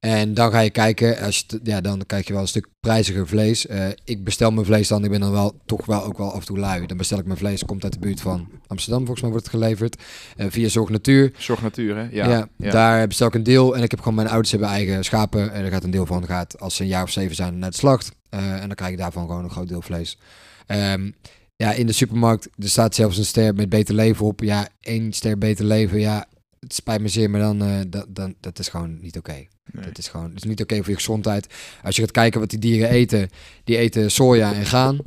En 0.00 0.34
dan 0.34 0.50
ga 0.50 0.60
je 0.60 0.70
kijken, 0.70 1.18
als 1.18 1.44
je 1.46 1.60
ja, 1.62 1.80
dan 1.80 2.06
krijg 2.06 2.26
je 2.26 2.32
wel 2.32 2.42
een 2.42 2.48
stuk 2.48 2.66
prijziger 2.80 3.26
vlees. 3.28 3.66
Eh, 3.66 3.88
ik 4.04 4.24
bestel 4.24 4.50
mijn 4.50 4.66
vlees 4.66 4.88
dan, 4.88 5.04
ik 5.04 5.10
ben 5.10 5.20
dan 5.20 5.30
wel 5.32 5.60
toch 5.66 5.86
wel 5.86 6.04
ook 6.04 6.18
wel 6.18 6.32
af 6.32 6.40
en 6.40 6.46
toe 6.46 6.58
lui. 6.58 6.86
Dan 6.86 6.96
bestel 6.96 7.18
ik 7.18 7.24
mijn 7.24 7.38
vlees, 7.38 7.64
komt 7.64 7.84
uit 7.84 7.92
de 7.92 7.98
buurt 7.98 8.20
van 8.20 8.48
Amsterdam, 8.66 9.00
volgens 9.00 9.20
mij 9.20 9.30
wordt 9.30 9.46
het 9.46 9.54
geleverd. 9.54 10.02
Eh, 10.36 10.46
via 10.50 10.68
Zorg 10.68 10.88
Natuur. 10.88 11.32
Zorg 11.36 11.62
natuur, 11.62 11.96
hè? 11.96 12.02
Ja, 12.02 12.28
Ja, 12.28 12.48
ja. 12.56 12.70
daar 12.70 13.06
bestel 13.06 13.26
ik 13.26 13.34
een 13.34 13.42
deel. 13.42 13.76
En 13.76 13.82
ik 13.82 13.90
heb 13.90 13.98
gewoon, 14.00 14.14
mijn 14.14 14.28
ouders 14.28 14.50
hebben 14.50 14.68
eigen 14.68 15.04
schapen. 15.04 15.52
En 15.52 15.64
er 15.64 15.70
gaat 15.70 15.84
een 15.84 15.90
deel 15.90 16.06
van, 16.06 16.26
gaat 16.26 16.60
als 16.60 16.76
ze 16.76 16.82
een 16.82 16.88
jaar 16.88 17.02
of 17.02 17.10
zeven 17.10 17.36
zijn, 17.36 17.58
naar 17.58 17.72
slacht. 17.72 18.12
Eh, 18.28 18.52
en 18.52 18.66
dan 18.66 18.74
krijg 18.74 18.92
ik 18.92 18.98
daarvan 18.98 19.26
gewoon 19.26 19.44
een 19.44 19.50
groot 19.50 19.68
deel 19.68 19.82
vlees. 19.82 20.18
Ehm, 20.66 21.10
ja, 21.56 21.72
in 21.72 21.86
de 21.86 21.92
supermarkt, 21.92 22.48
er 22.58 22.68
staat 22.68 22.94
zelfs 22.94 23.18
een 23.18 23.24
ster 23.24 23.54
met 23.54 23.68
beter 23.68 23.94
leven 23.94 24.26
op. 24.26 24.40
Ja, 24.40 24.68
één 24.80 25.12
ster 25.12 25.38
beter 25.38 25.64
leven, 25.64 26.00
ja, 26.00 26.26
het 26.60 26.74
spijt 26.74 27.00
me 27.00 27.08
zeer, 27.08 27.30
maar 27.30 27.40
dan, 27.40 27.62
eh, 27.62 27.80
dat, 27.88 28.06
dan, 28.08 28.34
dat 28.40 28.58
is 28.58 28.68
gewoon 28.68 28.98
niet 29.00 29.18
oké. 29.18 29.46
Nee. 29.72 29.84
Dat 29.84 29.98
is 29.98 30.08
gewoon 30.08 30.28
dat 30.28 30.36
is 30.36 30.44
niet 30.44 30.62
oké 30.62 30.76
voor 30.76 30.88
je 30.88 30.94
gezondheid. 30.94 31.54
Als 31.82 31.96
je 31.96 32.02
gaat 32.02 32.10
kijken 32.10 32.40
wat 32.40 32.50
die 32.50 32.58
dieren 32.58 32.88
eten, 32.88 33.28
die 33.64 33.76
eten 33.76 34.10
soja 34.10 34.52
en 34.52 34.66
graan. 34.66 34.98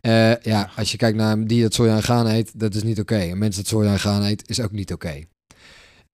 Eh, 0.00 0.36
ja, 0.36 0.70
als 0.76 0.90
je 0.92 0.96
kijkt 0.96 1.16
naar 1.16 1.32
een 1.32 1.46
dier 1.46 1.62
dat 1.62 1.74
soja 1.74 1.94
en 1.94 2.02
graan 2.02 2.26
eet, 2.26 2.60
dat 2.60 2.74
is 2.74 2.82
niet 2.82 3.00
oké. 3.00 3.20
Een 3.20 3.38
mens 3.38 3.56
dat 3.56 3.66
soja 3.66 3.92
en 3.92 3.98
graan 3.98 4.22
eet, 4.22 4.48
is 4.48 4.60
ook 4.60 4.72
niet 4.72 4.92
oké. 4.92 5.22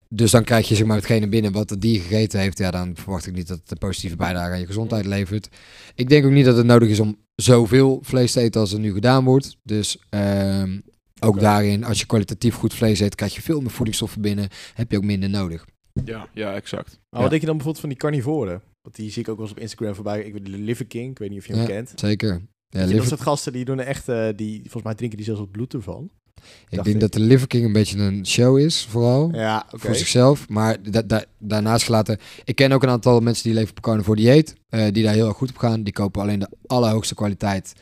Dus 0.09 0.31
dan 0.31 0.45
krijg 0.45 0.69
je 0.69 0.75
zeg 0.75 0.87
maar 0.87 0.97
hetgene 0.97 1.29
binnen 1.29 1.53
wat 1.53 1.71
het 1.71 1.81
dier 1.81 2.01
gegeten 2.01 2.41
heeft. 2.41 2.59
Ja, 2.59 2.71
dan 2.71 2.97
verwacht 2.97 3.27
ik 3.27 3.35
niet 3.35 3.49
dat 3.49 3.59
het 3.59 3.71
een 3.71 3.79
positieve 3.79 4.17
bijdrage 4.17 4.53
aan 4.53 4.61
je 4.61 4.67
gezondheid 4.67 5.07
levert. 5.07 5.49
Ik 5.95 6.09
denk 6.09 6.25
ook 6.25 6.31
niet 6.31 6.45
dat 6.45 6.57
het 6.57 6.67
nodig 6.67 6.89
is 6.89 7.01
om 7.01 7.19
zoveel 7.35 7.99
vlees 8.03 8.33
te 8.33 8.41
eten 8.41 8.61
als 8.61 8.73
er 8.73 8.79
nu 8.79 8.93
gedaan 8.93 9.25
wordt. 9.25 9.57
Dus 9.63 9.99
ehm, 10.09 10.79
ook 11.23 11.41
daarin, 11.41 11.85
als 11.85 11.99
je 12.01 12.07
kwalitatief 12.07 12.55
goed 12.55 12.75
vlees 12.75 13.01
eet, 13.01 13.15
krijg 13.15 13.35
je 13.35 13.43
veel 13.43 13.61
meer 13.61 13.71
voedingsstoffen 13.71 14.21
binnen. 14.21 14.49
Heb 14.75 14.91
je 14.91 14.97
ook 14.97 15.05
minder 15.05 15.31
nodig. 15.31 15.65
Ja, 16.05 16.29
ja, 16.35 16.55
exact. 16.55 16.89
Maar 16.89 16.99
Ja. 17.11 17.21
wat 17.21 17.29
denk 17.31 17.41
je 17.41 17.47
dan 17.47 17.57
bijvoorbeeld 17.57 17.81
van 17.81 17.89
die 17.89 17.99
carnivoren? 17.99 18.63
Want 18.83 18.97
die 18.97 19.11
zie 19.11 19.23
ik 19.23 19.29
ook 19.29 19.37
wel 19.37 19.45
eens 19.47 19.55
op 19.55 19.61
Instagram 19.63 19.95
voorbij. 19.95 20.23
Ik 20.23 20.33
weet 20.33 20.45
de 20.45 20.51
Liver 20.51 20.87
King, 20.87 21.11
ik 21.11 21.19
weet 21.19 21.31
niet 21.31 21.39
of 21.39 21.47
je 21.47 21.53
hem 21.53 21.63
Ja, 21.63 21.69
kent. 21.69 21.93
Zeker. 21.95 22.41
Ja, 22.69 22.81
dat 22.81 22.89
liver- 22.89 23.07
soort 23.07 23.21
gasten 23.21 23.53
die 23.53 23.65
doen 23.65 23.79
er 23.79 23.87
echt, 23.87 24.09
eh, 24.09 24.29
die, 24.37 24.61
volgens 24.61 24.83
mij 24.83 24.95
drinken 24.95 25.17
die 25.17 25.27
zelfs 25.27 25.41
het 25.41 25.51
bloed 25.51 25.75
ervan. 25.75 26.11
Ik 26.35 26.43
Dacht 26.71 26.85
denk 26.85 26.95
ik. 26.97 27.01
dat 27.01 27.13
de 27.13 27.21
Liver 27.21 27.47
King 27.47 27.65
een 27.65 27.73
beetje 27.73 27.99
een 27.99 28.27
show 28.27 28.59
is, 28.59 28.87
vooral. 28.91 29.31
Ja, 29.35 29.65
oké. 29.67 29.79
Voor 29.79 29.95
zichzelf. 29.95 30.49
Maar 30.49 30.91
da- 30.91 31.03
da- 31.03 31.25
daarnaast 31.39 31.85
gelaten. 31.85 32.19
Ik 32.45 32.55
ken 32.57 32.73
ook 32.73 32.83
een 32.83 32.89
aantal 32.89 33.21
mensen 33.21 33.45
die 33.45 33.55
leven 33.55 33.71
op 33.77 33.81
carnivore 33.83 34.17
dieet. 34.21 34.55
eh, 34.69 34.93
die 34.93 35.03
daar 35.05 35.15
heel 35.15 35.27
erg 35.29 35.37
goed 35.37 35.49
op 35.51 35.57
gaan. 35.57 35.83
Die 35.83 35.93
kopen 35.93 36.23
alleen 36.23 36.39
de 36.39 36.49
allerhoogste 36.67 37.15
kwaliteit 37.15 37.73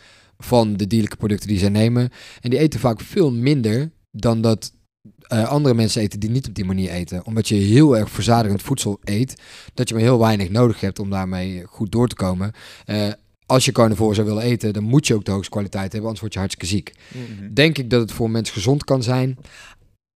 van 0.44 0.76
de 0.76 0.86
dierlijke 0.86 1.16
producten 1.16 1.48
die 1.48 1.58
zij 1.58 1.68
nemen. 1.68 2.10
En 2.40 2.50
die 2.50 2.58
eten 2.58 2.80
vaak 2.80 3.00
veel 3.00 3.32
minder 3.32 3.90
dan 4.10 4.40
dat 4.40 4.72
eh, 5.20 5.48
andere 5.48 5.74
mensen 5.74 6.02
eten 6.02 6.20
die 6.20 6.30
niet 6.30 6.48
op 6.48 6.54
die 6.54 6.64
manier 6.64 6.90
eten. 6.90 7.24
Omdat 7.24 7.48
je 7.48 7.54
heel 7.54 7.96
erg 7.96 8.10
verzadigend 8.10 8.62
voedsel 8.62 8.98
eet. 9.04 9.42
Dat 9.74 9.88
je 9.88 9.94
maar 9.94 10.02
heel 10.02 10.18
weinig 10.18 10.50
nodig 10.50 10.80
hebt 10.80 10.98
om 10.98 11.10
daarmee 11.10 11.64
goed 11.66 11.92
door 11.92 12.08
te 12.08 12.14
komen. 12.14 12.52
Eh, 12.84 13.08
als 13.46 13.64
je 13.64 13.72
carnivore 13.72 14.14
zou 14.14 14.26
willen 14.26 14.42
eten, 14.42 14.72
dan 14.72 14.82
moet 14.82 15.06
je 15.06 15.14
ook 15.14 15.24
de 15.24 15.30
hoogste 15.30 15.50
kwaliteit 15.50 15.92
hebben. 15.92 16.02
Anders 16.02 16.20
word 16.20 16.32
je 16.32 16.38
hartstikke 16.38 16.74
ziek. 16.74 16.92
Mhm. 17.08 17.54
Denk 17.54 17.78
ik 17.78 17.90
dat 17.90 18.00
het 18.00 18.12
voor 18.12 18.30
mensen 18.30 18.54
gezond 18.54 18.84
kan 18.84 19.02
zijn? 19.02 19.38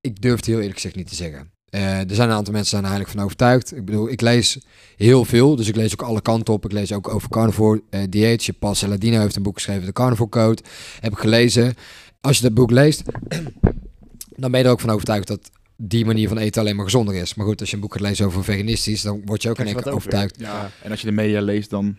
Ik 0.00 0.20
durf 0.22 0.36
het 0.36 0.46
heel 0.46 0.56
eerlijk 0.56 0.74
gezegd 0.74 0.96
niet 0.96 1.08
te 1.08 1.14
zeggen. 1.14 1.53
Eh, 1.74 1.98
er 2.10 2.14
zijn 2.14 2.28
een 2.28 2.34
aantal 2.36 2.52
mensen 2.52 2.70
zijn 2.70 2.82
er 2.82 2.88
eigenlijk 2.88 3.16
van 3.18 3.24
overtuigd. 3.24 3.76
Ik 3.76 3.84
bedoel, 3.84 4.10
ik 4.10 4.20
lees 4.20 4.58
heel 4.96 5.24
veel, 5.24 5.56
dus 5.56 5.68
ik 5.68 5.76
lees 5.76 5.92
ook 5.92 6.02
alle 6.02 6.22
kanten 6.22 6.54
op. 6.54 6.64
Ik 6.64 6.72
lees 6.72 6.92
ook 6.92 7.08
over 7.08 7.28
carnivore 7.28 7.82
eh 7.90 8.00
dieets. 8.08 8.46
Je 8.46 8.52
Paul 8.52 8.74
Saladino 8.74 9.20
heeft 9.20 9.36
een 9.36 9.42
boek 9.42 9.54
geschreven, 9.54 9.86
de 9.86 9.92
Carnivore 9.92 10.28
Code. 10.28 10.62
Heb 11.00 11.12
ik 11.12 11.18
gelezen. 11.18 11.74
Als 12.20 12.36
je 12.36 12.42
dat 12.42 12.54
boek 12.54 12.70
leest, 12.70 13.02
dan 14.42 14.50
ben 14.50 14.60
je 14.60 14.66
er 14.66 14.72
ook 14.72 14.80
van 14.80 14.90
overtuigd 14.90 15.26
dat 15.26 15.50
die 15.76 16.04
manier 16.04 16.28
van 16.28 16.38
eten 16.38 16.60
alleen 16.60 16.76
maar 16.76 16.84
gezonder 16.84 17.14
is. 17.14 17.34
Maar 17.34 17.46
goed, 17.46 17.60
als 17.60 17.68
je 17.70 17.74
een 17.74 17.82
boek 17.82 17.92
gaat 17.92 18.02
lezen 18.02 18.26
over 18.26 18.44
veganistisch, 18.44 19.02
dan 19.02 19.22
word 19.24 19.42
je 19.42 19.50
ook 19.50 19.58
in 19.58 19.64
Krijg 19.64 19.76
één 19.76 19.84
je 19.84 19.90
keer 19.90 19.98
overtuigd. 20.00 20.36
Ja, 20.40 20.70
en 20.82 20.90
als 20.90 21.00
je 21.00 21.06
de 21.06 21.12
media 21.12 21.40
leest, 21.40 21.70
dan 21.70 21.96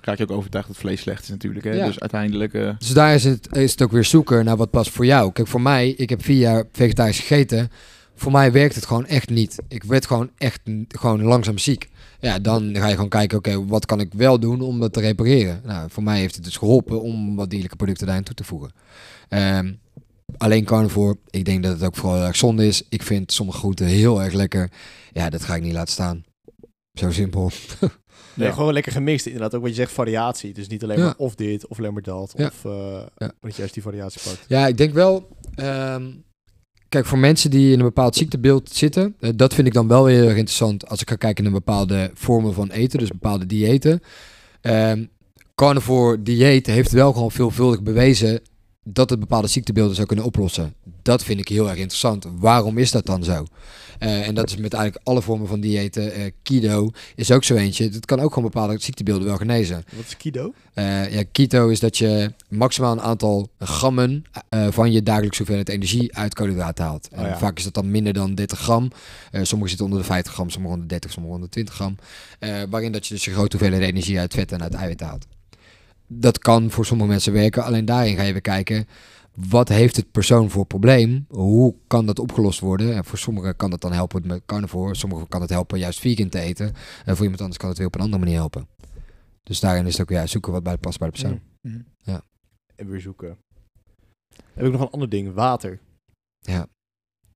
raak 0.00 0.16
je 0.18 0.22
ook 0.22 0.30
overtuigd 0.30 0.68
dat 0.68 0.76
vlees 0.76 1.00
slecht 1.00 1.22
is 1.22 1.28
natuurlijk. 1.28 1.64
Hè? 1.64 1.72
Ja. 1.72 1.86
Dus 1.86 2.00
uiteindelijk... 2.00 2.54
eh, 2.54 2.70
Dus 2.78 2.92
daar 2.92 3.14
is 3.14 3.24
het, 3.24 3.48
is 3.56 3.70
het 3.70 3.82
ook 3.82 3.92
weer 3.92 4.04
zoeken 4.04 4.44
naar 4.44 4.56
wat 4.56 4.70
past 4.70 4.90
voor 4.90 5.06
jou. 5.06 5.32
Kijk, 5.32 5.48
voor 5.48 5.60
mij, 5.62 5.88
ik 5.90 6.08
heb 6.10 6.24
vier 6.24 6.38
jaar 6.38 6.64
vegetarisch 6.72 7.18
gegeten. 7.20 7.70
Voor 8.18 8.32
mij 8.32 8.52
werkt 8.52 8.74
het 8.74 8.86
gewoon 8.86 9.06
echt 9.06 9.28
niet. 9.28 9.56
Ik 9.68 9.82
werd 9.84 10.06
gewoon 10.06 10.30
echt 10.36 10.60
gewoon 10.88 11.22
langzaam 11.22 11.58
ziek. 11.58 11.88
Ja, 12.20 12.38
dan 12.38 12.76
ga 12.76 12.86
je 12.86 12.94
gewoon 12.94 13.08
kijken, 13.08 13.38
oké, 13.38 13.66
wat 13.66 13.86
kan 13.86 14.00
ik 14.00 14.12
wel 14.14 14.40
doen 14.40 14.60
om 14.60 14.80
dat 14.80 14.92
te 14.92 15.00
repareren? 15.00 15.60
Nou, 15.64 15.90
voor 15.90 16.02
mij 16.02 16.18
heeft 16.18 16.34
het 16.34 16.44
dus 16.44 16.56
geholpen 16.56 17.02
om 17.02 17.36
wat 17.36 17.50
dierlijke 17.50 17.76
producten 17.76 18.06
daarin 18.06 18.24
toe 18.24 18.34
te 18.34 18.44
voegen. 18.44 18.72
Ehm, 19.28 19.72
alleen 20.36 20.64
carnivore, 20.64 21.16
ik 21.30 21.44
denk 21.44 21.62
dat 21.62 21.72
het 21.72 21.82
ook 21.84 21.96
vooral 21.96 22.22
erg 22.24 22.36
zonde 22.36 22.66
is. 22.66 22.82
Ik 22.88 23.02
vind 23.02 23.32
sommige 23.32 23.58
groenten 23.58 23.86
heel 23.86 24.22
erg 24.22 24.32
lekker. 24.32 24.70
Ja, 25.12 25.30
dat 25.30 25.42
ga 25.42 25.54
ik 25.54 25.62
niet 25.62 25.72
laten 25.72 25.92
staan. 25.92 26.24
Zo 26.92 27.10
simpel. 27.10 27.50
Nee, 28.34 28.48
Ja. 28.48 28.54
gewoon 28.54 28.72
lekker 28.72 28.92
gemixt. 28.92 29.26
Inderdaad, 29.26 29.54
ook 29.54 29.60
wat 29.60 29.70
je 29.70 29.76
zegt, 29.76 29.92
variatie. 29.92 30.52
Dus 30.54 30.68
niet 30.68 30.82
alleen 30.82 30.98
Ja. 30.98 31.04
maar 31.04 31.14
of 31.16 31.34
dit, 31.34 31.66
of 31.66 31.78
alleen 31.78 31.92
maar 31.92 32.02
dat. 32.02 32.34
Ja. 32.36 32.46
Of 32.46 32.62
Ja. 32.62 33.32
dat 33.40 33.50
je 33.50 33.52
juist 33.56 33.74
die 33.74 33.82
variatie 33.82 34.20
pakt. 34.24 34.44
Ja, 34.48 34.66
ik 34.66 34.76
denk 34.76 34.92
wel. 34.94 35.28
ehm, 35.54 36.10
kijk, 36.88 37.06
voor 37.06 37.18
mensen 37.18 37.50
die 37.50 37.72
in 37.72 37.78
een 37.78 37.84
bepaald 37.84 38.16
ziektebeeld 38.16 38.70
zitten, 38.72 39.14
eh, 39.20 39.30
dat 39.36 39.54
vind 39.54 39.66
ik 39.66 39.72
dan 39.72 39.88
wel 39.88 40.06
heel 40.06 40.24
erg 40.24 40.36
interessant 40.36 40.88
als 40.88 41.00
ik 41.00 41.08
ga 41.08 41.16
kijken 41.16 41.44
naar 41.44 41.52
bepaalde 41.52 42.10
vormen 42.14 42.54
van 42.54 42.70
eten, 42.70 42.98
dus 42.98 43.08
bepaalde 43.08 43.46
diëten. 43.46 44.02
Ehm 44.60 45.04
carnivore 45.58 46.22
dieet 46.22 46.66
heeft 46.66 46.92
wel 46.92 47.12
gewoon 47.12 47.30
veelvuldig 47.30 47.82
bewezen 47.82 48.40
dat 48.84 49.10
het 49.10 49.20
bepaalde 49.20 49.48
ziektebeelden 49.48 49.94
zou 49.94 50.06
kunnen 50.06 50.24
oplossen. 50.24 50.74
Dat 51.02 51.24
vind 51.24 51.40
ik 51.40 51.48
heel 51.48 51.68
erg 51.68 51.78
interessant. 51.78 52.26
Waarom 52.38 52.78
is 52.78 52.90
dat 52.90 53.06
dan 53.06 53.24
zo? 53.24 53.44
Eh, 53.98 54.26
en 54.26 54.34
dat 54.34 54.48
is 54.50 54.56
met 54.56 54.74
eigenlijk 54.74 55.06
alle 55.06 55.22
vormen 55.22 55.48
van 55.48 55.60
diëten. 55.60 56.12
Eh, 56.12 56.30
keto 56.42 56.90
is 57.14 57.30
ook 57.30 57.44
zo 57.44 57.54
eentje. 57.54 57.88
Dat 57.88 58.04
kan 58.04 58.20
ook 58.20 58.32
gewoon 58.32 58.50
bepaalde 58.50 58.78
ziektebeelden 58.78 59.26
wel 59.26 59.36
genezen. 59.36 59.84
Wat 59.96 60.04
is 60.06 60.16
Kido? 60.16 60.52
Eh, 60.74 61.12
ja, 61.12 61.22
keto 61.32 61.68
is 61.68 61.80
dat 61.80 61.98
je 61.98 62.32
maximaal 62.48 62.92
een 62.92 63.00
aantal 63.00 63.48
grammen 63.58 64.24
van 64.70 64.92
je 64.92 65.02
dagelijkse 65.02 65.38
hoeveelheid 65.38 65.68
energie 65.68 66.16
uit 66.16 66.34
koolhydraten 66.34 66.84
haalt. 66.84 67.08
En 67.08 67.20
Oh 67.20 67.26
ja. 67.26 67.38
vaak 67.38 67.58
is 67.58 67.64
dat 67.64 67.74
dan 67.74 67.90
minder 67.90 68.12
dan 68.12 68.34
30 68.34 68.58
gram. 68.58 68.90
Sommige 69.32 69.68
zitten 69.68 69.86
onder 69.86 70.02
de 70.02 70.06
50 70.06 70.32
gram, 70.32 70.50
sommige 70.50 70.72
onder 70.74 70.88
de 70.88 70.94
30, 70.94 71.12
sommige 71.12 71.34
onder 71.34 71.48
de 71.48 71.54
20 71.54 71.74
gram. 71.74 71.96
Waarin 72.70 72.92
dat 72.92 73.06
je 73.06 73.14
dus 73.14 73.26
een 73.26 73.32
grote 73.32 73.56
hoeveelheid 73.56 73.90
energie 73.90 74.18
uit 74.18 74.34
vet 74.34 74.52
en 74.52 74.62
uit 74.62 74.74
eiwit 74.74 75.00
haalt. 75.00 75.26
Dat 76.06 76.38
kan 76.38 76.70
voor 76.70 76.86
sommige 76.86 77.10
mensen 77.10 77.32
werken, 77.32 77.64
alleen 77.64 77.84
daarin 77.84 78.16
ga 78.16 78.22
je 78.22 78.32
weer 78.32 78.40
kijken... 78.40 78.86
Wat 79.48 79.68
heeft 79.68 79.96
het 79.96 80.10
persoon 80.10 80.50
voor 80.50 80.66
probleem? 80.66 81.26
Hoe 81.28 81.74
kan 81.86 82.06
dat 82.06 82.18
opgelost 82.18 82.60
worden? 82.60 82.94
En 82.94 83.04
voor 83.04 83.18
sommigen 83.18 83.56
kan 83.56 83.70
dat 83.70 83.80
dan 83.80 83.92
helpen 83.92 84.26
met 84.26 84.42
carnivore. 84.46 84.94
Sommigen 84.94 85.28
kan 85.28 85.40
het 85.40 85.50
helpen 85.50 85.78
juist 85.78 86.00
vegan 86.00 86.28
te 86.28 86.38
eten. 86.38 86.74
En 87.04 87.14
voor 87.14 87.22
iemand 87.22 87.40
anders 87.40 87.58
kan 87.58 87.68
het 87.68 87.78
weer 87.78 87.86
op 87.86 87.94
een 87.94 88.00
andere 88.00 88.22
manier 88.22 88.36
helpen. 88.36 88.68
Dus 89.42 89.60
daarin 89.60 89.86
is 89.86 89.92
het 89.92 90.00
ook 90.00 90.08
ja, 90.16 90.26
zoeken 90.26 90.52
wat 90.52 90.62
bij 90.62 90.76
past 90.76 90.98
bij 90.98 91.10
de 91.10 91.12
persoon. 91.20 91.40
mhm. 91.60 92.20
En 92.76 92.88
weer 92.88 93.00
zoeken. 93.00 93.38
Heb 94.54 94.66
ik 94.66 94.72
nog 94.72 94.80
een 94.80 94.90
ander 94.90 95.08
ding. 95.08 95.34
Water. 95.34 95.80
Ja. 96.40 96.66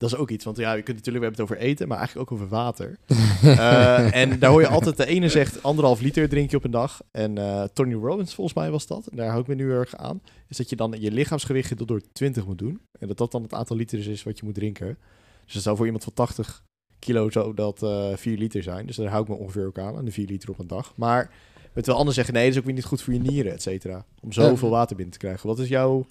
Dat 0.03 0.13
is 0.13 0.17
ook 0.17 0.31
iets. 0.31 0.45
Want 0.45 0.57
ja, 0.57 0.73
je 0.73 0.83
kunt 0.83 0.97
natuurlijk, 0.97 1.25
we 1.25 1.31
hebben 1.31 1.47
het 1.47 1.51
over 1.51 1.71
eten, 1.71 1.89
maar 1.89 1.99
eigenlijk 1.99 2.31
ook 2.31 2.39
over 2.39 2.51
water. 2.51 2.97
Eh, 3.43 4.15
en 4.15 4.39
daar 4.39 4.51
hoor 4.51 4.61
je 4.61 4.67
altijd, 4.67 4.97
de 4.97 5.07
ene 5.07 5.29
zegt 5.29 5.63
anderhalf 5.63 6.01
liter 6.01 6.29
drink 6.29 6.51
je 6.51 6.57
op 6.57 6.65
een 6.65 6.71
dag. 6.71 7.03
En 7.11 7.39
eh, 7.39 7.65
Tony 7.73 7.95
Robbins 7.95 8.35
volgens 8.35 8.57
mij 8.57 8.71
was 8.71 8.87
dat. 8.87 9.07
En 9.07 9.17
daar 9.17 9.29
hou 9.29 9.41
ik 9.41 9.47
me 9.47 9.55
nu 9.55 9.71
erg 9.71 9.97
aan. 9.97 10.23
Is 10.49 10.57
dat 10.57 10.71
je 10.71 10.77
dan 10.77 10.95
je 10.99 11.11
lichaamsgewicht 11.11 11.69
gedeeld 11.69 11.89
door 11.89 12.01
20 12.13 12.47
moet 12.47 12.59
doen. 12.59 12.81
En 12.99 13.09
dat 13.09 13.19
dat 13.19 13.33
dan 13.33 13.43
het 13.43 13.55
aantal 13.55 13.77
liters 13.77 14.07
is 14.07 14.23
wat 14.23 14.39
je 14.39 14.45
moet 14.45 14.55
drinken. 14.55 14.99
Dus 15.45 15.55
dat 15.55 15.63
zou 15.63 15.77
voor 15.77 15.85
iemand 15.85 16.05
van 16.05 16.13
80 16.13 16.63
kilo 16.99 17.31
zo 17.31 17.55
dat 17.55 17.83
eh 17.83 18.17
4 18.17 18.39
liter 18.39 18.63
zijn. 18.63 18.87
Dus 18.87 18.97
daar 18.97 19.09
hou 19.09 19.23
ik 19.23 19.29
me 19.29 19.35
ongeveer 19.35 19.67
ook 19.67 19.79
aan, 19.79 19.97
aan 19.97 20.05
de 20.05 20.13
4 20.13 20.27
liter 20.27 20.51
op 20.51 20.59
een 20.59 20.67
dag. 20.67 20.93
Maar 20.97 21.31
met 21.73 21.87
wel 21.87 21.97
anders 21.97 22.17
zeggen, 22.17 22.35
nee, 22.35 22.45
dat 22.45 22.53
is 22.53 22.59
ook 22.59 22.67
weer 22.67 22.75
niet 22.75 22.85
goed 22.85 23.03
voor 23.03 23.13
je 23.13 23.21
nieren, 23.21 23.53
et 23.53 23.63
cetera. 23.63 24.05
Om 24.21 24.33
zoveel 24.33 24.71
water 24.71 24.97
binnen 24.97 25.15
te 25.15 25.21
krijgen. 25.21 25.49
Wat 25.49 25.59
is 25.59 25.69
jouw 25.69 26.07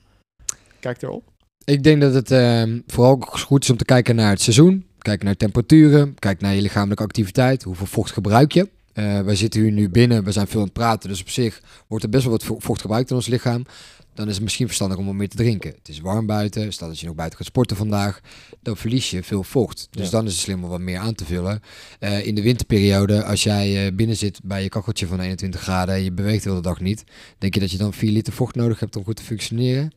kijk 0.79 1.01
erop? 1.01 1.23
Ik 1.63 1.83
denk 1.83 2.01
dat 2.01 2.13
het 2.13 2.31
ehm, 2.31 2.79
vooral 2.87 3.17
goed 3.19 3.63
is 3.63 3.69
om 3.69 3.77
te 3.77 3.85
kijken 3.85 4.15
naar 4.15 4.29
het 4.29 4.41
seizoen. 4.41 4.85
Kijken 4.97 5.25
naar 5.25 5.37
temperaturen. 5.37 6.15
Kijk 6.19 6.41
naar 6.41 6.55
je 6.55 6.61
lichamelijke 6.61 7.03
activiteit. 7.03 7.63
Hoeveel 7.63 7.85
vocht 7.85 8.11
gebruik 8.11 8.51
je? 8.51 8.69
Eh 8.93 9.21
wij 9.21 9.35
zitten 9.35 9.61
hier 9.61 9.71
nu 9.71 9.89
binnen. 9.89 10.23
We 10.23 10.31
zijn 10.31 10.47
veel 10.47 10.59
aan 10.59 10.65
het 10.65 10.73
praten. 10.73 11.09
Dus 11.09 11.21
op 11.21 11.29
zich 11.29 11.61
wordt 11.87 12.03
er 12.03 12.09
best 12.09 12.23
wel 12.23 12.31
wat 12.31 12.43
vo- 12.43 12.59
vocht 12.59 12.81
gebruikt 12.81 13.09
in 13.09 13.15
ons 13.15 13.27
lichaam. 13.27 13.65
Dan 14.13 14.27
is 14.27 14.33
het 14.33 14.43
misschien 14.43 14.65
verstandig 14.65 14.97
om 14.97 15.05
wat 15.05 15.13
meer 15.15 15.29
te 15.29 15.35
drinken. 15.37 15.69
Het 15.77 15.89
is 15.89 15.99
warm 15.99 16.25
buiten. 16.25 16.73
Stel 16.73 16.87
dat 16.87 16.99
je 16.99 17.05
nog 17.05 17.15
buiten 17.15 17.37
gaat 17.37 17.47
sporten 17.47 17.77
vandaag. 17.77 18.21
Dan 18.61 18.77
verlies 18.77 19.09
je 19.09 19.23
veel 19.23 19.43
vocht. 19.43 19.87
Dus 19.91 20.05
Ja. 20.05 20.11
dan 20.11 20.25
is 20.25 20.31
het 20.31 20.41
slim 20.41 20.63
om 20.63 20.69
wat 20.69 20.79
meer 20.79 20.97
aan 20.99 21.15
te 21.15 21.25
vullen. 21.25 21.59
Eh, 21.99 22.25
in 22.25 22.35
de 22.35 22.41
winterperiode, 22.41 23.23
als 23.23 23.43
jij 23.43 23.85
eh, 23.85 23.95
binnen 23.95 24.15
zit 24.15 24.39
bij 24.43 24.63
je 24.63 24.69
kacheltje 24.69 25.07
van 25.07 25.19
21 25.19 25.61
graden. 25.61 25.95
En 25.95 26.03
je 26.03 26.11
beweegt 26.11 26.43
de 26.43 26.49
hele 26.49 26.61
dag 26.61 26.79
niet. 26.79 27.03
Denk 27.37 27.53
je 27.53 27.59
dat 27.59 27.71
je 27.71 27.77
dan 27.77 27.93
4 27.93 28.11
liter 28.11 28.33
vocht 28.33 28.55
nodig 28.55 28.79
hebt 28.79 28.95
om 28.95 29.03
goed 29.03 29.15
te 29.15 29.23
functioneren? 29.23 29.91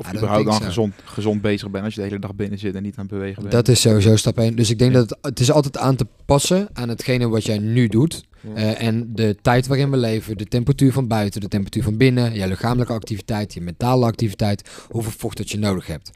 Of 0.00 0.06
Ja, 0.10 0.16
überhaupt 0.16 0.44
dan 0.44 0.62
gezond, 0.62 0.94
gezond 1.04 1.42
bezig 1.42 1.70
bent 1.70 1.84
als 1.84 1.94
je 1.94 2.00
de 2.00 2.06
hele 2.06 2.18
dag 2.18 2.34
binnen 2.34 2.58
zit 2.58 2.74
en 2.74 2.82
niet 2.82 2.96
aan 2.96 3.04
het 3.06 3.12
bewegen 3.14 3.40
bent. 3.42 3.52
Dat 3.54 3.68
is 3.68 3.80
sowieso 3.80 4.16
stap 4.16 4.38
1. 4.38 4.56
Dus 4.56 4.70
ik 4.70 4.78
denk 4.78 4.92
Ja. 4.92 4.98
dat 4.98 5.08
het, 5.10 5.18
het 5.22 5.40
is 5.40 5.50
altijd 5.50 5.78
aan 5.78 5.96
te 5.96 6.06
passen 6.24 6.68
aan 6.72 6.88
hetgene 6.88 7.28
wat 7.28 7.44
jij 7.44 7.58
nu 7.58 7.86
doet. 7.88 8.24
Ja. 8.40 8.54
Eh, 8.54 8.86
en 8.86 9.14
de 9.14 9.36
tijd 9.42 9.66
waarin 9.66 9.90
we 9.90 9.96
leven, 9.96 10.36
de 10.38 10.46
temperatuur 10.46 10.92
van 10.92 11.06
buiten, 11.08 11.40
de 11.40 11.48
temperatuur 11.48 11.82
van 11.82 11.96
binnen, 11.96 12.34
je 12.34 12.46
lichamelijke 12.46 12.92
activiteit, 12.92 13.54
je 13.54 13.60
mentale 13.60 14.04
activiteit, 14.06 14.70
hoeveel 14.90 15.12
vocht 15.16 15.36
dat 15.36 15.50
je 15.50 15.58
nodig 15.58 15.86
hebt. 15.86 16.10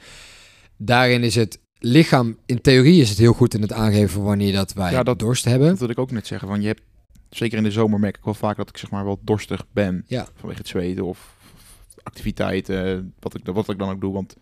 Daarin 0.77 1.23
is 1.23 1.35
het 1.35 1.59
lichaam, 1.79 2.37
in 2.47 2.61
theorie 2.61 3.01
is 3.01 3.09
het 3.09 3.19
heel 3.19 3.33
goed 3.33 3.55
in 3.55 3.63
het 3.63 3.73
aangeven 3.73 4.23
wanneer 4.23 4.53
dat 4.53 4.73
wij 4.73 4.93
Ja, 4.93 5.03
dat- 5.03 5.19
dorst 5.19 5.45
hebben. 5.45 5.69
Dat 5.69 5.79
wil 5.79 5.89
ik 5.89 5.99
ook 5.99 6.11
net 6.11 6.27
zeggen. 6.27 6.49
Want 6.49 6.61
je 6.63 6.67
hebt, 6.69 6.83
zeker 7.31 7.59
in 7.59 7.65
de 7.65 7.71
zomer 7.71 8.01
merk 8.01 8.17
ik 8.17 8.25
wel 8.25 8.35
vaak 8.35 8.57
dat 8.57 8.69
ik 8.69 8.77
zeg 8.77 8.91
maar 8.91 9.05
wel 9.05 9.19
dorstig 9.25 9.65
ben. 9.73 10.05
Ja. 10.07 10.29
Vanwege 10.37 10.59
het 10.61 10.69
zweten 10.69 11.05
of 11.05 11.34
activiteiten, 12.05 13.15
wat 13.19 13.35
ik, 13.35 13.41
wat 13.47 13.69
ik 13.69 13.79
dan 13.79 13.91
ook 13.91 14.01
doe. 14.01 14.13
Want 14.13 14.37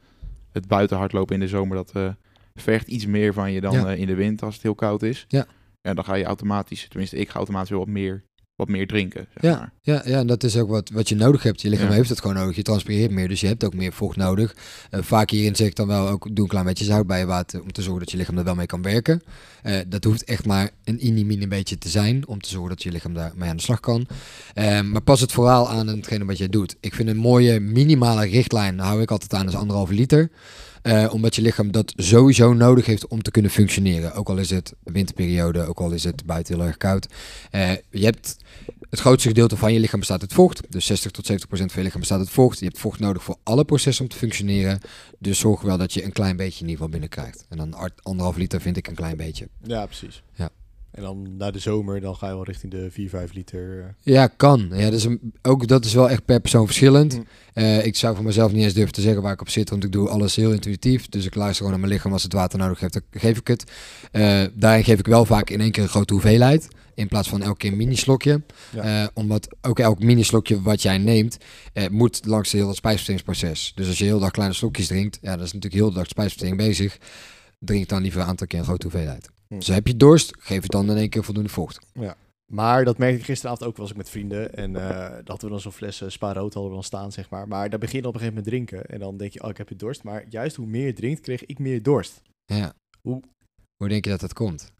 het 0.52 0.66
buiten 0.66 0.96
hardlopen 0.96 1.34
in 1.34 1.40
de 1.40 1.48
zomer, 1.48 1.76
dat 1.76 1.92
eh, 1.92 2.08
vergt 2.54 2.88
iets 2.88 3.06
meer 3.06 3.32
van 3.32 3.52
je 3.52 3.60
dan 3.60 3.72
Ja. 3.72 3.86
eh, 3.86 3.98
in 4.00 4.06
de 4.06 4.14
winter 4.14 4.46
als 4.46 4.54
het 4.54 4.62
heel 4.62 4.74
koud 4.74 5.02
is. 5.02 5.24
Ja. 5.28 5.46
En 5.80 5.94
dan 5.94 6.04
ga 6.04 6.14
je 6.14 6.24
automatisch, 6.24 6.88
tenminste 6.88 7.16
ik 7.16 7.28
ga 7.28 7.36
automatisch 7.36 7.70
wel 7.70 7.78
wat 7.78 7.88
meer, 7.88 8.24
wat 8.62 8.76
meer 8.76 8.86
drinken. 8.86 9.26
Zeg 9.34 9.42
Ja. 9.52 9.58
maar. 9.58 9.72
Ja, 9.84 10.02
ja, 10.04 10.18
en 10.18 10.26
dat 10.26 10.44
is 10.44 10.56
ook 10.56 10.68
wat, 10.68 10.90
wat 10.90 11.08
je 11.08 11.14
nodig 11.14 11.42
hebt. 11.42 11.62
Je 11.62 11.68
lichaam 11.68 11.88
Ja. 11.88 11.92
heeft 11.94 12.08
het 12.08 12.20
gewoon 12.20 12.36
nodig. 12.36 12.56
Je 12.56 12.62
transpireert 12.62 13.10
meer, 13.10 13.28
dus 13.28 13.40
je 13.40 13.46
hebt 13.46 13.64
ook 13.64 13.74
meer 13.74 13.92
vocht 13.92 14.16
nodig. 14.16 14.54
Eh, 14.90 15.00
vaak 15.02 15.30
hierin 15.30 15.56
zeg 15.56 15.66
ik 15.66 15.74
dan 15.74 15.86
wel 15.86 16.08
ook, 16.08 16.28
doe 16.32 16.44
een 16.44 16.50
klein 16.50 16.64
beetje 16.64 16.84
zout 16.84 17.06
bij 17.06 17.18
je 17.18 17.26
water... 17.26 17.62
om 17.62 17.72
te 17.72 17.82
zorgen 17.82 18.00
dat 18.00 18.10
je 18.10 18.16
lichaam 18.16 18.38
er 18.38 18.44
wel 18.44 18.54
mee 18.54 18.66
kan 18.66 18.82
werken. 18.82 19.22
Eh, 19.62 19.76
dat 19.86 20.04
hoeft 20.04 20.24
echt 20.24 20.46
maar 20.46 20.70
een 20.84 21.26
mini 21.26 21.48
beetje 21.48 21.78
te 21.78 21.88
zijn... 21.88 22.26
om 22.26 22.40
te 22.40 22.48
zorgen 22.48 22.68
dat 22.68 22.82
je 22.82 22.90
lichaam 22.92 23.14
daarmee 23.14 23.48
aan 23.48 23.56
de 23.56 23.62
slag 23.62 23.80
kan. 23.80 24.06
Eh, 24.54 24.80
maar 24.80 25.02
pas 25.02 25.20
het 25.20 25.32
vooral 25.32 25.68
aan 25.68 25.88
aan 25.88 25.96
hetgene 25.96 26.24
wat 26.24 26.38
jij 26.38 26.48
doet. 26.48 26.76
Ik 26.80 26.94
vind 26.94 27.08
een 27.08 27.16
mooie 27.16 27.60
minimale 27.60 28.26
richtlijn, 28.26 28.78
hou 28.78 29.02
ik 29.02 29.10
altijd 29.10 29.34
aan, 29.34 29.48
is 29.48 29.54
anderhalve 29.54 29.92
liter... 29.94 30.30
Omdat 31.10 31.36
je 31.36 31.42
lichaam 31.42 31.70
dat 31.72 31.92
sowieso 31.96 32.52
nodig 32.52 32.86
heeft 32.86 33.06
om 33.06 33.22
te 33.22 33.30
kunnen 33.30 33.50
functioneren. 33.50 34.14
Ook 34.14 34.28
al 34.28 34.36
is 34.36 34.50
het 34.50 34.72
winterperiode, 34.82 35.66
ook 35.66 35.80
al 35.80 35.90
is 35.90 36.04
het 36.04 36.24
buiten 36.26 36.54
heel 36.54 36.64
erg 36.66 36.76
koud. 36.76 37.06
Je 37.90 38.04
hebt 38.04 38.36
het 38.90 39.00
grootste 39.00 39.28
gedeelte 39.28 39.56
van 39.56 39.72
je 39.72 39.80
lichaam 39.80 39.98
bestaat 39.98 40.20
uit 40.20 40.32
vocht. 40.32 40.62
Dus 40.68 40.86
60 40.86 41.10
tot 41.10 41.26
70 41.26 41.48
procent 41.48 41.70
van 41.70 41.78
je 41.80 41.84
lichaam 41.84 42.00
bestaat 42.00 42.18
uit 42.18 42.30
vocht. 42.30 42.58
Je 42.58 42.64
hebt 42.64 42.78
vocht 42.78 43.00
nodig 43.00 43.22
voor 43.22 43.36
alle 43.42 43.64
processen 43.64 44.04
om 44.04 44.10
te 44.10 44.16
functioneren. 44.16 44.80
Dus 45.18 45.38
zorg 45.38 45.60
wel 45.60 45.78
dat 45.78 45.92
je 45.92 46.04
een 46.04 46.12
klein 46.12 46.36
beetje 46.36 46.64
in 46.64 46.68
ieder 46.70 46.72
geval 46.76 46.88
binnenkrijgt. 46.88 47.46
En 47.48 47.56
dan 47.56 47.90
anderhalf 48.02 48.36
liter 48.36 48.60
vind 48.60 48.76
ik 48.76 48.88
een 48.88 48.94
klein 48.94 49.16
beetje. 49.16 49.48
Ja, 49.62 49.86
precies. 49.86 50.22
Ja. 50.34 50.50
En 50.90 51.02
dan 51.02 51.36
na 51.36 51.50
de 51.50 51.58
zomer, 51.58 52.00
dan 52.00 52.16
ga 52.16 52.26
je 52.28 52.34
wel 52.34 52.44
richting 52.44 52.72
de 52.72 52.88
4, 52.90 53.08
5 53.08 53.32
liter. 53.32 53.80
eh. 53.80 53.86
Ja, 54.14 54.26
kan. 54.26 54.68
Ja, 54.72 54.84
dat 54.84 54.92
is 54.92 55.04
een, 55.04 55.32
ook 55.42 55.66
dat 55.66 55.84
is 55.84 55.94
wel 55.94 56.10
echt 56.10 56.24
per 56.24 56.40
persoon 56.40 56.66
verschillend. 56.66 57.16
Mm. 57.16 57.26
Eh, 57.52 57.86
ik 57.86 57.96
zou 57.96 58.14
van 58.14 58.24
mezelf 58.24 58.52
niet 58.52 58.62
eens 58.64 58.72
durven 58.74 58.92
te 58.92 59.00
zeggen 59.00 59.22
waar 59.22 59.32
ik 59.32 59.40
op 59.40 59.48
zit, 59.48 59.70
want 59.70 59.84
ik 59.84 59.92
doe 59.92 60.08
alles 60.08 60.36
heel 60.36 60.52
intuïtief. 60.52 61.08
Dus 61.08 61.24
ik 61.26 61.34
luister 61.34 61.56
gewoon 61.56 61.70
naar 61.70 61.80
mijn 61.80 61.92
lichaam. 61.92 62.12
Als 62.12 62.22
het 62.22 62.32
water 62.32 62.58
nodig 62.58 62.80
heeft, 62.80 62.92
dan 62.92 63.02
geef 63.10 63.38
ik 63.38 63.46
het. 63.46 63.70
Eh, 64.10 64.42
daarin 64.54 64.84
geef 64.84 64.98
ik 64.98 65.06
wel 65.06 65.24
vaak 65.24 65.50
in 65.50 65.60
één 65.60 65.70
keer 65.70 65.82
een 65.82 65.88
grote 65.88 66.12
hoeveelheid. 66.12 66.68
In 66.94 67.08
plaats 67.08 67.28
van 67.28 67.42
elke 67.42 67.56
keer 67.58 67.70
een 67.70 67.76
mini-slokje. 67.76 68.42
Ja. 68.72 69.02
Eh, 69.02 69.08
omdat 69.14 69.56
ook 69.60 69.78
elk 69.78 69.98
mini-slokje 69.98 70.62
wat 70.62 70.82
jij 70.82 70.98
neemt, 70.98 71.38
eh, 71.72 71.88
moet 71.88 72.26
langs 72.26 72.52
heel 72.52 72.68
het 72.68 72.76
spijsverteringsproces. 72.76 73.72
Dus 73.74 73.86
als 73.88 73.98
je 73.98 74.04
heel 74.04 74.18
dag 74.18 74.30
kleine 74.30 74.54
slokjes 74.54 74.86
drinkt, 74.86 75.18
ja, 75.20 75.36
dat 75.36 75.46
is 75.46 75.52
natuurlijk 75.52 75.82
heel 75.82 75.90
de 75.90 75.96
dag 75.98 76.06
spijsvertering 76.08 76.56
bezig. 76.56 76.98
Drink 77.58 77.88
dan 77.88 78.02
liever 78.02 78.20
een 78.20 78.26
aantal 78.26 78.46
keer 78.46 78.58
een 78.58 78.64
grote 78.64 78.88
hoeveelheid. 78.88 79.30
Hm. 79.48 79.54
Dus 79.58 79.66
heb 79.66 79.86
je 79.86 79.96
dorst, 79.96 80.34
geef 80.38 80.62
het 80.62 80.70
dan 80.70 80.90
in 80.90 80.96
één 80.96 81.08
keer 81.08 81.24
voldoende 81.24 81.48
vocht. 81.48 81.78
Maar 82.52 82.84
dat 82.84 82.98
merkte 82.98 83.18
ik 83.18 83.24
gisteravond 83.24 83.64
ook, 83.68 83.76
was 83.76 83.90
ik 83.90 83.96
met 83.96 84.10
vrienden. 84.10 84.54
En 84.54 84.76
eh 84.76 85.10
dat 85.10 85.28
hadden 85.28 85.44
we 85.44 85.48
dan 85.48 85.60
zo'n 85.60 85.72
fles 85.72 86.00
uh, 86.02 86.08
spa 86.08 86.32
rood 86.32 86.52
hadden 86.54 86.64
we 86.70 86.76
dan 86.76 86.84
staan, 86.84 87.12
zeg 87.12 87.30
maar. 87.30 87.48
Maar 87.48 87.70
daar 87.70 87.78
begin 87.78 88.00
je 88.00 88.06
op 88.08 88.14
een 88.14 88.20
gegeven 88.20 88.42
moment 88.42 88.68
drinken. 88.68 88.86
En 88.90 88.98
dan 88.98 89.16
denk 89.16 89.32
je, 89.32 89.42
oh, 89.42 89.50
ik 89.50 89.56
heb 89.56 89.68
je 89.68 89.76
dorst. 89.76 90.02
Maar 90.02 90.24
juist 90.28 90.56
hoe 90.56 90.66
meer 90.66 90.86
je 90.86 90.92
drinkt, 90.92 91.20
kreeg 91.20 91.44
ik 91.44 91.58
meer 91.58 91.82
dorst. 91.82 92.22
Ja. 92.44 92.72
Hoe- 93.02 93.22
Hoe 93.76 93.88
denk 93.88 94.04
je 94.04 94.10
dat 94.10 94.20
dat 94.20 94.32
komt? 94.32 94.72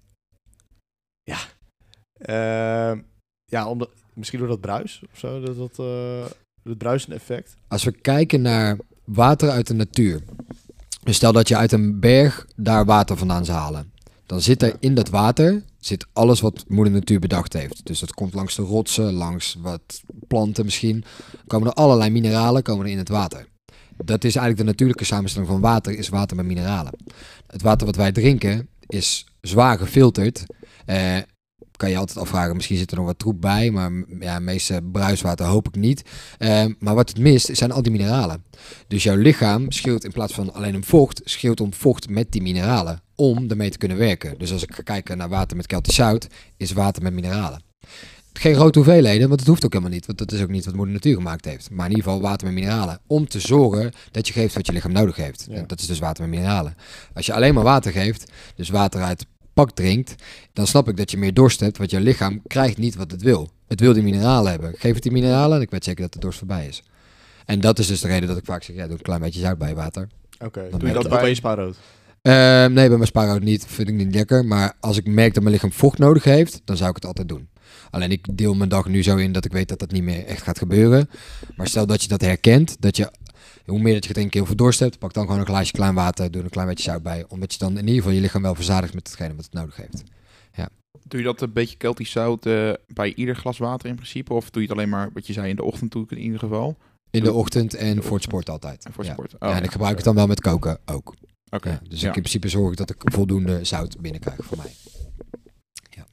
Ehm, 2.23 2.99
ja, 3.45 3.69
omdat, 3.69 3.91
misschien 4.15 4.39
door 4.39 4.49
dat 4.49 4.61
bruis 4.61 5.03
of 5.13 5.19
zo. 5.19 5.41
Dat, 5.41 5.57
dat, 5.57 5.79
eh 5.79 6.25
het 6.63 6.79
bruisende 6.79 7.17
effect. 7.17 7.57
Als 7.69 7.85
we 7.85 7.93
kijken 7.93 8.43
naar 8.43 8.77
water 9.05 9.51
uit 9.51 9.67
de 9.67 9.75
natuur. 9.75 10.23
Dus 11.03 11.17
stel 11.17 11.33
dat 11.33 11.49
je 11.49 11.57
uit 11.57 11.73
een 11.73 12.01
berg 12.01 12.47
daar 12.57 12.85
water 12.85 13.17
vandaan 13.17 13.45
zou 13.45 13.59
halen. 13.59 13.93
Dan 14.27 14.41
zit 14.41 14.63
er 14.63 14.77
in 14.81 14.95
dat 14.95 15.09
water 15.09 15.63
zit 15.79 16.07
alles 16.13 16.41
wat 16.41 16.65
moeder 16.69 16.93
natuur 16.93 17.19
bedacht 17.19 17.53
heeft. 17.53 17.87
Dus 17.87 18.01
dat 18.01 18.15
komt 18.15 18.35
langs 18.35 18.55
de 18.55 18.63
rotsen, 18.63 19.13
langs 19.13 19.57
wat 19.61 20.03
planten 20.29 20.65
misschien. 20.65 21.05
Komen 21.47 21.69
er 21.69 21.75
allerlei 21.75 22.11
mineralen 22.11 22.63
komen 22.63 22.87
er 22.87 22.93
in 22.93 22.99
het 22.99 23.09
water. 23.09 23.47
Dat 24.05 24.25
is 24.25 24.37
eigenlijk 24.37 24.57
de 24.57 24.65
natuurlijke 24.65 25.05
samenstelling 25.05 25.51
van 25.51 25.61
water, 25.61 25.99
is 25.99 26.09
water 26.09 26.37
met 26.37 26.47
mineralen. 26.47 26.93
Het 27.47 27.63
water 27.63 27.87
wat 27.87 27.97
wij 27.97 28.13
drinken 28.13 28.69
is 28.87 29.27
zwaar 29.41 29.79
gefilterd. 29.79 30.45
Eh, 30.85 31.17
kan 31.83 31.91
je 31.91 31.97
altijd 31.97 32.19
afvragen, 32.19 32.55
misschien 32.55 32.77
zit 32.77 32.91
er 32.91 32.97
nog 32.97 33.07
wat 33.07 33.19
troep 33.19 33.41
bij, 33.41 33.71
maar 33.71 33.91
ja, 34.21 34.39
meeste 34.39 34.81
bruiswater 34.93 35.47
hoop 35.47 35.69
ik 35.69 35.75
niet. 35.75 36.03
Eh, 36.39 36.65
maar 36.79 36.95
wat 36.95 37.09
het 37.09 37.19
mist, 37.19 37.49
zijn 37.53 37.73
al 37.73 37.83
die 37.83 37.93
mineralen. 37.93 38.45
Dus 38.87 39.03
jouw 39.03 39.17
lichaam 39.17 39.71
schreeuwt 39.71 40.05
in 40.05 40.13
plaats 40.13 40.33
van 40.33 40.55
alleen 40.55 40.75
om 40.75 40.85
vocht, 40.85 41.21
schreeuwt 41.25 41.61
om 41.61 41.75
vocht 41.75 42.09
met 42.09 42.33
die 42.33 42.43
mineralen. 42.43 43.01
Om 43.15 43.51
ermee 43.51 43.71
te 43.71 43.79
kunnen 43.79 43.97
werken. 43.97 44.39
Dus 44.39 44.53
als 44.53 44.63
ik 44.63 44.75
ga 44.75 44.83
kijken 44.83 45.17
naar 45.17 45.29
water 45.29 45.57
met 45.57 45.67
keltisch 45.67 45.95
zout, 45.95 46.27
is 46.57 46.73
water 46.73 47.03
met 47.03 47.13
mineralen. 47.13 47.63
Geen 48.33 48.55
grote 48.55 48.79
hoeveelheden, 48.79 49.29
want 49.29 49.41
het 49.41 49.49
hoeft 49.49 49.65
ook 49.65 49.73
helemaal 49.73 49.95
niet. 49.95 50.07
Want 50.07 50.19
dat 50.19 50.33
is 50.33 50.43
ook 50.43 50.51
niet 50.51 50.65
wat 50.65 50.75
moeder 50.75 50.95
natuur 50.95 51.15
gemaakt 51.15 51.45
heeft. 51.45 51.71
Maar 51.71 51.87
in 51.87 51.97
ieder 51.97 52.05
geval 52.05 52.21
water 52.21 52.47
met 52.47 52.57
mineralen. 52.57 53.01
Om 53.07 53.29
te 53.29 53.41
zorgen 53.41 53.93
dat 54.11 54.27
je 54.27 54.33
geeft 54.33 54.55
wat 54.55 54.67
je 54.67 54.73
lichaam 54.73 54.93
nodig 54.93 55.17
heeft. 55.17 55.47
Ja. 55.49 55.57
En 55.57 55.67
dat 55.67 55.81
is 55.81 55.87
dus 55.87 55.99
water 55.99 56.29
met 56.29 56.39
mineralen. 56.39 56.75
Als 57.15 57.27
je 57.27 57.33
alleen 57.33 57.55
maar 57.55 57.65
water 57.65 57.93
geeft, 57.93 58.31
dus 58.55 58.69
water 58.69 59.03
uit 59.03 59.27
pak 59.55 59.71
drinkt, 59.71 60.15
dan 60.53 60.67
snap 60.67 60.89
ik 60.89 60.97
dat 60.97 61.11
je 61.11 61.17
meer 61.17 61.35
dorst 61.35 61.61
hebt. 61.61 61.79
Want 61.79 61.91
je 61.91 62.01
lichaam 62.01 62.43
krijgt 62.47 62.79
niet 62.79 62.95
wat 62.95 63.11
het 63.11 63.23
wil. 63.23 63.51
Het 63.69 63.81
wil 63.81 63.93
die 63.93 64.03
mineralen 64.03 64.51
hebben. 64.51 64.75
Geef 64.79 64.95
het 64.95 65.03
die 65.03 65.13
mineralen 65.13 65.57
en 65.57 65.63
ik 65.63 65.71
weet 65.71 65.85
zeker 65.85 66.03
dat 66.03 66.13
de 66.13 66.19
dorst 66.19 66.39
voorbij 66.39 66.67
is. 66.67 66.83
En 67.47 67.61
dat 67.61 67.79
is 67.79 67.87
dus 67.87 68.01
de 68.01 68.09
reden 68.09 68.29
dat 68.29 68.37
ik 68.37 68.45
vaak 68.45 68.63
zeg, 68.63 68.77
ja, 68.77 68.87
doe 68.87 68.97
een 68.97 69.03
klein 69.03 69.21
beetje 69.21 69.41
zout 69.41 69.59
bij 69.59 69.75
water. 69.75 70.09
Oké, 70.45 70.69
doe 70.71 70.89
je 70.89 70.95
dat 70.95 71.09
bij 71.09 71.21
bij- 71.21 71.29
je 71.29 71.35
spa 71.35 71.55
rood? 71.55 71.77
Ehm, 72.23 72.73
nee, 72.73 72.89
bij 72.89 72.97
mijn 72.97 73.07
spaarrood 73.07 73.43
niet. 73.43 73.65
Vind 73.67 73.89
ik 73.89 73.95
niet 73.95 74.15
lekker. 74.15 74.45
Maar 74.45 74.73
als 74.81 74.97
ik 74.97 75.07
merk 75.07 75.35
dat 75.35 75.43
mijn 75.43 75.55
lichaam 75.55 75.73
vocht 75.73 75.99
nodig 75.99 76.25
heeft, 76.25 76.61
dan 76.65 76.77
zou 76.77 76.89
ik 76.89 76.95
het 76.95 77.05
altijd 77.05 77.29
doen. 77.29 77.49
Alleen 77.91 78.11
ik 78.11 78.27
deel 78.37 78.55
mijn 78.55 78.69
dag 78.69 78.87
nu 78.89 79.03
zo 79.03 79.17
in 79.17 79.33
dat 79.33 79.45
ik 79.45 79.53
weet 79.53 79.69
dat 79.69 79.79
dat 79.79 79.91
niet 79.91 80.03
meer 80.03 80.25
echt 80.27 80.43
gaat 80.43 80.59
gebeuren. 80.59 81.09
Maar 81.57 81.67
stel 81.69 81.87
dat 81.87 82.03
je 82.03 82.09
dat 82.09 82.21
herkent, 82.21 82.77
dat 82.81 82.97
je 82.97 83.11
hoe 83.73 83.83
meer 83.83 83.95
dat 83.95 84.03
je 84.03 84.09
gedrinkt 84.09 84.35
heel 84.35 84.47
veel 84.47 84.57
dorst 84.57 84.81
hebt, 84.81 84.99
pak 84.99 85.13
dan 85.13 85.25
gewoon 85.25 85.41
een 85.41 85.47
glaasje 85.47 85.73
klein 85.73 85.95
water, 85.95 86.31
doe 86.31 86.39
er 86.39 86.45
een 86.45 86.53
klein 86.53 86.69
beetje 86.69 86.91
zout 86.91 87.03
bij. 87.03 87.25
Omdat 87.29 87.53
je 87.53 87.59
dan 87.59 87.71
in 87.71 87.87
ieder 87.87 87.95
geval 87.95 88.11
je 88.13 88.21
lichaam 88.21 88.43
wel 88.43 88.55
verzadigt 88.55 88.95
met 88.95 89.07
hetgene 89.07 89.35
wat 89.35 89.45
het 89.45 89.53
nodig 89.53 89.77
heeft. 89.77 90.03
Doe 91.09 91.21
je 91.21 91.27
dat 91.27 91.41
een 91.41 91.53
beetje 91.53 91.77
keltisch 91.77 92.11
zout 92.11 92.47
eh, 92.47 92.73
bij 92.87 93.15
ieder 93.15 93.37
glas 93.37 93.59
water 93.59 93.89
in 93.89 93.95
principe? 93.95 94.35
Of 94.35 94.51
doe 94.51 94.63
je 94.63 94.69
het 94.69 94.77
alleen 94.77 94.89
maar, 94.89 95.11
wat 95.13 95.27
je 95.27 95.33
zei, 95.33 95.49
in 95.49 95.57
de 95.57 95.65
ochtend 95.65 95.93
doe 95.93 96.03
ik 96.03 96.11
het 96.11 96.19
in 96.19 96.25
ieder 96.25 96.39
geval? 96.39 96.77
In 97.11 97.25
de 97.25 97.33
ochtend 97.33 97.75
en 97.75 97.97
de 97.97 98.03
voor 98.03 98.15
het 98.17 98.23
sport 98.23 98.49
altijd. 98.49 98.85
En 98.85 98.93
voor 98.93 99.05
ja. 99.05 99.13
sport? 99.13 99.35
Oh, 99.35 99.49
ja, 99.49 99.57
en 99.57 99.63
ik 99.63 99.71
gebruik 99.71 99.97
het 99.97 100.05
dan 100.05 100.15
wel 100.15 100.27
met 100.27 100.41
koken 100.41 100.79
ook. 100.85 101.15
Oké, 101.51 101.69
Ja, 101.69 101.81
dus 101.89 102.01
ja, 102.01 102.09
ik 102.09 102.17
in 102.17 102.23
principe 102.23 102.49
zorg 102.49 102.71
ik 102.71 102.77
dat 102.77 102.91
ik 102.91 103.03
voldoende 103.05 103.65
zout 103.65 104.01
binnenkrijg 104.01 104.45
voor 104.45 104.57
mij. 104.57 104.73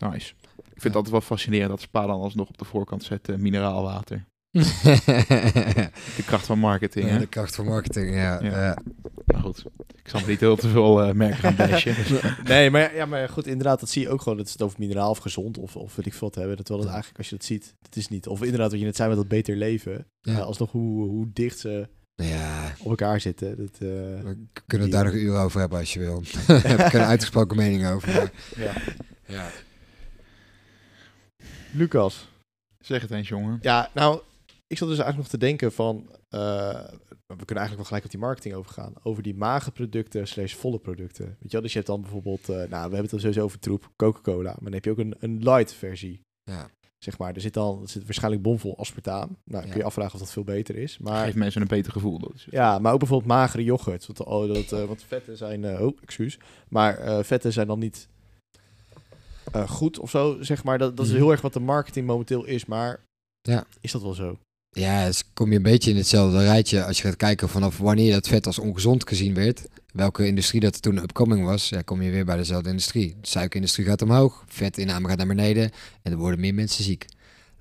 nice. 0.10 0.34
Ik 0.55 0.82
vind 0.82 0.84
het 0.84 0.95
altijd 0.95 1.12
wel 1.12 1.22
fascinerend 1.22 1.70
dat 1.70 1.82
Spa 1.82 2.05
dan 2.05 2.22
alsnog 2.22 2.47
op 2.47 2.57
de 2.57 2.66
voorkant 2.66 3.03
zet 3.03 3.30
eh, 3.30 3.36
mineraalwater. 3.36 4.26
De 6.16 6.24
kracht 6.26 6.45
van 6.45 6.60
marketing, 6.60 7.06
Ja, 7.08 7.12
hè? 7.14 7.20
de 7.20 7.28
kracht 7.28 7.56
van 7.56 7.66
marketing, 7.66 8.16
ja. 8.16 8.39
Ja. 8.43 8.64
ja. 8.66 8.78
Maar 9.26 9.41
goed, 9.41 9.64
ik 10.04 10.10
zal 10.10 10.22
niet 10.28 10.39
heel 10.39 10.56
te 10.56 10.68
veel 10.70 11.04
eh, 11.04 11.14
merken 11.14 11.38
gaan 11.38 11.56
bashen. 11.56 11.95
dus- 11.95 12.22
Nee, 12.43 12.70
maar, 12.70 12.95
ja, 12.95 13.06
maar 13.06 13.30
goed, 13.30 13.47
inderdaad, 13.47 13.80
dat 13.80 13.89
zie 13.89 14.02
je 14.02 14.10
ook 14.10 14.22
gewoon. 14.22 14.38
Dat 14.38 14.47
ze 14.47 14.54
het 14.54 14.62
over 14.62 14.80
mineraal 14.80 15.10
of 15.10 15.18
gezond 15.18 15.58
of, 15.58 15.76
of 15.76 15.95
weet 15.95 16.06
ik 16.06 16.14
veel 16.14 16.28
wat 16.28 16.36
hebben. 16.38 16.58
Dat 16.58 16.68
wel 16.68 16.78
dat 16.78 16.88
eigenlijk, 16.88 17.18
als 17.18 17.30
je 17.30 17.36
dat 17.36 17.45
ziet, 17.45 17.76
het 17.82 17.95
is 17.95 18.08
niet. 18.08 18.28
Of 18.28 18.43
inderdaad, 18.43 18.70
wat 18.72 18.80
je 18.80 18.86
net 18.86 18.95
zei 18.95 19.08
met 19.10 19.18
dat 19.18 19.28
beter 19.28 19.56
leven. 19.56 20.06
Ja. 20.22 20.32
Ja. 20.32 20.39
alsnog 20.39 20.72
hoe, 20.72 21.08
hoe 21.08 21.28
dicht 21.34 21.60
ze 21.60 21.88
ja, 22.16 22.74
op 22.80 22.89
elkaar 22.89 23.20
zitten. 23.22 23.58
Dat, 23.58 23.74
eh, 23.74 23.80
we 23.80 24.38
kunnen 24.66 24.88
het 24.88 24.95
daar 24.95 25.04
nog 25.06 25.14
een 25.14 25.20
uur 25.24 25.38
over 25.38 25.60
hebben 25.60 25.80
als 25.80 25.93
je 25.93 26.00
wil. 26.00 26.24
Daar 26.47 26.68
heb 26.68 26.80
ik 26.80 26.93
een 26.93 27.02
uitgesproken 27.02 27.58
mening 27.58 27.88
over. 27.88 28.14
maar- 28.14 28.32
ja. 28.56 28.74
ja. 29.26 29.50
Lucas. 31.72 32.28
Zeg 32.80 33.02
het 33.02 33.12
eens, 33.12 33.28
jongen. 33.28 33.58
Ja, 33.62 33.89
nou, 33.93 34.20
ik 34.70 34.78
zat 34.78 34.88
dus 34.88 34.97
eigenlijk 34.97 35.17
nog 35.17 35.28
te 35.28 35.38
denken 35.38 35.72
van... 35.72 35.95
eh, 36.30 36.84
we 37.28 37.45
kunnen 37.45 37.63
eigenlijk 37.63 37.76
wel 37.76 37.86
gelijk 37.86 38.03
op 38.05 38.11
die 38.11 38.20
marketing 38.20 38.53
overgaan. 38.55 38.93
Over 39.03 39.24
die 39.24 39.36
mager 39.36 39.72
producten 39.72 40.28
slash 40.28 40.53
volle 40.53 40.80
producten. 40.80 41.26
Weet 41.26 41.38
je 41.41 41.49
wel, 41.49 41.61
dus 41.61 41.72
je 41.72 41.78
hebt 41.78 41.89
dan 41.91 42.01
bijvoorbeeld... 42.01 42.49
eh, 42.49 42.55
nou, 42.55 42.67
we 42.67 42.78
hebben 42.78 42.99
het 43.01 43.09
dan 43.09 43.20
sowieso 43.20 43.43
over 43.43 43.59
troep, 43.59 43.89
Coca-Cola. 43.95 44.49
Maar 44.51 44.63
dan 44.63 44.74
heb 44.74 44.86
je 44.86 44.91
ook 44.91 44.97
een, 44.97 45.15
een 45.20 45.38
light 45.43 45.74
versie. 45.74 46.22
Ja. 46.43 46.70
Zeg 46.97 47.17
maar, 47.17 47.34
er 47.36 47.41
zit 47.41 47.53
dan 47.53 47.82
er 47.82 47.89
zit 47.89 48.03
waarschijnlijk 48.05 48.43
bomvol 48.43 48.78
aspartaam. 48.78 49.38
Nou, 49.43 49.63
Ja. 49.65 49.70
kun 49.70 49.80
je 49.80 49.86
afvragen 49.86 50.13
of 50.13 50.20
dat 50.20 50.32
veel 50.32 50.43
beter 50.43 50.76
is. 50.76 50.97
Maar 50.97 51.24
Geeft 51.26 51.36
mensen 51.38 51.61
een 51.61 51.67
beter 51.67 51.91
gevoel. 51.91 52.20
Dat 52.20 52.32
is 52.36 52.43
het. 52.45 52.53
ja, 52.53 52.80
maar 52.80 52.93
ook 52.93 52.99
bijvoorbeeld 52.99 53.32
magere 53.32 53.63
yoghurt. 53.63 54.05
Want, 54.05 54.24
oh, 54.24 54.53
dat, 54.53 54.72
eh, 54.72 54.86
want 54.86 55.03
vetten 55.03 55.38
zijn... 55.38 55.65
oh, 55.82 55.97
excuus. 56.01 56.39
Maar 56.70 57.26
vetten 57.26 57.53
zijn 57.53 57.67
dan 57.67 57.80
niet 57.80 58.07
goed 59.67 59.99
of 59.99 60.09
zo, 60.09 60.38
zeg 60.41 60.63
maar. 60.63 60.78
Dat, 60.78 60.97
dat 60.97 61.05
is 61.05 61.11
Mhm. 61.11 61.22
heel 61.22 61.32
erg 61.32 61.41
wat 61.41 61.53
de 61.53 61.59
marketing 61.59 62.07
momenteel 62.07 62.45
is. 62.45 62.65
Maar 62.65 63.03
Ja. 63.41 63.65
is 63.82 63.91
dat 63.91 64.01
wel 64.01 64.13
zo? 64.13 64.38
Ja, 64.72 65.05
dus 65.05 65.24
kom 65.34 65.49
je 65.49 65.55
een 65.55 65.61
beetje 65.61 65.91
in 65.91 65.97
hetzelfde 65.97 66.43
rijtje 66.43 66.84
als 66.84 66.97
je 66.97 67.03
gaat 67.03 67.15
kijken 67.15 67.49
vanaf 67.49 67.78
wanneer 67.78 68.11
dat 68.11 68.28
vet 68.28 68.45
als 68.45 68.59
ongezond 68.59 69.07
gezien 69.07 69.34
werd. 69.34 69.67
Welke 69.91 70.28
industrie 70.28 70.61
dat 70.61 70.82
toen 70.82 70.97
upcoming 70.97 71.45
was, 71.45 71.70
ja, 71.70 71.82
kom 71.82 72.01
je 72.01 72.11
weer 72.11 72.26
bij 72.26 72.38
dezelfde 72.38 72.70
industrie. 72.70 73.15
De 73.22 73.28
suikerindustrie 73.28 73.86
gaat 73.86 74.01
omhoog, 74.01 74.43
vetinname 74.47 75.07
gaat 75.07 75.17
naar 75.17 75.28
beneden 75.28 75.72
en 76.01 76.11
er 76.11 76.17
worden 76.17 76.39
meer 76.39 76.53
mensen 76.53 76.84
ziek. 76.84 77.05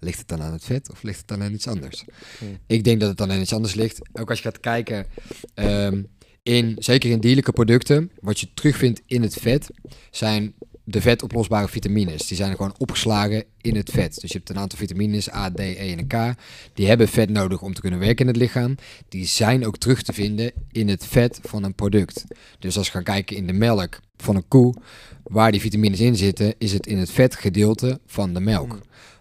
Ligt 0.00 0.18
het 0.18 0.28
dan 0.28 0.42
aan 0.42 0.52
het 0.52 0.64
vet 0.64 0.90
of 0.90 1.02
ligt 1.02 1.18
het 1.18 1.28
dan 1.28 1.42
aan 1.42 1.52
iets 1.52 1.66
anders? 1.66 2.04
Hmm. 2.38 2.58
Ik 2.66 2.84
denk 2.84 3.00
dat 3.00 3.08
het 3.08 3.18
dan 3.18 3.30
aan 3.32 3.40
iets 3.40 3.52
anders 3.52 3.74
ligt. 3.74 4.00
Ook 4.12 4.28
als 4.30 4.38
je 4.38 4.44
gaat 4.44 4.60
kijken, 4.60 5.06
ehm, 5.54 6.02
in, 6.42 6.76
zeker 6.78 7.10
in 7.10 7.20
dierlijke 7.20 7.52
producten, 7.52 8.10
wat 8.20 8.40
je 8.40 8.48
terugvindt 8.54 9.02
in 9.06 9.22
het 9.22 9.34
vet, 9.34 9.70
zijn 10.10 10.54
de 10.90 11.00
vetoplosbare 11.00 11.68
vitamines. 11.68 12.26
Die 12.26 12.36
zijn 12.36 12.56
gewoon 12.56 12.74
opgeslagen 12.78 13.44
in 13.60 13.76
het 13.76 13.90
vet. 13.90 14.20
Dus 14.20 14.30
je 14.30 14.36
hebt 14.36 14.50
een 14.50 14.58
aantal 14.58 14.78
vitamines, 14.78 15.32
A, 15.32 15.50
D, 15.50 15.58
E 15.58 15.94
en 15.96 16.06
K. 16.06 16.34
Die 16.74 16.86
hebben 16.86 17.08
vet 17.08 17.30
nodig 17.30 17.62
om 17.62 17.74
te 17.74 17.80
kunnen 17.80 17.98
werken 17.98 18.26
in 18.26 18.26
het 18.26 18.36
lichaam. 18.36 18.74
Die 19.08 19.26
zijn 19.26 19.66
ook 19.66 19.78
terug 19.78 20.02
te 20.02 20.12
vinden 20.12 20.52
in 20.72 20.88
het 20.88 21.06
vet 21.06 21.40
van 21.42 21.62
een 21.62 21.74
product. 21.74 22.24
Dus 22.58 22.76
als 22.76 22.86
we 22.86 22.92
gaan 22.92 23.02
kijken 23.02 23.36
in 23.36 23.46
de 23.46 23.52
melk 23.52 24.00
van 24.16 24.36
een 24.36 24.48
koe, 24.48 24.74
waar 25.22 25.52
die 25.52 25.60
vitamines 25.60 26.00
in 26.00 26.16
zitten, 26.16 26.54
is 26.58 26.72
het 26.72 26.86
in 26.86 26.98
het 26.98 27.10
vetgedeelte 27.10 28.00
van 28.06 28.34
de 28.34 28.40
melk. 28.40 28.78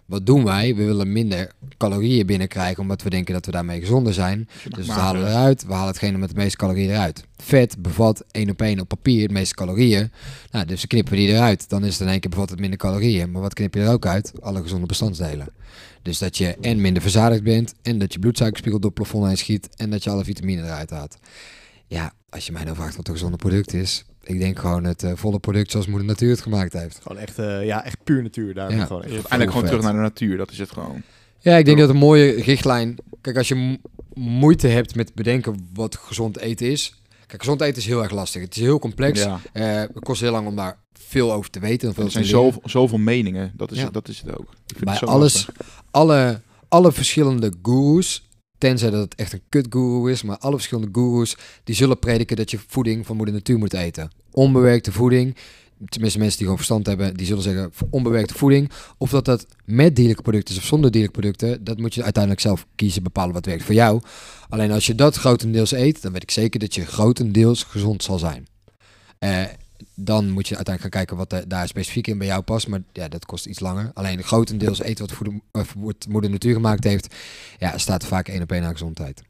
Wat 0.08 0.26
doen 0.26 0.44
wij? 0.44 0.74
We 0.74 0.84
willen 0.84 1.12
minder 1.12 1.52
calorieën 1.76 2.26
binnenkrijgen, 2.26 2.82
omdat 2.82 3.02
we 3.02 3.10
denken 3.10 3.34
dat 3.34 3.46
we 3.46 3.52
daarmee 3.52 3.80
gezonder 3.80 4.14
zijn. 4.14 4.48
Dus 4.68 4.86
we 4.86 4.92
halen 4.92 5.26
eruit, 5.26 5.66
we 5.66 5.72
halen 5.72 5.88
hetgene 5.88 6.18
met 6.18 6.28
de 6.28 6.34
meeste 6.34 6.56
calorieën 6.56 6.90
eruit. 6.90 7.24
Vet 7.36 7.82
bevat 7.82 8.24
één 8.30 8.50
op 8.50 8.62
één 8.62 8.80
op 8.80 8.88
papier 8.88 9.28
de 9.28 9.34
meeste 9.34 9.54
calorieën. 9.54 10.10
Nou, 10.50 10.66
dus 10.66 10.80
we 10.80 10.86
knippen 10.86 11.16
die 11.16 11.28
eruit. 11.28 11.68
Dan 11.68 11.84
is 11.84 11.92
het 11.92 12.00
in 12.00 12.08
één 12.08 12.20
keer 12.20 12.30
bevat 12.30 12.50
het 12.50 12.60
minder 12.60 12.78
calorieën. 12.78 13.30
Maar 13.30 13.42
wat 13.42 13.54
knip 13.54 13.74
je 13.74 13.80
er 13.80 13.92
ook 13.92 14.06
uit? 14.06 14.32
Alle 14.40 14.62
gezonde 14.62 14.86
bestandsdelen. 14.86 15.48
Dus 16.02 16.18
dat 16.18 16.36
je 16.38 16.56
en 16.60 16.80
minder 16.80 17.02
verzadigd 17.02 17.42
bent, 17.42 17.74
en 17.82 17.98
dat 17.98 18.12
je 18.12 18.18
bloedsuikerspiegel 18.18 18.80
door 18.80 18.90
het 18.90 19.00
plafond 19.00 19.26
heen 19.26 19.38
schiet, 19.38 19.68
en 19.76 19.90
dat 19.90 20.04
je 20.04 20.10
alle 20.10 20.24
vitamine 20.24 20.62
eruit 20.62 20.90
haalt. 20.90 21.16
Ja, 21.86 22.12
als 22.28 22.46
je 22.46 22.52
mij 22.52 22.64
dan 22.64 22.74
vraagt 22.74 22.96
wat 22.96 23.08
een 23.08 23.14
gezonde 23.14 23.36
product 23.36 23.72
is, 23.72 24.04
ik 24.28 24.38
denk 24.40 24.58
gewoon 24.58 24.84
het 24.84 25.02
eh, 25.02 25.12
volle 25.14 25.38
product 25.38 25.70
zoals 25.70 25.86
moeder 25.86 26.06
natuur 26.06 26.30
het 26.30 26.40
gemaakt 26.40 26.72
heeft. 26.72 26.98
Gewoon 27.02 27.18
echt, 27.18 27.38
eh, 27.38 27.64
ja, 27.66 27.84
echt 27.84 27.96
puur 28.04 28.22
natuur. 28.22 28.54
Daar 28.54 28.74
Ja. 28.76 28.84
gewoon 28.84 29.02
echt 29.02 29.12
uiteindelijk 29.12 29.50
gewoon 29.50 29.68
vet. 29.68 29.76
terug 29.78 29.84
naar 29.84 30.02
de 30.02 30.08
natuur. 30.08 30.36
Dat 30.36 30.50
is 30.50 30.58
het 30.58 30.70
gewoon. 30.72 31.02
Ja, 31.38 31.56
ik 31.56 31.64
denk 31.64 31.78
dat 31.78 31.88
een 31.88 31.96
mooie 31.96 32.30
richtlijn. 32.42 32.96
Kijk, 33.20 33.36
als 33.36 33.48
je 33.48 33.54
mo- 33.54 33.76
moeite 34.14 34.66
hebt 34.68 34.94
met 34.94 35.14
bedenken 35.14 35.68
wat 35.74 35.96
gezond 35.96 36.38
eten 36.38 36.70
is, 36.70 36.92
Kijk, 37.26 37.40
gezond 37.42 37.60
eten 37.60 37.76
is 37.76 37.86
heel 37.86 38.02
erg 38.02 38.12
lastig. 38.12 38.42
Het 38.42 38.56
is 38.56 38.62
heel 38.62 38.78
complex. 38.78 39.22
Ja. 39.22 39.40
Eh, 39.52 39.64
het 39.74 39.90
kost 40.04 40.20
heel 40.20 40.32
lang 40.32 40.46
om 40.46 40.56
daar 40.56 40.76
veel 40.92 41.32
over 41.32 41.50
te 41.50 41.60
weten. 41.60 41.88
En 41.88 41.94
veel 41.94 42.04
Er 42.04 42.10
zijn 42.10 42.24
zoveel, 42.24 42.62
zoveel 42.64 42.98
meningen. 42.98 43.52
Dat 43.56 43.70
is, 43.70 43.78
Ja. 43.78 43.84
het, 43.84 43.92
dat 43.94 44.08
is 44.08 44.20
het 44.20 44.38
ook. 44.38 44.46
Ik 44.50 44.56
vind 44.66 44.84
Bij 44.84 44.92
het 44.94 45.02
zo 45.02 45.06
alles, 45.14 45.34
lastig. 45.34 45.54
alle, 45.90 46.40
alle 46.68 46.92
verschillende 46.92 47.52
gurus, 47.62 48.27
tenzij 48.58 48.90
dat 48.90 49.00
het 49.00 49.14
echt 49.14 49.32
een 49.32 49.42
kut 49.48 49.66
guru 49.70 50.10
is, 50.10 50.22
maar 50.22 50.38
alle 50.38 50.54
verschillende 50.54 50.88
gurus, 50.92 51.36
die 51.64 51.74
zullen 51.74 51.98
prediken 51.98 52.36
dat 52.36 52.50
je 52.50 52.58
voeding 52.66 53.06
van 53.06 53.16
moeder 53.16 53.34
natuur 53.34 53.58
moet 53.58 53.74
eten. 53.74 54.10
Onbewerkte 54.30 54.92
voeding, 54.92 55.36
tenminste 55.86 56.18
mensen 56.18 56.36
die 56.38 56.46
gewoon 56.46 56.56
verstand 56.56 56.86
hebben, 56.86 57.16
die 57.16 57.26
zullen 57.26 57.42
zeggen 57.42 57.72
onbewerkte 57.90 58.34
voeding. 58.34 58.70
Of 58.98 59.10
dat 59.10 59.24
dat 59.24 59.46
met 59.64 59.96
dierlijke 59.96 60.22
producten 60.22 60.54
is 60.54 60.60
of 60.60 60.66
zonder 60.66 60.90
dierlijke 60.90 61.20
producten, 61.20 61.64
dat 61.64 61.78
moet 61.78 61.94
je 61.94 62.02
uiteindelijk 62.02 62.42
zelf 62.42 62.66
kiezen, 62.74 63.02
bepalen 63.02 63.34
wat 63.34 63.46
werkt 63.46 63.64
voor 63.64 63.74
jou. 63.74 64.00
Alleen 64.48 64.70
als 64.70 64.86
je 64.86 64.94
dat 64.94 65.16
grotendeels 65.16 65.72
eet, 65.72 66.02
dan 66.02 66.12
weet 66.12 66.22
ik 66.22 66.30
zeker 66.30 66.60
dat 66.60 66.74
je 66.74 66.86
grotendeels 66.86 67.62
gezond 67.62 68.02
zal 68.02 68.18
zijn. 68.18 68.46
Eh, 69.18 69.42
dan 70.00 70.30
moet 70.30 70.48
je 70.48 70.56
uiteindelijk 70.56 70.94
gaan 70.94 71.04
kijken 71.04 71.16
wat 71.16 71.50
daar 71.50 71.68
specifiek 71.68 72.06
in 72.06 72.18
bij 72.18 72.26
jou 72.26 72.42
past. 72.42 72.68
Maar 72.68 72.82
ja, 72.92 73.08
dat 73.08 73.26
kost 73.26 73.46
iets 73.46 73.60
langer. 73.60 73.90
Alleen 73.94 74.22
grotendeels 74.22 74.80
eten 74.80 75.06
wat 75.06 75.16
voeder, 75.16 75.40
wat 75.76 76.06
moeder 76.08 76.30
natuur 76.30 76.54
gemaakt 76.54 76.84
heeft, 76.84 77.14
ja, 77.58 77.78
staat 77.78 78.04
vaak 78.04 78.28
één 78.28 78.42
op 78.42 78.52
één 78.52 78.64
aan 78.64 78.72
gezondheid. 78.72 79.22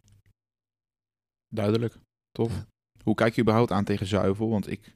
Duidelijk. 1.55 1.95
Tof. 2.31 2.53
Ja. 2.53 2.67
Hoe 3.03 3.15
kijk 3.15 3.35
je 3.35 3.41
überhaupt 3.41 3.71
aan 3.71 3.85
tegen 3.85 4.07
zuivel? 4.07 4.49
Want 4.49 4.71
ik... 4.71 4.93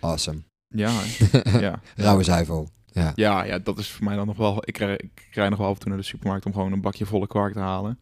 Awesome. 0.00 0.42
Ja, 0.74 1.02
ja. 1.66 1.80
Rauwe 1.96 2.22
zuivel. 2.22 2.68
Ja. 2.86 3.12
Ja, 3.14 3.44
ja, 3.44 3.58
dat 3.58 3.78
is 3.78 3.90
voor 3.90 4.04
mij 4.04 4.16
dan 4.16 4.26
nog 4.26 4.36
wel... 4.36 4.68
Ik 4.68 4.72
krijg, 4.72 4.98
ik 4.98 5.28
krijg 5.30 5.50
nog 5.50 5.58
wel 5.58 5.68
af 5.68 5.74
en 5.74 5.80
toe 5.80 5.88
naar 5.88 5.98
de 5.98 6.04
supermarkt 6.04 6.46
om 6.46 6.52
gewoon 6.52 6.72
een 6.72 6.80
bakje 6.80 7.06
volle 7.06 7.26
kwark 7.26 7.52
te 7.52 7.58
halen. 7.58 7.98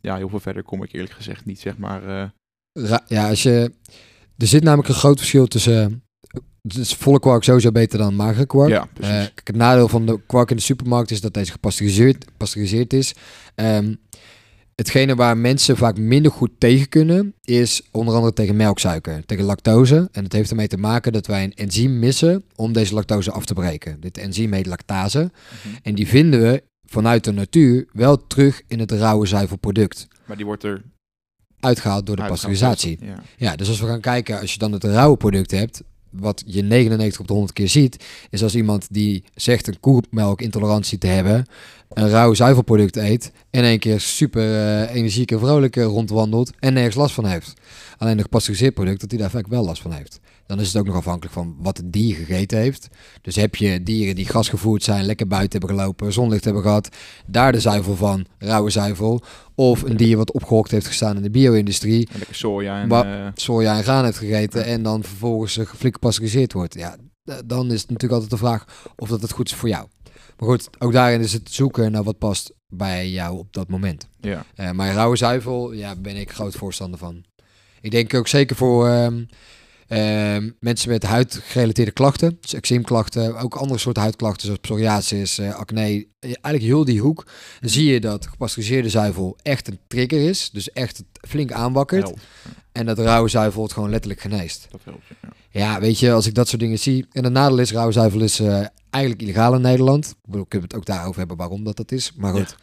Ja, 0.00 0.16
heel 0.16 0.28
veel 0.28 0.40
verder 0.40 0.62
kom 0.62 0.82
ik 0.82 0.92
eerlijk 0.92 1.12
gezegd 1.12 1.44
niet, 1.44 1.60
zeg 1.60 1.78
maar... 1.78 2.22
eh, 2.72 2.98
ja, 3.06 3.28
als 3.28 3.42
je... 3.42 3.72
Er 4.40 4.46
zit 4.46 4.62
namelijk 4.62 4.88
een 4.88 4.94
groot 4.94 5.18
verschil 5.18 5.46
tussen... 5.46 6.02
Dus 6.62 6.94
volle 6.94 7.20
kwark 7.20 7.42
sowieso 7.42 7.72
beter 7.72 7.98
dan 7.98 8.16
magere 8.16 8.46
kwark. 8.46 8.70
ja, 8.70 8.88
Eh, 9.00 9.24
het 9.44 9.56
nadeel 9.56 9.88
van 9.88 10.06
de 10.06 10.20
kwark 10.26 10.50
in 10.50 10.56
de 10.56 10.62
supermarkt 10.62 11.10
is 11.10 11.20
dat 11.20 11.34
deze 11.34 11.52
gepasteuriseerd, 11.52 12.24
gepasteuriseerd 12.24 12.92
is. 12.92 13.14
Ehm, 13.54 13.94
hetgene 14.74 15.14
waar 15.14 15.36
mensen 15.36 15.76
vaak 15.76 15.98
minder 15.98 16.32
goed 16.32 16.50
tegen 16.58 16.88
kunnen, 16.88 17.34
is 17.44 17.82
onder 17.90 18.14
andere 18.14 18.32
tegen 18.32 18.56
melksuiker, 18.56 19.26
tegen 19.26 19.44
lactose. 19.44 20.08
En 20.12 20.24
het 20.24 20.32
heeft 20.32 20.50
ermee 20.50 20.68
te 20.68 20.76
maken 20.76 21.12
dat 21.12 21.26
wij 21.26 21.44
een 21.44 21.54
enzym 21.54 21.98
missen 21.98 22.44
om 22.56 22.72
deze 22.72 22.94
lactose 22.94 23.30
af 23.30 23.44
te 23.44 23.54
breken. 23.54 24.00
Dit 24.00 24.18
enzym 24.18 24.52
heet 24.52 24.66
lactase. 24.66 25.18
Mhm. 25.18 25.74
En 25.82 25.94
die 25.94 26.08
vinden 26.08 26.40
we 26.40 26.62
vanuit 26.84 27.24
de 27.24 27.32
natuur 27.32 27.86
wel 27.92 28.26
terug 28.26 28.62
in 28.66 28.78
het 28.78 28.90
rauwe 28.92 29.26
zuivelproduct. 29.26 30.08
Maar 30.24 30.36
die 30.36 30.46
wordt 30.46 30.64
er... 30.64 30.82
Uitgehaald 31.60 32.06
door 32.06 32.16
de 32.16 32.24
pasteurisatie. 32.24 32.98
Ja. 33.00 33.22
Ja, 33.36 33.56
dus 33.56 33.68
als 33.68 33.80
we 33.80 33.86
gaan 33.86 34.00
kijken, 34.00 34.40
als 34.40 34.52
je 34.52 34.58
dan 34.58 34.72
het 34.72 34.84
rauwe 34.84 35.16
product 35.16 35.50
hebt, 35.50 35.82
wat 36.10 36.42
je 36.46 36.62
99 36.62 37.20
op 37.20 37.26
de 37.26 37.32
100 37.32 37.52
keer 37.52 37.68
ziet, 37.68 38.04
is 38.30 38.42
als 38.42 38.54
iemand 38.54 38.86
die 38.90 39.24
zegt 39.34 39.66
een 39.66 39.80
koemelkintolerantie 39.80 40.98
te 40.98 41.06
hebben, 41.06 41.46
een 41.90 42.08
rauw 42.08 42.34
zuivelproduct 42.34 42.96
eet, 42.96 43.32
en 43.50 43.60
in 43.60 43.64
één 43.68 43.78
keer 43.78 44.00
super 44.00 44.42
eh, 44.42 44.94
energiek 44.94 45.30
en 45.30 45.38
vrolijk 45.38 45.76
eh, 45.76 45.84
rondwandelt 45.84 46.50
en 46.58 46.72
nergens 46.72 46.94
last 46.94 47.14
van 47.14 47.26
heeft. 47.26 47.52
Alleen 47.98 48.16
een 48.16 48.22
gepasteuriseerd 48.22 48.74
product, 48.74 49.00
dat 49.00 49.10
hij 49.10 49.20
daar 49.20 49.30
vaak 49.30 49.46
wel 49.46 49.64
last 49.64 49.82
van 49.82 49.92
heeft. 49.92 50.20
Dan 50.46 50.60
is 50.60 50.66
het 50.66 50.76
ook 50.76 50.86
nog 50.86 50.96
afhankelijk 50.96 51.34
van 51.34 51.56
wat 51.58 51.76
het 51.76 51.92
dier 51.92 52.16
gegeten 52.16 52.58
heeft. 52.58 52.88
Dus 53.22 53.36
heb 53.36 53.56
je 53.56 53.82
dieren 53.82 54.14
die 54.14 54.26
gasgevoerd 54.26 54.82
zijn, 54.82 55.04
lekker 55.04 55.26
buiten 55.26 55.58
hebben 55.58 55.78
gelopen, 55.78 56.12
zonlicht 56.12 56.44
hebben 56.44 56.62
gehad, 56.62 56.88
daar 57.26 57.52
de 57.52 57.60
zuivel 57.60 57.96
van, 57.96 58.26
rauwe 58.38 58.70
zuivel. 58.70 59.22
Of 59.54 59.82
een 59.82 59.96
dier 59.96 60.16
wat 60.16 60.32
opgehokt 60.32 60.70
heeft 60.70 60.86
gestaan 60.86 61.16
in 61.16 61.22
de 61.22 61.30
bio-industrie, 61.30 62.08
lekker 62.12 62.34
soja 62.34 62.80
en... 62.80 62.90
Eh, 62.90 63.26
soja 63.34 63.76
en 63.76 63.82
graan 63.82 64.04
heeft 64.04 64.18
gegeten 64.18 64.64
en 64.64 64.82
dan 64.82 65.02
vervolgens 65.02 65.56
uh, 65.56 65.66
flink 65.76 65.94
gepasteuriseerd 65.94 66.52
wordt. 66.52 66.74
Ja, 66.74 66.96
dan 67.44 67.66
is 67.66 67.80
het 67.80 67.90
natuurlijk 67.90 68.12
altijd 68.12 68.30
de 68.30 68.46
vraag 68.46 68.92
of 68.96 69.08
dat 69.08 69.22
het 69.22 69.32
goed 69.32 69.48
is 69.48 69.54
voor 69.54 69.68
jou. 69.68 69.86
Maar 70.40 70.48
goed, 70.48 70.68
ook 70.78 70.92
daarin 70.92 71.20
is 71.20 71.32
het 71.32 71.52
zoeken 71.52 71.92
naar 71.92 72.02
wat 72.02 72.18
past 72.18 72.52
bij 72.68 73.10
jou 73.10 73.38
op 73.38 73.52
dat 73.52 73.68
moment. 73.68 74.08
ja. 74.20 74.44
Eh, 74.54 74.70
maar 74.70 74.92
rauwe 74.92 75.16
zuivel, 75.16 75.72
ja, 75.72 75.96
ben 75.96 76.16
ik 76.16 76.32
groot 76.32 76.54
voorstander 76.54 76.98
van. 76.98 77.24
Ik 77.80 77.90
denk 77.90 78.14
ook 78.14 78.28
zeker 78.28 78.56
voor 78.56 78.88
ehm, 78.88 79.24
ehm, 79.86 80.50
mensen 80.60 80.90
met 80.90 81.02
huidgerelateerde 81.02 81.90
klachten, 81.90 82.38
dus 82.40 82.54
eczeemklachten, 82.54 83.36
ook 83.36 83.54
andere 83.54 83.80
soorten 83.80 84.02
huidklachten 84.02 84.44
zoals 84.44 84.60
psoriasis, 84.60 85.38
eh, 85.38 85.54
acne, 85.54 85.82
eh, 85.82 86.06
eigenlijk 86.20 86.62
heel 86.62 86.84
die 86.84 87.00
hoek, 87.00 87.26
dan 87.60 87.70
zie 87.70 87.92
je 87.92 88.00
dat 88.00 88.26
gepasteuriseerde 88.26 88.88
zuivel 88.88 89.36
echt 89.42 89.68
een 89.68 89.78
trigger 89.86 90.28
is, 90.28 90.50
dus 90.50 90.72
echt 90.72 90.96
het 90.96 91.06
flink 91.28 91.52
aanwakkert. 91.52 92.12
En 92.72 92.86
dat 92.86 92.98
rauwe 92.98 93.28
zuivel 93.28 93.62
het 93.62 93.72
gewoon 93.72 93.90
letterlijk 93.90 94.20
geneest. 94.20 94.66
Dat 94.70 94.80
helpt. 94.84 95.04
Ja. 95.22 95.28
Ja, 95.52 95.80
weet 95.80 95.98
je, 95.98 96.12
als 96.12 96.26
ik 96.26 96.34
dat 96.34 96.48
soort 96.48 96.60
dingen 96.60 96.78
zie. 96.78 97.06
En 97.12 97.24
het 97.24 97.32
nadeel 97.32 97.58
is, 97.58 97.72
rauwe 97.72 97.92
zuivel 97.92 98.20
is 98.20 98.40
eigenlijk 98.90 99.22
illegaal 99.22 99.54
in 99.54 99.60
Nederland. 99.60 100.14
Bedoel, 100.24 100.46
kunnen 100.46 100.68
we 100.68 100.74
het 100.74 100.82
ook 100.88 100.96
daarover 100.96 101.18
hebben 101.18 101.36
waarom 101.36 101.64
dat 101.64 101.76
dat 101.76 101.92
is. 101.92 102.12
Maar 102.16 102.32
goed. 102.32 102.56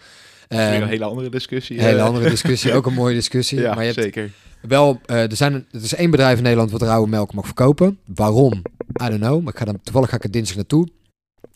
Weer 0.47 0.59
Ehm, 0.59 0.81
een 0.81 0.87
hele 0.87 1.05
andere 1.05 1.29
discussie. 1.29 1.77
een 1.77 1.83
hele 1.83 1.97
eh. 1.97 2.05
andere 2.05 2.29
discussie, 2.29 2.73
ook 2.73 2.85
een 2.85 2.93
mooie 2.93 3.13
discussie. 3.13 3.59
Ja, 3.67 3.73
maar 3.73 3.83
je 3.83 3.91
hebt 3.91 4.03
zeker. 4.03 4.31
wel, 4.61 4.99
eh, 5.05 5.21
er, 5.21 5.35
zijn, 5.35 5.53
er 5.53 5.83
is 5.83 5.95
één 5.95 6.11
bedrijf 6.11 6.37
in 6.37 6.43
Nederland 6.43 6.71
wat 6.71 6.81
rauwe 6.81 7.07
melk 7.07 7.33
mag 7.33 7.45
verkopen. 7.45 7.99
Waarom? 8.15 8.53
I 9.03 9.09
don't 9.09 9.19
know. 9.19 9.41
Maar 9.43 9.53
ik 9.53 9.59
ga 9.59 9.65
dan, 9.65 9.79
toevallig 9.83 10.09
ga 10.09 10.15
ik 10.15 10.23
er 10.23 10.31
dinsdag 10.31 10.55
naartoe. 10.55 10.87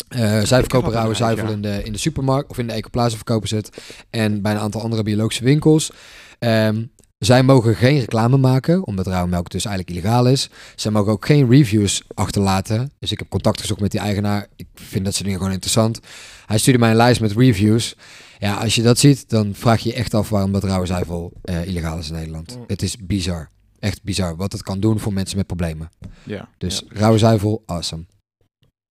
Eh, 0.07 0.41
zij 0.41 0.59
verkopen 0.59 0.91
rauwe 0.91 1.13
zuivel 1.13 1.47
ja. 1.47 1.53
in 1.53 1.61
de, 1.61 1.82
in 1.84 1.91
de 1.91 1.97
supermarkt 1.97 2.49
of 2.49 2.57
in 2.57 2.67
de 2.67 2.74
ecoplaza 2.74 3.15
verkopen 3.15 3.47
ze 3.47 3.55
het. 3.55 3.69
En 4.09 4.41
bij 4.41 4.51
een 4.51 4.59
aantal 4.59 4.82
andere 4.82 5.03
biologische 5.03 5.43
winkels. 5.43 5.91
Ehm, 6.39 6.84
zij 7.26 7.43
mogen 7.43 7.76
geen 7.76 7.99
reclame 7.99 8.38
maken, 8.38 8.86
omdat 8.86 9.07
rauwe 9.07 9.30
melk 9.30 9.49
dus 9.49 9.65
eigenlijk 9.65 9.97
illegaal 9.97 10.28
is. 10.28 10.49
Zij 10.76 10.91
mogen 10.91 11.11
ook 11.11 11.26
geen 11.26 11.49
reviews 11.49 12.03
achterlaten. 12.13 12.91
Dus 12.99 13.11
ik 13.11 13.19
heb 13.19 13.30
contact 13.30 13.61
gezocht 13.61 13.80
met 13.80 13.91
die 13.91 13.99
eigenaar. 13.99 14.47
Ik 14.55 14.67
vind 14.74 15.03
dat 15.03 15.13
soort 15.13 15.24
dingen 15.24 15.39
gewoon 15.39 15.53
interessant. 15.53 15.99
Hij 16.45 16.57
stuurde 16.57 16.80
mij 16.80 16.89
een 16.89 16.95
lijst 16.95 17.22
met 17.22 17.32
reviews. 17.32 17.95
Ja, 18.39 18.53
als 18.55 18.76
je 18.76 18.82
dat 18.82 18.99
ziet, 18.99 19.30
dan 19.30 19.53
vraag 19.53 19.82
je 19.82 19.89
je 19.89 19.95
echt 19.95 20.13
af 20.13 20.30
waarom 20.30 20.51
dat 20.51 20.63
rauwe 20.63 20.86
zuivel 20.86 21.32
eh, 21.41 21.65
illegaal 21.65 21.97
is 21.97 22.07
in 22.09 22.15
Nederland. 22.15 22.55
Mm. 22.57 22.63
Het 22.67 22.82
is 22.82 22.97
bizar. 22.97 23.49
Echt 23.80 24.03
bizar 24.03 24.36
wat 24.36 24.51
het 24.51 24.63
kan 24.63 24.80
doen 24.80 24.99
voor 24.99 25.13
mensen 25.13 25.38
met 25.38 25.47
problemen. 25.47 25.91
Ja. 26.24 26.49
Dus 26.57 26.84
ja. 26.89 26.99
rauwe 26.99 27.17
zuivel, 27.17 27.63
awesome. 27.65 28.03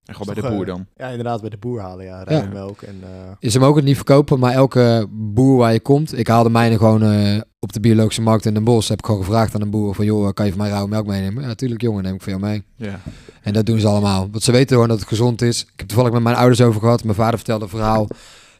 En 0.04 0.14
gewoon 0.16 0.34
bij 0.34 0.42
de 0.42 0.48
boer 0.56 0.60
eh, 0.60 0.66
dan. 0.74 0.86
Ja, 0.96 1.08
inderdaad, 1.08 1.40
bij 1.40 1.50
de 1.50 1.56
boer 1.56 1.80
halen, 1.80 2.04
ja. 2.04 2.24
Rauwe 2.24 2.44
Ja. 2.46 2.52
melk 2.52 2.82
en... 2.82 3.00
eh, 3.40 3.50
Ze 3.50 3.58
mogen 3.58 3.76
het 3.76 3.84
niet 3.84 3.96
verkopen, 3.96 4.38
maar 4.38 4.52
elke 4.52 5.06
boer 5.10 5.56
waar 5.56 5.72
je 5.72 5.80
komt... 5.80 6.18
Ik 6.18 6.26
haalde 6.28 6.50
mijne 6.50 6.76
gewoon 6.76 7.02
eh, 7.02 7.40
op 7.58 7.72
de 7.72 7.80
biologische 7.80 8.22
markt 8.22 8.46
in 8.46 8.54
Den 8.54 8.64
Bosch. 8.64 8.88
Heb 8.88 8.98
ik 8.98 9.04
gewoon 9.04 9.24
gevraagd 9.24 9.54
aan 9.54 9.60
een 9.60 9.70
boer 9.70 9.94
van... 9.94 10.04
joh, 10.04 10.32
kan 10.32 10.44
je 10.46 10.52
van 10.52 10.60
mij 10.60 10.70
rauwe 10.70 10.88
melk 10.88 11.06
meenemen? 11.06 11.42
Ja, 11.42 11.48
natuurlijk 11.48 11.80
jongen, 11.82 12.02
neem 12.02 12.14
ik 12.14 12.22
voor 12.22 12.30
jou 12.32 12.42
mee. 12.44 12.62
Ja. 12.76 13.00
En 13.42 13.52
dat 13.52 13.66
doen 13.66 13.80
ze 13.80 13.86
allemaal. 13.88 14.28
Want 14.30 14.42
ze 14.42 14.52
weten 14.52 14.68
gewoon 14.72 14.88
dat 14.88 14.98
het 14.98 15.08
gezond 15.08 15.42
is. 15.42 15.62
Ik 15.62 15.72
heb 15.76 15.88
toevallig 15.88 16.12
met 16.12 16.22
mijn 16.22 16.36
ouders 16.36 16.60
over 16.60 16.80
gehad. 16.80 17.04
Mijn 17.04 17.16
vader 17.16 17.36
vertelde 17.38 17.64
een 17.64 17.70
verhaal. 17.70 18.08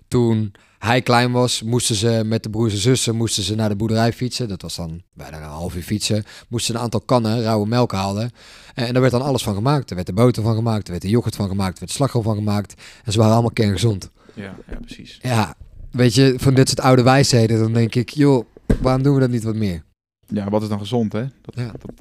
Toen 0.09 0.53
hij 0.81 1.03
klein 1.03 1.33
was, 1.33 1.63
moesten 1.63 1.95
ze 1.97 2.23
met 2.25 2.43
de 2.43 2.51
broers 2.51 2.73
en 2.73 2.79
zussen 2.79 3.17
moesten 3.17 3.43
ze 3.43 3.55
naar 3.55 3.69
de 3.69 3.77
boerderij 3.77 4.13
fietsen. 4.13 4.49
Dat 4.49 4.63
was 4.63 4.77
dan 4.77 5.03
bijna 5.15 5.37
een 5.37 5.43
half 5.43 5.77
uur 5.77 5.83
fietsen. 5.83 6.25
Moesten 6.49 6.73
ze 6.73 6.79
een 6.79 6.85
aantal 6.85 7.01
kannen 7.01 7.43
rauwe 7.43 7.67
melk 7.67 7.93
halen. 7.93 8.31
En, 8.75 8.87
en 8.87 8.93
daar 8.93 9.01
werd 9.01 9.13
dan 9.13 9.23
alles 9.23 9.43
van 9.43 9.55
gemaakt. 9.55 9.89
Er 9.91 9.95
werd 9.95 10.07
de 10.07 10.13
boter 10.13 10.43
van 10.43 10.55
gemaakt, 10.55 10.85
er 10.85 10.91
werd 10.91 11.03
de 11.03 11.09
yoghurt 11.09 11.37
van 11.37 11.49
gemaakt, 11.49 11.73
er 11.75 11.81
werd 11.81 11.91
slagroom 11.93 12.23
van 12.23 12.35
gemaakt. 12.37 12.75
En 13.05 13.13
ze 13.13 13.19
waren 13.19 13.33
allemaal 13.33 13.51
kerngezond. 13.53 14.11
Ja, 14.35 14.55
ja, 14.71 14.79
precies. 14.85 15.19
Ja, 15.23 15.55
weet 15.91 16.15
je, 16.15 16.35
van 16.37 16.55
dit 16.55 16.69
soort 16.69 16.81
oude 16.81 17.03
wijsheden, 17.03 17.59
dan 17.59 17.73
denk 17.73 17.95
ik, 17.95 18.09
joh, 18.09 18.45
waarom 18.81 19.03
doen 19.03 19.15
we 19.15 19.21
dat 19.21 19.31
niet 19.31 19.43
wat 19.45 19.55
meer? 19.57 19.83
Ja, 20.27 20.51
wat 20.51 20.63
is 20.63 20.69
dan 20.69 20.79
gezond, 20.79 21.13
hè? 21.13 21.21
Dat, 21.43 21.55
Ja. 21.55 21.71
dat, 21.73 21.93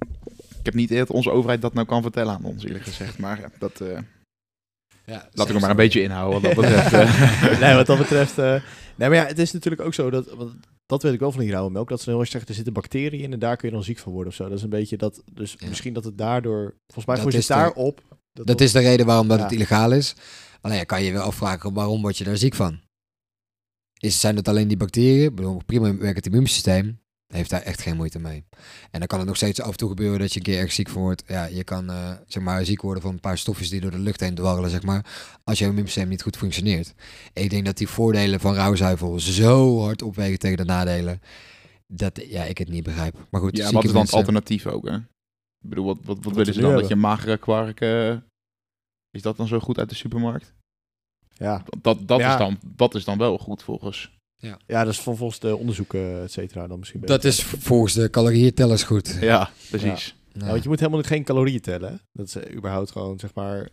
ik 0.59 0.65
heb 0.65 0.73
niet 0.73 0.89
dat 0.89 1.09
onze 1.09 1.32
overheid 1.32 1.61
dat 1.61 1.73
nou 1.73 1.88
kan 1.88 2.01
vertellen 2.01 2.34
aan 2.34 2.43
ons, 2.43 2.63
eerlijk 2.63 2.84
gezegd. 2.84 3.17
Maar 3.17 3.39
ja, 3.39 3.49
dat 3.59 3.82
eh, 3.82 3.97
Ja, 5.10 5.28
laat 5.32 5.49
ik 5.49 5.55
er 5.55 5.62
maar 5.62 5.70
een 5.70 5.76
beetje 5.76 6.01
inhouden. 6.01 6.41
Wat 6.41 6.55
dat 6.55 6.55
betreft. 6.66 6.93
eh. 6.93 7.60
nee, 7.60 7.76
wat 7.76 7.86
dat 7.86 7.97
betreft... 7.97 8.38
eh, 8.38 8.51
nee, 8.95 9.10
maar 9.10 9.16
ja, 9.16 9.26
het 9.26 9.39
is 9.39 9.51
natuurlijk 9.51 9.82
ook 9.84 9.93
zo 9.93 10.10
dat... 10.10 10.30
Want 10.34 10.51
dat 10.86 11.03
weet 11.03 11.14
ik 11.14 11.20
wel 11.20 11.32
van 11.32 11.41
die 11.41 11.51
rauwe 11.51 11.72
melk. 11.72 11.89
Dat 11.89 12.01
ze 12.01 12.10
heel 12.10 12.20
erg 12.20 12.30
zeggen, 12.30 12.49
er 12.49 12.55
zitten 12.55 12.74
bacteriën 12.74 13.20
in 13.20 13.34
en 13.34 13.39
daar 13.39 13.55
kun 13.57 13.68
je 13.70 13.74
dan 13.76 13.84
ziek 13.84 13.97
van 13.99 14.12
worden 14.12 14.30
of 14.32 14.36
zo. 14.38 14.43
Dat 14.49 14.57
is 14.57 14.64
een 14.64 14.70
beetje 14.70 14.97
dat... 14.97 15.22
Dus 15.34 15.55
Ja. 15.57 15.68
misschien 15.68 15.93
dat 15.93 16.03
het 16.03 16.18
daardoor... 16.18 16.76
Volgens 16.88 17.05
mij 17.05 17.16
Dat 17.16 17.24
gooi 17.24 17.36
je 17.36 17.41
is 17.41 17.47
het 17.47 17.57
de- 17.57 17.64
daarop. 17.64 18.01
Dat 18.34 18.62
is 18.62 18.72
de 18.72 18.80
reden 18.80 19.05
waarom 19.05 19.28
dat 19.28 19.38
Ja. 19.38 19.43
het 19.43 19.53
illegaal 19.53 19.91
is. 19.91 20.16
Alleen 20.62 20.78
ja, 20.78 20.84
kan 20.84 21.03
je 21.03 21.12
wel 21.12 21.22
afvragen 21.22 21.74
waarom 21.74 22.01
word 22.01 22.18
je 22.18 22.24
daar 22.24 22.38
ziek 22.38 22.55
van? 22.55 22.80
Is, 23.99 24.20
zijn 24.20 24.36
het 24.36 24.47
alleen 24.47 24.68
die 24.68 24.78
bacteriën? 24.78 25.34
Prima 25.66 25.95
werkt 25.97 26.16
het 26.16 26.26
immuunsysteem. 26.26 26.99
Heeft 27.34 27.49
daar 27.49 27.61
echt 27.61 27.82
geen 27.82 27.95
moeite 27.95 28.19
mee. 28.19 28.43
En 28.91 28.99
dan 28.99 29.07
kan 29.07 29.19
het 29.19 29.27
nog 29.27 29.36
steeds 29.38 29.61
af 29.61 29.71
en 29.71 29.77
toe 29.77 29.89
gebeuren 29.89 30.19
dat 30.19 30.34
je 30.34 30.39
een 30.39 30.45
keer 30.45 30.59
erg 30.59 30.71
ziek 30.71 30.89
wordt. 30.89 31.23
Ja, 31.27 31.45
je 31.45 31.63
kan 31.63 31.89
eh, 31.89 32.11
zeg 32.27 32.43
maar 32.43 32.65
ziek 32.65 32.82
worden 32.82 33.03
van 33.03 33.13
een 33.13 33.19
paar 33.19 33.38
stofjes 33.38 33.69
die 33.69 33.82
door 33.82 33.91
de 33.91 33.99
lucht 33.99 34.19
heen 34.19 34.36
dwarrelen, 34.36 34.69
zeg 34.69 34.84
maar. 34.84 35.05
Als 35.43 35.59
je 35.59 35.65
immuunsysteem 35.65 36.07
niet 36.07 36.21
goed 36.21 36.38
functioneert. 36.38 36.93
En 37.34 37.43
ik 37.43 37.49
denk 37.49 37.65
dat 37.65 37.77
die 37.77 37.88
voordelen 37.88 38.39
van 38.39 38.53
rauwzuivel 38.53 39.19
zo 39.19 39.82
hard 39.82 40.01
opwegen 40.01 40.39
tegen 40.39 40.57
de 40.57 40.63
nadelen. 40.63 41.21
Dat 41.88 42.21
ja, 42.27 42.43
ik 42.43 42.57
het 42.57 42.69
niet 42.69 42.84
begrijp. 42.84 43.27
Maar 43.30 43.41
goed, 43.41 43.57
ja, 43.57 43.71
wat 43.71 43.84
is 43.84 43.91
dan 43.91 44.01
het 44.01 44.13
alternatief 44.13 44.67
ook, 44.67 44.88
hè? 44.88 44.95
Ik 44.95 45.69
bedoel, 45.69 45.86
wat, 45.86 45.97
wat, 46.03 46.17
wat 46.23 46.36
willen 46.36 46.53
ze 46.53 46.61
dan? 46.61 46.73
Dat 46.73 46.88
je 46.88 46.95
magere 46.95 47.38
kwark... 47.38 47.82
eh, 47.82 48.15
is 49.11 49.21
dat 49.21 49.38
dan 49.38 49.47
zo 49.47 49.59
goed 49.59 49.77
uit 49.77 49.89
de 49.89 49.95
supermarkt? 49.95 50.53
Ja. 51.27 51.63
Dat, 51.65 51.84
dat, 51.84 52.07
dat, 52.07 52.19
Ja. 52.19 52.32
is, 52.32 52.38
dan, 52.38 52.59
dat 52.75 52.95
is 52.95 53.03
dan 53.03 53.17
wel 53.17 53.38
goed 53.38 53.63
volgens 53.63 54.17
Ja, 54.67 54.83
dat 54.83 54.93
is 54.93 54.99
van 54.99 55.17
volgens 55.17 55.39
de 55.39 55.57
onderzoeken, 55.57 56.23
et 56.23 56.31
cetera, 56.31 56.67
dan 56.67 56.79
misschien 56.79 56.99
Dat 56.99 57.09
beter. 57.21 57.29
is 57.29 57.43
volgens 57.43 57.93
de 57.93 58.09
calorietellers 58.09 58.83
goed. 58.83 59.17
Ja, 59.21 59.49
precies. 59.69 60.15
Ja. 60.33 60.45
Ja, 60.45 60.51
want 60.51 60.63
je 60.63 60.69
moet 60.69 60.79
helemaal 60.79 61.01
geen 61.01 61.23
calorieën 61.23 61.61
tellen. 61.61 62.01
Dat 62.13 62.27
is 62.27 62.35
eh, 62.35 62.55
überhaupt 62.55 62.91
gewoon, 62.91 63.19
zeg 63.19 63.29
maar... 63.33 63.69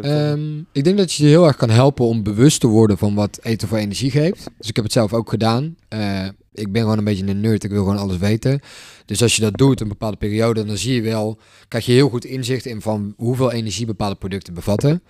Ehm, 0.00 0.58
ik 0.72 0.84
denk 0.84 0.96
dat 0.98 1.12
je 1.12 1.22
je 1.22 1.28
heel 1.28 1.46
erg 1.46 1.56
kan 1.56 1.70
helpen 1.70 2.04
om 2.04 2.22
bewust 2.22 2.60
te 2.60 2.66
worden 2.66 2.98
van 2.98 3.14
wat 3.14 3.38
eten 3.42 3.68
voor 3.68 3.78
energie 3.78 4.10
geeft. 4.10 4.48
Dus 4.58 4.68
ik 4.68 4.74
heb 4.76 4.84
het 4.84 4.92
zelf 4.94 5.12
ook 5.12 5.30
gedaan. 5.30 5.76
Eh, 5.88 6.26
ik 6.52 6.72
ben 6.72 6.82
gewoon 6.82 6.98
een 6.98 7.04
beetje 7.04 7.26
een 7.26 7.40
nerd, 7.40 7.64
ik 7.64 7.70
wil 7.70 7.82
gewoon 7.82 7.98
alles 7.98 8.16
weten. 8.16 8.60
Dus 9.04 9.22
als 9.22 9.36
je 9.36 9.42
dat 9.42 9.56
doet 9.56 9.80
een 9.80 9.88
bepaalde 9.88 10.16
periode, 10.16 10.64
dan 10.64 10.76
zie 10.76 10.94
je 10.94 11.02
wel, 11.02 11.38
krijg 11.68 11.86
je 11.86 11.92
heel 11.92 12.08
goed 12.08 12.24
inzicht 12.24 12.66
in 12.66 12.80
van 12.80 13.14
hoeveel 13.16 13.52
energie 13.52 13.86
bepaalde 13.86 14.16
producten 14.16 14.54
bevatten. 14.54 15.02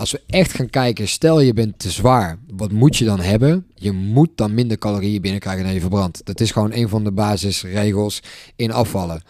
Als 0.00 0.12
we 0.12 0.22
echt 0.26 0.52
gaan 0.52 0.70
kijken, 0.70 1.08
stel 1.08 1.40
je 1.40 1.52
bent 1.52 1.78
te 1.78 1.90
zwaar, 1.90 2.38
wat 2.54 2.72
moet 2.72 2.96
je 2.96 3.04
dan 3.04 3.20
hebben? 3.20 3.66
Je 3.74 3.92
moet 3.92 4.30
dan 4.34 4.54
minder 4.54 4.78
calorieën 4.78 5.20
binnenkrijgen 5.20 5.64
dan 5.64 5.72
je 5.72 5.80
verbrandt. 5.80 6.20
Dat 6.24 6.40
is 6.40 6.50
gewoon 6.50 6.72
een 6.72 6.88
van 6.88 7.04
de 7.04 7.12
basisregels 7.12 8.22
in 8.56 8.72
afvallen. 8.72 9.22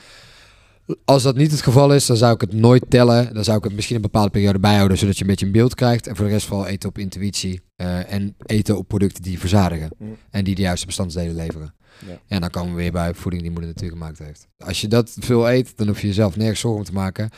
Als 1.04 1.22
dat 1.22 1.36
niet 1.36 1.50
het 1.50 1.62
geval 1.62 1.94
is, 1.94 2.06
dan 2.06 2.16
zou 2.16 2.34
ik 2.34 2.40
het 2.40 2.52
nooit 2.52 2.84
tellen. 2.88 3.34
Dan 3.34 3.44
zou 3.44 3.58
ik 3.58 3.64
het 3.64 3.72
misschien 3.72 3.96
een 3.96 4.02
bepaalde 4.02 4.30
periode 4.30 4.58
bijhouden, 4.58 4.98
zodat 4.98 5.16
je 5.16 5.22
een 5.22 5.30
beetje 5.30 5.46
een 5.46 5.52
beeld 5.52 5.74
krijgt. 5.74 6.06
En 6.06 6.16
voor 6.16 6.24
de 6.24 6.30
rest 6.30 6.46
vooral 6.46 6.66
eten 6.66 6.88
op 6.88 6.98
intuïtie. 6.98 7.60
eh, 7.76 8.12
en 8.12 8.34
eten 8.46 8.78
op 8.78 8.88
producten 8.88 9.22
die 9.22 9.38
verzadigen. 9.38 9.90
Mm. 9.98 10.16
En 10.30 10.44
die 10.44 10.54
de 10.54 10.62
juiste 10.62 10.86
bestanddelen 10.86 11.34
leveren. 11.34 11.74
Ja. 12.06 12.20
En 12.28 12.40
dan 12.40 12.50
komen 12.50 12.74
we 12.74 12.80
weer 12.80 12.92
bij 12.92 13.14
voeding 13.14 13.42
die 13.42 13.50
moeder 13.50 13.68
natuurlijk 13.68 13.98
gemaakt 13.98 14.18
heeft. 14.18 14.48
Als 14.58 14.80
je 14.80 14.88
dat 14.88 15.16
veel 15.20 15.50
eet, 15.50 15.72
dan 15.76 15.86
hoef 15.86 16.00
je 16.00 16.06
jezelf 16.06 16.36
nergens 16.36 16.60
zorgen 16.60 16.80
om 16.80 16.86
te 16.86 16.92
maken. 16.92 17.30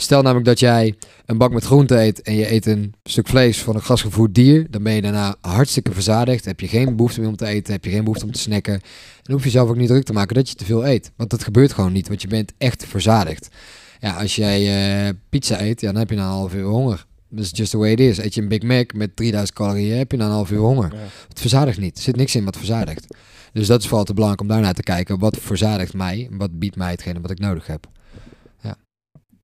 Stel 0.00 0.22
namelijk 0.22 0.46
dat 0.46 0.60
jij 0.60 0.94
een 1.26 1.38
bak 1.38 1.52
met 1.52 1.64
groente 1.64 2.00
eet 2.00 2.22
en 2.22 2.34
je 2.34 2.52
eet 2.52 2.66
een 2.66 2.94
stuk 3.04 3.28
vlees 3.28 3.62
van 3.62 3.74
een 3.74 3.80
grasgevoerd 3.80 4.34
dier. 4.34 4.66
Dan 4.70 4.82
ben 4.82 4.92
je 4.92 5.02
daarna 5.02 5.36
hartstikke 5.40 5.92
verzadigd. 5.92 6.44
Heb 6.44 6.60
je 6.60 6.68
geen 6.68 6.96
behoefte 6.96 7.20
meer 7.20 7.28
om 7.28 7.36
te 7.36 7.46
eten, 7.46 7.72
heb 7.72 7.84
je 7.84 7.90
geen 7.90 8.04
behoefte 8.04 8.24
om 8.24 8.32
te 8.32 8.38
snacken. 8.38 8.80
Dan 9.22 9.34
hoef 9.34 9.42
je 9.42 9.50
jezelf 9.50 9.68
ook 9.68 9.76
niet 9.76 9.88
druk 9.88 10.04
te 10.04 10.12
maken 10.12 10.34
dat 10.34 10.48
je 10.48 10.54
te 10.54 10.64
veel 10.64 10.86
eet. 10.86 11.12
Want 11.16 11.30
dat 11.30 11.44
gebeurt 11.44 11.72
gewoon 11.72 11.92
niet, 11.92 12.08
want 12.08 12.22
je 12.22 12.28
bent 12.28 12.52
echt 12.58 12.84
verzadigd. 12.86 13.48
Ja, 14.00 14.12
als 14.12 14.36
jij 14.36 14.60
eh, 15.06 15.14
pizza 15.28 15.60
eet, 15.60 15.80
ja, 15.80 15.90
dan 15.90 16.00
heb 16.00 16.10
je 16.10 16.16
na 16.16 16.22
een 16.22 16.28
half 16.28 16.54
uur 16.54 16.64
honger. 16.64 17.06
Dat 17.28 17.44
is 17.44 17.50
just 17.52 17.70
the 17.70 17.78
way 17.78 17.90
it 17.90 18.00
is. 18.00 18.18
Eet 18.18 18.34
je 18.34 18.40
een 18.40 18.48
Big 18.48 18.62
Mac 18.62 18.94
met 18.94 19.16
3000 19.16 19.56
calorieën, 19.56 19.98
heb 19.98 20.10
je 20.10 20.16
na 20.16 20.24
een 20.24 20.30
half 20.30 20.50
uur 20.50 20.58
honger. 20.58 20.90
Ja. 20.92 21.00
Het 21.28 21.40
verzadigt 21.40 21.78
niet. 21.78 21.96
Er 21.96 22.02
zit 22.02 22.16
niks 22.16 22.34
in 22.34 22.44
wat 22.44 22.56
verzadigt. 22.56 23.06
Dus 23.52 23.66
dat 23.66 23.80
is 23.80 23.86
vooral 23.86 24.04
te 24.04 24.14
belangrijk 24.14 24.42
om 24.42 24.48
daarnaar 24.48 24.74
te 24.74 24.82
kijken. 24.82 25.18
Wat 25.18 25.36
verzadigt 25.40 25.94
mij? 25.94 26.28
Wat 26.30 26.58
biedt 26.58 26.76
mij 26.76 26.90
hetgene 26.90 27.20
wat 27.20 27.30
ik 27.30 27.38
nodig 27.38 27.66
heb? 27.66 27.88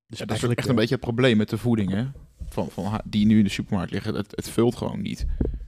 Dus 0.06 0.18
Ja, 0.18 0.24
dat 0.24 0.36
is 0.36 0.42
echt 0.42 0.64
een 0.64 0.70
eh, 0.70 0.76
beetje 0.76 0.94
het 0.94 1.04
probleem 1.04 1.36
met 1.36 1.48
de 1.48 1.58
voeding, 1.58 1.90
hè? 1.90 2.06
Van, 2.48 2.70
van, 2.70 3.00
die 3.04 3.26
nu 3.26 3.38
in 3.38 3.44
de 3.44 3.50
supermarkt 3.50 3.92
liggen. 3.92 4.14
Het, 4.14 4.32
het 4.36 4.48
vult 4.48 4.76
gewoon 4.76 5.02
niet. 5.02 5.26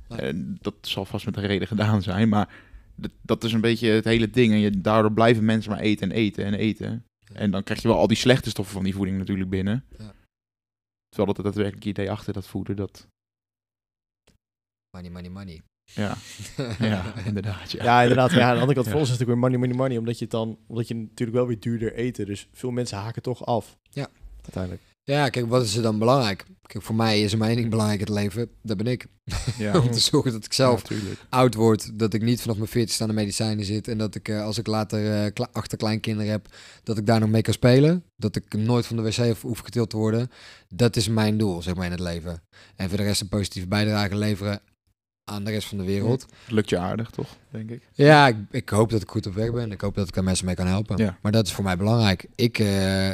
Nee. 0.09 0.18
En 0.18 0.59
dat 0.61 0.74
zal 0.80 1.05
vast 1.05 1.24
met 1.24 1.36
een 1.36 1.47
reden 1.47 1.68
gedaan 1.68 2.03
zijn, 2.03 2.28
maar 2.28 2.49
dat, 2.95 3.11
dat 3.22 3.45
is 3.45 3.53
een 3.53 3.61
beetje 3.61 3.89
het 3.89 4.05
hele 4.05 4.30
ding. 4.30 4.53
En 4.53 4.59
je, 4.59 4.80
daardoor 4.80 5.12
blijven 5.12 5.45
mensen 5.45 5.70
maar 5.70 5.80
eten 5.80 6.11
en 6.11 6.16
eten 6.16 6.45
en 6.45 6.55
eten. 6.55 7.05
En 7.32 7.51
dan 7.51 7.62
krijg 7.62 7.82
je 7.82 7.89
wel 7.89 7.97
al 7.97 8.07
die 8.07 8.16
slechte 8.16 8.51
stoffen 8.51 8.74
van 8.74 8.84
die 8.84 8.95
voeding 8.95 9.18
natuurlijk 9.18 9.51
binnen. 9.51 9.84
Ja. 9.99 10.14
Terwijl 11.09 11.26
dat 11.26 11.36
het 11.36 11.45
daadwerkelijk 11.45 11.84
idee 11.84 12.11
achter 12.11 12.32
dat 12.32 12.47
voeden, 12.47 12.76
dat... 12.76 13.07
Money, 14.97 15.11
money, 15.11 15.30
money. 15.30 15.62
Ja, 15.95 16.16
ja 16.95 17.14
inderdaad. 17.24 17.70
Ja. 17.70 17.84
Ja, 17.84 18.03
inderdaad. 18.03 18.30
Ja, 18.30 18.49
aan 18.49 18.55
de 18.55 18.61
andere 18.61 18.74
kant 18.74 18.89
volgens 18.89 19.11
is 19.11 19.18
natuurlijk 19.18 19.41
weer 19.41 19.51
money, 19.51 19.59
money, 19.59 19.76
money. 19.76 19.97
Omdat 19.97 20.18
je 20.18 20.24
het 20.24 20.32
dan, 20.32 20.59
omdat 20.66 20.89
je 20.89 20.95
natuurlijk 20.95 21.39
wel 21.39 21.47
weer 21.47 21.61
duurder 21.61 21.95
eten. 21.95 22.26
Dus 22.26 22.49
veel 22.53 22.70
mensen 22.70 22.99
haken 22.99 23.22
toch 23.22 23.45
af. 23.45 23.78
Ja. 23.91 24.09
Uiteindelijk. 24.55 24.82
Ja, 25.03 25.28
kijk, 25.28 25.46
wat 25.49 25.64
is 25.64 25.76
er 25.76 25.82
dan 25.82 25.99
belangrijk? 25.99 26.44
Kijk, 26.62 26.84
voor 26.84 26.94
mij 26.94 27.22
is 27.22 27.32
één 27.32 27.57
ding 27.57 27.70
belangrijk 27.70 28.01
in 28.01 28.07
het 28.07 28.14
leven. 28.22 28.51
Dat 28.62 28.76
ben 28.76 28.86
ik. 28.86 29.07
Ja, 29.59 29.78
om 29.80 29.90
te 29.90 29.99
zorgen 30.01 30.32
dat 30.32 30.44
ik 30.44 30.53
zelf 30.53 30.88
Ja, 30.88 30.96
oud 31.28 31.55
word. 31.55 31.99
Dat 31.99 32.14
ik 32.14 32.22
niet 32.22 32.40
vanaf 32.40 32.57
mijn 32.57 32.68
40 32.68 33.01
aan 33.01 33.09
de 33.09 33.14
medicijnen 33.14 33.64
zit. 33.64 33.88
En 33.88 33.99
dat 33.99 34.14
ik, 34.14 34.28
eh, 34.28 34.42
als 34.42 34.59
ik 34.59 34.66
later 34.66 35.32
kle- 35.32 35.49
achterkleinkinderen 35.53 36.30
heb, 36.30 36.49
dat 36.82 36.99
ik 36.99 37.07
daar 37.07 37.20
nog 37.20 37.28
mee 37.30 37.42
kan 37.42 37.53
spelen. 37.53 38.05
Dat 38.16 38.36
ik 38.36 38.55
nooit 38.55 38.86
van 38.86 38.96
de 38.96 39.03
wc 39.03 39.36
hoef, 39.40 39.59
getild 39.59 39.90
te 39.90 39.96
worden. 39.96 40.30
Dat 40.68 40.96
is 40.96 41.09
mijn 41.09 41.38
doel, 41.38 41.62
zeg 41.62 41.74
maar, 41.74 41.84
in 41.84 41.90
het 41.90 42.01
leven. 42.01 42.42
En 42.76 42.88
voor 42.88 42.99
de 42.99 43.05
rest 43.05 43.20
een 43.20 43.28
positieve 43.28 43.68
bijdrage 43.68 44.16
leveren 44.16 44.61
aan 45.30 45.44
de 45.44 45.51
rest 45.51 45.68
van 45.68 45.78
de 45.78 45.84
wereld. 45.84 46.26
Lukt 46.49 46.68
je 46.68 46.78
aardig, 46.78 47.11
toch? 47.11 47.36
Denk 47.51 47.70
ik. 47.70 47.82
Ja, 47.92 48.26
ik, 48.28 48.36
ik 48.51 48.68
hoop 48.68 48.90
dat 48.90 49.03
ik 49.03 49.09
goed 49.11 49.26
op 49.26 49.34
weg 49.34 49.53
ben. 49.53 49.72
Ik 49.72 49.80
hoop 49.80 49.94
dat 49.94 50.09
ik 50.09 50.14
daar 50.14 50.24
mensen 50.24 50.46
mee 50.46 50.55
kan 50.55 50.66
helpen. 50.66 50.96
Ja. 50.96 51.18
Maar 51.22 51.32
dat 51.32 51.46
is 51.46 51.53
voor 51.53 51.64
mij 51.64 51.76
belangrijk. 51.76 52.26
Ik, 52.34 52.59
eh, 52.59 53.11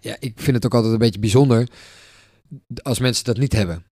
ja, 0.00 0.16
ik 0.18 0.40
vind 0.40 0.56
het 0.56 0.64
ook 0.66 0.74
altijd 0.74 0.92
een 0.92 0.98
beetje 0.98 1.20
bijzonder 1.20 1.68
als 2.82 2.98
mensen 2.98 3.24
dat 3.24 3.36
niet 3.38 3.52
hebben. 3.52 3.84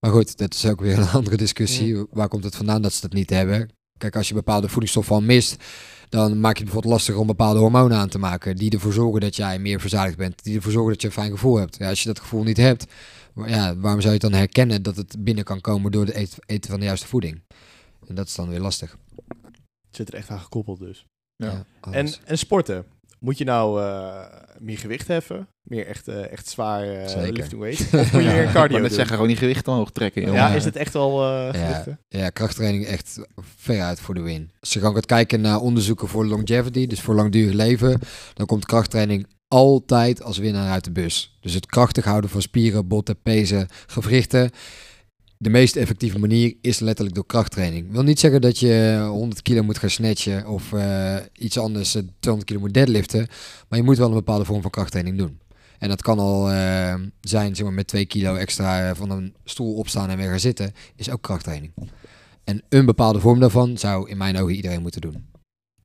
Maar 0.00 0.10
goed, 0.10 0.36
dat 0.38 0.54
is 0.54 0.66
ook 0.66 0.80
weer 0.80 0.98
een 0.98 1.08
andere 1.18 1.36
discussie. 1.36 2.06
Waar 2.10 2.28
komt 2.28 2.44
het 2.44 2.56
vandaan 2.56 2.82
dat 2.82 2.92
ze 2.92 3.00
dat 3.00 3.12
niet 3.12 3.30
hebben? 3.30 3.68
Kijk, 3.98 4.16
als 4.16 4.28
je 4.28 4.34
bepaalde 4.34 4.68
voedingsstoffen 4.68 5.14
al 5.14 5.22
mist, 5.22 5.64
dan 6.08 6.40
maak 6.40 6.52
je 6.52 6.62
het 6.62 6.64
bijvoorbeeld 6.64 6.92
lastiger 6.92 7.20
om 7.20 7.26
bepaalde 7.26 7.58
hormonen 7.60 7.96
aan 7.98 8.08
te 8.08 8.18
maken. 8.18 8.56
Die 8.56 8.70
ervoor 8.70 8.92
zorgen 8.92 9.20
dat 9.20 9.36
jij 9.36 9.58
meer 9.58 9.80
verzadigd 9.80 10.16
bent. 10.16 10.42
Die 10.42 10.56
ervoor 10.56 10.72
zorgen 10.72 10.92
dat 10.92 11.00
je 11.00 11.06
een 11.08 11.12
fijn 11.14 11.30
gevoel 11.30 11.56
hebt. 11.56 11.76
Ja, 11.78 11.88
als 11.88 12.02
je 12.02 12.08
dat 12.08 12.20
gevoel 12.20 12.42
niet 12.42 12.56
hebt, 12.56 12.86
ja, 13.46 13.76
waarom 13.76 14.00
zou 14.00 14.14
je 14.14 14.20
het 14.20 14.30
dan 14.30 14.40
herkennen 14.40 14.82
dat 14.82 14.96
het 14.96 15.16
binnen 15.24 15.44
kan 15.44 15.60
komen 15.60 15.92
door 15.92 16.04
het 16.04 16.14
eten- 16.14 16.42
eten 16.46 16.70
van 16.70 16.78
de 16.80 16.86
juiste 16.86 17.06
voeding? 17.06 17.40
En 18.06 18.14
dat 18.14 18.26
is 18.26 18.34
dan 18.34 18.48
weer 18.48 18.60
lastig. 18.60 18.96
Het 19.86 19.96
zit 19.96 20.08
er 20.08 20.14
echt 20.14 20.30
aan 20.30 20.40
gekoppeld 20.40 20.78
dus. 20.78 21.06
Ja. 21.36 21.64
En, 21.90 22.08
en 22.24 22.38
sporten. 22.38 22.84
Moet 23.20 23.38
je 23.38 23.44
nou 23.44 23.82
eh, 23.82 24.24
meer 24.58 24.78
gewicht 24.78 25.08
heffen? 25.08 25.48
Meer 25.62 25.86
echt, 25.86 26.08
eh, 26.08 26.32
echt 26.32 26.48
zwaar 26.48 27.08
Zeker. 27.08 27.32
lifting 27.32 27.60
weight? 27.66 27.80
Of 27.94 28.12
moet 28.12 28.22
je 28.22 28.28
meer 28.28 28.52
cardio 28.52 28.78
doen? 28.78 28.88
zeggen, 28.90 29.12
gewoon 29.14 29.28
die 29.28 29.36
gewichten 29.36 29.72
omhoog 29.72 29.90
trekken. 29.90 30.32
Ja, 30.32 30.48
is 30.54 30.64
het 30.64 30.76
echt 30.76 30.94
al 30.94 31.22
eh 31.24 31.52
Ja. 31.60 31.66
gewichten? 31.66 31.98
Ja, 32.08 32.28
krachttraining 32.30 32.84
echt 32.86 33.18
veruit 33.56 34.00
voor 34.00 34.14
de 34.14 34.20
win. 34.20 34.50
Als 34.60 34.72
je 34.72 34.78
gewoon 34.78 34.94
gaat 34.94 35.06
kijken 35.06 35.40
naar 35.40 35.60
onderzoeken 35.60 36.08
voor 36.08 36.26
longevity, 36.26 36.86
dus 36.86 37.00
voor 37.00 37.14
langdurig 37.14 37.52
leven, 37.54 37.98
dan 38.34 38.46
komt 38.46 38.64
krachttraining 38.66 39.26
altijd 39.48 40.22
als 40.22 40.38
winnaar 40.38 40.70
uit 40.70 40.84
de 40.84 40.90
bus. 40.92 41.38
Dus 41.40 41.54
het 41.54 41.66
krachtig 41.66 42.04
houden 42.04 42.30
van 42.30 42.42
spieren, 42.42 42.88
botten, 42.88 43.22
pezen, 43.22 43.68
gewrichten. 43.86 44.50
De 45.40 45.50
meest 45.50 45.76
effectieve 45.76 46.18
manier 46.18 46.56
is 46.60 46.78
letterlijk 46.78 47.16
door 47.16 47.26
krachttraining. 47.26 47.92
Wil 47.92 48.02
niet 48.02 48.20
zeggen 48.20 48.40
dat 48.40 48.58
je 48.58 49.06
100 49.08 49.42
kilo 49.42 49.62
moet 49.62 49.78
gaan 49.78 49.90
snatchen 49.90 50.46
of 50.46 50.72
eh, 50.72 51.16
iets 51.32 51.58
anders, 51.58 51.94
eh, 51.94 52.02
200 52.18 52.44
kilo 52.44 52.60
moet 52.60 52.74
deadliften. 52.74 53.26
Maar 53.68 53.78
je 53.78 53.84
moet 53.84 53.98
wel 53.98 54.08
een 54.08 54.14
bepaalde 54.14 54.44
vorm 54.44 54.62
van 54.62 54.70
krachttraining 54.70 55.18
doen. 55.18 55.40
En 55.78 55.88
dat 55.88 56.02
kan 56.02 56.18
al 56.18 56.50
eh, 56.50 56.94
zijn 57.20 57.56
zeg 57.56 57.64
maar, 57.64 57.74
met 57.74 57.86
2 57.86 58.06
kilo 58.06 58.34
extra 58.34 58.88
eh, 58.88 58.94
van 58.96 59.10
een 59.10 59.34
stoel 59.44 59.74
opstaan 59.74 60.10
en 60.10 60.16
weer 60.16 60.28
gaan 60.28 60.40
zitten. 60.40 60.72
Is 60.96 61.10
ook 61.10 61.22
krachttraining. 61.22 61.72
En 62.44 62.62
een 62.68 62.86
bepaalde 62.86 63.20
vorm 63.20 63.40
daarvan 63.40 63.78
zou 63.78 64.10
in 64.10 64.16
mijn 64.16 64.36
ogen 64.36 64.54
iedereen 64.54 64.82
moeten 64.82 65.00
doen. 65.00 65.30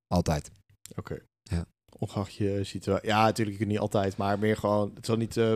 Altijd. 0.08 0.52
Oké. 0.96 1.20
Ja. 1.44 1.66
Ongeacht 1.98 2.34
je 2.34 2.60
situatie. 2.64 3.08
Ja, 3.08 3.24
natuurlijk, 3.24 3.66
niet 3.66 3.80
altijd, 3.80 4.18
maar 4.18 4.40
meer 4.40 4.58
gewoon... 4.58 4.92
Het 4.96 5.06
zal 5.06 5.16
niet, 5.16 5.38
eh 5.38 5.54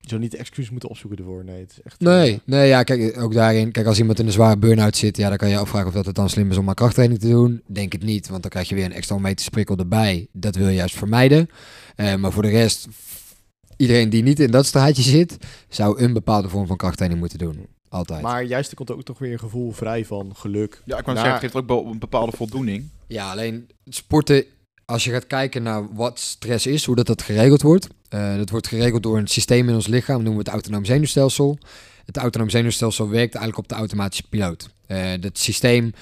je 0.00 0.08
zal 0.08 0.18
niet 0.18 0.30
de 0.30 0.36
excuus 0.36 0.70
moeten 0.70 0.88
opzoeken 0.88 1.18
ervoor. 1.18 1.44
Nee, 1.44 1.60
het 1.60 1.70
is 1.70 1.82
echt... 1.82 2.00
eh, 2.00 2.06
Nee, 2.08 2.40
nee, 2.44 2.68
ja, 2.68 2.82
kijk, 2.82 3.20
ook 3.20 3.32
daarin. 3.34 3.70
Kijk, 3.72 3.86
als 3.86 3.98
iemand 3.98 4.18
in 4.18 4.26
een 4.26 4.32
zware 4.32 4.56
burn-out 4.58 4.96
zit, 4.96 5.16
ja, 5.16 5.28
dan 5.28 5.36
kan 5.38 5.48
je 5.48 5.54
je 5.54 5.60
afvragen 5.60 5.88
of 5.88 5.94
dat 5.94 6.06
het 6.06 6.14
dan 6.14 6.28
slim 6.30 6.50
is 6.50 6.56
om 6.56 6.64
maar 6.64 6.74
krachttraining 6.74 7.20
te 7.20 7.28
doen. 7.28 7.62
Denk 7.66 7.92
het 7.92 8.02
niet, 8.02 8.28
want 8.28 8.42
dan 8.42 8.50
krijg 8.50 8.68
je 8.68 8.74
weer 8.74 8.84
een 8.84 8.92
extra 8.92 9.18
meter 9.18 9.50
prikkel 9.50 9.76
erbij. 9.76 10.26
Dat 10.32 10.54
wil 10.56 10.68
je 10.68 10.74
juist 10.74 10.94
vermijden. 10.96 11.48
Eh, 11.96 12.14
maar 12.14 12.32
voor 12.32 12.42
de 12.42 12.48
rest, 12.48 12.88
iedereen 13.76 14.10
die 14.10 14.22
niet 14.22 14.40
in 14.40 14.50
dat 14.50 14.66
straatje 14.66 15.02
zit, 15.02 15.36
zou 15.68 16.00
een 16.02 16.12
bepaalde 16.12 16.48
vorm 16.48 16.66
van 16.66 16.76
krachttraining 16.76 17.20
moeten 17.20 17.38
doen. 17.38 17.66
Altijd. 17.88 18.22
Maar 18.22 18.44
juist 18.44 18.70
er 18.70 18.76
komt 18.76 18.88
er 18.88 18.94
ook 18.94 19.02
toch 19.02 19.18
weer 19.18 19.32
een 19.32 19.38
gevoel 19.38 19.70
vrij 19.72 20.04
van 20.04 20.32
geluk. 20.36 20.82
Ja, 20.84 20.98
ik 20.98 21.04
wou 21.04 21.16
Nou, 21.16 21.16
zeggen, 21.16 21.32
het 21.32 21.40
geeft 21.40 21.54
ook 21.54 21.68
wel 21.68 21.92
een 21.92 21.98
bepaalde 21.98 22.36
voldoening. 22.36 22.88
Ja, 23.06 23.30
alleen 23.30 23.68
sporten, 23.84 24.44
als 24.90 25.04
je 25.04 25.10
gaat 25.10 25.26
kijken 25.26 25.62
naar 25.62 25.94
wat 25.94 26.18
stress 26.18 26.66
is, 26.66 26.84
hoe 26.84 26.96
dat, 26.96 27.06
dat 27.06 27.22
geregeld 27.22 27.62
wordt. 27.62 27.88
eh, 28.08 28.36
dat 28.36 28.50
wordt 28.50 28.66
geregeld 28.68 29.02
door 29.02 29.18
een 29.18 29.26
systeem 29.26 29.68
in 29.68 29.74
ons 29.74 29.86
lichaam, 29.86 30.16
noemen 30.22 30.32
we 30.32 30.38
het 30.38 30.48
autonoom 30.48 30.84
zenuwstelsel. 30.84 31.58
Het 32.04 32.16
autonoom 32.16 32.50
zenuwstelsel 32.50 33.08
werkt 33.08 33.34
eigenlijk 33.34 33.58
op 33.58 33.68
de 33.68 33.74
automatische 33.74 34.24
piloot. 34.28 34.68
Eh 34.86 35.12
dat 35.20 35.38
systeem 35.38 35.92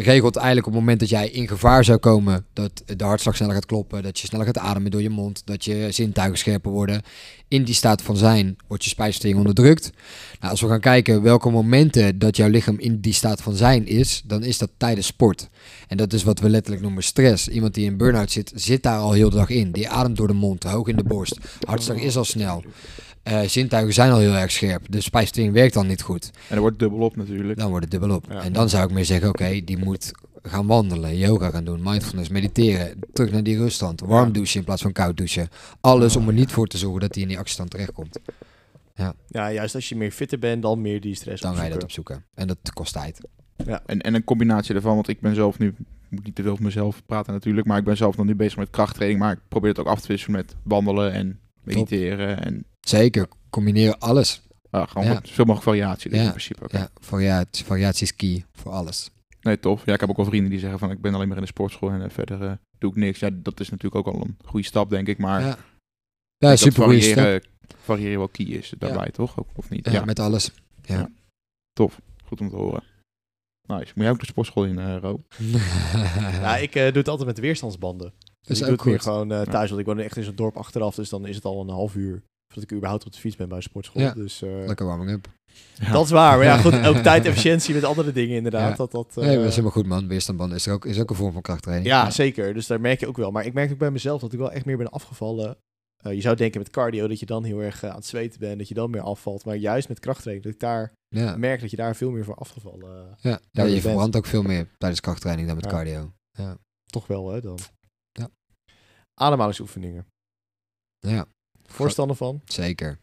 regelt 0.00 0.36
eigenlijk 0.36 0.66
op 0.66 0.72
het 0.72 0.82
moment 0.82 1.00
dat 1.00 1.08
jij 1.08 1.28
in 1.28 1.48
gevaar 1.48 1.84
zou 1.84 1.98
komen, 1.98 2.46
dat 2.52 2.82
de 2.96 3.04
hartslag 3.04 3.36
sneller 3.36 3.54
gaat 3.54 3.66
kloppen, 3.66 4.02
dat 4.02 4.18
je 4.18 4.26
sneller 4.26 4.46
gaat 4.46 4.58
ademen 4.58 4.90
door 4.90 5.02
je 5.02 5.10
mond, 5.10 5.42
dat 5.44 5.64
je 5.64 5.86
zintuigen 5.90 6.38
scherper 6.38 6.70
worden. 6.70 7.02
In 7.48 7.64
die 7.64 7.74
staat 7.74 8.02
van 8.02 8.16
zijn 8.16 8.56
wordt 8.66 8.84
je 8.84 8.90
spijsvertering 8.90 9.38
onderdrukt. 9.38 9.90
Nou, 10.40 10.50
als 10.50 10.60
we 10.60 10.68
gaan 10.68 10.80
kijken 10.80 11.22
welke 11.22 11.50
momenten 11.50 12.18
dat 12.18 12.36
jouw 12.36 12.48
lichaam 12.48 12.78
in 12.78 13.00
die 13.00 13.12
staat 13.12 13.42
van 13.42 13.54
zijn 13.54 13.86
is, 13.86 14.22
dan 14.24 14.44
is 14.44 14.58
dat 14.58 14.70
tijdens 14.76 15.06
sport. 15.06 15.48
En 15.88 15.96
dat 15.96 16.12
is 16.12 16.22
wat 16.22 16.40
we 16.40 16.50
letterlijk 16.50 16.82
noemen 16.82 17.02
stress. 17.02 17.48
Iemand 17.48 17.74
die 17.74 17.84
in 17.84 17.96
burn-out 17.96 18.30
zit, 18.30 18.52
zit 18.54 18.82
daar 18.82 18.98
al 18.98 19.12
heel 19.12 19.30
de 19.30 19.36
dag 19.36 19.50
in. 19.50 19.72
Die 19.72 19.88
ademt 19.88 20.16
door 20.16 20.26
de 20.26 20.32
mond, 20.32 20.62
hoog 20.62 20.88
in 20.88 20.96
de 20.96 21.04
borst. 21.04 21.38
Hartslag 21.66 21.96
is 21.96 22.16
al 22.16 22.24
snel. 22.24 22.64
Eh, 23.22 23.40
zintuigen 23.40 23.94
zijn 23.94 24.10
al 24.10 24.18
heel 24.18 24.34
erg 24.34 24.50
scherp. 24.50 24.82
De 24.90 25.00
spijsvertering 25.00 25.52
werkt 25.52 25.74
dan 25.74 25.86
niet 25.86 26.02
goed. 26.02 26.30
En 26.48 26.54
er 26.54 26.60
wordt 26.60 26.78
dubbel 26.78 26.98
op 26.98 27.16
natuurlijk. 27.16 27.58
Dan 27.58 27.68
wordt 27.68 27.84
het 27.84 28.00
dubbel 28.00 28.16
op. 28.16 28.26
Ja. 28.28 28.42
En 28.42 28.52
dan 28.52 28.68
zou 28.68 28.84
ik 28.84 28.90
meer 28.94 29.04
zeggen, 29.04 29.28
oké, 29.28 29.60
die 29.64 29.78
moet 29.78 30.10
gaan 30.42 30.66
wandelen, 30.66 31.16
yoga 31.16 31.50
gaan 31.50 31.64
doen, 31.64 31.80
mindfulness, 31.82 32.28
mediteren, 32.28 32.98
terug 33.12 33.30
naar 33.30 33.42
die 33.42 33.58
ruststand, 33.58 34.00
warm 34.00 34.26
Ja. 34.26 34.32
douchen 34.32 34.58
in 34.58 34.64
plaats 34.64 34.82
van 34.82 34.92
koud 34.92 35.16
douchen. 35.16 35.48
Alles 35.80 36.16
om 36.16 36.28
er 36.28 36.34
niet 36.34 36.52
voor 36.52 36.66
te 36.66 36.78
zorgen 36.78 37.00
dat 37.00 37.14
hij 37.14 37.22
in 37.22 37.28
die 37.28 37.38
actiestand 37.38 37.70
terechtkomt. 37.70 38.18
Ja, 39.28 39.52
juist 39.52 39.74
als 39.74 39.88
je 39.88 39.96
meer 39.96 40.10
fitter 40.10 40.38
bent, 40.38 40.62
dan 40.62 40.80
meer 40.80 41.00
die 41.00 41.14
stress 41.14 41.42
Dan 41.42 41.56
ga 41.56 41.64
je 41.64 41.70
dat 41.70 41.82
opzoeken. 41.82 42.24
En 42.34 42.46
dat 42.46 42.58
kost 42.72 42.92
tijd. 42.92 43.20
Ja. 43.66 43.82
En, 43.86 44.00
en 44.00 44.14
een 44.14 44.24
combinatie 44.24 44.72
daarvan, 44.72 44.94
want 44.94 45.08
ik 45.08 45.20
ben 45.20 45.34
zelf 45.34 45.58
nu, 45.58 45.68
ik 45.68 45.74
moet 46.08 46.24
niet 46.24 46.34
te 46.34 46.42
veel 46.42 46.52
over 46.52 46.64
mezelf 46.64 47.02
praten 47.06 47.32
natuurlijk, 47.32 47.66
maar 47.66 47.78
ik 47.78 47.84
ben 47.84 47.96
zelf 47.96 48.16
nog 48.16 48.26
nu 48.26 48.34
bezig 48.34 48.56
met 48.58 48.70
krachttraining, 48.70 49.20
maar 49.20 49.32
ik 49.32 49.38
probeer 49.48 49.70
het 49.70 49.78
ook 49.78 49.86
af 49.86 50.00
te 50.00 50.08
wisselen 50.08 50.36
met 50.36 50.56
wandelen 50.62 51.12
en 51.12 51.38
mediteren 51.62 52.44
en 52.44 52.64
Zeker, 52.80 53.28
combineren 53.50 53.98
alles. 53.98 54.42
ah, 54.70 54.88
gewoon 54.88 55.06
Ja. 55.06 55.12
wat- 55.14 55.26
zoveel 55.28 55.44
mogelijk 55.44 55.76
variatie 55.76 56.10
dus 56.10 56.18
Ja. 56.18 56.24
in 56.24 56.30
principe. 56.30 56.64
Oké. 56.64 56.78
Ja, 56.78 56.88
variatie, 57.00 57.64
variatie 57.64 58.02
is 58.02 58.16
key 58.16 58.44
voor 58.52 58.72
alles. 58.72 59.10
Nee, 59.40 59.58
tof. 59.58 59.84
Ja, 59.86 59.94
ik 59.94 60.00
heb 60.00 60.08
ook 60.10 60.16
wel 60.16 60.24
vrienden 60.26 60.50
die 60.50 60.58
zeggen 60.60 60.78
van 60.78 60.90
ik 60.90 61.00
ben 61.00 61.14
alleen 61.14 61.28
maar 61.28 61.36
in 61.36 61.42
de 61.42 61.48
sportschool 61.48 61.90
en 61.90 62.02
eh, 62.02 62.10
verder 62.10 62.42
eh, 62.42 62.52
doe 62.78 62.90
ik 62.90 62.96
niks. 62.96 63.18
Ja, 63.18 63.30
dat 63.32 63.60
is 63.60 63.68
natuurlijk 63.70 64.06
ook 64.06 64.14
al 64.14 64.20
een 64.22 64.36
goede 64.44 64.66
stap, 64.66 64.90
denk 64.90 65.08
ik, 65.08 65.18
maar 65.18 65.40
Ja, 65.40 65.46
ja 65.46 65.56
denk 66.38 66.58
super 66.58 66.78
dat 66.78 66.84
goede 66.84 67.00
stap. 67.02 67.42
variëren, 67.82 68.18
wel 68.18 68.28
key 68.28 68.46
is 68.46 68.74
daarbij, 68.78 69.10
toch? 69.10 69.38
Ook, 69.38 69.46
of 69.54 69.68
niet? 69.70 69.86
Ja, 69.86 69.92
Ja, 69.92 70.04
met 70.04 70.18
alles. 70.18 70.50
goed 72.24 72.40
om 72.40 72.48
te 72.48 72.56
horen. 72.56 72.82
Nice. 73.68 73.92
Moet 73.94 74.04
jij 74.04 74.10
ook 74.10 74.20
de 74.20 74.26
sportschool 74.26 74.64
in, 74.64 74.78
eh 74.78 74.96
Ro? 75.00 75.22
Ja, 76.40 76.56
ik 76.56 76.74
eh, 76.74 76.84
doe 76.86 76.92
het 76.98 77.08
altijd 77.08 77.28
met 77.28 77.38
weerstandsbanden. 77.38 78.12
Dat 78.40 78.50
is 78.50 78.58
ik 78.60 78.64
doe 78.66 78.74
het 78.74 78.84
meer 78.84 79.00
gewoon 79.00 79.32
eh, 79.32 79.40
thuis, 79.42 79.68
want 79.68 79.80
ik 79.80 79.86
woon 79.86 79.98
echt 79.98 80.16
in 80.16 80.24
zo'n 80.24 80.34
dorp 80.34 80.56
achteraf, 80.56 80.94
dus 80.94 81.08
dan 81.08 81.26
is 81.26 81.34
het 81.36 81.44
al 81.44 81.60
een 81.60 81.68
half 81.68 81.94
uur 81.94 82.22
voordat 82.48 82.70
ik 82.70 82.76
überhaupt 82.76 83.06
op 83.06 83.12
de 83.12 83.18
fiets 83.18 83.36
ben 83.36 83.48
bij 83.48 83.56
een 83.56 83.62
sportschool. 83.62 84.02
Ja. 84.02 84.12
Dus 84.14 84.42
eh, 84.42 84.66
Lekker 84.66 84.86
warming 84.86 85.10
up. 85.10 85.28
Ja. 85.74 85.92
dat 85.92 86.04
is 86.04 86.10
waar. 86.10 86.36
Maar 86.36 86.46
ja, 86.46 86.56
goed, 86.58 86.86
ook 86.88 86.96
tijdefficiëntie 86.96 87.74
met 87.74 87.84
andere 87.84 88.12
dingen 88.12 88.36
inderdaad. 88.36 88.70
Ja. 88.70 88.76
Dat, 88.76 88.90
dat, 88.90 89.16
eh, 89.16 89.24
Nee, 89.24 89.34
dat 89.36 89.44
is 89.44 89.50
helemaal 89.50 89.70
goed 89.70 89.86
man. 89.86 90.08
Weerstandband 90.08 90.52
is, 90.52 90.66
er 90.66 90.72
ook, 90.72 90.84
is 90.84 91.00
ook 91.00 91.10
een 91.10 91.16
vorm 91.16 91.32
van 91.32 91.42
krachttraining. 91.42 91.88
ja, 91.90 92.10
zeker. 92.10 92.54
Dus 92.54 92.66
daar 92.66 92.80
merk 92.80 93.00
je 93.00 93.06
ook 93.06 93.16
wel. 93.16 93.30
Maar 93.30 93.44
ik 93.46 93.52
merk 93.52 93.72
ook 93.72 93.78
bij 93.78 93.90
mezelf 93.90 94.20
dat 94.20 94.32
ik 94.32 94.38
wel 94.38 94.52
echt 94.52 94.64
meer 94.64 94.76
ben 94.76 94.90
afgevallen. 94.90 95.56
Eh, 96.04 96.12
je 96.12 96.20
zou 96.20 96.36
denken 96.36 96.60
met 96.60 96.70
cardio 96.70 97.08
dat 97.08 97.20
je 97.20 97.26
dan 97.26 97.44
heel 97.44 97.58
erg 97.62 97.82
eh, 97.82 97.90
aan 97.90 97.96
het 97.96 98.06
zweten 98.06 98.40
bent, 98.40 98.58
dat 98.58 98.68
je 98.68 98.74
dan 98.74 98.90
meer 98.90 99.00
afvalt. 99.00 99.44
Maar 99.44 99.54
juist 99.56 99.88
met 99.88 99.98
krachttraining, 100.00 100.44
dat 100.46 100.54
ik 100.54 100.60
daar 100.60 100.92
Ja, 101.08 101.36
merk 101.36 101.60
dat 101.60 101.70
je 101.70 101.76
daar 101.76 101.96
veel 101.96 102.10
meer 102.10 102.24
voor 102.24 102.34
afgevallen. 102.34 102.90
eh, 103.00 103.14
ja. 103.20 103.30
ja 103.30 103.38
Daar 103.50 103.68
je 103.68 103.80
verbrandt 103.80 104.16
ook 104.16 104.26
veel 104.26 104.42
meer 104.42 104.68
tijdens 104.78 105.00
krachttraining 105.00 105.46
dan 105.46 105.56
met 105.56 105.64
Ja. 105.64 105.70
cardio. 105.70 106.12
toch 106.86 107.06
wel, 107.06 107.30
hè, 107.30 107.40
dan. 107.40 107.58
Ja. 108.12 108.28
Ademhalingsoefeningen. 109.20 110.06
Ja, 110.98 111.26
Voorstander 111.68 112.16
van? 112.16 112.40
zeker. 112.44 112.98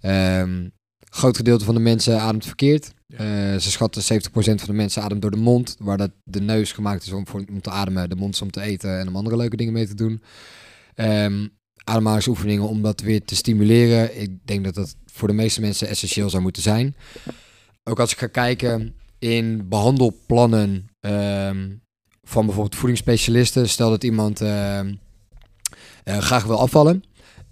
Ehm 0.00 0.68
groot 1.14 1.36
gedeelte 1.36 1.64
van 1.64 1.74
de 1.74 1.80
mensen 1.80 2.20
ademt 2.20 2.46
verkeerd. 2.46 2.92
Ja. 3.06 3.16
Eh, 3.16 3.60
ze 3.60 3.70
schatten 3.70 4.02
70% 4.02 4.60
van 4.60 4.68
de 4.68 4.72
mensen 4.72 5.02
ademt 5.02 5.22
door 5.22 5.30
de 5.30 5.36
mond, 5.36 5.76
waar 5.78 5.96
dat 5.96 6.10
de 6.24 6.40
neus 6.40 6.72
gemaakt 6.72 7.02
is 7.02 7.12
om, 7.12 7.26
voor, 7.26 7.44
om 7.50 7.60
te 7.60 7.70
ademen, 7.70 8.08
de 8.08 8.16
mond 8.16 8.34
is 8.34 8.42
om 8.42 8.50
te 8.50 8.60
eten 8.60 8.98
en 8.98 9.08
om 9.08 9.16
andere 9.16 9.36
leuke 9.36 9.56
dingen 9.56 9.72
mee 9.72 9.86
te 9.86 9.94
doen. 9.94 10.22
Ehm 10.94 11.46
ademhalingsoefeningen 11.84 12.68
om 12.68 12.82
dat 12.82 13.00
weer 13.00 13.24
te 13.24 13.34
stimuleren. 13.34 14.20
Ik 14.20 14.46
denk 14.46 14.64
dat 14.64 14.74
dat 14.74 14.96
voor 15.06 15.28
de 15.28 15.34
meeste 15.34 15.60
mensen 15.60 15.88
essentieel 15.88 16.30
zou 16.30 16.42
moeten 16.42 16.62
zijn. 16.62 16.96
Ook 17.84 18.00
als 18.00 18.12
ik 18.12 18.18
ga 18.18 18.26
kijken 18.26 18.94
in 19.18 19.68
behandelplannen 19.68 20.88
ehm, 21.00 21.70
van 22.22 22.44
bijvoorbeeld 22.46 22.76
voedingsspecialisten. 22.76 23.68
Stel 23.68 23.90
dat 23.90 24.04
iemand 24.04 24.40
eh, 24.40 24.80
graag 26.04 26.44
wil 26.44 26.60
afvallen 26.60 27.02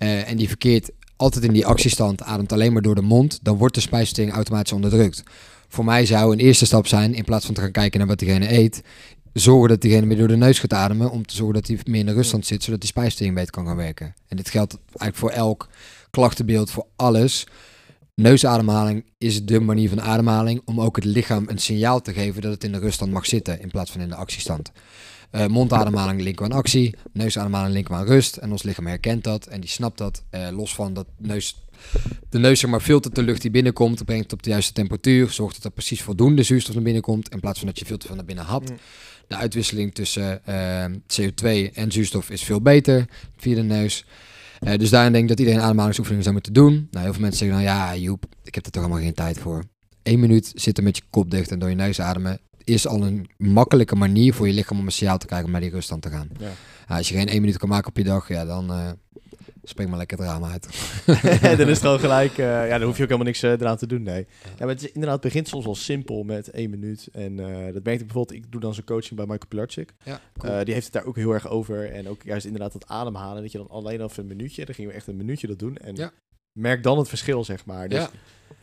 eh, 0.01 0.29
en 0.31 0.37
die 0.37 0.49
verkeert 0.49 0.91
altijd 1.17 1.45
in 1.45 1.53
die 1.53 1.67
actiestand, 1.67 2.23
ademt 2.23 2.53
alleen 2.53 2.73
maar 2.73 2.83
door 2.83 2.95
de 2.95 3.03
mond, 3.03 3.39
dan 3.43 3.57
wordt 3.57 3.75
de 3.75 3.81
spijsvertering 3.81 4.35
automatisch 4.35 4.73
onderdrukt. 4.73 5.23
Voor 5.69 5.85
mij 5.85 6.07
zou 6.07 6.33
een 6.33 6.39
eerste 6.39 6.67
stap 6.67 6.87
zijn, 6.87 7.15
in 7.15 7.25
plaats 7.25 7.47
van 7.47 7.55
te 7.55 7.61
gaan 7.61 7.71
kijken 7.71 7.99
naar 7.99 8.09
wat 8.09 8.19
diegene 8.19 8.53
eet, 8.53 8.83
zorgen 9.33 9.69
dat 9.69 9.81
diegene 9.81 10.07
meer 10.07 10.17
door 10.17 10.29
de 10.29 10.37
neus 10.37 10.59
gaat 10.59 10.73
ademen, 10.73 11.11
om 11.11 11.27
te 11.27 11.35
zorgen 11.35 11.55
dat 11.55 11.67
hij 11.67 11.79
meer 11.85 12.01
in 12.01 12.07
de 12.07 12.13
ruststand 12.13 12.47
zit, 12.47 12.63
zodat 12.63 12.81
die 12.81 12.89
spijsvertering 12.89 13.35
beter 13.35 13.51
kan 13.51 13.67
gaan 13.67 13.77
werken. 13.77 14.15
En 14.29 14.37
dit 14.37 14.51
geldt 14.51 14.79
eigenlijk 14.87 15.17
voor 15.17 15.31
elk 15.31 15.69
klachtenbeeld, 16.11 16.71
voor 16.71 16.87
alles. 16.97 17.47
Neusademhaling 18.15 19.05
is 19.19 19.45
de 19.45 19.61
manier 19.61 19.89
van 19.89 20.01
ademhaling 20.01 20.63
om 20.65 20.81
ook 20.81 20.97
het 20.97 21.05
lichaam 21.05 21.45
een 21.47 21.59
signaal 21.59 22.01
te 22.01 22.13
geven 22.13 22.43
dat 22.43 22.53
het 22.53 22.65
in 22.65 22.73
de 22.73 22.79
ruststand 22.79 23.13
mag 23.13 23.27
zitten, 23.27 23.61
in 23.61 23.71
plaats 23.71 23.91
van 23.91 24.01
in 24.01 24.09
de 24.09 24.15
actiestand. 24.15 24.73
Eh, 25.31 25.47
mondademhaling 25.47 26.21
linken 26.21 26.47
we 26.47 26.53
aan 26.53 26.59
actie, 26.59 26.95
neusademhaling 27.13 27.75
linken 27.75 27.95
we 27.95 28.01
aan 28.01 28.07
rust. 28.07 28.37
En 28.37 28.51
ons 28.51 28.63
lichaam 28.63 28.87
herkent 28.87 29.25
dat 29.25 29.47
en 29.47 29.61
die 29.61 29.71
snapt 29.71 29.99
dat. 29.99 30.23
Eh, 30.31 30.49
los 30.51 30.75
van 30.75 30.95
dat 30.95 31.07
neus, 31.17 31.65
de 32.29 32.39
neus 32.39 32.61
zeg 32.61 32.71
maar 32.71 32.81
filtert 32.81 33.15
de 33.15 33.23
lucht 33.23 33.43
die 33.43 33.51
binnenkomt, 33.51 34.05
brengt 34.05 34.23
het 34.23 34.33
op 34.33 34.43
de 34.43 34.51
juiste 34.51 34.73
temperatuur, 34.73 35.31
zorgt 35.31 35.55
dat 35.55 35.65
er 35.65 35.71
precies 35.71 36.03
voldoende 36.03 36.43
zuurstof 36.43 36.75
naar 36.75 36.85
binnen 36.85 37.03
komt, 37.03 37.29
in 37.29 37.41
plaats 37.41 37.59
van 37.59 37.69
dat 37.69 37.79
je 37.79 37.85
veel 37.85 37.97
te 37.97 38.07
veel 38.07 38.17
naar 38.17 38.25
binnen 38.25 38.45
hapt. 38.45 38.71
Mm. 38.71 38.77
De 39.29 39.37
uitwisseling 39.37 39.95
tussen 39.95 40.47
eh, 40.47 40.85
CO2 41.07 41.75
en 41.75 41.93
zuurstof 41.93 42.31
is 42.31 42.43
veel 42.43 42.61
beter 42.61 43.09
via 43.37 43.55
de 43.55 43.63
neus. 43.63 44.05
Dus 44.77 44.91
daarin 44.91 45.13
denk 45.13 45.25
ik 45.25 45.31
dat 45.31 45.39
iedereen 45.39 45.61
ademhalingsoefeningen 45.61 46.23
zou 46.23 46.35
moeten 46.35 46.53
doen. 46.53 46.89
Nou, 46.91 47.05
heel 47.05 47.13
veel 47.13 47.23
mensen 47.23 47.39
zeggen 47.39 47.57
dan, 47.57 47.67
ja 47.67 47.97
Joep, 47.97 48.25
ik 48.45 48.55
heb 48.55 48.67
er 48.67 48.73
toch 48.73 48.83
helemaal 48.83 49.05
geen 49.05 49.15
tijd 49.15 49.39
voor. 49.39 49.65
Eén 50.03 50.21
minuut 50.21 50.53
zitten 50.55 50.85
met 50.85 50.97
je 50.97 51.03
kop 51.11 51.31
dicht 51.31 51.51
en 51.51 51.59
door 51.59 51.69
je 51.69 51.75
neus 51.75 52.01
ademen 52.01 52.41
is 52.75 52.87
al 52.87 53.03
een 53.05 53.29
makkelijke 53.37 53.97
manier 53.97 54.35
voor 54.35 54.47
je 54.47 54.53
lichaam 54.53 54.79
om 54.79 54.87
een 54.87 54.93
signaal 54.93 55.19
te 55.19 55.27
krijgen 55.27 55.47
om 55.47 55.53
naar 55.53 55.61
die 55.61 55.71
ruststand 55.71 56.03
te 56.03 56.11
gaan. 56.11 56.29
Ja. 56.39 56.51
Als 56.97 57.09
je 57.09 57.15
geen 57.15 57.29
één 57.29 57.41
minuut 57.41 57.59
kan 57.59 57.69
maken 57.69 57.89
op 57.89 57.97
je 57.97 58.05
dag, 58.05 58.29
ja, 58.29 58.45
dan 58.45 58.73
eh 58.73 58.91
spring 59.63 59.89
maar 59.89 59.99
lekker 59.99 60.19
het 60.19 60.27
raam 60.27 60.45
uit. 60.45 60.67
dan 61.59 61.59
is 61.59 61.59
het 61.69 61.79
gewoon 61.79 61.99
gelijk, 62.09 62.39
eh, 62.39 62.69
ja, 62.69 62.79
dan 62.79 62.83
hoef 62.83 62.97
je 62.97 63.03
ook 63.03 63.09
helemaal 63.09 63.27
niks 63.33 63.43
eh, 63.43 63.51
eraan 63.51 63.77
te 63.77 63.87
doen, 63.87 64.03
nee. 64.03 64.27
Ja, 64.43 64.51
maar 64.59 64.69
het 64.69 64.83
is 64.83 64.87
inderdaad, 64.93 65.13
het 65.13 65.33
begint 65.33 65.49
soms 65.49 65.65
wel 65.65 65.75
simpel 65.75 66.23
met 66.23 66.51
één 66.51 66.71
minuut. 66.71 67.09
En 67.13 67.37
dat 67.73 67.85
merk 67.85 68.01
ik 68.01 68.07
bijvoorbeeld, 68.07 68.33
ik 68.33 68.53
doe 68.53 68.61
dan 68.61 68.75
zo'n 68.75 68.85
coaching 68.85 69.15
bij 69.17 69.25
Michael 69.27 69.49
Pilarczyk. 69.49 69.93
Ja, 70.05 70.21
die 70.65 70.75
heeft 70.75 70.85
het 70.85 70.93
daar 70.95 71.05
ook 71.05 71.17
heel 71.17 71.33
erg 71.33 71.49
over. 71.49 71.93
En 71.93 72.09
ook 72.09 72.23
juist 72.23 72.45
inderdaad 72.45 72.73
dat 72.73 72.87
ademhalen, 72.87 73.43
dat 73.43 73.53
je 73.53 73.59
dan 73.59 73.69
alleen 73.69 74.01
al 74.01 74.11
een 74.17 74.27
minuutje, 74.27 74.65
dan 74.65 74.75
gingen 74.75 74.91
we 74.91 74.97
echt 74.97 75.07
een 75.07 75.17
minuutje 75.17 75.47
dat 75.47 75.59
doen. 75.59 75.77
En 75.77 75.97
Ja. 75.97 76.11
merk 76.59 76.83
dan 76.83 76.99
het 76.99 77.09
verschil, 77.09 77.45
zeg 77.45 77.65
maar. 77.65 77.89
Dus, 77.89 77.99
Ja. 77.99 78.11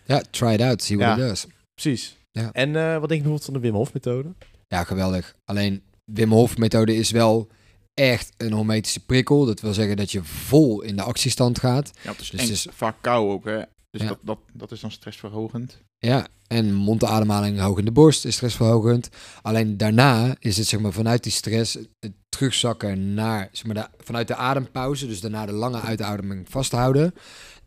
ja, 0.06 0.22
try 0.30 0.48
it 0.54 0.62
out, 0.62 0.82
see 0.84 0.98
what 0.98 1.18
it 1.18 1.24
does. 1.28 1.48
Precies. 1.74 2.18
Ja. 2.32 2.50
En 2.52 2.76
eh, 2.76 2.82
wat 3.00 3.10
denk 3.10 3.22
je 3.22 3.28
bijvoorbeeld 3.30 3.44
van 3.46 3.54
de 3.54 3.60
Wim 3.60 3.74
Hof 3.74 3.94
methode? 3.94 4.34
Ja, 4.68 4.84
geweldig. 4.84 5.36
Alleen 5.46 5.84
Wim 6.06 6.32
Hof 6.32 6.58
methode 6.58 6.96
is 6.96 7.12
wel 7.12 7.48
echt 7.94 8.34
een 8.38 8.52
hormetische 8.54 9.06
prikkel. 9.06 9.46
Dat 9.46 9.60
wil 9.60 9.74
zeggen 9.74 9.98
dat 9.98 10.12
je 10.12 10.24
vol 10.24 10.82
in 10.82 10.96
de 10.96 11.02
actiestand 11.02 11.60
gaat. 11.60 11.92
Ja, 12.02 12.12
het 12.12 12.20
is, 12.22 12.30
Dus 12.30 12.42
het 12.42 12.50
is- 12.50 12.68
vaak 12.72 12.96
kou 13.02 13.32
ook, 13.32 13.46
hè. 13.46 13.62
Dus 13.90 14.02
Ja. 14.02 14.08
dat, 14.08 14.18
dat, 14.22 14.40
dat 14.54 14.72
is 14.72 14.80
dan 14.80 14.92
stressverhogend. 14.92 15.82
Ja, 15.98 16.28
en 16.48 16.74
mondademhaling 16.74 17.60
hoog 17.60 17.78
in 17.78 17.86
de 17.86 17.92
borst 17.92 18.26
is 18.26 18.36
stressverhogend. 18.36 19.10
Alleen 19.42 19.78
daarna 19.78 20.36
is 20.40 20.58
het 20.58 20.68
zeg 20.68 20.80
maar 20.80 20.94
vanuit 20.94 21.24
die 21.24 21.32
stress 21.32 21.74
het 22.00 22.12
terugzakken 22.30 23.14
naar 23.14 23.50
zeg 23.52 23.66
maar 23.66 23.76
de, 23.76 24.04
vanuit 24.04 24.28
de 24.28 24.36
adempauze, 24.36 25.08
dus 25.08 25.22
daarna 25.22 25.46
de 25.46 25.52
lange 25.52 25.80
uitademing 25.82 26.50
vasthouden. 26.50 27.14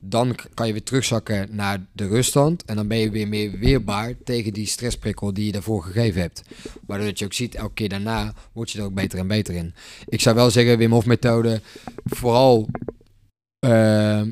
Dan 0.01 0.35
kan 0.55 0.66
je 0.66 0.72
weer 0.72 0.82
terugzakken 0.82 1.48
naar 1.51 1.86
de 1.93 2.06
ruststand 2.06 2.64
en 2.64 2.77
dan 2.77 2.89
ben 2.89 2.98
je 2.98 3.10
weer 3.10 3.28
meer 3.28 3.59
weerbaar 3.59 4.14
tegen 4.24 4.52
die 4.52 4.66
stressprikkel 4.66 5.35
die 5.35 5.47
je 5.47 5.52
daarvoor 5.52 5.82
gegeven 5.82 6.20
hebt. 6.20 6.43
Waardoor 6.86 7.06
dat 7.06 7.18
je 7.18 7.24
ook 7.24 7.32
ziet, 7.32 7.55
elke 7.55 7.74
keer 7.74 7.89
daarna 7.89 8.35
word 8.52 8.70
je 8.70 8.78
er 8.78 8.85
ook 8.85 8.94
beter 8.94 9.18
en 9.18 9.27
beter 9.27 9.55
in. 9.55 9.74
Ik 10.09 10.20
zou 10.20 10.36
wel 10.36 10.51
zeggen, 10.51 10.78
Wim 10.78 10.93
Hof 10.93 11.06
methode, 11.06 11.60
vooral 12.05 12.68
eh, 13.59 14.22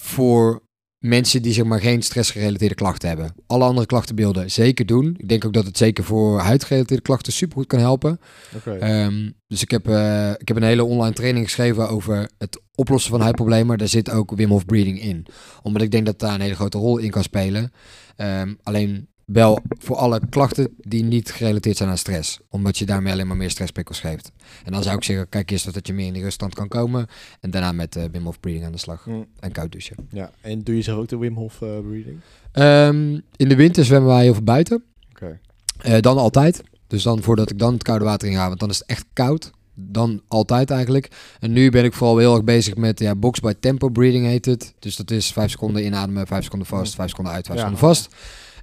voor 0.00 0.62
mensen 0.98 1.42
die 1.42 1.52
zeg 1.52 1.64
maar 1.64 1.80
geen 1.80 2.02
stressgerelateerde 2.02 2.74
klachten 2.74 3.08
hebben. 3.08 3.34
Alle 3.46 3.64
andere 3.64 3.86
klachtenbeelden 3.86 4.50
zeker 4.50 4.86
doen. 4.86 5.14
Ik 5.18 5.28
denk 5.28 5.44
ook 5.44 5.52
dat 5.52 5.64
het 5.64 5.76
zeker 5.78 6.04
voor 6.04 6.38
huidgerelateerde 6.38 7.02
klachten 7.02 7.32
supergoed 7.32 7.66
kan 7.66 7.78
helpen. 7.78 8.20
Ehm, 8.64 9.30
dus 9.46 9.62
ik 9.62 9.70
heb, 9.70 9.88
eh, 9.88 10.30
ik 10.30 10.48
heb 10.48 10.56
een 10.56 10.62
hele 10.62 10.84
online 10.84 11.14
training 11.14 11.44
geschreven 11.44 11.88
over 11.88 12.30
het 12.38 12.60
oplossen 12.74 13.10
van 13.10 13.20
huidproblemen. 13.20 13.78
Daar 13.78 13.88
zit 13.88 14.10
ook 14.10 14.32
Wim 14.36 14.50
Hof 14.50 14.64
Breathing 14.64 15.00
in. 15.00 15.26
Omdat 15.62 15.82
ik 15.82 15.90
denk 15.90 16.06
dat 16.06 16.18
daar 16.18 16.34
een 16.34 16.40
hele 16.40 16.54
grote 16.54 16.78
rol 16.78 16.98
in 16.98 17.10
kan 17.10 17.22
spelen. 17.22 17.72
Ehm, 18.16 18.54
alleen 18.62 19.08
wel 19.32 19.58
voor 19.78 19.96
alle 19.96 20.20
klachten 20.30 20.68
die 20.78 21.04
niet 21.04 21.30
gerelateerd 21.30 21.76
zijn 21.76 21.88
aan 21.88 21.98
stress. 21.98 22.38
Omdat 22.50 22.78
je 22.78 22.86
daarmee 22.86 23.12
alleen 23.12 23.26
maar 23.26 23.36
meer 23.36 23.50
stressprikkels 23.50 24.00
geeft. 24.00 24.32
En 24.64 24.72
dan 24.72 24.82
zou 24.82 24.96
ik 24.96 25.04
zeggen, 25.04 25.28
kijk 25.28 25.50
eerst 25.50 25.74
dat 25.74 25.86
je 25.86 25.92
meer 25.92 26.06
in 26.06 26.12
die 26.12 26.22
ruststand 26.22 26.54
kan 26.54 26.68
komen. 26.68 27.06
En 27.40 27.50
daarna 27.50 27.72
met 27.72 27.96
eh, 27.96 28.04
Wim 28.12 28.24
Hof 28.24 28.40
Breathing 28.40 28.66
aan 28.66 28.72
de 28.72 28.78
slag. 28.78 29.04
Hm, 29.04 29.22
En 29.40 29.52
koud 29.52 29.72
douchen. 29.72 29.96
ja, 30.10 30.30
en 30.40 30.62
doe 30.62 30.76
je 30.76 30.82
zelf 30.82 30.98
ook 30.98 31.08
de 31.08 31.18
Wim 31.18 31.34
Hof 31.34 31.62
eh, 31.62 31.68
breathing? 31.88 32.20
Ehm, 32.52 33.20
in 33.36 33.48
de 33.48 33.56
winter 33.56 33.84
zwemmen 33.84 34.10
wij 34.10 34.22
heel 34.22 34.34
veel 34.34 34.42
buiten. 34.42 34.84
Oké. 35.10 35.38
Eh, 35.78 36.00
dan 36.00 36.16
altijd. 36.18 36.62
Dus 36.86 37.02
dan 37.02 37.22
voordat 37.22 37.50
ik 37.50 37.58
dan 37.58 37.72
het 37.72 37.82
koude 37.82 38.04
water 38.04 38.28
in 38.28 38.34
ga, 38.34 38.46
want 38.48 38.60
dan 38.60 38.70
is 38.70 38.78
het 38.78 38.86
echt 38.88 39.04
koud. 39.12 39.50
Dan 39.74 40.22
altijd 40.28 40.70
eigenlijk. 40.70 41.08
En 41.40 41.52
nu 41.52 41.70
ben 41.70 41.84
ik 41.84 41.92
vooral 41.92 42.18
heel 42.18 42.34
erg 42.34 42.44
bezig 42.44 42.76
met 42.76 42.98
ja, 43.00 43.14
box 43.14 43.40
by 43.40 43.52
tempo 43.60 43.88
breathing 43.88 44.26
heet 44.26 44.44
het. 44.44 44.74
Dus 44.78 44.96
dat 44.96 45.10
is 45.10 45.32
5 45.32 45.50
seconden 45.50 45.84
inademen, 45.84 46.26
5 46.26 46.42
seconden 46.44 46.68
vast, 46.68 46.94
5 46.94 47.08
seconden 47.08 47.32
uit, 47.32 47.46
5 47.46 47.58
Ja. 47.58 47.64
seconden 47.64 47.88
vast. 47.88 48.14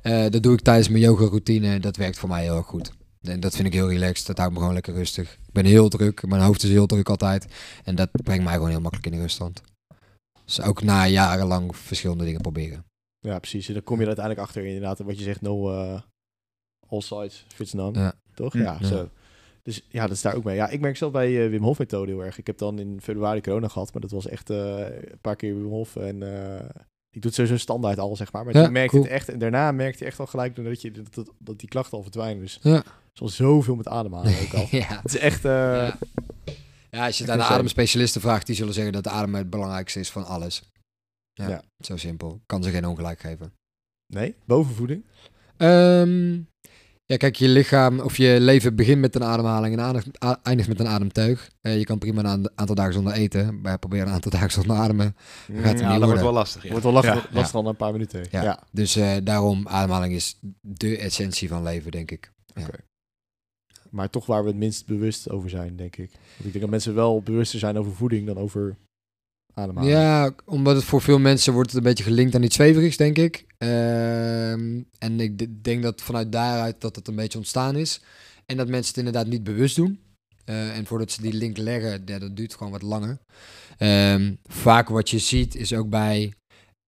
Eh, 0.06 0.30
dat 0.30 0.44
doe 0.44 0.54
ik 0.54 0.62
tijdens 0.62 0.90
mijn 0.90 1.04
yoga 1.04 1.26
routine. 1.26 1.80
Dat 1.80 1.98
werkt 1.98 2.18
voor 2.18 2.30
mij 2.30 2.44
heel 2.44 2.58
erg 2.58 2.66
goed. 2.66 2.92
En 3.22 3.40
dat 3.40 3.56
vind 3.56 3.68
ik 3.68 3.74
heel 3.74 3.90
relaxed. 3.90 4.28
Dat 4.28 4.38
houdt 4.38 4.54
me 4.54 4.60
gewoon 4.60 4.74
lekker 4.74 4.94
rustig. 4.94 5.34
Ik 5.34 5.54
ben 5.54 5.66
heel 5.66 5.90
druk. 5.90 6.28
Mijn 6.28 6.42
hoofd 6.42 6.64
is 6.64 6.70
heel 6.70 6.86
druk 6.86 7.10
altijd. 7.10 7.48
En 7.84 7.96
dat 7.96 8.10
brengt 8.12 8.44
mij 8.44 8.54
gewoon 8.54 8.70
heel 8.70 8.82
makkelijk 8.82 9.08
in 9.08 9.16
de 9.16 9.22
ruststand. 9.22 9.62
Dus 10.46 10.62
ook 10.62 10.84
na 10.84 11.08
jarenlang 11.08 11.76
verschillende 11.76 12.24
dingen 12.24 12.42
proberen. 12.42 12.86
Ja, 13.20 13.40
precies. 13.40 13.68
En 13.68 13.74
dan 13.74 13.84
kom 13.84 13.96
je 13.96 14.02
er 14.02 14.08
uiteindelijk 14.08 14.48
achter 14.48 14.66
inderdaad 14.66 15.00
wat 15.00 15.18
je 15.18 15.24
zegt, 15.24 15.42
no 15.42 15.72
eh, 15.72 16.02
all 16.88 17.02
sides 17.02 17.46
fits 17.48 17.74
none. 17.74 18.00
Ja. 18.00 18.14
Toch? 18.34 18.54
Ja, 18.54 18.78
ja. 18.80 18.88
zo. 18.88 19.10
Dus 19.64 19.86
ja, 19.90 20.02
dat 20.02 20.16
is 20.16 20.22
daar 20.22 20.36
ook 20.36 20.44
mee. 20.44 20.56
Ja, 20.56 20.70
ik 20.70 20.80
merk 20.80 20.98
zelf 20.98 21.12
bij 21.12 21.44
eh, 21.44 21.50
Wim 21.50 21.64
Hof 21.64 21.80
methode 21.80 22.12
heel 22.12 22.24
erg. 22.24 22.38
Ik 22.38 22.48
heb 22.48 22.58
dan 22.58 22.80
in 22.80 23.02
februari 23.02 23.42
corona 23.42 23.68
gehad, 23.68 23.94
maar 23.94 24.02
dat 24.02 24.12
was 24.12 24.28
echt 24.28 24.50
eh, 24.50 24.80
een 24.80 25.22
paar 25.22 25.36
keer 25.36 25.56
Wim 25.56 25.70
Hof. 25.70 25.96
En 25.96 26.24
eh, 26.24 26.70
Die 27.16 27.24
doet 27.24 27.34
sowieso 27.34 27.58
standaard 27.58 28.00
al, 28.00 28.16
zeg 28.16 28.32
maar. 28.32 28.46
Maar 28.46 28.54
Ja, 28.56 28.62
die 28.62 28.72
merkt 28.72 28.92
cool. 28.92 29.04
het 29.04 29.12
echt. 29.12 29.30
En 29.30 29.40
daarna 29.40 29.72
merkt 29.72 30.00
hij 30.00 30.08
echt 30.08 30.20
al 30.20 30.26
gelijk 30.26 30.56
dat, 30.56 30.82
je, 30.82 30.92
dat, 30.92 31.14
dat, 31.14 31.32
dat 31.40 31.60
die 31.60 31.70
klachten 31.70 31.98
al 31.98 32.04
verdwijnen. 32.04 32.42
Dus 32.42 32.60
Ja. 32.62 32.84
zoals 33.14 33.36
zoveel 33.36 33.76
met 33.76 33.88
ademhalen 33.88 34.34
ook 34.42 34.54
al. 34.54 34.68
ja. 34.80 34.86
Het 35.02 35.14
is 35.14 35.18
echt... 35.18 35.46
eh, 35.46 35.52
ja. 35.52 35.98
Ja, 36.90 37.06
als 37.06 37.18
je 37.18 37.24
het 37.24 37.32
aan 37.32 37.38
de 37.38 37.44
ademspecialisten 37.44 38.22
vraagt, 38.22 38.46
die 38.46 38.56
zullen 38.56 38.74
zeggen 38.74 38.94
dat 38.94 39.04
de 39.04 39.10
adem 39.10 39.36
het 39.36 39.50
belangrijkste 39.50 40.00
is 40.00 40.10
van 40.10 40.26
alles. 40.26 40.70
Ja, 41.34 41.50
Ja. 41.50 41.64
zo 41.80 41.98
simpel. 41.98 42.42
Kan 42.46 42.64
ze 42.64 42.70
geen 42.72 42.86
ongelijk 42.86 43.20
geven. 43.20 43.54
Nee, 44.14 44.36
bovenvoeding. 44.46 45.06
Ehm, 45.58 46.40
ja, 47.06 47.18
kijk, 47.18 47.36
je 47.36 47.48
lichaam 47.48 48.00
of 48.00 48.18
je 48.18 48.38
leven 48.40 48.76
begint 48.76 49.02
met 49.02 49.16
een 49.16 49.24
ademhaling 49.24 49.78
en 49.78 50.40
eindigt- 50.44 50.68
met 50.68 50.80
een 50.80 50.88
ademteug. 50.88 51.50
Eh, 51.62 51.78
je 51.78 51.84
kan 51.84 51.98
prima 51.98 52.20
een 52.20 52.28
aan- 52.28 52.50
aantal 52.56 52.76
dagen 52.76 52.94
zonder 52.94 53.14
eten, 53.14 53.62
maar 53.62 53.80
probeer 53.80 54.02
een 54.02 54.08
aantal 54.08 54.32
dagen 54.40 54.52
zonder 54.52 54.76
ademen. 54.76 55.16
Gaat 55.16 55.48
Mm, 55.50 55.64
niet 55.64 55.80
Ja, 55.80 55.98
dat 56.00 56.04
wordt 56.08 56.22
wel 56.22 56.34
lastig. 56.34 56.64
Ja. 56.64 56.70
Wordt 56.70 56.84
wel 56.84 56.94
lastig, 56.94 57.14
Ja. 57.14 57.30
lastig 57.32 57.56
al 57.56 57.64
na 57.64 57.70
een 57.70 57.76
paar 57.76 57.92
minuten. 57.92 58.26
Ja. 58.32 58.44
Ja. 58.44 58.64
Dus 58.72 58.96
eh, 58.96 59.16
daarom, 59.24 59.68
ademhaling 59.68 60.14
is 60.14 60.40
de 60.62 60.98
essentie 60.98 61.48
van 61.48 61.64
leven, 61.64 61.92
denk 61.92 62.12
ik. 62.12 62.32
Maar 63.90 64.10
toch 64.10 64.26
waar 64.26 64.42
we 64.44 64.50
het 64.50 64.58
minst 64.58 64.86
bewust 64.86 65.30
over 65.30 65.50
zijn, 65.50 65.76
denk 65.76 65.96
ik. 65.96 66.10
Want 66.12 66.46
ik 66.46 66.52
denk 66.52 66.60
dat 66.62 66.70
mensen 66.70 66.96
wel 66.96 67.22
bewuster 67.22 67.60
zijn 67.60 67.78
over 67.78 67.92
voeding 67.96 68.26
dan 68.28 68.38
over 68.38 68.76
Ja, 69.86 70.32
omdat 70.46 70.76
het 70.76 70.86
voor 70.86 71.02
veel 71.02 71.20
mensen 71.20 71.54
wordt 71.54 71.74
een 71.74 71.84
beetje 71.84 72.04
gelinkt 72.04 72.36
aan 72.36 72.44
iets 72.44 72.56
zweverigs, 72.56 72.98
denk 72.98 73.18
ik. 73.18 73.46
Ehm, 73.58 74.82
en 74.98 75.20
ik 75.20 75.64
denk 75.64 75.84
dat 75.84 76.02
vanuit 76.02 76.32
daaruit 76.32 76.82
dat 76.82 76.96
het 76.96 77.08
een 77.08 77.16
beetje 77.16 77.38
ontstaan 77.38 77.76
is. 77.76 78.02
En 78.46 78.58
dat 78.58 78.68
mensen 78.68 78.88
het 78.88 78.98
inderdaad 78.98 79.28
niet 79.28 79.44
bewust 79.44 79.76
doen. 79.76 80.00
Eh, 80.46 80.78
en 80.78 80.86
voordat 80.86 81.12
ze 81.12 81.22
die 81.22 81.34
link 81.34 81.58
leggen, 81.58 82.02
ja, 82.06 82.20
dat 82.20 82.36
duurt 82.36 82.56
gewoon 82.56 82.72
wat 82.72 82.82
langer. 82.82 83.18
Ehm, 83.78 84.34
vaak 84.44 84.90
wat 84.90 85.10
je 85.10 85.20
ziet 85.20 85.56
is 85.56 85.74
ook 85.74 85.90
bij, 85.90 86.34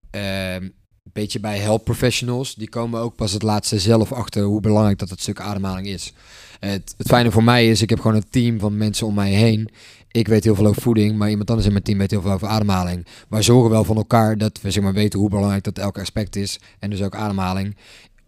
ehm, 0.09 0.63
een 0.63 1.13
beetje 1.13 1.39
bij 1.39 1.57
health 1.57 1.83
professionals. 1.83 2.55
Die 2.55 2.69
komen 2.69 3.01
ook 3.01 3.15
pas 3.15 3.31
het 3.31 3.43
laatste 3.43 3.79
zelf 3.79 4.11
achter 4.11 4.43
hoe 4.43 4.61
belangrijk 4.61 4.99
dat 4.99 5.09
het 5.09 5.21
stuk 5.21 5.39
ademhaling 5.39 5.87
is. 5.87 6.13
Het, 6.59 6.93
het 6.97 7.07
fijne 7.07 7.31
voor 7.31 7.43
mij 7.43 7.69
is, 7.69 7.81
ik 7.81 7.89
heb 7.89 7.99
gewoon 7.99 8.17
een 8.17 8.29
team 8.29 8.59
van 8.59 8.77
mensen 8.77 9.07
om 9.07 9.13
mij 9.13 9.31
heen. 9.31 9.69
Ik 10.11 10.27
weet 10.27 10.43
heel 10.43 10.55
veel 10.55 10.65
over 10.65 10.81
voeding, 10.81 11.17
maar 11.17 11.29
iemand 11.29 11.49
anders 11.49 11.67
in 11.67 11.73
mijn 11.73 11.83
team 11.83 11.97
weet 11.97 12.11
heel 12.11 12.21
veel 12.21 12.31
over 12.31 12.47
ademhaling. 12.47 13.07
Wij 13.29 13.41
zorgen 13.41 13.69
wel 13.69 13.83
van 13.83 13.95
elkaar 13.95 14.37
dat 14.37 14.61
we 14.61 14.71
zeg 14.71 14.83
maar, 14.83 14.93
weten 14.93 15.19
hoe 15.19 15.29
belangrijk 15.29 15.63
dat 15.63 15.77
elk 15.77 15.99
aspect 15.99 16.35
is. 16.35 16.59
En 16.79 16.89
dus 16.89 17.01
ook 17.01 17.15
ademhaling. 17.15 17.77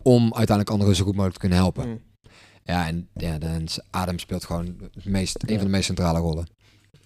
Om 0.01 0.23
uiteindelijk 0.23 0.69
anderen 0.69 0.95
zo 0.95 1.03
goed 1.03 1.13
mogelijk 1.13 1.33
te 1.33 1.39
kunnen 1.39 1.57
helpen. 1.57 1.89
Mm. 1.89 2.01
Ja, 2.63 2.87
en 2.87 3.09
ja, 3.13 3.37
dan 3.37 3.67
adem 3.89 4.19
speelt 4.19 4.45
gewoon 4.45 4.75
het 4.93 5.05
meest, 5.05 5.43
een 5.45 5.55
van 5.55 5.65
de 5.65 5.71
meest 5.71 5.85
centrale 5.85 6.19
rollen. 6.19 6.47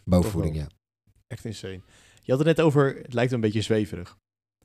Boven 0.03 0.31
voeding, 0.31 0.55
ja. 0.55 0.67
Echt 1.27 1.45
insane. 1.45 1.81
Je 2.21 2.31
had 2.31 2.45
het 2.45 2.47
net 2.57 2.61
over, 2.61 2.97
het 3.01 3.13
lijkt 3.13 3.31
een 3.31 3.41
beetje 3.41 3.61
zweverig. 3.61 4.17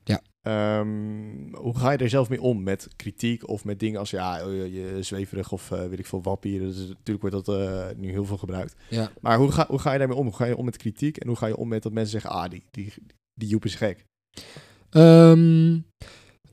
Ja. 0.09 0.21
Ehm, 0.41 1.53
hoe 1.53 1.77
ga 1.77 1.91
je 1.91 1.97
er 1.97 2.09
zelf 2.09 2.29
mee 2.29 2.41
om 2.41 2.63
met 2.63 2.87
kritiek 2.95 3.47
of 3.49 3.65
met 3.65 3.79
dingen 3.79 3.99
als 3.99 4.09
ja, 4.09 4.45
oh, 4.45 4.53
je, 4.53 4.71
je 4.71 5.03
zweverig 5.03 5.51
of 5.51 5.71
eh, 5.71 5.85
weet 5.87 5.99
ik 5.99 6.05
veel 6.05 6.21
wappie. 6.21 6.59
Dus 6.59 6.77
natuurlijk 6.77 7.21
wordt 7.21 7.45
dat 7.45 7.59
eh, 7.59 7.87
nu 7.97 8.09
heel 8.09 8.25
veel 8.25 8.37
gebruikt. 8.37 8.75
ja. 8.89 9.11
Maar 9.21 9.37
hoe 9.37 9.51
ga, 9.51 9.65
hoe 9.67 9.79
ga 9.79 9.91
je 9.91 9.99
daarmee 9.99 10.17
om? 10.17 10.25
Hoe 10.25 10.35
ga 10.35 10.45
je 10.45 10.57
om 10.57 10.65
met 10.65 10.77
kritiek 10.77 11.17
en 11.17 11.27
hoe 11.27 11.37
ga 11.37 11.47
je 11.47 11.57
om 11.57 11.67
met 11.67 11.83
dat 11.83 11.91
mensen 11.91 12.11
zeggen, 12.11 12.29
ah, 12.39 12.49
die, 12.49 12.63
die, 12.71 12.93
die 13.33 13.49
Joep 13.49 13.65
is 13.65 13.75
gek. 13.75 14.05
Ehm, 14.89 15.79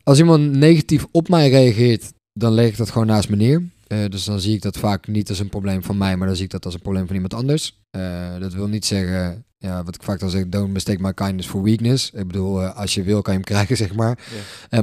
als 0.03 0.19
iemand 0.19 0.51
negatief 0.51 1.07
op 1.11 1.29
mij 1.29 1.49
reageert, 1.49 2.13
dan 2.33 2.53
leg 2.53 2.69
ik 2.69 2.77
dat 2.77 2.91
gewoon 2.91 3.07
naast 3.07 3.29
me 3.29 3.37
neer. 3.37 3.63
Eh, 3.87 4.05
dus 4.09 4.25
dan 4.25 4.41
zie 4.41 4.55
ik 4.55 4.63
dat 4.63 4.79
vaak 4.79 5.07
niet 5.07 5.29
als 5.29 5.39
een 5.39 5.49
probleem 5.49 5.83
van 5.83 5.99
mij, 5.99 6.17
maar 6.17 6.27
dan 6.27 6.37
zie 6.37 6.45
ik 6.45 6.51
dat 6.51 6.65
als 6.65 6.75
een 6.75 6.81
probleem 6.81 7.07
van 7.07 7.15
iemand 7.15 7.35
anders. 7.35 7.81
Eh, 7.91 8.39
dat 8.39 8.55
wil 8.55 8.67
niet 8.67 8.85
zeggen, 8.85 9.45
ja, 9.59 9.85
wat 9.85 9.95
ik 9.95 10.03
vaak 10.03 10.19
dan 10.19 10.31
zeg, 10.31 10.49
don't 10.49 10.73
mistake 10.73 11.03
my 11.03 11.13
kindness 11.13 11.49
for 11.49 11.63
weakness. 11.63 12.11
Ik 12.11 12.27
bedoel, 12.27 12.63
eh, 12.63 12.77
als 12.77 12.95
je 12.95 13.03
wil, 13.03 13.23
kan 13.23 13.33
je 13.33 13.39
hem 13.39 13.49
krijgen, 13.55 13.77
zeg 13.77 13.95
maar. 13.95 14.19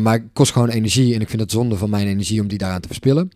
Maar 0.02 0.14
het 0.14 0.30
kost 0.34 0.52
gewoon 0.52 0.70
energie 0.70 1.16
en 1.16 1.22
ik 1.22 1.30
vind 1.30 1.42
het 1.42 1.52
zonde 1.52 1.78
van 1.78 1.90
mijn 1.90 2.08
energie 2.08 2.42
om 2.42 2.48
die 2.48 2.58
daaraan 2.58 2.82
te 2.82 2.88
verspillen. 2.88 3.32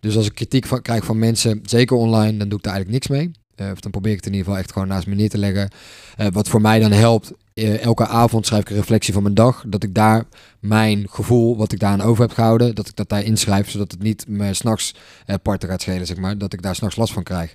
Dus 0.00 0.16
als 0.16 0.26
ik 0.26 0.34
kritiek 0.34 0.66
van, 0.66 0.82
krijg 0.82 1.04
van 1.04 1.18
mensen, 1.18 1.60
zeker 1.62 1.96
online, 1.96 2.38
dan 2.38 2.48
doe 2.48 2.58
ik 2.58 2.64
daar 2.64 2.74
eigenlijk 2.74 3.04
niks 3.04 3.18
mee. 3.18 3.39
Eh, 3.60 3.70
of 3.72 3.80
dan 3.80 3.90
probeer 3.90 4.10
ik 4.10 4.16
het 4.16 4.26
in 4.26 4.32
ieder 4.32 4.46
geval 4.46 4.60
echt 4.62 4.72
gewoon 4.72 4.88
naast 4.88 5.06
me 5.06 5.14
neer 5.14 5.28
te 5.28 5.38
leggen. 5.38 5.70
Eh, 6.16 6.26
wat 6.32 6.48
voor 6.48 6.60
mij 6.60 6.78
dan 6.80 6.92
helpt, 6.92 7.32
eh, 7.54 7.82
elke 7.82 8.06
avond 8.06 8.46
schrijf 8.46 8.62
ik 8.62 8.70
een 8.70 8.76
reflectie 8.76 9.12
van 9.12 9.22
mijn 9.22 9.34
dag. 9.34 9.64
Dat 9.66 9.82
ik 9.82 9.94
daar 9.94 10.24
mijn 10.60 11.06
gevoel, 11.10 11.56
wat 11.56 11.72
ik 11.72 11.78
daaraan 11.78 12.00
over 12.06 12.22
heb 12.22 12.32
gehouden, 12.32 12.74
dat 12.74 12.88
ik 12.88 12.96
dat 12.96 13.08
daar 13.08 13.22
inschrijf. 13.24 13.70
Zodat 13.70 13.90
het 13.92 14.02
niet 14.02 14.24
me 14.28 14.54
s'nachts 14.54 14.94
eh, 15.26 15.34
parten 15.42 15.68
gaat 15.68 15.82
schelen, 15.82 16.06
zeg 16.06 16.16
maar. 16.16 16.38
Dat 16.38 16.52
ik 16.52 16.62
daar 16.62 16.74
s'nachts 16.74 16.96
last 16.96 17.12
van 17.12 17.22
krijg. 17.22 17.52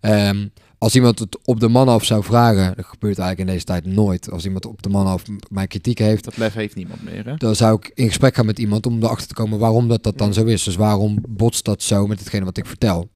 Ehm, 0.00 0.46
als 0.78 0.94
iemand 0.94 1.18
het 1.18 1.38
op 1.44 1.60
de 1.60 1.68
man 1.68 1.88
af 1.88 2.04
zou 2.04 2.24
vragen, 2.24 2.72
dat 2.76 2.84
gebeurt 2.86 3.18
eigenlijk 3.18 3.48
in 3.48 3.54
deze 3.54 3.66
tijd 3.66 3.86
nooit. 3.86 4.30
Als 4.30 4.44
iemand 4.44 4.66
op 4.66 4.82
de 4.82 4.88
man 4.88 5.06
af 5.06 5.26
m- 5.28 5.36
mij 5.50 5.66
kritiek 5.66 5.98
heeft, 5.98 6.24
Dat 6.24 6.36
lef 6.36 6.54
heeft 6.54 6.74
niemand 6.74 7.04
meer, 7.04 7.24
hè? 7.26 7.36
dan 7.36 7.56
zou 7.56 7.78
ik 7.80 7.90
in 7.94 8.06
gesprek 8.06 8.34
gaan 8.34 8.46
met 8.46 8.58
iemand 8.58 8.86
om 8.86 9.02
erachter 9.02 9.28
te 9.28 9.34
komen 9.34 9.58
waarom 9.58 9.88
dat, 9.88 10.02
dat 10.02 10.18
dan 10.18 10.32
zo 10.34 10.44
is. 10.44 10.62
Dus 10.62 10.76
waarom 10.76 11.18
botst 11.28 11.64
dat 11.64 11.82
zo 11.82 12.06
met 12.06 12.18
hetgene 12.18 12.44
wat 12.44 12.56
ik 12.56 12.66
vertel. 12.66 13.08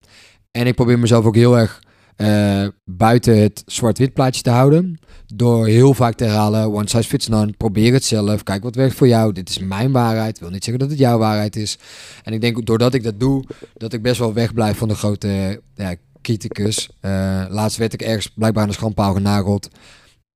En 0.51 0.67
ik 0.67 0.75
probeer 0.75 0.99
mezelf 0.99 1.25
ook 1.25 1.35
heel 1.35 1.59
erg 1.59 1.83
eh, 2.17 2.67
buiten 2.85 3.39
het 3.39 3.63
zwart-wit 3.67 4.13
plaatje 4.13 4.43
te 4.43 4.51
houden. 4.51 4.99
Door 5.35 5.67
heel 5.67 5.95
vaak 5.95 6.15
te 6.15 6.25
herhalen, 6.25 6.73
one 6.73 6.89
size 6.89 7.09
fits 7.09 7.29
none, 7.29 7.53
probeer 7.53 7.93
het 7.93 8.05
zelf, 8.05 8.43
kijk 8.43 8.63
wat 8.63 8.75
werkt 8.75 8.95
voor 8.95 9.09
jou. 9.09 9.33
Dit 9.33 9.49
is 9.49 9.59
mijn 9.59 9.93
waarheid, 9.93 10.39
wil 10.39 10.51
niet 10.51 10.65
zeggen 10.65 10.83
dat 10.83 10.91
het 10.91 10.99
jouw 10.99 11.19
waarheid 11.19 11.57
is. 11.57 11.79
En 12.23 12.33
ik 12.33 12.41
denk, 12.41 12.67
doordat 12.67 12.95
ik 12.95 13.03
dat 13.03 13.21
doe, 13.21 13.45
dat 13.75 13.93
ik 13.93 14.03
best 14.03 14.19
wel 14.19 14.33
wegblijf 14.33 14.77
van 14.79 14.89
de 14.89 14.95
grote 14.95 15.61
ja, 15.75 15.95
criticus. 16.23 16.89
Eh, 17.01 17.45
laatst 17.49 17.79
werd 17.79 17.93
ik 17.93 18.03
ergens 18.03 18.29
blijkbaar 18.35 18.63
aan 18.63 18.69
de 18.69 18.75
schandpaal 18.75 19.15
genageld. 19.15 19.69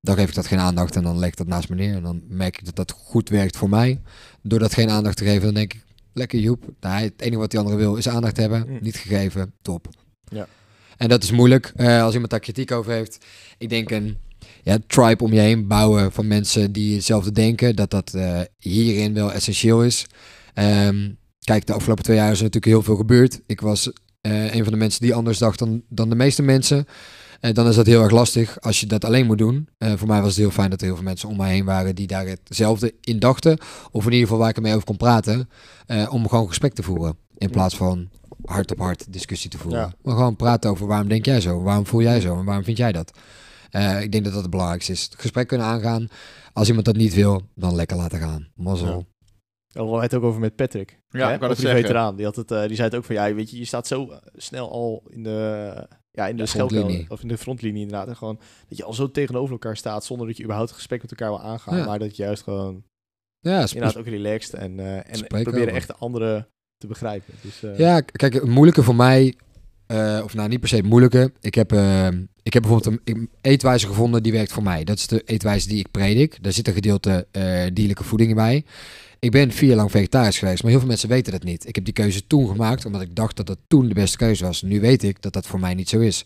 Dan 0.01 0.17
geef 0.17 0.29
ik 0.29 0.35
dat 0.35 0.47
geen 0.47 0.59
aandacht 0.59 0.97
en 0.97 1.03
dan 1.03 1.19
leg 1.19 1.29
ik 1.29 1.37
dat 1.37 1.47
naast 1.47 1.69
me 1.69 1.75
neer. 1.75 1.95
En 1.95 2.03
dan 2.03 2.23
merk 2.29 2.59
ik 2.59 2.65
dat 2.65 2.77
dat 2.77 2.91
goed 2.91 3.29
werkt 3.29 3.57
voor 3.57 3.69
mij. 3.69 4.01
Door 4.43 4.59
dat 4.59 4.75
geen 4.75 4.91
aandacht 4.91 5.17
te 5.17 5.25
geven, 5.25 5.43
dan 5.43 5.55
denk 5.55 5.75
ik, 5.75 5.85
lekker 6.13 6.39
Joep. 6.39 6.65
Nou, 6.81 7.03
het 7.03 7.21
enige 7.21 7.39
wat 7.39 7.51
die 7.51 7.61
andere 7.61 7.77
wil 7.77 7.97
is 7.97 8.09
aandacht 8.09 8.37
hebben. 8.37 8.65
Mm. 8.69 8.79
Niet 8.81 8.97
gegeven, 8.97 9.53
top. 9.63 9.89
Ja. 10.29 10.47
En 10.97 11.09
dat 11.09 11.23
is 11.23 11.31
moeilijk 11.31 11.73
eh, 11.77 12.03
als 12.03 12.13
iemand 12.13 12.31
daar 12.31 12.41
kritiek 12.41 12.73
over 12.73 12.93
heeft. 12.93 13.25
Ik 13.59 13.69
denk 13.69 13.91
een 13.91 14.17
ja, 14.67 14.79
tribe 14.87 15.25
om 15.25 15.33
je 15.33 15.41
heen 15.41 15.67
bouwen 15.67 16.13
van 16.13 16.27
mensen 16.27 16.73
die 16.73 16.95
hetzelfde 16.95 17.33
denken. 17.33 17.77
Dat 17.77 17.91
dat 17.91 18.15
eh, 18.15 18.41
hierin 18.59 19.15
wel 19.15 19.33
essentieel 19.33 19.85
is. 19.85 20.07
Ehm, 20.55 21.11
kijk, 21.41 21.67
de 21.67 21.73
afgelopen 21.73 22.05
twee 22.05 22.17
jaar 22.17 22.33
is 22.33 22.39
natuurlijk 22.39 22.65
heel 22.65 22.83
veel 22.83 22.97
gebeurd. 22.97 23.41
Ik 23.47 23.61
was 23.61 23.93
eh, 24.21 24.55
een 24.55 24.63
van 24.63 24.73
de 24.73 24.79
mensen 24.79 25.01
die 25.01 25.15
anders 25.15 25.39
dacht 25.39 25.59
dan, 25.59 25.83
dan 25.89 26.09
de 26.09 26.15
meeste 26.15 26.43
mensen. 26.43 26.87
Eh, 27.41 27.53
dan 27.55 27.69
is 27.69 27.75
dat 27.75 27.87
heel 27.87 28.03
erg 28.03 28.13
lastig 28.13 28.61
als 28.61 28.81
je 28.81 28.87
dat 28.87 29.05
alleen 29.05 29.27
moet 29.27 29.39
doen. 29.39 29.69
Voor 29.79 30.09
mij 30.09 30.21
was 30.21 30.29
het 30.29 30.39
heel 30.39 30.51
fijn 30.51 30.71
dat 30.71 30.81
er 30.81 30.87
heel 30.87 30.97
veel 30.97 31.05
mensen 31.05 31.29
om 31.29 31.37
mij 31.37 31.53
heen 31.53 31.65
waren 31.65 31.95
die 31.95 32.07
daar 32.07 32.27
hetzelfde 32.27 32.95
in 33.01 33.19
dachten. 33.19 33.59
Of 33.91 34.05
in 34.05 34.13
ieder 34.13 34.27
geval 34.27 34.39
waar 34.39 34.51
ik 34.51 34.57
ermee 34.57 34.75
over 34.75 34.87
kon 34.87 34.97
praten. 34.97 35.49
om 36.09 36.29
gewoon 36.29 36.49
gesprek 36.49 36.73
te 36.73 36.83
voeren. 36.83 37.17
In 37.39 37.51
plaats 37.51 37.77
van 37.77 38.09
hart 38.49 38.71
op 38.71 38.79
hart 38.79 39.13
discussie 39.13 39.51
te 39.51 39.59
voeren. 39.59 39.81
Ja. 39.81 39.93
Maar 40.03 40.15
gewoon 40.15 40.37
praten 40.37 40.71
over 40.71 40.87
waarom 40.87 41.09
denk 41.09 41.25
jij 41.25 41.41
zo? 41.41 41.63
Waarom 41.63 41.87
voel 41.87 42.03
jij 42.03 42.21
zo? 42.21 42.39
En 42.39 42.45
waarom 42.45 42.65
vind 42.65 42.77
jij 42.77 42.93
dat? 42.93 43.19
Eh, 43.71 44.03
ik 44.03 44.13
denk 44.13 44.25
dat 44.25 44.33
dat 44.33 44.43
het 44.43 44.51
belangrijkste 44.51 44.93
is. 44.93 45.03
Het 45.03 45.15
gesprek 45.21 45.49
kunnen 45.49 45.67
aangaan. 45.67 46.09
Als 46.53 46.67
iemand 46.69 46.87
dat 46.87 46.97
niet 46.97 47.15
wil, 47.15 47.43
dan 47.55 47.75
lekker 47.75 47.97
laten 47.97 48.19
gaan. 48.19 48.49
Mazzel. 48.55 49.07
Hadden 49.73 49.95
we 49.95 50.01
het 50.03 50.15
ook 50.15 50.23
over 50.23 50.41
met 50.41 50.57
Patrick. 50.57 51.01
Ja, 51.09 51.19
hè? 51.19 51.27
ik 51.27 51.35
Over 51.35 51.49
dat 51.49 51.57
die 51.57 51.67
zeggen. 51.67 51.81
veteraan. 51.83 52.17
Die, 52.17 52.25
had 52.25 52.37
het, 52.37 52.51
eh, 52.51 52.67
die 52.67 52.75
zei 52.77 52.89
het 52.89 52.97
ook 52.97 53.05
van, 53.05 53.15
ja, 53.15 53.35
weet 53.35 53.51
je, 53.51 53.59
je 53.59 53.65
staat 53.65 53.87
zo 53.87 54.11
eh, 54.11 54.17
snel 54.37 54.71
al 54.71 55.03
in 55.11 55.23
de, 55.23 55.89
ja, 56.11 56.27
in 56.27 56.37
de, 56.37 56.45
De 56.69 57.05
of 57.09 57.23
in 57.23 57.29
de 57.29 57.39
frontlinie 57.39 57.83
inderdaad. 57.83 58.09
En 58.09 58.17
gewoon 58.17 58.39
dat 58.69 58.79
je 58.79 58.85
al 58.85 58.93
zo 58.95 59.11
tegenover 59.11 59.53
elkaar 59.53 59.77
staat, 59.77 60.05
zonder 60.05 60.27
dat 60.27 60.37
je 60.37 60.43
überhaupt 60.43 60.71
het 60.71 60.79
gesprek 60.79 61.03
met 61.03 61.11
elkaar 61.11 61.29
wil 61.29 61.41
aangaan. 61.43 61.77
Ja. 61.77 61.85
Maar 61.85 61.99
dat 61.99 62.17
je 62.17 62.23
juist 62.23 62.43
gewoon, 62.43 62.85
Ja, 63.41 63.61
inderdaad 63.61 63.97
ook 63.97 64.07
relaxed 64.07 64.55
en, 64.55 64.81
eh 64.81 64.97
en 64.97 65.27
proberen 65.27 65.61
over. 65.63 65.75
echt 65.75 65.87
de 65.87 65.97
anderen 65.97 66.49
te 66.79 66.87
begrijpen. 66.87 67.35
Dus, 67.41 67.63
eh, 67.63 67.79
Ja, 67.79 68.01
kijk, 68.01 68.33
het 68.33 68.45
moeilijke 68.47 68.83
voor 68.83 68.97
mij, 68.97 69.35
eh, 69.87 70.21
of 70.25 70.35
nou 70.35 70.49
niet 70.49 70.61
per 70.61 70.69
se 70.69 70.77
het 70.77 70.87
moeilijke. 70.87 71.33
Ik 71.41 71.55
heb, 71.55 71.73
eh, 71.73 72.09
ik 72.43 72.53
heb 72.53 72.63
bijvoorbeeld 72.63 73.01
een 73.05 73.31
eetwijze 73.41 73.87
gevonden 73.87 74.23
die 74.23 74.33
werkt 74.33 74.53
voor 74.53 74.63
mij. 74.63 74.85
Dat 74.85 74.99
is 74.99 75.07
de 75.07 75.23
eetwijze 75.25 75.69
die 75.69 75.79
ik 75.79 75.91
predik. 75.91 76.43
Daar 76.43 76.53
zit 76.53 76.69
een 76.69 76.75
gedeelte 76.75 77.27
dierlijke 77.73 78.05
voeding 78.05 78.35
bij. 78.35 78.65
Ik 79.19 79.31
ben 79.31 79.53
vier 79.53 79.69
jaar 79.69 79.77
lang 79.77 79.91
vegetarisch 79.91 80.39
geweest, 80.39 80.63
maar 80.63 80.71
heel 80.71 80.81
veel 80.81 80.89
mensen 80.89 81.09
weten 81.09 81.33
dat 81.33 81.43
niet. 81.43 81.69
Ik 81.69 81.75
heb 81.75 81.85
die 81.85 81.95
keuze 81.95 82.27
toen 82.27 82.49
gemaakt, 82.49 82.85
omdat 82.85 83.01
ik 83.01 83.15
dacht 83.15 83.37
dat 83.37 83.47
dat 83.47 83.59
toen 83.67 83.89
de 83.89 83.95
beste 83.95 84.17
keuze 84.17 84.45
was. 84.45 84.63
Nu 84.63 84.81
weet 84.81 85.03
ik 85.03 85.23
dat 85.23 85.33
dat 85.33 85.47
voor 85.47 85.61
mij 85.61 85.75
niet 85.75 85.89
zo 85.89 86.01
is. 86.01 86.25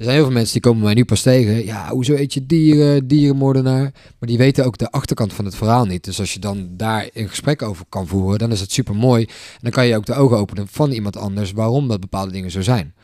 Er 0.00 0.06
zijn 0.06 0.18
heel 0.18 0.24
veel 0.26 0.34
mensen 0.34 0.52
die 0.52 0.62
komen 0.62 0.82
mij 0.82 0.94
nu 0.94 1.04
pas 1.04 1.22
tegen. 1.22 1.64
Ja, 1.64 1.88
hoezo 1.90 2.14
eet 2.14 2.34
je 2.34 2.46
dieren, 2.46 3.06
dierenmoordenaar? 3.06 3.82
Maar 4.18 4.28
die 4.28 4.38
weten 4.38 4.64
ook 4.64 4.78
de 4.78 4.90
achterkant 4.90 5.32
van 5.32 5.44
het 5.44 5.54
verhaal 5.54 5.84
niet. 5.84 6.04
Dus 6.04 6.20
als 6.20 6.32
je 6.34 6.38
dan 6.40 6.68
daar 6.76 7.08
een 7.12 7.28
gesprek 7.28 7.62
over 7.62 7.84
kan 7.88 8.06
voeren, 8.06 8.38
dan 8.38 8.52
is 8.52 8.60
het 8.60 8.72
super 8.72 8.94
mooi. 8.96 9.22
En 9.24 9.58
dan 9.60 9.70
kan 9.70 9.86
je 9.86 9.96
ook 9.96 10.06
de 10.06 10.14
ogen 10.14 10.36
openen 10.36 10.68
van 10.68 10.90
iemand 10.90 11.16
anders 11.16 11.52
waarom 11.52 11.88
dat 11.88 12.00
bepaalde 12.00 12.32
dingen 12.32 12.50
zo 12.50 12.60
zijn. 12.60 12.94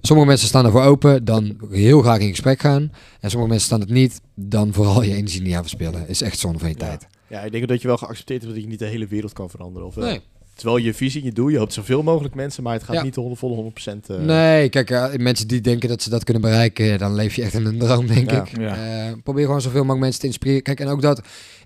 Sommige 0.00 0.28
mensen 0.28 0.48
staan 0.48 0.64
ervoor 0.64 0.82
open, 0.82 1.24
dan 1.24 1.56
heel 1.70 2.02
graag 2.02 2.18
in 2.18 2.28
gesprek 2.30 2.60
gaan. 2.60 2.92
En 3.20 3.30
sommige 3.30 3.48
mensen 3.50 3.66
staan 3.66 3.80
het 3.80 3.90
niet, 3.90 4.20
dan 4.34 4.72
vooral 4.72 5.02
je 5.02 5.14
energie 5.14 5.42
niet 5.42 5.54
aan 5.54 5.62
verspillen. 5.62 6.08
Is 6.08 6.22
echt 6.22 6.38
zonde 6.38 6.58
van 6.58 6.68
je 6.68 6.74
Ja. 6.78 6.84
tijd. 6.86 7.06
ja, 7.28 7.40
ik 7.40 7.52
denk 7.52 7.68
dat 7.68 7.80
je 7.82 7.88
wel 7.88 7.96
geaccepteerd 7.96 8.42
hebt 8.42 8.54
dat 8.54 8.62
je 8.62 8.68
niet 8.68 8.78
de 8.78 8.86
hele 8.86 9.06
wereld 9.06 9.32
kan 9.32 9.50
veranderen. 9.50 9.88
Of, 9.88 9.94
wel? 9.94 10.04
Nee. 10.06 10.20
Terwijl 10.56 10.78
je 10.84 10.94
visie, 10.94 11.24
je 11.24 11.32
doel, 11.32 11.48
je 11.48 11.58
hoopt 11.58 11.72
zoveel 11.72 12.02
mogelijk 12.02 12.34
mensen, 12.34 12.62
maar 12.62 12.72
het 12.72 12.82
gaat 12.82 12.94
Ja. 12.94 13.02
niet 13.02 13.14
de 13.14 13.30
volle 13.34 13.54
100% 13.54 14.10
eh 14.10 14.16
Nee, 14.16 14.68
kijk, 14.68 14.90
eh, 14.90 15.04
mensen 15.16 15.48
die 15.48 15.60
denken 15.60 15.88
dat 15.88 16.02
ze 16.02 16.10
dat 16.10 16.24
kunnen 16.24 16.42
bereiken, 16.42 16.98
dan 16.98 17.14
leef 17.14 17.34
je 17.36 17.42
echt 17.42 17.54
in 17.54 17.64
een 17.66 17.78
droom, 17.78 18.06
denk 18.06 18.30
Ja. 18.30 18.42
ik. 18.42 18.58
Ja. 18.58 19.06
Eh, 19.06 19.12
probeer 19.22 19.44
gewoon 19.44 19.60
zoveel 19.60 19.80
mogelijk 19.80 20.00
mensen 20.02 20.20
te 20.20 20.26
inspireren. 20.26 20.62
Kijk, 20.62 20.80
en 20.80 20.88
ook 20.88 21.02
dat, 21.02 21.20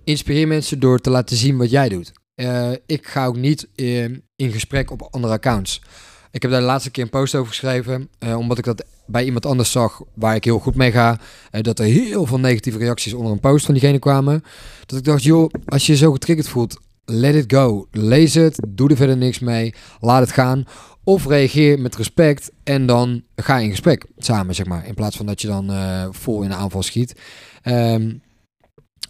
inspireer 0.05 0.49
mensen 0.49 0.79
door 0.81 0.99
te 0.99 1.11
laten 1.11 1.37
zien 1.37 1.57
wat 1.57 1.71
jij 1.71 1.89
doet. 1.89 2.12
Eh, 2.35 2.71
ik 2.87 3.07
ga 3.07 3.27
ook 3.27 3.37
niet 3.37 3.69
eh, 3.75 4.05
in 4.37 4.53
gesprek 4.53 4.91
op 4.91 5.09
andere 5.11 5.33
accounts. 5.33 5.83
Ik 6.31 6.43
heb 6.43 6.51
daar 6.51 6.61
de 6.61 6.67
laatste 6.67 6.91
keer 6.91 7.05
een 7.05 7.11
post 7.11 7.35
over 7.35 7.49
geschreven, 7.49 8.09
eh, 8.19 8.37
omdat 8.39 8.59
ik 8.59 8.65
dat 8.65 8.85
bij 9.07 9.25
iemand 9.25 9.47
anders 9.47 9.71
zag 9.71 10.03
waar 10.15 10.35
ik 10.35 10.45
heel 10.45 10.59
goed 10.59 10.75
mee 10.75 10.91
ga. 10.93 11.19
dat 11.51 11.79
er 11.79 11.85
heel 11.85 12.27
veel 12.27 12.39
negatieve 12.41 12.79
reacties 12.79 13.12
onder 13.12 13.33
een 13.33 13.41
post 13.41 13.65
van 13.65 13.75
diegene 13.75 13.99
kwamen. 13.99 14.43
Dat 14.87 14.99
ik 14.99 15.05
dacht, 15.05 15.23
joh, 15.23 15.51
als 15.67 15.87
je 15.87 15.93
je 15.93 15.99
zo 15.99 16.12
getriggerd 16.12 16.49
voelt, 16.49 16.81
let 17.11 17.35
it 17.35 17.53
go. 17.53 17.87
Lees 17.91 18.35
het, 18.35 18.66
doe 18.69 18.91
er 18.91 18.97
verder 18.97 19.16
niks 19.16 19.39
mee, 19.39 19.74
laat 20.01 20.20
het 20.20 20.32
gaan. 20.32 20.65
Of 21.05 21.27
reageer 21.27 21.81
met 21.81 21.97
respect 21.97 22.51
en 22.65 22.87
dan 22.87 23.23
ga 23.37 23.59
in 23.59 23.70
gesprek 23.70 24.07
samen, 24.19 24.55
zeg 24.55 24.66
maar. 24.66 24.87
In 24.87 24.95
plaats 24.95 25.16
van 25.16 25.27
dat 25.27 25.41
je 25.41 25.47
dan 25.47 25.70
eh, 25.70 26.07
vol 26.11 26.43
in 26.43 26.49
de 26.49 26.55
aanval 26.55 26.82
schiet. 26.82 27.20
Ehm, 27.62 28.12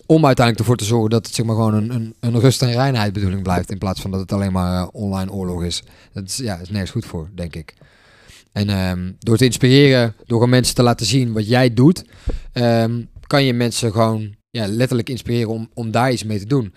om 0.06 0.27
uiteindelijk 0.27 0.59
ervoor 0.59 0.77
te 0.77 0.85
zorgen 0.85 1.10
dat 1.10 1.27
het 1.27 1.35
zeg 1.35 1.47
maar 1.47 1.55
gewoon 1.55 1.74
een, 1.74 1.94
een, 1.94 2.14
een 2.20 2.40
rust 2.40 2.62
en 2.62 2.72
reinheid 2.72 3.12
bedoeling 3.12 3.43
blijft. 3.43 3.70
In 3.70 3.78
plaats 3.78 4.01
van 4.01 4.10
dat 4.10 4.20
het 4.20 4.32
alleen 4.32 4.52
maar 4.52 4.82
eh, 4.82 4.89
online 4.93 5.32
oorlog 5.32 5.64
is. 5.64 5.82
Dat 6.12 6.24
is, 6.24 6.36
ja, 6.36 6.56
is 6.56 6.70
nergens 6.70 6.90
goed 6.90 7.06
voor, 7.06 7.31
denk 7.35 7.55
ik. 7.55 7.74
En 8.52 8.68
ehm, 8.68 9.12
door 9.18 9.36
te 9.36 9.44
inspireren, 9.44 10.14
door 10.27 10.43
aan 10.43 10.48
mensen 10.48 10.74
te 10.74 10.82
laten 10.82 11.06
zien 11.06 11.32
wat 11.32 11.48
jij 11.48 11.74
doet, 11.74 12.05
ehm, 12.52 13.02
kan 13.27 13.44
je 13.44 13.52
mensen 13.52 13.93
gewoon 13.93 14.35
ja, 14.51 14.66
letterlijk 14.66 15.09
inspireren 15.09 15.48
om, 15.48 15.70
om 15.74 15.90
daar 15.90 16.12
iets 16.12 16.24
mee 16.24 16.39
te 16.39 16.47
doen. 16.47 16.74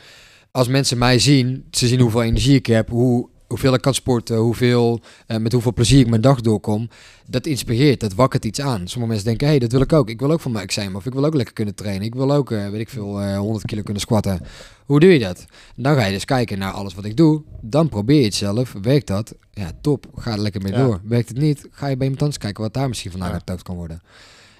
Als 0.57 0.67
mensen 0.67 0.97
mij 0.97 1.19
zien, 1.19 1.65
ze 1.71 1.87
zien 1.87 1.99
hoeveel 1.99 2.23
energie 2.23 2.55
ik 2.55 2.65
heb, 2.65 2.89
hoe, 2.89 3.29
hoeveel 3.47 3.73
ik 3.73 3.81
kan 3.81 3.93
sporten, 3.93 4.37
hoeveel, 4.37 5.01
eh, 5.27 5.37
met 5.37 5.51
hoeveel 5.51 5.73
plezier 5.73 5.99
ik 5.99 6.07
mijn 6.09 6.21
dag 6.21 6.41
doorkom, 6.41 6.89
dat 7.27 7.45
inspireert, 7.45 7.99
dat 7.99 8.13
wakkert 8.13 8.45
iets 8.45 8.61
aan. 8.61 8.87
Sommige 8.87 9.11
mensen 9.11 9.25
denken, 9.25 9.45
hé, 9.45 9.51
hey, 9.51 9.59
dat 9.61 9.71
wil 9.71 9.81
ik 9.81 9.93
ook. 9.93 10.09
Ik 10.09 10.19
wil 10.19 10.31
ook 10.31 10.39
van 10.41 10.51
mijn 10.51 10.63
examen, 10.63 10.95
of 10.95 11.05
ik 11.05 11.13
wil 11.13 11.25
ook 11.25 11.33
lekker 11.33 11.53
kunnen 11.53 11.75
trainen. 11.75 12.05
Ik 12.05 12.15
wil 12.15 12.33
ook, 12.33 12.51
eh, 12.51 12.69
weet 12.69 12.79
ik 12.79 12.89
veel, 12.89 13.21
eh 13.21 13.37
100 13.37 13.65
kilo 13.65 13.81
kunnen 13.81 14.01
squatten. 14.01 14.39
Hoe 14.85 14.99
doe 14.99 15.09
je 15.13 15.19
dat? 15.19 15.45
Dan 15.75 15.95
ga 15.95 16.05
je 16.05 16.13
dus 16.13 16.25
kijken 16.25 16.57
naar 16.59 16.71
alles 16.71 16.93
wat 16.93 17.05
ik 17.05 17.17
doe. 17.17 17.41
Dan 17.61 17.89
probeer 17.89 18.19
je 18.19 18.25
het 18.25 18.35
zelf. 18.35 18.73
Werkt 18.81 19.07
dat? 19.07 19.35
Ja, 19.51 19.71
top. 19.81 20.05
Ga 20.15 20.31
er 20.31 20.39
lekker 20.39 20.61
mee 20.61 20.71
Ja. 20.71 20.83
door. 20.85 21.01
Werkt 21.03 21.29
het 21.29 21.37
niet? 21.37 21.67
Ga 21.71 21.87
je 21.87 21.95
bij 21.95 22.03
iemand 22.03 22.21
anders 22.21 22.39
kijken 22.41 22.63
wat 22.63 22.73
daar 22.73 22.87
misschien 22.87 23.11
vandaan 23.11 23.41
Ja. 23.45 23.55
kan 23.63 23.75
worden. 23.75 24.01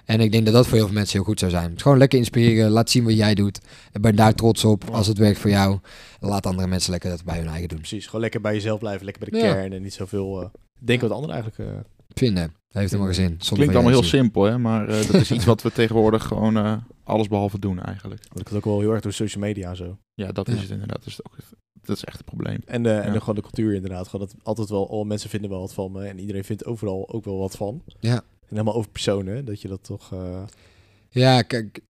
En 0.04 0.20
ik 0.20 0.32
denk 0.32 0.44
dat 0.44 0.54
dat 0.54 0.66
voor 0.66 0.76
heel 0.76 0.86
veel 0.86 0.94
mensen 0.94 1.16
heel 1.16 1.24
goed 1.26 1.38
zou 1.38 1.50
zijn. 1.50 1.80
Gewoon 1.80 1.98
lekker 1.98 2.18
inspireren. 2.18 2.70
Laat 2.70 2.90
zien 2.90 3.04
wat 3.04 3.16
jij 3.16 3.34
doet. 3.34 3.60
En 3.92 4.00
ben 4.00 4.16
daar 4.16 4.34
trots 4.34 4.64
op. 4.64 4.84
Als 4.90 5.06
het 5.06 5.18
werkt 5.18 5.38
voor 5.38 5.50
jou, 5.50 5.78
laat 6.20 6.46
andere 6.46 6.68
mensen 6.68 6.90
lekker 6.90 7.10
dat 7.10 7.24
bij 7.24 7.38
hun 7.38 7.48
eigen 7.48 7.68
doen. 7.68 7.78
Precies, 7.78 8.04
gewoon 8.06 8.20
lekker 8.20 8.40
bij 8.40 8.54
jezelf 8.54 8.78
blijven, 8.78 9.04
lekker 9.04 9.30
bij 9.30 9.40
de 9.40 9.46
Ja. 9.46 9.52
kern 9.54 9.72
en 9.72 9.82
niet 9.82 9.94
zoveel 9.94 10.40
eh, 10.42 10.48
denken 10.80 11.08
wat 11.08 11.16
anderen 11.16 11.42
eigenlijk... 11.42 11.70
eh, 11.70 11.78
Vinden. 12.14 12.54
Heeft 12.68 12.90
helemaal 12.90 13.12
geen 13.14 13.38
zin. 13.38 13.56
Klinkt 13.56 13.74
allemaal 13.74 13.92
heel 13.92 14.02
simpel, 14.02 14.42
hè? 14.42 14.58
maar 14.58 14.88
eh, 14.88 15.06
dat 15.06 15.14
is 15.20 15.30
iets 15.32 15.44
wat 15.44 15.62
we 15.62 15.72
tegenwoordig 15.80 16.24
gewoon 16.24 16.56
eh 16.56 16.76
alles 17.04 17.28
behalve 17.28 17.58
doen 17.58 17.80
eigenlijk. 17.82 18.22
want 18.28 18.40
ik 18.40 18.46
het 18.48 18.56
ook 18.56 18.64
wel 18.64 18.80
heel 18.80 18.90
erg 18.92 19.00
door 19.00 19.12
social 19.12 19.42
media 19.44 19.70
en 19.70 19.76
zo. 19.76 19.98
Ja, 20.14 20.32
dat 20.32 20.46
Ja. 20.46 20.52
is 20.54 20.60
het 20.60 20.70
inderdaad. 20.70 20.98
Dat 20.98 21.06
is, 21.06 21.20
ook, 21.24 21.36
dat 21.82 21.96
is 21.96 22.04
echt 22.04 22.16
het 22.16 22.26
probleem. 22.26 22.58
En, 22.66 22.82
de, 22.82 22.90
en 22.90 23.12
de, 23.12 23.18
gewoon 23.18 23.34
de 23.34 23.40
cultuur 23.40 23.74
inderdaad. 23.74 24.08
Gewoon 24.08 24.26
dat 24.26 24.36
altijd 24.42 24.68
wel, 24.68 24.90
al 24.90 25.04
mensen 25.04 25.30
vinden 25.30 25.50
wel 25.50 25.60
wat 25.60 25.74
van 25.74 25.92
me 25.92 26.04
en 26.04 26.18
iedereen 26.18 26.44
vindt 26.44 26.64
overal 26.64 27.08
ook 27.12 27.24
wel 27.24 27.38
wat 27.38 27.56
van. 27.56 27.82
Ja. 28.00 28.22
En 28.48 28.60
helemaal 28.60 28.74
over 28.74 28.90
personen, 28.90 29.44
dat 29.44 29.60
je 29.62 29.68
dat 29.68 29.84
toch... 29.84 30.12
eh, 30.12 30.42
Ja, 31.10 31.42
kijk, 31.42 31.80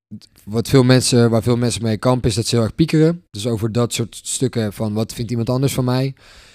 wat 0.44 0.68
veel 0.68 0.82
mensen, 0.84 1.30
waar 1.30 1.42
veel 1.42 1.56
mensen 1.56 1.82
mee 1.82 1.96
kampen 1.96 2.28
is 2.28 2.34
dat 2.34 2.46
ze 2.46 2.54
heel 2.54 2.64
erg 2.64 2.74
piekeren. 2.74 3.22
Dus 3.30 3.46
over 3.46 3.72
dat 3.72 3.92
soort 3.92 4.20
stukken 4.22 4.72
van 4.72 4.92
wat 4.92 5.12
vindt 5.12 5.30
iemand 5.30 5.50
anders 5.50 5.72
van 5.74 5.84
mij. 5.84 6.14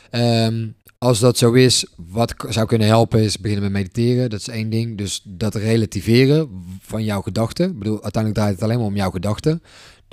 Ehm, 0.10 0.68
als 0.98 1.20
dat 1.20 1.38
zo 1.38 1.52
is, 1.52 1.86
wat 1.96 2.34
zou 2.50 2.68
kunnen 2.68 2.88
helpen 2.88 3.20
is 3.22 3.40
beginnen 3.40 3.72
met 3.72 3.82
mediteren. 3.82 4.30
Dat 4.30 4.40
is 4.40 4.48
één 4.48 4.70
ding. 4.70 4.98
Dus 4.98 5.22
dat 5.24 5.56
relativeren 5.56 6.50
van 6.82 7.04
jouw 7.04 7.22
gedachten. 7.22 7.70
Ik 7.70 7.78
bedoel, 7.80 8.04
uiteindelijk 8.04 8.42
draait 8.42 8.56
het 8.56 8.64
alleen 8.64 8.78
maar 8.78 8.88
om 8.88 8.96
jouw 8.96 9.12
gedachten. 9.12 9.64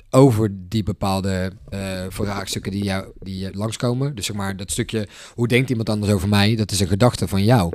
Over 0.09 0.49
die 0.69 0.83
bepaalde 0.83 1.51
eh, 1.69 1.79
vraagstukken 2.09 2.71
die, 2.71 2.83
jou, 2.83 3.05
die 3.19 3.55
langskomen. 3.57 4.15
Dus 4.15 4.25
zeg 4.25 4.35
maar 4.35 4.57
dat 4.57 4.71
stukje, 4.71 5.07
hoe 5.33 5.47
denkt 5.47 5.69
iemand 5.69 5.89
anders 5.89 6.11
over 6.11 6.29
mij? 6.29 6.55
Dat 6.55 6.71
is 6.71 6.79
een 6.79 6.87
gedachte 6.87 7.27
van 7.27 7.43
jou. 7.43 7.73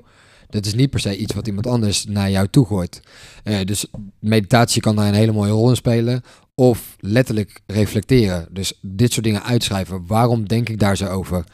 Dat 0.52 0.66
is 0.66 0.74
niet 0.74 0.90
per 0.90 1.00
se 1.00 1.16
iets 1.16 1.34
wat 1.34 1.46
iemand 1.46 1.66
anders 1.66 2.04
naar 2.04 2.30
jou 2.30 2.48
toe 2.48 2.66
gooit. 2.66 3.00
Eh, 3.42 3.64
dus 3.64 3.86
meditatie 4.18 4.80
kan 4.80 4.96
daar 4.96 5.08
een 5.08 5.14
hele 5.14 5.32
mooie 5.32 5.50
rol 5.50 5.68
in 5.68 5.76
spelen. 5.76 6.22
Of 6.54 6.96
letterlijk 7.00 7.60
reflecteren. 7.66 8.48
Dus 8.50 8.78
dit 8.80 9.12
soort 9.12 9.24
dingen 9.24 9.42
uitschrijven. 9.42 10.06
Waarom 10.06 10.48
denk 10.48 10.68
ik 10.68 10.78
daar 10.78 10.96
zo 10.96 11.06
over? 11.06 11.44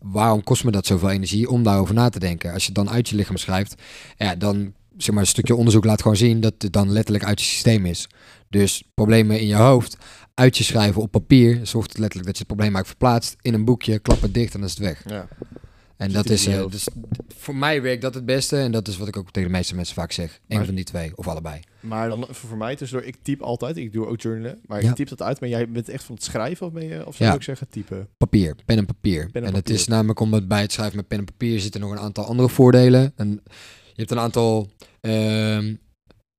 Waarom 0.00 0.42
kost 0.42 0.64
me 0.64 0.70
dat 0.70 0.86
zoveel 0.86 1.10
energie 1.10 1.50
om 1.50 1.62
daarover 1.62 1.94
na 1.94 2.08
te 2.08 2.18
denken? 2.18 2.52
Als 2.52 2.62
je 2.62 2.72
het 2.72 2.84
dan 2.84 2.90
uit 2.90 3.08
je 3.08 3.16
lichaam 3.16 3.36
schrijft, 3.36 3.74
ja, 4.16 4.34
dan 4.34 4.72
zeg 4.96 5.14
maar 5.14 5.22
een 5.22 5.28
stukje 5.28 5.54
onderzoek 5.54 5.84
laat 5.84 6.02
gewoon 6.02 6.16
zien 6.16 6.40
dat 6.40 6.54
het 6.58 6.72
dan 6.72 6.92
letterlijk 6.92 7.24
uit 7.24 7.40
je 7.40 7.46
systeem 7.46 7.86
is. 7.86 8.08
Dus 8.48 8.82
problemen 8.94 9.40
in 9.40 9.46
je 9.46 9.54
hoofd, 9.54 9.96
uit 10.34 10.58
je 10.58 10.64
schrijven 10.64 11.02
op 11.02 11.10
papier, 11.10 11.60
zorgt 11.62 11.98
letterlijk 11.98 12.26
dat 12.26 12.36
je 12.36 12.44
het 12.44 12.46
probleem 12.46 12.72
maakt 12.72 12.86
verplaatst 12.86 13.36
in 13.40 13.54
een 13.54 13.64
boekje, 13.64 13.98
klap 13.98 14.20
het 14.20 14.34
dicht 14.34 14.54
en 14.54 14.60
dan 14.60 14.68
is 14.68 14.74
het 14.74 14.84
weg. 14.84 15.02
ja. 15.06 15.28
En 16.02 16.12
dat 16.12 16.30
is, 16.30 16.44
je 16.44 16.54
hoofd. 16.56 16.72
dus 16.72 16.86
voor 17.36 17.56
mij 17.56 17.82
werkt 17.82 18.02
dat 18.02 18.14
het 18.14 18.24
beste 18.26 18.56
en 18.56 18.72
dat 18.72 18.88
is 18.88 18.96
wat 18.96 19.08
ik 19.08 19.16
ook 19.16 19.30
tegen 19.30 19.48
de 19.50 19.54
meeste 19.56 19.74
mensen 19.74 19.94
vaak 19.94 20.12
zeg. 20.12 20.40
Eén 20.48 20.56
Maar- 20.56 20.66
van 20.66 20.74
die 20.74 20.84
twee 20.84 21.12
of 21.14 21.28
allebei. 21.28 21.60
Maar 21.80 22.08
dan 22.08 22.26
voor 22.30 22.56
mij 22.56 22.76
tussendoor, 22.76 23.06
ik 23.08 23.16
typ 23.22 23.40
altijd, 23.40 23.76
ik 23.76 23.92
doe 23.92 24.06
ook 24.06 24.20
journalen, 24.20 24.60
maar 24.66 24.82
Ja. 24.82 24.88
ik 24.88 24.94
typ 24.94 25.08
dat 25.08 25.22
uit. 25.22 25.40
Maar 25.40 25.48
jij 25.48 25.68
bent 25.68 25.88
echt 25.88 26.04
van 26.04 26.14
het 26.14 26.24
schrijven 26.24 26.66
of 26.66 26.72
ben 26.72 26.86
je, 26.86 27.06
of 27.06 27.16
zou 27.16 27.24
Ja. 27.24 27.28
je 27.28 27.34
ook 27.34 27.42
zeggen 27.42 27.68
typen? 27.68 28.08
Papier, 28.16 28.54
pen 28.64 28.76
en 28.78 28.86
papier. 28.86 29.30
Pen 29.30 29.42
en 29.42 29.48
en 29.48 29.54
het 29.54 29.70
is 29.70 29.86
namelijk 29.86 30.20
omdat 30.20 30.48
bij 30.48 30.60
het 30.60 30.72
schrijven 30.72 30.96
met 30.96 31.08
pen 31.08 31.18
en 31.18 31.24
papier 31.24 31.60
zitten 31.60 31.80
nog 31.80 31.90
een 31.90 31.98
aantal 31.98 32.24
andere 32.24 32.48
voordelen. 32.48 33.12
En 33.16 33.28
je 33.86 33.94
hebt 33.94 34.10
een 34.10 34.18
aantal 34.18 34.70
ehm 35.00 35.74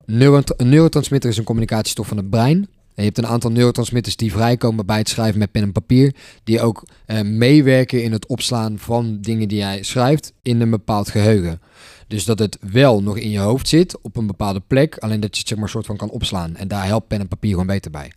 een 0.06 0.70
neurotransmitter 0.70 1.30
is 1.30 1.38
een 1.38 1.44
communicatiestof 1.44 2.08
van 2.08 2.18
het 2.18 2.30
brein. 2.30 2.68
En 2.96 3.04
je 3.04 3.04
hebt 3.04 3.18
een 3.18 3.28
aantal 3.28 3.52
neurotransmitters 3.52 4.16
die 4.16 4.32
vrijkomen 4.32 4.86
bij 4.86 4.98
het 4.98 5.10
schrijven 5.10 5.40
met 5.40 5.52
pen 5.52 5.62
en 5.62 5.72
papier. 5.72 6.16
Die 6.44 6.62
ook 6.62 6.84
eh, 7.06 7.22
meewerken 7.22 8.04
in 8.04 8.12
het 8.12 8.28
opslaan 8.28 8.80
van 8.80 9.22
dingen 9.22 9.48
die 9.48 9.58
jij 9.58 9.84
schrijft 9.84 10.34
in 10.42 10.62
een 10.62 10.70
bepaald 10.70 11.10
geheugen. 11.10 11.62
Dus 12.08 12.26
dat 12.26 12.40
het 12.40 12.58
wel 12.72 13.04
nog 13.04 13.18
in 13.18 13.30
je 13.30 13.40
hoofd 13.40 13.68
zit 13.68 14.02
op 14.02 14.18
een 14.18 14.28
bepaalde 14.28 14.62
plek. 14.68 14.98
Alleen 14.98 15.20
dat 15.20 15.34
je 15.34 15.40
het 15.40 15.48
zeg 15.48 15.58
maar 15.58 15.70
soort 15.70 15.86
van 15.86 15.98
kan 15.98 16.10
opslaan. 16.10 16.56
En 16.56 16.68
daar 16.68 16.86
helpt 16.86 17.08
pen 17.08 17.20
en 17.20 17.28
papier 17.28 17.52
gewoon 17.52 17.68
beter 17.68 17.92
bij. 17.92 18.12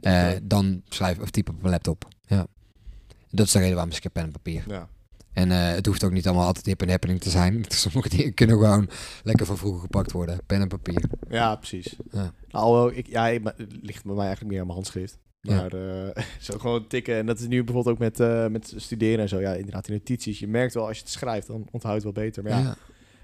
Eh, 0.00 0.28
dan 0.42 0.82
schrijven 0.88 1.22
of 1.22 1.30
typen 1.30 1.54
op 1.54 1.64
een 1.64 1.70
laptop. 1.70 2.08
Ja. 2.26 2.46
Dat 3.30 3.46
is 3.46 3.52
de 3.52 3.58
reden 3.58 3.74
waarom 3.74 3.94
ik 3.94 4.02
heb 4.02 4.12
pen 4.12 4.22
en 4.22 4.32
papier. 4.32 4.64
Ja. 4.68 4.88
En 5.34 5.50
eh, 5.50 5.68
het 5.74 5.86
hoeft 5.86 6.04
ook 6.04 6.12
niet 6.12 6.26
allemaal 6.26 6.46
altijd 6.46 6.66
hip 6.66 6.82
en 6.82 6.88
happening 6.90 7.20
te 7.20 7.30
zijn. 7.30 7.64
Sommige 7.68 8.08
dingen 8.08 8.34
kunnen 8.34 8.56
gewoon 8.58 8.88
lekker 9.22 9.46
van 9.46 9.56
vroeger 9.58 9.80
gepakt 9.80 10.12
worden. 10.12 10.38
Pen 10.46 10.60
en 10.60 10.68
papier. 10.68 11.04
Ja, 11.28 11.56
precies. 11.56 11.96
Ja. 12.10 12.18
Nou, 12.48 12.64
alhoewel, 12.64 12.92
ik, 12.98 13.06
ja, 13.06 13.26
ik- 13.28 13.42
maar 13.42 13.54
het 13.56 13.72
ligt 13.82 14.04
bij 14.04 14.14
mij 14.14 14.24
eigenlijk 14.24 14.50
meer 14.50 14.60
aan 14.60 14.66
mijn 14.66 14.78
handschrift. 14.78 15.18
Ja. 15.40 15.54
Maar 15.56 15.72
eh, 15.72 16.24
zo 16.40 16.58
gewoon 16.58 16.86
tikken. 16.86 17.16
En 17.16 17.26
dat 17.26 17.38
is 17.40 17.46
nu 17.46 17.64
bijvoorbeeld 17.64 17.94
ook 17.94 18.00
met, 18.02 18.20
eh, 18.20 18.46
met 18.46 18.72
studeren 18.76 19.18
en 19.18 19.28
zo. 19.28 19.40
Ja, 19.40 19.52
inderdaad, 19.52 19.84
die 19.84 19.94
notities. 19.96 20.38
Je 20.38 20.48
merkt 20.48 20.74
wel 20.74 20.86
als 20.86 20.96
je 20.96 21.02
het 21.02 21.12
schrijft, 21.12 21.46
dan 21.46 21.68
onthoudt 21.70 22.04
het 22.04 22.14
wel 22.14 22.24
beter. 22.24 22.42
Maar 22.42 22.52
ja, 22.52 22.58
Ja. 22.58 22.76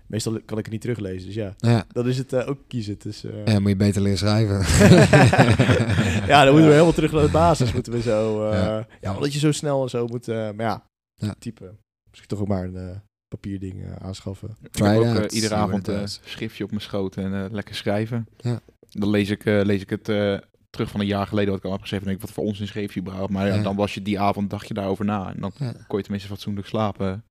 meestal 0.06 0.32
kan 0.44 0.58
ik 0.58 0.64
het 0.64 0.72
niet 0.72 0.80
teruglezen. 0.80 1.26
Dus 1.26 1.34
ja, 1.34 1.54
Ja. 1.58 1.84
dan 1.92 2.08
is 2.08 2.18
het 2.18 2.34
ook 2.34 2.58
kiezen. 2.68 2.96
Dus, 2.98 3.24
ja, 3.44 3.58
moet 3.60 3.68
je 3.70 3.76
beter 3.76 4.02
leren 4.02 4.18
schrijven. 4.18 4.58
ja, 6.32 6.44
dan 6.44 6.52
moeten 6.52 6.66
we 6.68 6.72
helemaal 6.74 6.92
terug 6.92 7.12
naar 7.12 7.22
de 7.22 7.30
basis. 7.30 7.72
Moeten 7.72 7.92
we 7.92 8.00
zo. 8.02 8.52
Ja. 8.52 8.86
ja. 9.00 9.14
omdat 9.14 9.32
je 9.32 9.38
zo 9.38 9.52
snel 9.52 9.82
en 9.82 9.88
zo 9.90 10.06
moet. 10.06 10.26
maar 10.26 10.54
ja, 10.56 10.86
Ja. 11.16 11.34
typen. 11.38 11.78
Misschien 12.10 12.28
toch 12.28 12.40
ook 12.40 12.48
maar 12.48 12.64
een 12.64 12.76
eh, 12.76 12.98
papierding 13.28 13.84
eh, 13.84 13.92
aanschaffen. 13.96 14.56
Ik 14.62 14.76
heb 14.76 14.96
ook 14.98 15.04
eh, 15.04 15.34
iedere 15.34 15.54
avond 15.54 15.88
een 15.88 16.08
schriftje 16.08 16.64
op 16.64 16.70
mijn 16.70 16.82
schoot 16.82 17.16
en 17.16 17.34
eh, 17.44 17.50
lekker 17.50 17.74
schrijven. 17.74 18.28
Ja. 18.36 18.60
Dan 18.88 19.10
lees 19.10 19.30
ik, 19.30 19.44
eh, 19.44 19.60
lees 19.64 19.80
ik 19.82 19.90
het 19.90 20.08
eh, 20.08 20.38
terug 20.70 20.90
van 20.90 21.00
een 21.00 21.06
jaar 21.06 21.26
geleden 21.26 21.50
wat 21.50 21.58
ik 21.58 21.64
al 21.64 21.70
heb 21.72 21.80
geschreven. 21.80 22.06
En 22.06 22.12
denk 22.12 22.22
ik, 22.22 22.34
wat 22.34 22.36
voor 22.44 22.50
onzin 22.52 22.66
schreef 22.66 22.94
je 22.94 23.00
überhaupt? 23.00 23.32
Maar 23.32 23.46
ja, 23.46 23.54
Ja. 23.54 23.62
dan 23.62 23.76
was 23.76 23.94
je 23.94 24.02
die 24.02 24.20
avond, 24.20 24.50
dacht 24.50 24.68
je 24.68 24.74
daarover 24.74 25.04
na. 25.04 25.32
En 25.34 25.40
dan 25.40 25.52
Ja. 25.58 25.72
kon 25.72 25.96
je 25.96 26.02
tenminste 26.02 26.28
fatsoenlijk 26.28 26.66
slapen. 26.66 27.24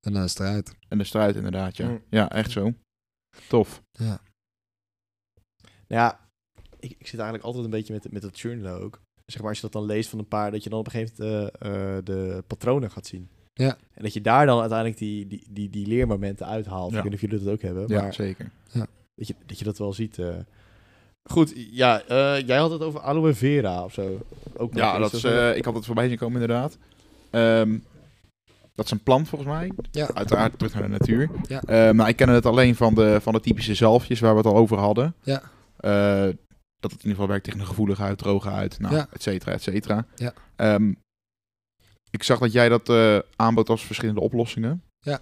En 0.00 0.12
dan 0.12 0.22
is 0.22 0.30
het 0.30 0.40
eruit. 0.40 0.76
En 0.88 0.98
de 0.98 1.04
eruit 1.12 1.36
inderdaad, 1.36 1.76
ja. 1.76 1.98
Ja, 2.10 2.30
echt 2.30 2.50
zo. 2.50 2.72
Tof. 3.48 3.82
Ja. 3.92 4.20
Nou 5.88 6.02
ja, 6.02 6.28
ik, 6.78 6.90
ik 6.90 7.06
zit 7.06 7.14
eigenlijk 7.14 7.44
altijd 7.44 7.64
een 7.64 7.70
beetje 7.70 7.92
met, 7.92 8.12
met 8.12 8.22
dat 8.22 8.38
journalen 8.40 8.80
ook. 8.80 9.00
Zeg 9.26 9.40
maar, 9.40 9.48
als 9.48 9.56
je 9.56 9.62
dat 9.62 9.72
dan 9.72 9.84
leest 9.84 10.08
van 10.10 10.18
een 10.18 10.28
paar, 10.28 10.50
dat 10.50 10.62
je 10.64 10.70
dan 10.70 10.78
op 10.78 10.86
een 10.86 10.92
gegeven 10.92 11.24
moment 11.26 11.50
eh, 11.58 11.96
eh, 11.96 12.04
de 12.04 12.44
patronen 12.46 12.90
gaat 12.90 13.06
zien. 13.06 13.28
Ja. 13.58 13.76
En 13.94 14.02
dat 14.02 14.12
je 14.12 14.20
daar 14.20 14.46
dan 14.46 14.60
uiteindelijk 14.60 14.98
die, 14.98 15.26
die, 15.26 15.46
die, 15.50 15.70
die 15.70 15.86
leermomenten 15.86 16.46
uithaalt. 16.46 16.90
Ja. 16.90 16.96
Ik 16.96 17.02
weet 17.02 17.12
niet 17.12 17.22
of 17.22 17.28
jullie 17.30 17.44
dat 17.44 17.54
ook 17.54 17.62
hebben, 17.62 17.84
Ja, 17.88 18.02
maar 18.02 18.14
zeker. 18.14 18.50
dat 19.14 19.26
je, 19.26 19.34
dat 19.46 19.58
je 19.58 19.64
dat 19.64 19.78
wel 19.78 19.92
ziet. 19.92 20.18
eh. 20.18 20.28
Goed, 21.30 21.52
ja, 21.70 22.02
eh, 22.02 22.46
jij 22.46 22.56
had 22.58 22.70
het 22.70 22.82
over 22.82 23.00
aloe 23.00 23.34
vera 23.34 23.84
of 23.84 23.92
zo. 23.92 24.20
Ook 24.56 24.74
Ja, 24.74 24.98
dat 24.98 25.12
is, 25.12 25.24
eh, 25.24 25.56
ik 25.56 25.64
had 25.64 25.74
het 25.74 25.84
voorbij 25.86 26.08
zien 26.08 26.18
komen 26.18 26.40
inderdaad. 26.40 26.78
Ehm, 27.30 27.78
dat 28.74 28.84
is 28.84 28.90
een 28.90 29.02
plant 29.02 29.28
volgens 29.28 29.50
mij. 29.50 29.70
Ja. 29.90 30.08
Uiteraard 30.14 30.58
terug 30.58 30.74
naar 30.74 30.82
de 30.82 30.88
natuur. 30.88 31.30
Ja. 31.48 31.62
Eh, 31.62 31.90
maar 31.94 32.08
ik 32.08 32.16
ken 32.16 32.28
het 32.28 32.46
alleen 32.46 32.74
van 32.74 32.94
de, 32.94 33.18
van 33.22 33.32
de 33.32 33.40
typische 33.40 33.74
zalfjes 33.74 34.20
waar 34.20 34.30
we 34.32 34.36
het 34.38 34.46
al 34.46 34.56
over 34.56 34.78
hadden. 34.78 35.14
Ja. 35.22 35.42
Eh, 35.76 36.34
dat 36.80 36.90
het 36.90 37.00
in 37.02 37.08
ieder 37.10 37.10
geval 37.10 37.28
werkt 37.28 37.44
tegen 37.44 37.60
een 37.60 37.66
gevoelige 37.66 38.02
huid, 38.02 38.18
droge 38.18 38.48
huid, 38.48 38.78
nou, 38.80 38.94
Ja. 38.94 39.06
et 39.12 39.22
cetera, 39.22 39.52
et 39.52 39.62
cetera. 39.62 40.06
Ja. 40.14 40.32
Ehm, 40.56 40.92
ik 42.16 42.22
zag 42.22 42.38
dat 42.38 42.52
jij 42.52 42.68
dat 42.68 42.88
eh, 42.88 43.18
aanbood 43.36 43.68
als 43.68 43.84
verschillende 43.84 44.20
oplossingen. 44.20 44.82
Ja. 45.00 45.20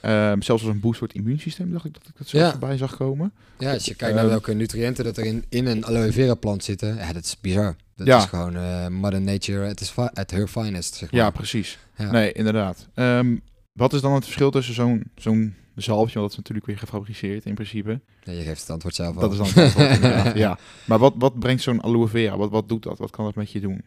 Ehm, 0.00 0.40
zelfs 0.40 0.62
als 0.62 0.72
een 0.74 0.80
boost 0.80 0.98
voor 0.98 1.06
het 1.08 1.16
immuunsysteem, 1.16 1.72
dacht 1.72 1.84
ik 1.84 1.94
dat 1.94 2.02
ik 2.08 2.16
dat 2.18 2.28
zo 2.28 2.38
Ja. 2.38 2.50
voorbij 2.50 2.76
zag 2.76 2.96
komen. 2.96 3.32
Ja, 3.58 3.72
als 3.72 3.84
je 3.84 3.94
kijkt 3.94 4.14
naar 4.14 4.22
Ehm. 4.24 4.32
welke 4.32 4.54
nutriënten 4.54 5.04
dat 5.04 5.16
er 5.16 5.24
in, 5.24 5.44
in 5.48 5.66
een 5.66 5.86
aloe 5.86 6.12
vera 6.12 6.34
plant 6.34 6.64
zitten, 6.64 6.96
ja, 6.96 7.12
dat 7.12 7.24
is 7.24 7.36
bizar. 7.40 7.76
Dat 7.96 8.06
Ja. 8.06 8.18
is 8.18 8.24
gewoon 8.24 8.56
eh, 8.56 8.86
mother 8.88 9.20
nature 9.20 9.68
at, 9.68 9.80
fi- 9.90 10.00
at 10.14 10.30
her 10.30 10.48
finest, 10.48 10.94
zeg 10.94 11.10
maar. 11.12 11.20
Ja, 11.20 11.30
precies. 11.30 11.78
Ja. 11.96 12.10
Nee, 12.10 12.32
inderdaad. 12.32 12.88
Ehm, 12.94 13.36
wat 13.72 13.92
is 13.92 14.00
dan 14.00 14.14
het 14.14 14.24
verschil 14.24 14.50
tussen 14.50 14.74
zo'n 14.74 15.04
zo'n 15.16 15.54
zalfje, 15.74 16.18
want 16.18 16.20
dat 16.20 16.30
is 16.30 16.36
natuurlijk 16.36 16.66
weer 16.66 16.78
gefabriceerd 16.78 17.44
in 17.44 17.54
principe. 17.54 18.00
Ja, 18.22 18.32
je 18.32 18.42
geeft 18.42 18.60
het 18.60 18.70
antwoord 18.70 18.94
zelf 18.94 19.14
al. 19.16 19.20
Dat 19.20 19.32
is 19.32 19.38
dan 19.38 19.64
het 19.64 19.76
antwoord. 19.76 20.36
Ja. 20.44 20.58
Maar 20.84 20.98
wat, 20.98 21.14
wat 21.18 21.38
brengt 21.38 21.62
zo'n 21.62 21.82
aloe 21.82 22.08
vera? 22.08 22.36
Wat, 22.36 22.50
wat 22.50 22.68
doet 22.68 22.82
dat? 22.82 22.98
Wat 22.98 23.10
kan 23.10 23.24
dat 23.24 23.34
met 23.34 23.50
je 23.50 23.60
doen? 23.60 23.82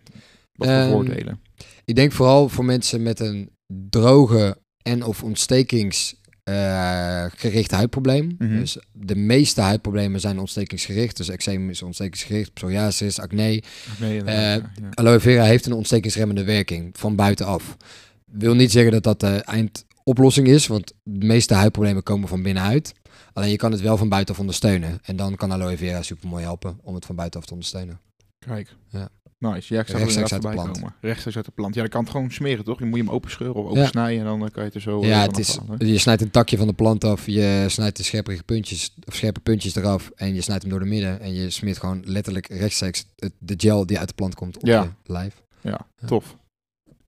Wat 0.54 0.68
voor 0.68 0.78
Ehm, 0.78 0.90
voordelen? 0.90 1.40
Ik 1.86 1.96
denk 1.96 2.12
vooral 2.12 2.50
voor 2.50 2.66
mensen 2.66 3.04
met 3.04 3.20
een 3.20 3.50
droge 3.90 4.58
en 4.82 5.04
of 5.04 5.24
ontstekingsgericht 5.24 7.72
huidprobleem. 7.72 8.36
Mhm. 8.38 8.60
Dus 8.60 8.78
de 8.92 9.16
meeste 9.16 9.62
huidproblemen 9.62 10.20
zijn 10.20 10.40
ontstekingsgericht. 10.40 11.18
Dus 11.18 11.30
eczeem 11.30 11.70
is 11.70 11.82
ontstekingsgericht, 11.82 12.54
psoriasis, 12.54 13.20
acne. 13.20 13.64
Eh, 14.00 14.26
ja. 14.26 14.72
Aloe 14.94 15.20
vera 15.20 15.44
heeft 15.44 15.66
een 15.66 15.74
ontstekingsremmende 15.74 16.44
werking 16.44 16.98
van 16.98 17.16
buitenaf. 17.16 17.78
Wil 18.26 18.56
niet 18.56 18.72
zeggen 18.72 18.92
dat 18.92 19.04
dat 19.04 19.20
de 19.20 19.44
eindoplossing 19.44 20.48
is, 20.48 20.68
want 20.68 20.94
de 21.04 21.26
meeste 21.26 21.54
huidproblemen 21.54 22.04
komen 22.04 22.28
van 22.28 22.44
binnenuit. 22.44 22.94
Alleen 23.34 23.50
je 23.50 23.56
kan 23.56 23.72
het 23.72 23.82
wel 23.82 23.98
van 23.98 24.10
buitenaf 24.10 24.40
ondersteunen. 24.40 25.00
En 25.04 25.16
dan 25.16 25.36
kan 25.36 25.52
aloe 25.52 25.78
vera 25.78 26.02
super 26.02 26.30
mooi 26.30 26.44
helpen 26.44 26.80
om 26.82 26.96
het 26.96 27.06
van 27.06 27.16
buitenaf 27.16 27.46
te 27.46 27.54
ondersteunen. 27.54 28.00
Kijk. 28.40 28.76
Ja. 28.90 29.10
Nice. 29.52 29.74
Ja, 29.74 29.80
ik 29.80 29.88
zag 29.88 29.98
Rechtstreeks 29.98 30.30
het 30.32 30.32
inderdaad 30.32 30.32
uit 30.34 30.42
de 30.58 30.62
plant. 30.64 30.78
komen. 30.78 30.96
Rechtstreeks 31.02 31.36
uit 31.36 31.46
de 31.46 31.52
plant. 31.52 31.74
Ja, 31.76 31.82
dan 31.82 31.90
kan 31.90 32.02
het 32.02 32.10
gewoon 32.12 32.32
smeren, 32.32 32.64
toch? 32.66 32.80
Je 32.80 32.86
moet 32.86 32.98
je 32.98 33.04
hem 33.04 33.14
openscheuren 33.14 33.56
of 33.64 33.70
opensnijden 33.70 34.20
en 34.20 34.26
dan 34.40 34.40
kan 34.40 34.52
je 34.56 34.62
het 34.62 34.74
er 34.76 34.82
zo 34.82 35.02
eh, 35.02 35.08
ja, 35.08 35.22
het 35.22 35.38
is, 35.38 35.60
afhalen. 35.60 35.88
je 35.88 35.98
snijdt 35.98 36.22
een 36.22 36.32
takje 36.32 36.58
van 36.58 36.68
de 36.68 36.74
plant 36.74 37.04
af, 37.04 37.26
je 37.26 37.66
snijdt 37.68 37.98
de 37.98 38.04
scherpe 38.04 38.44
puntjes, 38.46 38.94
of 39.06 39.16
scherpe 39.16 39.40
puntjes 39.40 39.76
eraf 39.76 40.12
en 40.16 40.34
je 40.34 40.42
snijdt 40.42 40.62
hem 40.64 40.72
door 40.72 40.80
de 40.82 40.86
midden. 40.86 41.20
En 41.20 41.34
je 41.34 41.50
smeert 41.50 41.78
gewoon 41.80 42.02
letterlijk 42.06 42.48
rechtstreeks 42.48 43.06
het- 43.16 43.34
de 43.40 43.54
gel 43.58 43.86
die 43.86 44.00
uit 44.00 44.08
de 44.08 44.14
plant 44.14 44.36
komt 44.36 44.58
op 44.58 44.66
Ja. 44.66 44.82
je 44.84 44.90
lijf. 45.12 45.42
Ja, 45.62 45.80
Ja. 46.00 46.08
tof. 46.08 46.38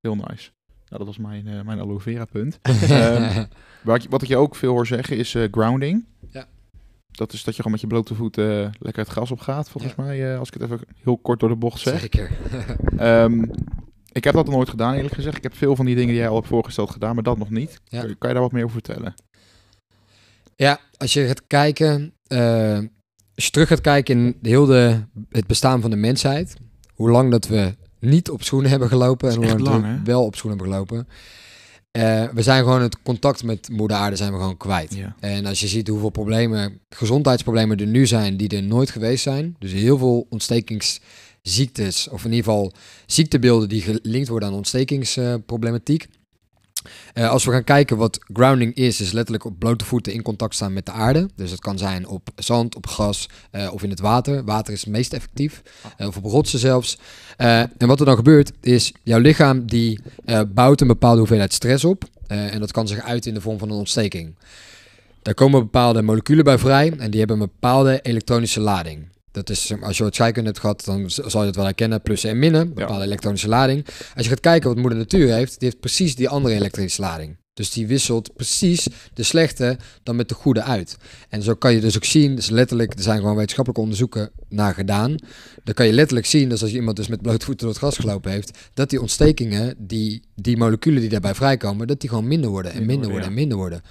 Heel 0.01 0.15
nice. 0.15 0.49
Nou, 0.89 1.05
dat 1.05 1.05
was 1.05 1.17
mijn, 1.17 1.47
eh, 1.47 1.61
mijn 1.61 1.79
aloe 1.79 1.99
vera 1.99 2.25
punt. 2.25 2.59
Ehm, 2.63 3.45
Wat, 3.83 4.05
wat 4.09 4.21
ik 4.21 4.27
je 4.27 4.37
ook 4.37 4.55
veel 4.55 4.71
hoor 4.71 4.87
zeggen 4.87 5.17
is 5.17 5.35
eh, 5.35 5.43
grounding. 5.51 6.05
Ja. 6.29 6.45
Dat 7.15 7.33
is 7.33 7.43
dat 7.43 7.55
je 7.55 7.61
gewoon 7.61 7.71
met 7.71 7.81
je 7.81 7.87
blote 7.87 8.15
voet 8.15 8.37
eh, 8.37 8.45
lekker 8.79 9.03
het 9.03 9.07
gras 9.11 9.31
op 9.31 9.39
gaat, 9.39 9.69
volgens 9.69 9.95
mij. 9.95 10.31
eh, 10.33 10.39
als 10.39 10.47
ik 10.47 10.53
het 10.53 10.63
even 10.63 10.79
heel 11.03 11.17
kort 11.17 11.39
door 11.39 11.49
de 11.49 11.55
bocht 11.55 11.79
zeg. 11.79 11.99
Zeker. 11.99 12.31
Ehm, 12.97 13.43
ik 14.11 14.23
heb 14.23 14.33
dat 14.33 14.45
nog 14.45 14.55
nooit 14.55 14.69
gedaan, 14.69 14.93
eerlijk 14.93 15.13
gezegd. 15.15 15.37
Ik 15.37 15.43
heb 15.43 15.55
veel 15.55 15.75
van 15.75 15.85
die 15.85 15.95
dingen 15.95 16.09
die 16.09 16.19
jij 16.19 16.29
al 16.29 16.35
hebt 16.35 16.47
voorgesteld 16.47 16.89
gedaan, 16.91 17.15
maar 17.15 17.23
dat 17.23 17.37
nog 17.37 17.49
niet. 17.49 17.79
Ja. 17.85 17.99
Kan, 18.01 18.15
kan 18.17 18.27
je 18.29 18.33
daar 18.35 18.43
wat 18.43 18.51
meer 18.51 18.63
over 18.63 18.81
vertellen? 18.83 19.13
Ja, 20.55 20.79
als 20.97 21.13
je 21.13 21.27
gaat 21.27 21.47
kijken, 21.47 22.13
eh, 22.27 22.77
als 23.35 23.45
je 23.45 23.51
terug 23.51 23.67
gaat 23.67 23.81
kijken 23.81 24.15
in 24.17 24.37
heel 24.41 24.65
de, 24.65 24.99
het 25.29 25.47
bestaan 25.47 25.81
van 25.81 25.89
de 25.89 25.95
mensheid, 25.95 26.55
hoe 26.93 27.09
lang 27.09 27.31
dat 27.31 27.47
we 27.47 27.75
niet 27.99 28.29
op 28.29 28.43
schoenen 28.43 28.69
hebben 28.69 28.87
gelopen 28.89 29.29
en 29.29 29.35
hoe 29.35 29.59
lang, 29.59 29.83
we 29.83 29.99
wel 30.03 30.25
op 30.25 30.35
schoenen 30.35 30.59
hebben 30.59 30.75
gelopen. 30.75 31.07
Eh, 31.95 32.23
we 32.33 32.41
zijn 32.41 32.63
gewoon 32.63 32.81
het 32.81 33.01
contact 33.01 33.43
met 33.43 33.69
moeder 33.69 33.97
aarde 33.97 34.15
zijn 34.15 34.31
we 34.31 34.37
gewoon 34.37 34.57
kwijt. 34.57 34.95
Ja. 34.95 35.15
En 35.19 35.45
als 35.45 35.59
je 35.59 35.67
ziet 35.67 35.87
hoeveel 35.87 36.09
problemen, 36.09 36.79
gezondheidsproblemen 36.89 37.77
er 37.77 37.87
nu 37.87 38.07
zijn 38.07 38.37
die 38.37 38.49
er 38.49 38.63
nooit 38.63 38.89
geweest 38.89 39.23
zijn. 39.23 39.55
Dus 39.59 39.71
heel 39.71 39.97
veel 39.97 40.25
ontstekingsziektes, 40.29 42.07
of 42.07 42.25
in 42.25 42.31
ieder 42.31 42.45
geval 42.45 42.73
ziektebeelden 43.05 43.69
die 43.69 43.81
gelinkt 43.81 44.27
worden 44.27 44.49
aan 44.49 44.55
ontstekingsproblematiek. 44.55 46.07
Eh, 47.13 47.29
als 47.29 47.45
we 47.45 47.51
gaan 47.51 47.63
kijken 47.63 47.97
wat 47.97 48.19
grounding 48.33 48.75
is, 48.75 49.01
is 49.01 49.11
letterlijk 49.11 49.45
op 49.45 49.59
blote 49.59 49.85
voeten 49.85 50.13
in 50.13 50.21
contact 50.21 50.55
staan 50.55 50.73
met 50.73 50.85
de 50.85 50.91
aarde. 50.91 51.29
Dus 51.35 51.51
het 51.51 51.59
kan 51.59 51.77
zijn 51.77 52.07
op 52.07 52.29
zand, 52.35 52.75
op 52.75 52.87
gas 52.87 53.29
eh, 53.51 53.73
of 53.73 53.83
in 53.83 53.89
het 53.89 53.99
water. 53.99 54.43
Water 54.43 54.73
is 54.73 54.81
het 54.81 54.89
meest 54.89 55.13
effectief. 55.13 55.61
eh, 55.97 56.07
of 56.07 56.17
op 56.17 56.23
rotsen 56.23 56.59
zelfs. 56.59 56.97
En 57.37 57.87
wat 57.87 57.99
er 57.99 58.05
dan 58.05 58.15
gebeurt, 58.15 58.51
is 58.61 58.93
jouw 59.03 59.19
lichaam 59.19 59.65
die 59.65 59.99
bouwt 60.47 60.81
een 60.81 60.87
bepaalde 60.87 61.17
hoeveelheid 61.17 61.53
stress 61.53 61.85
op. 61.85 62.03
En 62.27 62.59
dat 62.59 62.71
kan 62.71 62.87
zich 62.87 62.99
uiten 62.99 63.29
in 63.29 63.35
de 63.35 63.41
vorm 63.41 63.57
van 63.57 63.69
een 63.69 63.77
ontsteking. 63.77 64.35
Daar 65.21 65.33
komen 65.33 65.59
bepaalde 65.59 66.01
moleculen 66.01 66.43
bij 66.43 66.57
vrij 66.57 66.93
en 66.97 67.11
die 67.11 67.19
hebben 67.19 67.39
een 67.39 67.49
bepaalde 67.59 67.99
elektronische 68.01 68.59
lading. 68.59 69.07
Dat 69.35 69.49
is, 69.49 69.73
als 69.81 69.97
je 69.97 70.03
het 70.03 70.15
scheikunde 70.15 70.49
hebt 70.49 70.61
gehad, 70.61 70.85
dan 70.85 71.09
zal 71.09 71.41
je 71.41 71.47
het 71.47 71.55
wel 71.55 71.65
herkennen. 71.65 72.01
Plussen 72.01 72.29
en 72.29 72.39
minnen, 72.39 72.73
bepaalde 72.73 73.05
elektronische 73.05 73.47
lading. 73.47 73.85
Als 74.15 74.23
je 74.23 74.29
gaat 74.29 74.39
kijken 74.39 74.69
wat 74.69 74.77
moeder 74.77 74.97
natuur 74.97 75.33
heeft, 75.33 75.59
die 75.59 75.67
heeft 75.67 75.79
precies 75.79 76.15
die 76.15 76.29
andere 76.29 76.55
elektrische 76.55 77.01
lading. 77.01 77.37
Dus 77.55 77.71
die 77.71 77.87
wisselt 77.87 78.33
precies 78.35 78.87
de 79.13 79.23
slechte 79.23 79.77
dan 80.03 80.15
met 80.15 80.29
de 80.29 80.35
goede 80.35 80.61
uit. 80.63 80.97
En 81.29 81.41
zo 81.43 81.53
kan 81.55 81.73
je 81.73 81.81
dus 81.81 81.95
ook 81.95 82.03
zien, 82.05 82.35
dus 82.35 82.49
letterlijk, 82.49 82.93
er 82.93 83.01
zijn 83.01 83.19
gewoon 83.19 83.35
wetenschappelijke 83.35 83.81
onderzoeken 83.83 84.29
naar 84.49 84.73
gedaan. 84.73 85.15
Dan 85.63 85.73
kan 85.73 85.85
je 85.85 85.93
letterlijk 85.93 86.25
zien, 86.27 86.49
dus 86.49 86.61
als 86.61 86.73
iemand 86.73 86.97
dus 86.97 87.07
met 87.07 87.21
blote 87.21 87.45
voeten 87.45 87.57
door 87.65 87.69
het 87.69 87.77
gras 87.77 87.97
gelopen 87.97 88.31
heeft, 88.31 88.57
dat 88.73 88.89
die 88.89 89.01
ontstekingen, 89.01 89.75
die, 89.77 90.21
die 90.35 90.57
moleculen 90.57 90.99
die 91.01 91.09
daarbij 91.09 91.35
vrijkomen, 91.35 91.87
dat 91.87 91.99
die 92.01 92.09
gewoon 92.09 92.27
minder 92.27 92.49
worden 92.49 92.71
en 92.71 92.85
Minder 92.85 93.09
worden, 93.09 93.27
en 93.27 93.33
minder 93.33 93.57
worden. 93.57 93.81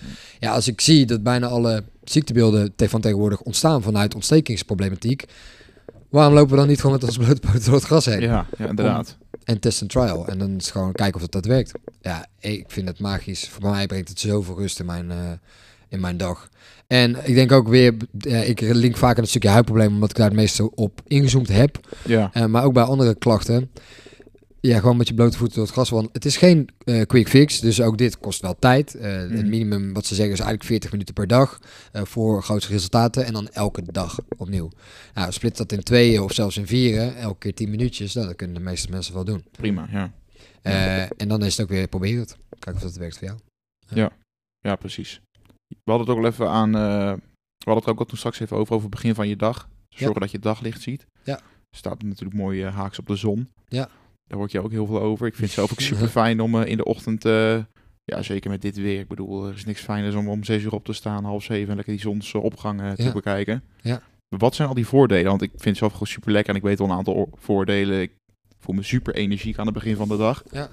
Ja, 0.40 0.52
als 0.52 0.68
ik 0.68 0.80
zie 0.80 1.06
dat 1.06 1.22
bijna 1.22 1.46
alle 1.46 1.84
ziektebeelden 2.04 2.72
te- 2.76 2.88
van 2.88 3.00
tegenwoordig 3.00 3.40
ontstaan 3.40 3.82
vanuit 3.82 4.14
ontstekingsproblematiek, 4.14 5.24
waarom 6.08 6.34
lopen 6.34 6.50
we 6.50 6.56
dan 6.56 6.68
niet 6.68 6.80
gewoon 6.80 6.92
met 7.00 7.04
ons 7.04 7.16
blote 7.16 7.40
poten 7.40 7.64
door 7.64 7.74
het 7.74 7.84
gras 7.84 8.04
heen? 8.04 8.20
Ja, 8.20 8.46
ja, 8.58 8.68
inderdaad. 8.68 9.16
En 9.44 9.60
test 9.60 9.80
en 9.80 9.86
trial. 9.86 10.26
En 10.26 10.38
dan 10.38 10.56
is 10.56 10.70
gewoon 10.70 10.92
kijken 10.92 11.14
of 11.14 11.20
dat, 11.20 11.32
dat 11.32 11.44
werkt. 11.44 11.72
Ja, 12.00 12.26
ik 12.40 12.64
vind 12.68 12.88
het 12.88 12.98
magisch. 13.00 13.48
Voor 13.48 13.70
mij 13.70 13.86
brengt 13.86 14.08
het 14.08 14.20
zoveel 14.20 14.56
rust 14.58 14.78
in 14.80 14.86
mijn, 14.86 15.10
eh, 15.10 15.16
in 15.88 16.00
mijn 16.00 16.16
dag. 16.16 16.48
En 16.86 17.16
ik 17.22 17.34
denk 17.34 17.52
ook 17.52 17.68
weer, 17.68 17.94
eh, 18.20 18.48
ik 18.48 18.60
link 18.60 18.96
vaak 18.96 19.16
aan 19.16 19.20
het 19.22 19.30
stukje 19.30 19.48
huidprobleem, 19.48 19.92
omdat 19.92 20.10
ik 20.10 20.16
daar 20.16 20.26
het 20.28 20.36
meeste 20.36 20.74
op 20.74 21.00
ingezoomd 21.06 21.48
heb. 21.48 21.78
Ja, 22.04 22.30
Eh, 22.32 22.44
maar 22.44 22.64
ook 22.64 22.72
bij 22.72 22.82
andere 22.82 23.14
klachten. 23.14 23.70
Ja, 24.66 24.78
gewoon 24.78 24.96
met 24.96 25.08
je 25.08 25.14
blote 25.14 25.36
voeten 25.36 25.54
door 25.56 25.64
het 25.64 25.72
gras 25.74 25.90
wandelen. 25.90 26.14
Het 26.14 26.24
is 26.24 26.36
geen 26.36 26.68
eh, 26.84 27.02
quick 27.06 27.28
fix, 27.28 27.60
dus 27.60 27.80
ook 27.80 27.98
dit 27.98 28.18
kost 28.18 28.40
wel 28.40 28.56
tijd. 28.58 28.94
Eh, 28.94 29.12
Het 29.16 29.30
Mhm. 29.30 29.48
minimum 29.48 29.92
wat 29.92 30.06
ze 30.06 30.14
zeggen 30.14 30.32
is 30.32 30.38
eigenlijk 30.40 30.68
40 30.68 30.90
minuten 30.92 31.14
per 31.14 31.26
dag 31.26 31.58
eh, 31.92 32.02
voor 32.04 32.42
grootste 32.42 32.72
resultaten. 32.72 33.24
En 33.24 33.32
dan 33.32 33.48
elke 33.48 33.82
dag 33.92 34.18
opnieuw. 34.36 34.70
Nou, 35.14 35.32
split 35.32 35.56
dat 35.56 35.72
in 35.72 35.82
tweeën 35.82 36.20
of 36.20 36.32
zelfs 36.32 36.56
in 36.56 36.66
vieren, 36.66 37.16
elke 37.16 37.38
keer 37.38 37.54
10 37.54 37.70
minuutjes. 37.70 38.14
Nou, 38.14 38.26
dat 38.26 38.36
kunnen 38.36 38.56
de 38.56 38.62
meeste 38.62 38.90
mensen 38.90 39.14
wel 39.14 39.24
doen. 39.24 39.44
prima. 39.50 39.88
Ja. 39.90 40.12
En 41.16 41.28
dan 41.28 41.42
is 41.44 41.56
het 41.56 41.66
ook 41.66 41.72
weer, 41.72 41.88
probeer 41.88 42.18
het. 42.18 42.36
Kijk 42.58 42.76
of 42.76 42.82
dat 42.82 42.96
werkt 42.96 43.18
voor 43.18 43.26
jou. 43.88 44.10
ja, 44.60 44.76
precies. 44.76 45.20
We 45.68 45.90
hadden 45.90 46.06
het 46.06 46.16
ook 46.16 46.22
al 46.24 46.30
even 46.30 46.50
aan... 46.50 46.72
we 46.72 46.78
hadden 47.64 47.82
het 47.84 47.86
ook 47.88 47.98
al 47.98 48.04
toen 48.04 48.18
straks 48.18 48.40
even 48.40 48.56
over, 48.56 48.74
over 48.74 48.86
het 48.86 48.94
begin 48.94 49.14
van 49.14 49.28
je 49.28 49.36
dag. 49.36 49.68
Zorgen 49.88 50.20
dat 50.20 50.30
je 50.30 50.38
daglicht 50.38 50.82
ziet. 50.82 51.06
Ja. 51.24 51.40
Staat 51.76 52.02
natuurlijk 52.02 52.36
mooi 52.36 52.64
haaks 52.64 52.98
op 52.98 53.06
de 53.06 53.16
zon. 53.16 53.48
Ja. 53.68 53.88
Daar 54.26 54.38
hoor 54.38 54.48
je 54.50 54.62
ook 54.62 54.70
heel 54.70 54.86
veel 54.86 55.00
over. 55.00 55.26
Ik 55.26 55.34
vind 55.34 55.46
het 55.46 55.54
zelf 55.58 55.72
ook 55.72 55.80
super 55.90 56.08
fijn 56.08 56.40
om 56.40 56.60
eh, 56.62 56.70
in 56.70 56.76
de 56.76 56.84
ochtend... 56.84 57.24
eh, 57.24 57.58
ja, 58.04 58.22
zeker 58.22 58.50
met 58.50 58.62
dit 58.62 58.76
weer. 58.76 59.00
Ik 59.00 59.08
bedoel, 59.08 59.46
er 59.46 59.54
is 59.54 59.64
niks 59.64 59.80
fijners 59.80 60.14
om 60.14 60.28
om 60.28 60.44
zes 60.44 60.62
uur 60.62 60.72
op 60.72 60.84
te 60.84 60.92
staan, 60.92 61.24
half 61.24 61.42
zeven... 61.42 61.68
en 61.68 61.74
lekker 61.76 61.92
die 61.92 62.02
zonsopgang 62.02 62.80
eh, 62.80 62.92
te 62.92 63.02
Ja. 63.02 63.12
bekijken. 63.12 63.62
Ja. 63.80 64.02
Wat 64.28 64.54
zijn 64.54 64.68
al 64.68 64.74
die 64.74 64.86
voordelen? 64.86 65.30
Want 65.30 65.42
ik 65.42 65.50
vind 65.50 65.64
het 65.64 65.76
zelf 65.76 65.92
gewoon 65.92 66.08
super 66.08 66.32
lekker 66.32 66.50
en 66.52 66.58
ik 66.58 66.64
weet 66.66 66.80
al 66.80 66.86
een 66.86 66.96
aantal 66.96 67.30
voordelen. 67.34 68.00
Ik 68.00 68.12
voel 68.58 68.74
me 68.74 68.82
super 68.82 69.14
energiek 69.14 69.58
aan 69.58 69.64
het 69.66 69.74
begin 69.74 69.96
van 69.96 70.08
de 70.08 70.16
dag. 70.16 70.42
Ja. 70.50 70.68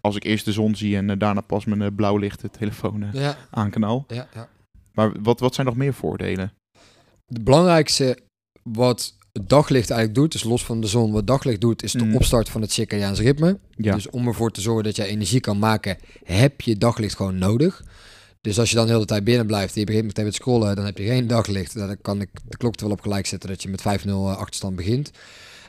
Als 0.00 0.16
ik 0.16 0.24
eerst 0.24 0.44
de 0.44 0.52
zon 0.52 0.74
zie 0.74 0.96
en 0.96 1.18
daarna 1.18 1.40
pas 1.40 1.64
mijn 1.64 1.82
eh, 1.82 1.88
blauw 1.96 2.16
licht 2.16 2.40
de 2.40 2.50
telefoon 2.50 3.08
Ja, 3.12 3.36
aanknal. 3.50 4.04
ja, 4.08 4.28
ja. 4.34 4.48
Maar 4.92 5.12
wat, 5.22 5.40
wat 5.40 5.54
zijn 5.54 5.66
nog 5.66 5.76
meer 5.76 5.94
voordelen? 5.94 6.52
Het 7.26 7.44
belangrijkste 7.44 8.18
wat 8.62 9.16
het 9.36 9.48
daglicht 9.48 9.90
eigenlijk 9.90 10.20
doet, 10.20 10.32
dus 10.32 10.44
los 10.44 10.64
van 10.64 10.80
de 10.80 10.86
zon, 10.86 11.12
wat 11.12 11.26
daglicht 11.26 11.60
doet, 11.60 11.82
is 11.82 11.92
de 11.92 12.04
Mhm. 12.04 12.14
opstart 12.14 12.48
van 12.48 12.60
het 12.60 12.72
circadiaans 12.72 13.20
ritme. 13.20 13.58
Ja, 13.76 13.94
Dus 13.94 14.10
om 14.10 14.26
ervoor 14.26 14.50
te 14.50 14.60
zorgen 14.60 14.84
dat 14.84 14.96
jij 14.96 15.06
energie 15.06 15.40
kan 15.40 15.58
maken, 15.58 15.96
heb 16.24 16.60
je 16.60 16.78
daglicht 16.78 17.16
gewoon 17.16 17.38
nodig. 17.38 17.84
Dus 18.40 18.58
als 18.58 18.70
je 18.70 18.76
dan 18.76 18.86
de 18.86 18.92
hele 18.92 19.04
tijd 19.04 19.24
binnen 19.24 19.46
blijft 19.46 19.74
en 19.74 19.80
je 19.80 19.86
begint 19.86 20.04
meteen 20.04 20.24
met 20.24 20.34
scrollen, 20.34 20.76
dan 20.76 20.84
heb 20.84 20.98
je 20.98 21.04
geen 21.04 21.26
daglicht. 21.26 21.74
Dan 21.74 21.96
kan 22.02 22.20
ik 22.20 22.28
de 22.48 22.56
klok 22.56 22.74
er 22.76 22.82
wel 22.82 22.92
op 22.92 23.00
gelijk 23.00 23.26
zetten 23.26 23.48
dat 23.48 23.62
je 23.62 23.68
met 23.68 23.80
5-0 23.82 24.30
achterstand 24.30 24.76
begint. 24.76 25.10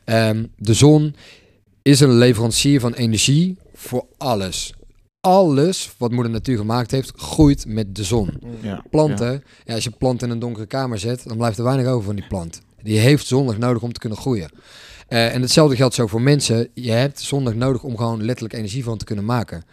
Ehm, 0.04 0.46
de 0.58 0.74
zon 0.74 1.16
is 1.82 2.00
een 2.00 2.18
leverancier 2.18 2.80
van 2.80 2.94
energie 2.94 3.58
voor 3.74 4.06
alles. 4.18 4.74
Alles 5.22 5.92
wat 5.98 6.12
moeder 6.12 6.32
natuur 6.32 6.58
gemaakt 6.58 6.92
heeft, 6.92 7.12
groeit 7.16 7.66
met 7.68 7.96
de 7.96 8.04
zon. 8.04 8.30
ja. 8.62 8.84
Planten, 8.90 9.44
ja. 9.66 9.74
als 9.74 9.84
je 9.84 9.90
een 9.90 9.98
plant 9.98 10.22
in 10.24 10.30
een 10.30 10.40
donkere 10.40 10.66
kamer 10.66 11.00
zet, 11.00 11.24
dan 11.28 11.38
blijft 11.38 11.58
er 11.58 11.64
weinig 11.64 11.88
over 11.88 12.06
van 12.06 12.16
die 12.16 12.28
plant. 12.28 12.62
Die 12.84 13.00
heeft 13.00 13.28
zonlicht 13.28 13.60
nodig 13.60 13.82
om 13.82 13.94
te 13.94 14.00
kunnen 14.00 14.18
groeien. 14.18 14.50
Eh, 15.08 15.34
en 15.34 15.42
hetzelfde 15.42 15.76
geldt 15.76 15.96
zo 15.96 16.08
voor 16.08 16.22
mensen. 16.22 16.70
Je 16.74 16.92
hebt 16.92 17.20
zonlicht 17.20 17.58
nodig 17.58 17.84
om 17.84 17.98
gewoon 17.98 18.24
letterlijk 18.24 18.54
energie 18.54 18.84
van 18.84 18.98
te 18.98 19.06
kunnen 19.06 19.26
maken. 19.26 19.64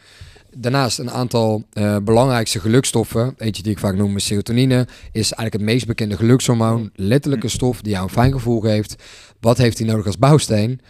Daarnaast 0.56 0.98
een 0.98 1.10
aantal 1.10 1.64
eh, 1.72 1.96
belangrijkste 2.02 2.60
gelukstoffen. 2.60 3.34
Eentje 3.38 3.62
die 3.62 3.72
ik 3.72 3.78
vaak 3.78 3.96
noem 3.96 4.16
is 4.16 4.26
serotonine. 4.26 4.86
Is 5.12 5.32
eigenlijk 5.32 5.52
het 5.52 5.62
meest 5.62 5.86
bekende 5.86 6.16
gelukshormoon. 6.16 6.90
Letterlijke 6.94 7.48
stof 7.48 7.82
die 7.82 7.92
jou 7.92 8.04
een 8.04 8.10
fijn 8.10 8.32
gevoel 8.32 8.60
geeft. 8.60 8.94
Wat 9.40 9.58
heeft 9.58 9.78
hij 9.78 9.86
nodig 9.86 10.06
als 10.06 10.18
bouwsteen? 10.18 10.80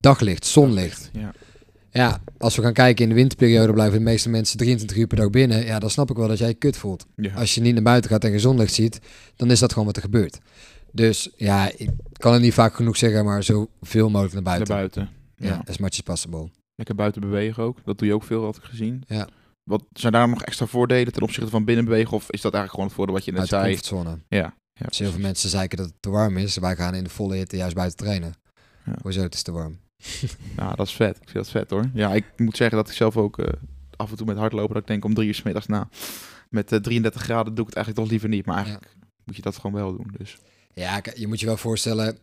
Daglicht, 0.00 0.46
zonlicht. 0.46 1.10
Ja. 1.12 1.32
Ja, 1.92 2.20
als 2.38 2.56
we 2.56 2.62
gaan 2.62 2.72
kijken 2.72 3.02
in 3.02 3.08
de 3.08 3.14
winterperiode 3.14 3.72
blijven 3.72 3.98
de 3.98 4.04
meeste 4.04 4.28
mensen 4.28 4.58
23 4.58 4.96
uur 4.96 5.06
per 5.06 5.16
dag 5.16 5.30
binnen. 5.30 5.64
Ja, 5.64 5.78
dan 5.78 5.90
snap 5.90 6.10
ik 6.10 6.16
wel 6.16 6.28
dat 6.28 6.38
jij 6.38 6.48
je 6.48 6.54
kut 6.54 6.76
voelt. 6.76 7.06
Ja. 7.16 7.34
Als 7.34 7.54
je 7.54 7.60
niet 7.60 7.74
naar 7.74 7.82
buiten 7.82 8.10
gaat 8.10 8.24
en 8.24 8.30
geen 8.30 8.40
zonlicht 8.40 8.74
ziet, 8.74 9.00
dan 9.36 9.50
is 9.50 9.58
dat 9.58 9.72
gewoon 9.72 9.86
wat 9.86 9.96
er 9.96 10.02
gebeurt. 10.02 10.38
Dus 10.92 11.30
ja, 11.36 11.70
ik 11.76 11.90
kan 12.12 12.32
het 12.32 12.42
niet 12.42 12.54
vaak 12.54 12.74
genoeg 12.74 12.96
zeggen, 12.96 13.24
maar 13.24 13.42
zoveel 13.42 14.10
mogelijk 14.10 14.32
naar 14.34 14.42
Naar 14.42 14.42
buiten. 14.42 14.74
buiten. 14.74 15.08
Ja, 15.36 15.46
Ja. 15.48 15.62
as 15.68 15.78
much 15.78 15.90
as 15.90 16.00
possible. 16.00 16.50
Lekker 16.74 16.94
buiten 16.94 17.20
bewegen 17.20 17.62
ook. 17.62 17.78
Dat 17.84 17.98
doe 17.98 18.08
je 18.08 18.14
ook 18.14 18.22
veel, 18.24 18.44
had 18.44 18.56
ik 18.56 18.62
gezien. 18.62 19.02
Ja. 19.06 19.28
Wat, 19.62 19.84
zijn 19.92 20.12
daar 20.12 20.28
nog 20.28 20.42
extra 20.42 20.66
voordelen 20.66 21.12
ten 21.12 21.22
opzichte 21.22 21.50
van 21.50 21.64
binnen 21.64 21.84
bewegen? 21.84 22.12
Of 22.12 22.30
is 22.30 22.40
dat 22.40 22.54
eigenlijk 22.54 22.70
gewoon 22.72 22.86
het 22.86 22.94
voordeel 22.94 23.14
wat 23.14 23.24
je 23.24 23.30
net 23.30 23.40
Uit 23.40 23.50
de 23.50 23.56
zei? 23.56 23.66
comfortzone. 23.68 24.18
Ja. 24.28 24.54
ja 24.72 24.86
Dus 24.86 24.98
heel 24.98 25.10
veel 25.10 25.20
mensen 25.20 25.48
zeiken 25.50 25.76
dat 25.78 25.86
het 25.86 25.94
te 26.00 26.10
warm 26.10 26.36
is. 26.36 26.56
Wij 26.56 26.76
gaan 26.76 26.94
in 26.94 27.04
de 27.04 27.10
volle 27.10 27.34
hitte 27.34 27.56
juist 27.56 27.74
buiten 27.74 27.96
trainen. 27.98 28.34
Ja. 28.84 28.94
Hoezo, 29.02 29.22
het 29.22 29.34
is 29.34 29.42
te 29.42 29.52
warm. 29.52 29.78
Nou, 30.56 30.76
dat 30.76 30.86
is 30.86 30.92
vet. 30.92 31.16
Ik 31.16 31.22
vind 31.28 31.34
dat 31.44 31.50
vet 31.50 31.70
hoor. 31.70 31.90
Ja, 31.94 32.14
ik 32.14 32.24
moet 32.36 32.56
zeggen 32.56 32.76
dat 32.76 32.88
ik 32.88 32.94
zelf 32.94 33.16
ook 33.16 33.38
eh, 33.38 33.52
af 33.96 34.10
en 34.10 34.16
toe 34.16 34.26
met 34.26 34.36
hardlopen, 34.36 34.72
dat 34.74 34.82
ik 34.82 34.88
denk 34.88 35.04
om 35.04 35.14
drie 35.14 35.28
uur 35.28 35.34
's 35.34 35.42
middags 35.42 35.66
na. 35.66 35.88
Met 36.48 36.72
eh, 36.72 36.78
33 36.78 37.22
graden 37.22 37.54
doe 37.54 37.60
ik 37.64 37.74
het 37.74 37.76
eigenlijk 37.76 37.96
toch 38.06 38.08
liever 38.10 38.28
niet. 38.28 38.46
Maar 38.46 38.56
eigenlijk 38.56 38.94
moet 39.24 39.36
je 39.36 39.42
dat 39.42 39.56
gewoon 39.56 39.72
wel 39.72 39.96
doen. 39.96 40.14
Dus. 40.18 40.38
Ja, 40.74 41.02
je 41.14 41.26
moet 41.26 41.40
je 41.40 41.46
wel 41.46 41.56
voorstellen, 41.56 42.18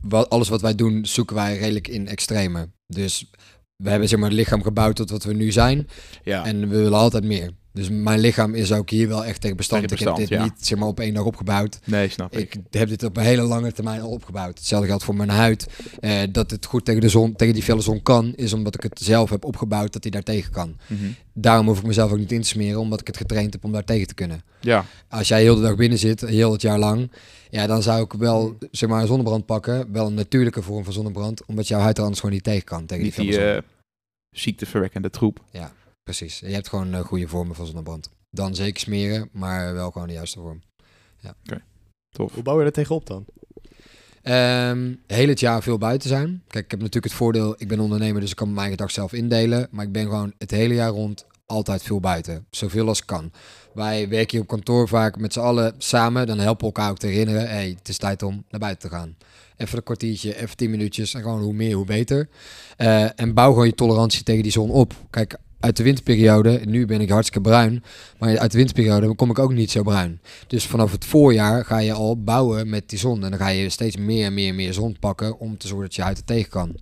wat, 0.00 0.30
alles 0.30 0.48
wat 0.48 0.60
wij 0.60 0.74
doen, 0.74 1.06
zoeken 1.06 1.36
wij 1.36 1.58
redelijk 1.58 1.88
in 1.88 2.08
extreme. 2.08 2.68
Dus 2.86 3.30
we 3.76 3.90
hebben 3.90 4.08
zeg 4.08 4.18
maar, 4.18 4.28
het 4.28 4.38
lichaam 4.38 4.62
gebouwd 4.62 4.96
tot 4.96 5.10
wat 5.10 5.24
we 5.24 5.32
nu 5.32 5.52
zijn. 5.52 5.88
Ja. 6.24 6.44
En 6.44 6.60
we 6.60 6.76
willen 6.76 6.98
altijd 6.98 7.24
meer. 7.24 7.50
Dus 7.78 7.88
mijn 7.88 8.20
lichaam 8.20 8.54
is 8.54 8.72
ook 8.72 8.90
hier 8.90 9.08
wel 9.08 9.24
echt 9.24 9.40
tegen 9.40 9.56
bestand. 9.56 9.88
Tegen 9.88 9.98
ik 9.98 10.06
heb 10.06 10.16
dit 10.16 10.28
ja. 10.28 10.42
niet 10.42 10.66
zeg 10.66 10.78
maar, 10.78 10.88
op 10.88 11.00
één 11.00 11.14
dag 11.14 11.24
opgebouwd. 11.24 11.78
Nee, 11.84 12.08
snap 12.08 12.36
ik. 12.36 12.54
Ik 12.54 12.62
heb 12.70 12.88
dit 12.88 13.02
op 13.02 13.16
een 13.16 13.22
hele 13.22 13.42
lange 13.42 13.72
termijn 13.72 14.00
al 14.00 14.10
opgebouwd. 14.10 14.58
Hetzelfde 14.58 14.88
geldt 14.88 15.04
voor 15.04 15.14
mijn 15.14 15.28
huid. 15.28 15.66
Eh, 16.00 16.20
dat 16.32 16.50
het 16.50 16.66
goed 16.66 16.84
tegen 16.84 17.00
de 17.00 17.08
zon, 17.08 17.36
tegen 17.36 17.54
die 17.54 17.62
felle 17.62 17.80
zon 17.80 18.02
kan, 18.02 18.32
is 18.34 18.52
omdat 18.52 18.74
ik 18.74 18.82
het 18.82 19.00
zelf 19.02 19.30
heb 19.30 19.44
opgebouwd 19.44 19.92
dat 19.92 20.02
hij 20.02 20.12
daar 20.12 20.22
tegen 20.22 20.52
kan. 20.52 20.76
Mhm. 20.86 21.04
Daarom 21.32 21.66
hoef 21.66 21.78
ik 21.78 21.86
mezelf 21.86 22.12
ook 22.12 22.18
niet 22.18 22.32
in 22.32 22.42
te 22.42 22.48
smeren, 22.48 22.80
omdat 22.80 23.00
ik 23.00 23.06
het 23.06 23.16
getraind 23.16 23.52
heb 23.52 23.64
om 23.64 23.72
daar 23.72 23.84
tegen 23.84 24.06
te 24.06 24.14
kunnen. 24.14 24.42
Ja, 24.60 24.84
Als 25.08 25.28
jij 25.28 25.40
heel 25.40 25.54
de 25.54 25.62
dag 25.62 25.76
binnen 25.76 25.98
zit, 25.98 26.20
heel 26.20 26.52
het 26.52 26.62
jaar 26.62 26.78
lang, 26.78 27.10
ja, 27.50 27.66
dan 27.66 27.82
zou 27.82 28.02
ik 28.02 28.12
wel 28.12 28.58
zeg 28.70 28.88
maar 28.88 29.00
een 29.00 29.06
zonnebrand 29.06 29.46
pakken. 29.46 29.92
Wel 29.92 30.06
een 30.06 30.14
natuurlijke 30.14 30.62
vorm 30.62 30.84
van 30.84 30.92
zonnebrand, 30.92 31.44
omdat 31.46 31.68
jouw 31.68 31.80
huid 31.80 31.96
er 31.96 32.02
anders 32.02 32.20
gewoon 32.20 32.34
niet 32.34 32.44
tegen 32.44 32.64
kan. 32.64 32.86
Tegen 32.86 33.04
niet 33.04 33.16
die 33.16 33.40
eh 33.40 33.62
ziekteverwekkende 34.30 35.10
troep. 35.10 35.44
Precies. 36.08 36.38
Je 36.38 36.46
hebt 36.46 36.68
gewoon 36.68 36.94
eh, 36.94 37.00
goede 37.00 37.28
vormen 37.28 37.54
van 37.54 37.66
zonnebrand. 37.66 38.10
Dan 38.30 38.54
zeker 38.54 38.80
smeren, 38.80 39.28
maar 39.32 39.74
wel 39.74 39.90
gewoon 39.90 40.06
de 40.06 40.12
juiste 40.12 40.40
vorm. 40.40 40.60
Tof. 42.10 42.34
Hoe 42.34 42.42
bouw 42.42 42.58
je 42.58 42.64
er 42.64 42.72
tegenop 42.72 43.06
dan? 43.06 43.24
Ehm 44.22 44.94
heel 45.06 45.28
het 45.28 45.40
jaar 45.40 45.62
veel 45.62 45.78
buiten 45.78 46.08
zijn. 46.08 46.42
Kijk, 46.46 46.64
ik 46.64 46.70
heb 46.70 46.80
natuurlijk 46.80 47.04
het 47.04 47.14
voordeel, 47.14 47.54
ik 47.58 47.68
ben 47.68 47.80
ondernemer, 47.80 48.20
dus 48.20 48.30
ik 48.30 48.36
kan 48.36 48.46
mijn 48.46 48.58
eigen 48.58 48.76
dag 48.76 48.90
zelf 48.90 49.12
indelen. 49.12 49.68
Maar 49.70 49.84
ik 49.84 49.92
ben 49.92 50.02
gewoon 50.02 50.32
het 50.38 50.50
hele 50.50 50.74
jaar 50.74 50.90
rond 50.90 51.26
altijd 51.46 51.82
veel 51.82 52.00
buiten. 52.00 52.46
Zoveel 52.50 52.88
als 52.88 53.04
kan. 53.04 53.32
Wij 53.74 54.08
werken 54.08 54.30
hier 54.30 54.40
op 54.40 54.48
kantoor 54.48 54.88
vaak 54.88 55.18
met 55.18 55.32
z'n 55.32 55.40
allen 55.40 55.74
samen. 55.78 56.26
Dan 56.26 56.38
helpen 56.38 56.68
we 56.68 56.74
elkaar 56.74 56.90
ook 56.90 56.98
te 56.98 57.06
herinneren, 57.06 57.48
hey, 57.48 57.74
het 57.78 57.88
is 57.88 57.96
tijd 57.96 58.22
om 58.22 58.44
naar 58.48 58.60
buiten 58.60 58.90
te 58.90 58.96
gaan. 58.96 59.16
Even 59.56 59.76
een 59.76 59.82
kwartiertje, 59.82 60.36
even 60.36 60.56
tien 60.56 60.70
minuutjes. 60.70 61.14
En 61.14 61.22
gewoon 61.22 61.42
hoe 61.42 61.52
meer, 61.52 61.74
hoe 61.74 61.86
beter. 61.86 62.28
Eh, 62.76 63.20
en 63.20 63.34
bouw 63.34 63.50
gewoon 63.50 63.66
je 63.66 63.74
tolerantie 63.74 64.22
tegen 64.22 64.42
die 64.42 64.52
zon 64.52 64.70
op. 64.70 64.94
Kijk, 65.10 65.38
uit 65.60 65.76
de 65.76 65.82
winterperiode, 65.82 66.60
nu 66.64 66.86
ben 66.86 67.00
ik 67.00 67.10
hartstikke 67.10 67.48
bruin. 67.48 67.84
Maar 68.18 68.38
uit 68.38 68.50
de 68.50 68.56
winterperiode 68.56 69.14
kom 69.14 69.30
ik 69.30 69.38
ook 69.38 69.52
niet 69.52 69.70
zo 69.70 69.82
bruin. 69.82 70.20
Dus 70.46 70.66
vanaf 70.66 70.92
het 70.92 71.04
voorjaar 71.04 71.64
ga 71.64 71.78
je 71.78 71.92
al 71.92 72.22
bouwen 72.22 72.68
met 72.68 72.88
die 72.88 72.98
zon. 72.98 73.24
En 73.24 73.30
dan 73.30 73.38
ga 73.38 73.48
je 73.48 73.68
steeds 73.68 73.96
meer 73.96 74.24
en 74.24 74.34
meer 74.34 74.48
en 74.48 74.54
meer 74.54 74.72
zon 74.72 74.96
pakken 75.00 75.38
om 75.38 75.56
te 75.56 75.66
zorgen 75.66 75.86
dat 75.86 75.94
je 75.94 76.02
huid 76.02 76.18
er 76.18 76.24
tegen 76.24 76.50
kan. 76.50 76.74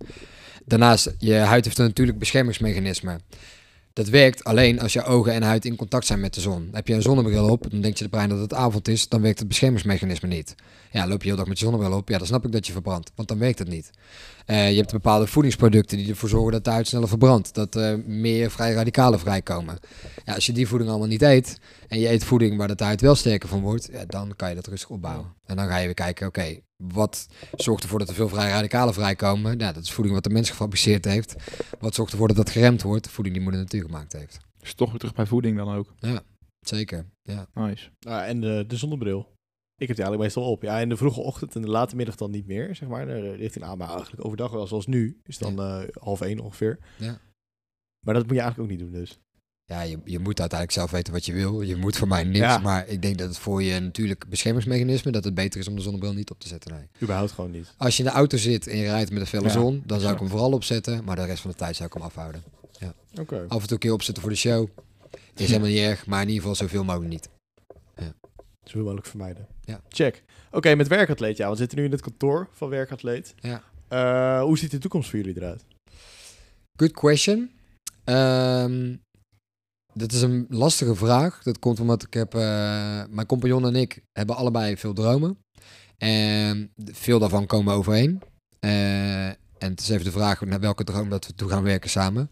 Daarnaast, 0.65 1.13
je 1.17 1.33
huid 1.33 1.65
heeft 1.65 1.77
een 1.77 1.85
natuurlijk 1.85 2.19
beschermingsmechanisme. 2.19 3.19
Dat 3.93 4.09
werkt 4.09 4.43
alleen 4.43 4.79
als 4.79 4.93
je 4.93 5.03
ogen 5.03 5.33
en 5.33 5.43
huid 5.43 5.65
in 5.65 5.75
contact 5.75 6.05
zijn 6.05 6.19
met 6.19 6.33
de 6.33 6.41
zon. 6.41 6.69
Heb 6.71 6.87
je 6.87 6.93
een 6.93 7.01
zonnebril 7.01 7.49
op, 7.49 7.71
dan 7.71 7.81
denkt 7.81 7.97
je 7.97 8.03
de 8.03 8.09
brein 8.09 8.29
dat 8.29 8.39
het 8.39 8.53
avond 8.53 8.87
is, 8.87 9.07
dan 9.07 9.21
werkt 9.21 9.39
het 9.39 9.47
beschermingsmechanisme 9.47 10.27
niet. 10.27 10.55
Ja, 10.91 11.07
loop 11.07 11.21
je 11.21 11.27
heel 11.27 11.37
dag 11.37 11.47
met 11.47 11.59
je 11.59 11.65
zonnebril 11.65 11.97
op, 11.97 12.09
ja, 12.09 12.17
dan 12.17 12.27
snap 12.27 12.45
ik 12.45 12.51
dat 12.51 12.67
je 12.67 12.71
verbrandt, 12.73 13.11
want 13.15 13.27
dan 13.27 13.37
werkt 13.37 13.59
het 13.59 13.67
niet. 13.67 13.89
Eh, 14.45 14.71
je 14.71 14.77
hebt 14.77 14.91
bepaalde 14.91 15.27
voedingsproducten 15.27 15.97
die 15.97 16.09
ervoor 16.09 16.29
zorgen 16.29 16.51
dat 16.51 16.63
de 16.63 16.69
huid 16.69 16.87
sneller 16.87 17.07
verbrandt, 17.07 17.53
dat 17.53 17.75
er 17.75 17.99
meer 18.05 18.51
vrije 18.51 18.73
radicalen 18.73 19.19
vrijkomen. 19.19 19.79
Ja, 20.25 20.33
als 20.33 20.45
je 20.45 20.53
die 20.53 20.67
voeding 20.67 20.89
allemaal 20.89 21.07
niet 21.07 21.21
eet 21.21 21.59
en 21.87 21.99
je 21.99 22.09
eet 22.09 22.23
voeding 22.23 22.57
waar 22.57 22.75
de 22.75 22.83
huid 22.83 23.01
wel 23.01 23.15
sterker 23.15 23.49
van 23.49 23.61
wordt, 23.61 23.89
ja, 23.91 24.05
dan 24.05 24.35
kan 24.35 24.49
je 24.49 24.55
dat 24.55 24.67
rustig 24.67 24.89
opbouwen. 24.89 25.33
En 25.45 25.55
dan 25.55 25.67
ga 25.67 25.77
je 25.77 25.85
weer 25.85 25.93
kijken, 25.93 26.27
oké, 26.27 26.59
wat 26.77 27.27
zorgt 27.55 27.83
ervoor 27.83 27.99
dat 27.99 28.09
er 28.09 28.15
veel 28.15 28.29
vrije 28.29 28.51
radicalen 28.51 28.93
vrijkomen? 28.93 29.59
Ja, 29.59 29.71
dat 29.71 29.83
is 29.83 29.91
voeding 29.91 30.15
wat 30.15 30.23
de 30.23 30.29
mens 30.29 30.49
gefabriceerd 30.49 31.05
heeft. 31.05 31.35
Wat 31.79 31.95
zorgt 31.95 32.11
ervoor 32.11 32.27
dat 32.27 32.37
dat 32.37 32.49
geremd 32.49 32.81
wordt? 32.81 33.09
Voeding 33.09 33.35
die 33.35 33.43
moeder 33.43 33.61
natuur 33.61 33.81
gemaakt 33.81 34.13
heeft. 34.13 34.37
Dus 34.59 34.73
toch 34.73 34.89
weer 34.89 34.99
terug 34.99 35.13
bij 35.13 35.25
voeding 35.25 35.57
dan 35.57 35.75
ook. 35.75 35.93
Zeker, 36.59 37.05
ja. 37.23 37.47
Nice. 37.53 37.89
Ah, 37.99 38.27
en 38.27 38.41
de, 38.41 38.63
de 38.67 38.75
zonnebril. 38.75 39.35
Ik 39.79 39.87
heb 39.87 39.95
die 39.95 40.05
eigenlijk 40.05 40.35
meestal 40.35 40.51
op. 40.51 40.61
Ja, 40.61 40.79
in 40.79 40.89
de 40.89 40.97
vroege 40.97 41.19
ochtend 41.19 41.55
en 41.55 41.61
de 41.61 41.69
late 41.69 41.95
middag 41.95 42.15
dan 42.15 42.31
niet 42.31 42.47
meer, 42.47 42.75
zeg 42.75 42.89
maar. 42.89 43.07
Eh, 43.07 43.35
Richting 43.35 43.65
aan, 43.65 43.77
maar 43.77 43.89
eigenlijk 43.89 44.25
overdag 44.25 44.51
wel, 44.51 44.67
zoals 44.67 44.87
nu. 44.87 45.19
Is 45.23 45.37
dan 45.37 45.59
eh, 45.59 45.81
half 45.99 46.21
één 46.21 46.39
ongeveer. 46.39 46.79
Ja. 46.97 47.19
Maar 48.05 48.13
dat 48.13 48.23
moet 48.23 48.35
je 48.35 48.41
eigenlijk 48.41 48.71
ook 48.71 48.77
niet 48.77 48.91
doen 48.91 48.99
dus. 48.99 49.19
Ja, 49.65 49.81
je, 49.81 49.99
je 50.05 50.19
moet 50.19 50.39
uiteindelijk 50.39 50.79
zelf 50.79 50.91
weten 50.91 51.13
wat 51.13 51.25
je 51.25 51.33
wil. 51.33 51.61
Je 51.61 51.75
moet 51.75 51.97
voor 51.97 52.07
mij 52.07 52.23
niks. 52.23 52.37
Ja. 52.37 52.57
Maar 52.57 52.87
ik 52.87 53.01
denk 53.01 53.17
dat 53.17 53.27
het 53.27 53.37
voor 53.37 53.63
je 53.63 53.79
natuurlijk 53.79 54.29
beschermingsmechanisme, 54.29 55.11
dat 55.11 55.23
het 55.23 55.33
beter 55.33 55.59
is 55.59 55.67
om 55.67 55.75
de 55.75 55.81
zonnebril 55.81 56.13
niet 56.13 56.31
op 56.31 56.39
te 56.39 56.47
zetten. 56.47 56.71
Nee. 56.73 56.87
Überhaupt 57.01 57.31
gewoon 57.31 57.51
niet. 57.51 57.73
Als 57.77 57.97
je 57.97 58.03
in 58.03 58.09
de 58.09 58.15
auto 58.15 58.37
zit 58.37 58.67
en 58.67 58.77
je 58.77 58.83
rijdt 58.83 59.11
met 59.11 59.21
een 59.21 59.27
felle 59.27 59.43
Ja, 59.43 59.49
zon, 59.49 59.83
dan 59.85 59.99
zou 59.99 60.13
ik 60.13 60.19
hem 60.19 60.29
vooral 60.29 60.51
opzetten. 60.51 61.03
Maar 61.03 61.15
de 61.15 61.25
rest 61.25 61.41
van 61.41 61.51
de 61.51 61.57
tijd 61.57 61.75
zou 61.75 61.87
ik 61.87 61.93
hem 61.93 62.03
afhouden. 62.03 62.43
Oké. 63.19 63.45
Af 63.47 63.61
en 63.61 63.67
toe 63.67 63.71
een 63.71 63.77
keer 63.77 63.93
opzetten 63.93 64.23
voor 64.23 64.31
de 64.31 64.37
show. 64.37 64.69
Is 65.35 65.47
helemaal 65.47 65.69
niet 65.69 65.79
erg, 65.79 66.05
maar 66.05 66.21
in 66.21 66.27
ieder 66.27 66.41
geval 66.41 66.55
zoveel 66.55 66.83
mogelijk 66.83 67.11
niet. 67.11 67.29
Zoveel 68.67 68.83
mogelijk 68.83 69.07
vermijden. 69.07 69.47
Ja. 69.61 69.81
Check. 69.89 70.23
Oké, 70.51 70.75
met 70.75 70.87
werkatleet. 70.87 71.37
Ja, 71.37 71.49
we 71.49 71.55
zitten 71.55 71.77
nu 71.77 71.83
in 71.83 71.91
het 71.91 72.01
kantoor 72.01 72.47
van 72.51 72.69
werkatleet. 72.69 73.33
Ja. 73.39 73.63
Eh, 73.87 74.41
hoe 74.43 74.57
ziet 74.57 74.71
de 74.71 74.77
toekomst 74.77 75.09
voor 75.09 75.19
jullie 75.19 75.37
eruit? 75.37 75.65
Good 76.75 76.91
question. 76.91 77.51
Ehm 78.03 78.95
dat 79.97 80.11
is 80.11 80.21
een 80.21 80.45
lastige 80.49 80.95
vraag. 80.95 81.43
Dat 81.43 81.59
komt 81.59 81.79
omdat 81.79 82.03
ik 82.03 82.13
heb, 82.13 82.33
eh, 82.33 82.41
mijn 83.09 83.25
compagnon 83.27 83.65
en 83.65 83.75
ik 83.75 84.01
hebben 84.11 84.35
allebei 84.35 84.77
veel 84.77 84.93
dromen. 84.93 85.37
En 85.97 86.71
veel 86.85 87.19
daarvan 87.19 87.45
komen 87.45 87.73
overeen. 87.73 88.21
Eh, 88.59 89.27
en 89.27 89.37
het 89.57 89.79
is 89.79 89.89
even 89.89 90.05
de 90.05 90.11
vraag 90.11 90.41
naar 90.41 90.59
welke 90.59 90.83
droom 90.83 91.09
dat 91.09 91.27
we 91.27 91.33
toe 91.33 91.49
gaan 91.49 91.63
werken 91.63 91.89
samen. 91.89 92.31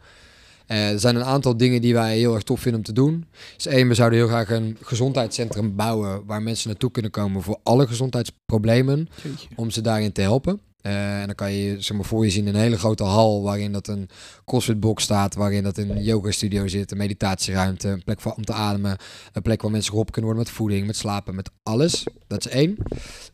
Eh, 0.67 0.89
er 0.89 0.99
zijn 0.99 1.15
een 1.15 1.23
aantal 1.23 1.57
dingen 1.57 1.81
die 1.81 1.93
wij 1.93 2.17
heel 2.17 2.33
erg 2.33 2.43
tof 2.43 2.59
vinden 2.59 2.79
om 2.79 2.85
te 2.85 2.93
doen. 2.93 3.25
Dus 3.55 3.65
één, 3.65 3.87
we 3.87 3.93
zouden 3.93 4.19
heel 4.19 4.27
graag 4.27 4.49
een 4.49 4.77
gezondheidscentrum 4.81 5.75
bouwen 5.75 6.25
waar 6.25 6.41
mensen 6.41 6.69
naartoe 6.69 6.91
kunnen 6.91 7.11
komen 7.11 7.41
voor 7.41 7.59
alle 7.63 7.87
gezondheidsproblemen 7.87 9.09
Jeetje. 9.23 9.47
om 9.55 9.69
ze 9.69 9.81
daarin 9.81 10.11
te 10.11 10.21
helpen. 10.21 10.59
Eh, 10.85 11.19
en 11.19 11.25
dan 11.25 11.35
kan 11.35 11.51
je 11.51 11.81
zeg 11.81 11.97
maar, 11.97 12.05
voor 12.05 12.25
je 12.25 12.31
zien 12.31 12.47
een 12.47 12.55
hele 12.55 12.77
grote 12.77 13.03
hal 13.03 13.43
waarin 13.43 13.71
dat 13.71 13.87
een 13.87 14.09
crossfitbox 14.45 15.03
staat, 15.03 15.35
waarin 15.35 15.63
dat 15.63 15.77
een 15.77 16.03
yoga 16.03 16.31
studio 16.31 16.67
zit, 16.67 16.91
een 16.91 16.97
meditatieruimte, 16.97 17.87
een 17.87 18.03
plek 18.03 18.21
voor, 18.21 18.31
om 18.31 18.45
te 18.45 18.53
ademen, 18.53 18.97
een 19.33 19.41
plek 19.41 19.61
waar 19.61 19.71
mensen 19.71 19.89
geholpen 19.89 20.13
kunnen 20.13 20.31
worden 20.31 20.47
met 20.49 20.57
voeding, 20.57 20.85
met 20.87 20.95
slapen, 20.95 21.35
met 21.35 21.49
alles. 21.63 22.03
Dat 22.27 22.45
is 22.45 22.51
één. 22.51 22.77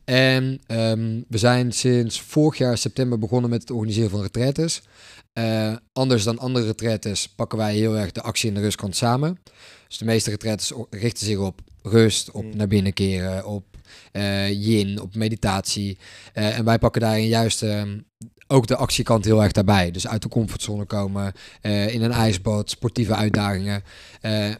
En 0.04 0.62
ehm, 0.68 1.22
we 1.28 1.38
zijn 1.38 1.72
sinds 1.72 2.22
vorig 2.22 2.58
jaar 2.58 2.78
september 2.78 3.20
begonnen 3.20 3.50
met 3.50 3.62
het 3.62 3.72
organiseren 3.72 4.10
van 4.10 4.22
retraites. 4.22 4.82
Eh, 5.34 5.74
anders 5.94 6.24
dan 6.24 6.40
andere 6.40 6.66
retraites 6.66 7.28
pakken 7.30 7.58
wij 7.58 7.76
heel 7.76 7.98
erg 7.98 8.12
de 8.12 8.22
actie 8.22 8.50
en 8.50 8.56
de 8.56 8.62
rustkant 8.62 8.96
samen. 8.96 9.38
Dus 9.88 9.98
de 9.98 10.06
meeste 10.06 10.30
retraites 10.30 10.74
o- 10.74 10.88
richten 10.90 11.26
zich 11.26 11.38
op 11.38 11.62
rust, 11.84 12.32
op 12.32 12.44
Mm. 12.44 12.56
naar 12.56 12.68
binnen 12.68 12.94
keren, 12.94 13.46
op 13.46 13.64
eh, 14.12 14.50
yin, 14.66 15.02
op 15.02 15.16
meditatie. 15.16 15.98
Eh, 16.34 16.58
en 16.58 16.66
wij 16.66 16.80
pakken 16.80 17.02
daarin 17.02 17.28
juist 17.28 17.64
ehm, 17.64 18.00
ook 18.48 18.68
de 18.68 18.76
actiekant 18.76 19.26
heel 19.26 19.44
erg 19.44 19.52
daarbij. 19.52 19.92
Dus 19.92 20.08
uit 20.08 20.22
de 20.22 20.30
comfortzone 20.30 20.86
komen, 20.86 21.34
in 21.62 22.02
een 22.02 22.12
ijsbad, 22.12 22.70
sportieve 22.70 23.16
uitdagingen. 23.16 23.84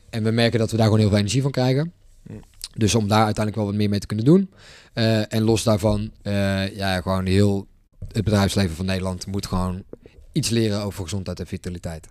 En 0.10 0.24
we 0.24 0.32
merken 0.32 0.60
dat 0.60 0.72
we 0.72 0.76
daar 0.78 0.86
gewoon 0.86 1.00
heel 1.00 1.10
veel 1.10 1.18
energie 1.18 1.42
van 1.42 1.52
krijgen. 1.52 1.94
Mm. 2.24 2.40
Dus 2.76 2.96
om 2.96 3.08
daar 3.08 3.24
uiteindelijk 3.26 3.56
wel 3.56 3.66
wat 3.66 3.76
meer 3.76 3.90
mee 3.90 4.00
te 4.00 4.08
kunnen 4.08 4.26
doen. 4.26 4.50
En 5.30 5.42
los 5.42 5.64
daarvan, 5.64 6.12
ja, 6.74 7.02
gewoon 7.02 7.26
heel 7.26 7.68
het 8.12 8.24
bedrijfsleven 8.24 8.76
van 8.76 8.86
Nederland 8.86 9.26
moet 9.26 9.46
gewoon 9.46 9.84
iets 10.32 10.50
leren 10.50 10.82
over 10.82 11.04
gezondheid 11.04 11.40
en 11.40 11.48
vitaliteit. 11.48 12.08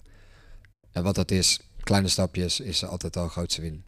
En 0.93 1.03
wat 1.03 1.15
dat 1.15 1.31
is, 1.31 1.61
kleine 1.83 2.09
stapjes, 2.09 2.61
is 2.61 2.85
altijd 2.85 3.17
al 3.17 3.29
grootste 3.29 3.61
win. 3.61 3.85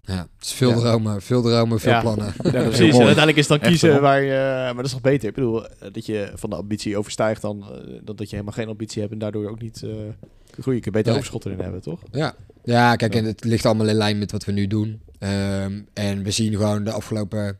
Ja, 0.00 0.28
veel 0.38 0.70
Ja. 0.70 0.76
dromen, 0.76 1.22
veel 1.22 1.42
dromen, 1.42 1.80
veel 1.80 1.90
Ja. 1.92 2.00
plannen. 2.00 2.32
Ja, 2.42 2.50
precies. 2.50 2.78
En 2.94 2.98
uiteindelijk 2.98 3.36
is 3.36 3.46
dan 3.46 3.58
kiezen 3.58 4.00
waar 4.00 4.22
je... 4.22 4.32
Maar 4.64 4.74
dat 4.74 4.84
is 4.84 4.90
toch 4.90 5.00
beter? 5.00 5.28
Ik 5.28 5.34
bedoel, 5.34 5.68
eh, 5.68 5.88
dat 5.92 6.06
je 6.06 6.32
van 6.34 6.50
de 6.50 6.56
ambitie 6.56 6.96
overstijgt 6.98 7.42
dan, 7.42 7.62
eh, 7.62 7.68
dan 8.02 8.16
dat 8.16 8.30
je 8.30 8.36
helemaal 8.36 8.54
geen 8.54 8.68
ambitie 8.68 9.00
hebt 9.00 9.12
en 9.12 9.18
daardoor 9.18 9.50
ook 9.50 9.60
niet 9.60 9.82
eh 9.82 9.90
kunt 9.90 10.62
groeien. 10.62 10.74
Je 10.74 10.80
kunt 10.80 10.94
beter 10.94 11.04
Nee. 11.12 11.14
overschot 11.14 11.44
erin 11.44 11.60
hebben, 11.60 11.80
toch? 11.80 12.00
Ja, 12.12 12.34
ja 12.64 12.96
kijk, 12.96 13.12
Ja. 13.12 13.18
en 13.18 13.24
het 13.24 13.44
ligt 13.44 13.66
allemaal 13.66 13.88
in 13.88 13.94
lijn 13.94 14.18
met 14.18 14.32
wat 14.32 14.44
we 14.44 14.52
nu 14.52 14.66
doen. 14.66 15.00
Ehm, 15.18 15.80
en 15.92 16.22
we 16.22 16.30
zien 16.30 16.52
gewoon 16.56 16.84
de 16.84 16.92
afgelopen 16.92 17.58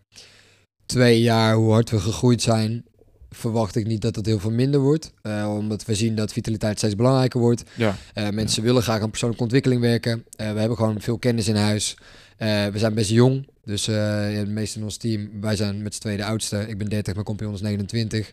twee 0.87 1.21
jaar 1.21 1.55
hoe 1.55 1.73
hard 1.73 1.91
we 1.91 2.01
gegroeid 2.01 2.43
zijn. 2.43 2.85
Verwacht 3.31 3.77
ik 3.77 3.87
niet 3.87 4.01
dat 4.01 4.17
het 4.17 4.27
heel 4.27 4.39
veel 4.39 4.51
minder 4.51 4.81
wordt. 4.81 5.13
Eh, 5.23 5.55
omdat 5.59 5.85
we 5.85 5.95
zien 5.95 6.15
dat 6.15 6.33
vitaliteit 6.33 6.79
steeds 6.79 6.95
belangrijker 6.95 7.41
wordt. 7.41 7.63
Ja. 7.75 7.97
Eh, 8.15 8.29
mensen 8.29 8.63
willen 8.63 8.83
graag 8.83 9.01
aan 9.01 9.11
persoonlijke 9.11 9.45
ontwikkeling 9.45 9.81
werken. 9.81 10.25
Eh, 10.37 10.53
we 10.53 10.59
hebben 10.59 10.77
gewoon 10.77 11.01
veel 11.01 11.19
kennis 11.19 11.49
in 11.49 11.57
huis. 11.57 11.97
We 12.39 12.73
zijn 12.75 12.95
best 12.95 13.11
jong. 13.11 13.49
Dus 13.65 13.85
de 13.85 14.45
meesten 14.47 14.81
in 14.81 14.87
ons 14.87 14.97
team, 14.97 15.31
wij 15.41 15.57
zijn 15.57 15.83
met 15.83 15.95
z'n 15.95 16.01
tweede 16.01 16.25
oudste. 16.25 16.69
Ik 16.69 16.79
ben 16.79 16.89
30, 16.89 17.13
mijn 17.13 17.27
compagnon 17.27 17.55
is 17.55 17.61
29. 17.61 18.31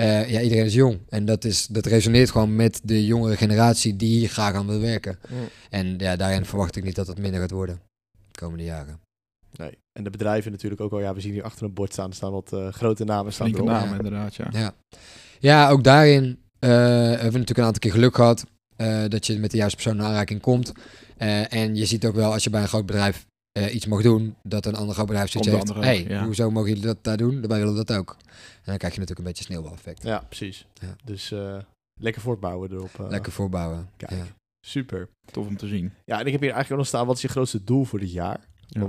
Eh, 0.00 0.30
ja, 0.30 0.40
iedereen 0.40 0.64
is 0.64 0.74
jong. 0.74 0.98
En 1.08 1.24
dat, 1.24 1.44
is, 1.44 1.66
dat 1.66 1.86
resoneert 1.86 2.30
gewoon 2.30 2.56
met 2.56 2.80
de 2.82 3.06
jongere 3.06 3.36
generatie 3.36 3.96
die 3.96 4.18
hier 4.18 4.28
graag 4.28 4.54
aan 4.54 4.66
wil 4.66 4.80
werken. 4.80 5.18
Mm. 5.28 5.48
En 5.70 5.98
ja, 5.98 6.16
daarin 6.16 6.44
verwacht 6.44 6.76
ik 6.76 6.84
niet 6.84 6.94
dat 6.94 7.06
het 7.06 7.18
minder 7.18 7.40
gaat 7.40 7.50
worden 7.50 7.80
de 8.30 8.38
komende 8.40 8.64
jaren. 8.64 9.00
Nee. 9.56 9.78
En 9.92 10.04
de 10.04 10.10
bedrijven 10.10 10.50
natuurlijk 10.50 10.80
ook 10.80 10.92
al. 10.92 11.00
Ja, 11.00 11.14
we 11.14 11.20
zien 11.20 11.32
hier 11.32 11.42
achter 11.42 11.64
een 11.64 11.72
bord 11.74 11.92
staan. 11.92 12.08
Er 12.10 12.14
staan 12.16 12.32
wat 12.32 12.52
eh, 12.52 12.68
grote 12.68 13.04
namen 13.04 13.32
staan 13.32 13.48
Flinke 13.48 13.70
namen, 13.70 13.88
Ja. 13.90 13.96
inderdaad, 13.96 14.34
ja. 14.34 14.48
Ja, 14.52 14.74
ja 15.38 15.68
ook 15.70 15.84
daarin 15.84 16.38
eh, 16.58 16.68
hebben 16.70 17.16
we 17.18 17.24
natuurlijk 17.24 17.58
een 17.58 17.64
aantal 17.64 17.80
keer 17.80 17.92
geluk 17.92 18.14
gehad 18.14 18.44
eh, 18.76 19.04
dat 19.08 19.26
je 19.26 19.38
met 19.38 19.50
de 19.50 19.56
juiste 19.56 19.76
persoon 19.82 19.96
in 20.00 20.06
aanraking 20.06 20.40
komt. 20.40 20.72
Eh, 21.16 21.52
en 21.52 21.76
je 21.76 21.84
ziet 21.86 22.06
ook 22.06 22.14
wel 22.14 22.32
als 22.32 22.44
je 22.44 22.50
bij 22.50 22.62
een 22.62 22.68
groot 22.68 22.86
bedrijf 22.86 23.26
eh, 23.52 23.74
iets 23.74 23.86
mag 23.86 24.02
doen, 24.02 24.36
dat 24.42 24.66
een 24.66 24.74
ander 24.74 24.94
groot 24.94 25.06
bedrijf 25.06 25.36
andere 25.36 25.80
hey, 25.80 26.04
ja. 26.08 26.24
hoezo 26.24 26.50
mogen 26.50 26.68
jullie 26.68 26.84
dat 26.84 26.98
daar 27.04 27.16
doen? 27.16 27.46
Wij 27.46 27.58
willen 27.58 27.74
dat 27.74 27.92
ook. 27.92 28.16
En 28.20 28.26
dan 28.64 28.76
krijg 28.76 28.94
je 28.94 29.00
natuurlijk 29.00 29.18
een 29.18 29.24
beetje 29.24 29.44
sneeuwbaleffect. 29.44 30.02
Ja, 30.02 30.18
precies. 30.28 30.66
Ja. 30.74 30.96
Dus 31.04 31.32
eh, 31.32 31.58
lekker 32.00 32.22
voortbouwen 32.22 32.70
erop. 32.72 33.00
eh. 33.00 33.08
Lekker 33.08 33.32
voorbouwen. 33.32 33.90
Kijk. 33.96 34.10
Ja. 34.10 34.26
Super. 34.66 35.08
Tof 35.32 35.46
om 35.46 35.56
te 35.56 35.66
zien. 35.66 35.92
Ja, 36.04 36.20
en 36.20 36.26
ik 36.26 36.32
heb 36.32 36.40
hier 36.40 36.50
eigenlijk 36.52 36.70
ook 36.70 36.76
nog 36.78 36.86
staan. 36.86 37.06
Wat 37.06 37.16
is 37.16 37.22
je 37.22 37.28
grootste 37.28 37.64
doel 37.64 37.84
voor 37.84 37.98
dit 37.98 38.12
jaar? 38.12 38.40
Ja. 38.66 38.88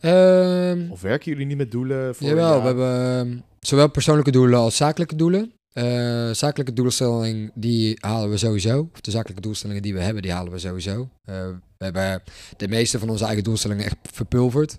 Ehm, 0.00 0.90
Of 0.90 1.00
werken 1.00 1.30
jullie 1.30 1.46
niet 1.46 1.56
met 1.56 1.70
doelen 1.70 2.14
voor 2.14 2.28
Jawel, 2.28 2.54
een 2.54 2.60
we 2.60 2.66
hebben 2.66 3.16
ehm, 3.16 3.38
zowel 3.60 3.90
persoonlijke 3.90 4.30
doelen 4.30 4.58
als 4.58 4.76
zakelijke 4.76 5.16
doelen. 5.16 5.52
Eh, 5.72 6.30
zakelijke 6.30 6.72
doelstelling, 6.72 7.50
die 7.54 7.96
halen 8.00 8.30
we 8.30 8.36
sowieso. 8.36 8.88
Of 8.92 9.00
de 9.00 9.10
zakelijke 9.10 9.42
doelstellingen 9.42 9.82
die 9.82 9.94
we 9.94 10.00
hebben, 10.00 10.22
die 10.22 10.32
halen 10.32 10.52
we 10.52 10.58
sowieso. 10.58 11.08
Eh, 11.24 11.46
we 11.78 11.84
hebben 11.84 12.22
de 12.56 12.68
meeste 12.68 12.98
van 12.98 13.08
onze 13.08 13.24
eigen 13.24 13.44
doelstellingen 13.44 13.84
echt 13.84 13.96
verpulverd. 14.12 14.76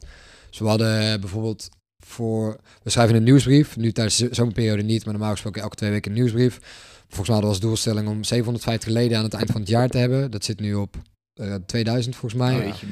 Dus 0.49 0.59
we 0.59 0.67
hadden 0.67 1.19
bijvoorbeeld 1.19 1.69
voor... 2.05 2.59
We 2.83 2.89
schrijven 2.89 3.15
een 3.15 3.23
nieuwsbrief. 3.23 3.77
Nu 3.77 3.91
tijdens 3.91 4.17
de 4.17 4.27
zomerperiode 4.31 4.83
niet, 4.83 5.03
maar 5.03 5.13
normaal 5.13 5.31
gesproken 5.31 5.61
elke 5.61 5.75
twee 5.75 5.89
weken 5.89 6.11
een 6.11 6.17
nieuwsbrief. 6.17 6.59
Volgens 7.07 7.27
mij 7.27 7.37
hadden 7.37 7.41
we 7.41 7.47
als 7.47 7.59
doelstelling 7.59 8.07
om 8.07 8.23
750 8.23 8.89
leden 8.89 9.17
aan 9.17 9.23
het 9.23 9.33
eind 9.33 9.51
van 9.51 9.61
het 9.61 9.69
jaar 9.69 9.89
te 9.89 9.97
hebben. 9.97 10.31
Dat 10.31 10.45
zit 10.45 10.59
nu 10.59 10.73
op 10.73 10.95
eh, 11.33 11.55
2000 11.65 12.15
volgens 12.15 12.41
mij. 12.41 12.55
Oh, 12.57 12.63
jeetje, 12.63 12.87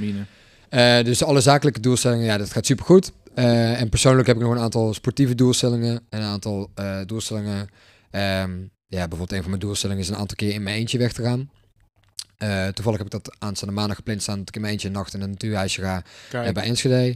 Eh, 0.76 1.04
dus 1.04 1.24
alle 1.24 1.42
zakelijke 1.42 1.80
doelstellingen, 1.80 2.26
ja, 2.26 2.38
dat 2.38 2.52
gaat 2.52 2.66
supergoed. 2.66 3.12
Eh 3.34 3.82
en 3.82 3.90
persoonlijk 3.90 4.28
heb 4.28 4.36
ik 4.36 4.42
nog 4.42 4.52
een 4.52 4.60
aantal 4.60 4.94
sportieve 4.94 5.36
doelstellingen 5.36 6.02
en 6.10 6.22
een 6.22 6.28
aantal 6.28 6.72
eh, 6.76 7.00
doelstellingen. 7.06 7.70
Ehm, 8.12 8.52
ja, 8.88 9.08
bijvoorbeeld 9.08 9.32
een 9.32 9.42
van 9.42 9.50
mijn 9.50 9.62
doelstellingen 9.62 10.04
is 10.04 10.10
een 10.10 10.16
aantal 10.16 10.36
keer 10.36 10.54
in 10.54 10.64
mijn 10.64 10.76
eentje 10.76 10.98
weg 10.98 11.14
te 11.14 11.24
gaan. 11.24 11.50
Toevallig 12.74 12.98
heb 12.98 13.14
ik 13.14 13.24
dat 13.24 13.36
aanstaande 13.40 13.74
maandag 13.74 13.96
gepland 13.96 14.22
staan 14.22 14.40
dat 14.40 14.48
ik 14.48 14.56
in 14.56 14.62
mijn 14.62 14.74
eentje 14.74 14.88
een 14.88 14.94
nacht 14.94 15.14
in 15.14 15.22
een 15.22 15.30
natuurhuisje 15.30 15.82
ga 15.82 16.04
bij 16.30 16.64
Enschede. 16.64 17.10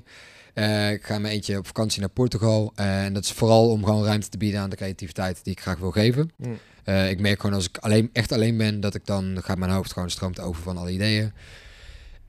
Ik 0.93 1.05
ga 1.05 1.15
in 1.15 1.21
mijn 1.21 1.33
eentje 1.33 1.57
op 1.57 1.65
vakantie 1.65 1.99
naar 1.99 2.09
Portugal. 2.09 2.71
En 2.75 3.13
dat 3.13 3.23
is 3.23 3.31
vooral 3.31 3.69
om 3.69 3.83
gewoon 3.83 4.03
ruimte 4.03 4.29
te 4.29 4.37
bieden 4.37 4.59
aan 4.59 4.69
de 4.69 4.75
creativiteit 4.75 5.39
die 5.43 5.53
ik 5.53 5.61
graag 5.61 5.77
wil 5.77 5.91
geven. 5.91 6.31
Mm. 6.37 6.59
Ik 6.85 7.19
merk 7.19 7.39
gewoon 7.39 7.55
als 7.55 7.67
ik 7.67 7.77
alleen, 7.77 8.09
echt 8.13 8.31
alleen 8.31 8.57
ben, 8.57 8.79
dat 8.79 8.95
ik 8.95 9.05
dan 9.05 9.37
gaat 9.43 9.57
mijn 9.57 9.71
hoofd 9.71 9.93
gewoon 9.93 10.09
stroomt 10.09 10.39
over 10.39 10.61
van 10.61 10.77
alle 10.77 10.91
ideeën. 10.91 11.31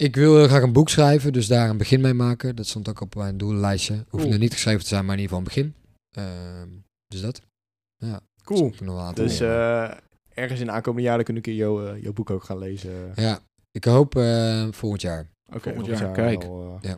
Ik 0.00 0.16
wil 0.16 0.36
heel 0.36 0.48
graag 0.48 0.62
een 0.62 0.72
boek 0.72 0.88
schrijven, 0.88 1.32
dus 1.32 1.46
daar 1.46 1.68
een 1.70 1.76
begin 1.76 2.00
mee 2.00 2.14
maken. 2.14 2.56
Dat 2.56 2.66
stond 2.66 2.88
ook 2.88 3.00
op 3.00 3.14
mijn 3.14 3.36
doellijstje. 3.38 3.94
Hoeft 3.94 4.08
Cool. 4.10 4.28
nog 4.28 4.38
niet 4.38 4.52
geschreven 4.52 4.80
te 4.80 4.86
zijn, 4.86 5.04
maar 5.04 5.14
in 5.16 5.20
ieder 5.20 5.36
geval 5.36 5.62
een 5.62 5.72
begin. 5.72 5.74
Ehm, 6.10 6.68
dus 7.06 7.20
dat. 7.20 7.40
Ja. 7.96 8.20
Cool. 8.44 8.70
Dus 8.70 9.14
Dus 9.14 9.40
eh, 9.40 9.90
ergens 10.34 10.60
in 10.60 10.66
de 10.66 10.72
aankomende 10.72 11.08
jaren 11.08 11.24
kun 11.24 11.36
ik 11.36 11.46
in 11.46 11.54
jouw, 11.54 11.86
eh, 11.86 12.02
jouw 12.02 12.12
boek 12.12 12.30
ook 12.30 12.44
gaan 12.44 12.58
lezen. 12.58 13.12
ja, 13.14 13.40
ik 13.72 13.84
hoop 13.84 14.16
eh, 14.16 14.68
volgend 14.70 15.02
jaar. 15.02 15.20
Oké, 15.20 15.60
volgend 15.60 15.86
volgend 15.86 15.98
jaar, 15.98 16.12
kijk. 16.12 16.44
al, 16.44 16.78
eh, 16.82 16.94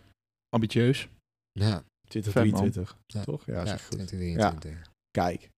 ambitieus. 0.49 1.09
Ja, 1.53 1.83
2023, 2.09 2.99
Ja. 3.07 3.23
toch? 3.25 3.47
Ja, 3.47 3.55
ja, 3.55 3.63
is 3.63 3.71
echt 3.71 3.85
goed. 3.87 4.07
2023. 4.07 4.91
Kijk. 5.11 5.49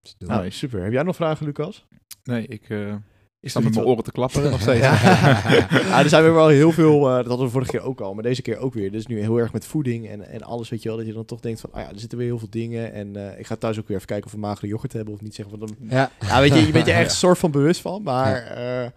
Dus 0.00 0.14
Nou, 0.28 0.50
super. 0.50 0.82
Heb 0.82 0.92
jij 0.92 1.02
nog 1.02 1.16
vragen, 1.16 1.46
Lucas? 1.46 1.86
Nee, 2.22 2.46
ik 2.46 2.68
eh 2.70 2.94
Is 3.42 3.54
er 3.54 3.62
met 3.62 3.74
mijn 3.74 3.86
oren 3.86 4.04
te 4.04 4.12
klappen 4.12 4.50
nog 4.50 4.60
steeds. 4.66 4.78
ja, 4.80 5.98
er 6.02 6.08
zijn 6.08 6.22
weer 6.22 6.34
wel 6.34 6.48
heel 6.48 6.72
veel, 6.72 7.08
eh, 7.08 7.16
dat 7.16 7.26
hadden 7.26 7.46
we 7.46 7.52
vorige 7.52 7.70
keer 7.70 7.82
ook 7.82 8.00
al, 8.00 8.14
maar 8.14 8.22
deze 8.22 8.42
keer 8.42 8.56
ook 8.58 8.74
weer. 8.74 8.92
Dus 8.92 9.06
nu 9.06 9.20
heel 9.20 9.36
erg 9.36 9.52
met 9.52 9.64
voeding 9.66 10.08
en, 10.08 10.28
en 10.28 10.42
alles, 10.42 10.68
weet 10.68 10.82
je 10.82 10.88
wel, 10.88 10.96
dat 10.98 11.06
je 11.06 11.12
dan 11.12 11.24
toch 11.24 11.40
denkt 11.40 11.60
van, 11.60 11.70
ah 11.72 11.80
ja, 11.82 11.88
er 11.92 11.98
zitten 12.00 12.18
weer 12.18 12.26
heel 12.26 12.38
veel 12.38 12.50
dingen. 12.50 12.92
En 12.92 13.16
eh, 13.32 13.38
ik 13.38 13.46
ga 13.46 13.56
thuis 13.56 13.78
ook 13.78 13.86
weer 13.88 13.96
even 13.96 14.08
kijken 14.08 14.26
of 14.26 14.32
we 14.32 14.38
magere 14.38 14.66
yoghurt 14.66 14.92
hebben 14.92 15.14
of 15.14 15.20
niet. 15.20 15.34
Zeggen 15.34 15.58
van, 15.58 15.68
dan, 15.68 15.88
Ja. 15.88 16.10
ja, 16.20 16.40
weet 16.40 16.54
je, 16.54 16.66
je 16.66 16.72
bent 16.72 16.86
je 16.86 16.92
echt 17.02 17.12
soort 17.12 17.38
van 17.38 17.50
bewust 17.50 17.80
van, 17.80 18.02
maar 18.02 18.60
ja, 18.60 18.92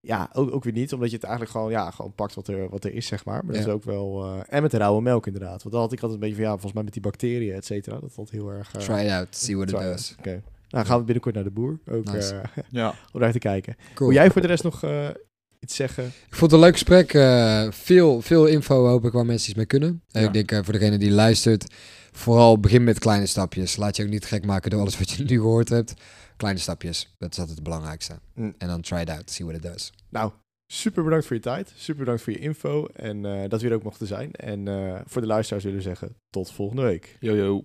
ja 0.00 0.28
ook, 0.32 0.54
ook 0.54 0.64
weer 0.64 0.72
niet, 0.72 0.92
omdat 0.92 1.08
je 1.10 1.14
het 1.16 1.24
eigenlijk 1.24 1.54
gewoon, 1.54 1.70
ja, 1.70 1.90
gewoon 1.90 2.12
pakt 2.14 2.34
wat 2.34 2.48
er, 2.48 2.68
wat 2.68 2.84
er 2.84 2.94
is, 2.94 3.06
zeg 3.06 3.24
maar. 3.24 3.44
Maar 3.44 3.54
dat 3.54 3.62
Ja. 3.64 3.68
is 3.68 3.74
ook 3.74 3.84
wel, 3.84 4.24
eh, 4.24 4.40
en 4.48 4.62
met 4.62 4.70
de 4.70 4.76
rauwe 4.78 5.02
melk 5.02 5.26
inderdaad. 5.26 5.62
Want 5.62 5.74
dan 5.74 5.80
had 5.82 5.92
ik 5.92 6.00
altijd 6.02 6.12
een 6.22 6.28
beetje 6.28 6.34
van, 6.34 6.44
ja, 6.44 6.50
volgens 6.50 6.72
mij 6.72 6.82
met 6.82 6.92
die 6.92 7.02
bacteriën, 7.02 7.54
et 7.54 7.64
cetera, 7.64 7.98
dat 8.00 8.12
valt 8.12 8.30
heel 8.30 8.48
erg... 8.50 8.74
eh, 8.74 8.80
Try 8.80 8.94
it 9.04 9.10
out, 9.10 9.26
see 9.30 9.56
what 9.56 9.68
it. 9.70 9.74
does. 9.76 10.14
Oké. 10.18 10.42
Nou, 10.72 10.86
gaan 10.86 10.98
we 10.98 11.04
binnenkort 11.04 11.34
naar 11.34 11.44
de 11.44 11.50
boer, 11.50 11.78
ook 11.90 12.04
Nice. 12.12 12.34
eh, 12.34 12.62
Ja, 12.80 12.94
om 13.12 13.20
daar 13.20 13.32
te 13.32 13.38
kijken. 13.38 13.76
Cool. 13.94 14.08
Wil 14.10 14.18
jij 14.18 14.30
voor 14.30 14.40
de 14.40 14.46
rest 14.46 14.62
nog 14.62 14.82
eh, 14.82 15.08
iets 15.60 15.74
zeggen? 15.76 16.04
Ik 16.06 16.34
vond 16.34 16.40
het 16.40 16.52
een 16.52 16.58
leuk 16.66 16.72
gesprek. 16.72 17.14
eh, 17.14 17.66
veel, 17.70 18.20
veel 18.20 18.46
info 18.46 18.86
hoop 18.86 19.04
ik 19.04 19.12
waar 19.12 19.26
mensen 19.26 19.48
iets 19.48 19.56
mee 19.56 19.66
kunnen. 19.66 20.02
Ja. 20.08 20.20
Ik 20.20 20.32
denk 20.32 20.52
eh, 20.52 20.58
voor 20.62 20.72
degene 20.72 20.98
die 20.98 21.10
luistert, 21.10 21.74
vooral 22.12 22.58
begin 22.60 22.84
met 22.84 22.98
kleine 22.98 23.26
stapjes. 23.26 23.76
Laat 23.76 23.96
je 23.96 24.02
ook 24.02 24.08
niet 24.08 24.24
gek 24.24 24.44
maken 24.46 24.70
door 24.70 24.80
alles 24.80 24.98
wat 24.98 25.10
je 25.10 25.24
nu 25.24 25.36
gehoord 25.36 25.68
hebt. 25.68 25.94
Kleine 26.36 26.60
stapjes, 26.60 27.14
dat 27.18 27.30
is 27.32 27.38
altijd 27.38 27.56
het 27.56 27.64
belangrijkste. 27.66 28.14
Mm. 28.34 28.54
En 28.58 28.68
dan 28.68 28.80
try 28.80 28.98
it 29.00 29.10
out, 29.10 29.30
see 29.30 29.46
what 29.46 29.56
it 29.58 29.62
does. 29.70 29.92
Nou, 30.08 30.30
super 30.72 31.04
bedankt 31.04 31.26
voor 31.26 31.36
je 31.36 31.42
tijd. 31.42 31.72
Super 31.76 32.00
bedankt 32.00 32.22
voor 32.22 32.32
je 32.32 32.38
info. 32.38 32.86
En 32.86 33.24
eh, 33.26 33.48
dat 33.48 33.60
we 33.60 33.66
hier 33.66 33.76
ook 33.76 33.82
mochten 33.82 34.06
zijn. 34.06 34.32
En 34.32 34.68
eh, 34.68 35.00
voor 35.06 35.20
de 35.20 35.26
luisteraars 35.26 35.64
willen 35.64 35.78
we 35.78 35.84
zeggen, 35.84 36.16
tot 36.30 36.52
volgende 36.52 36.82
week. 36.82 37.16
yo 37.20 37.34
yo. 37.36 37.64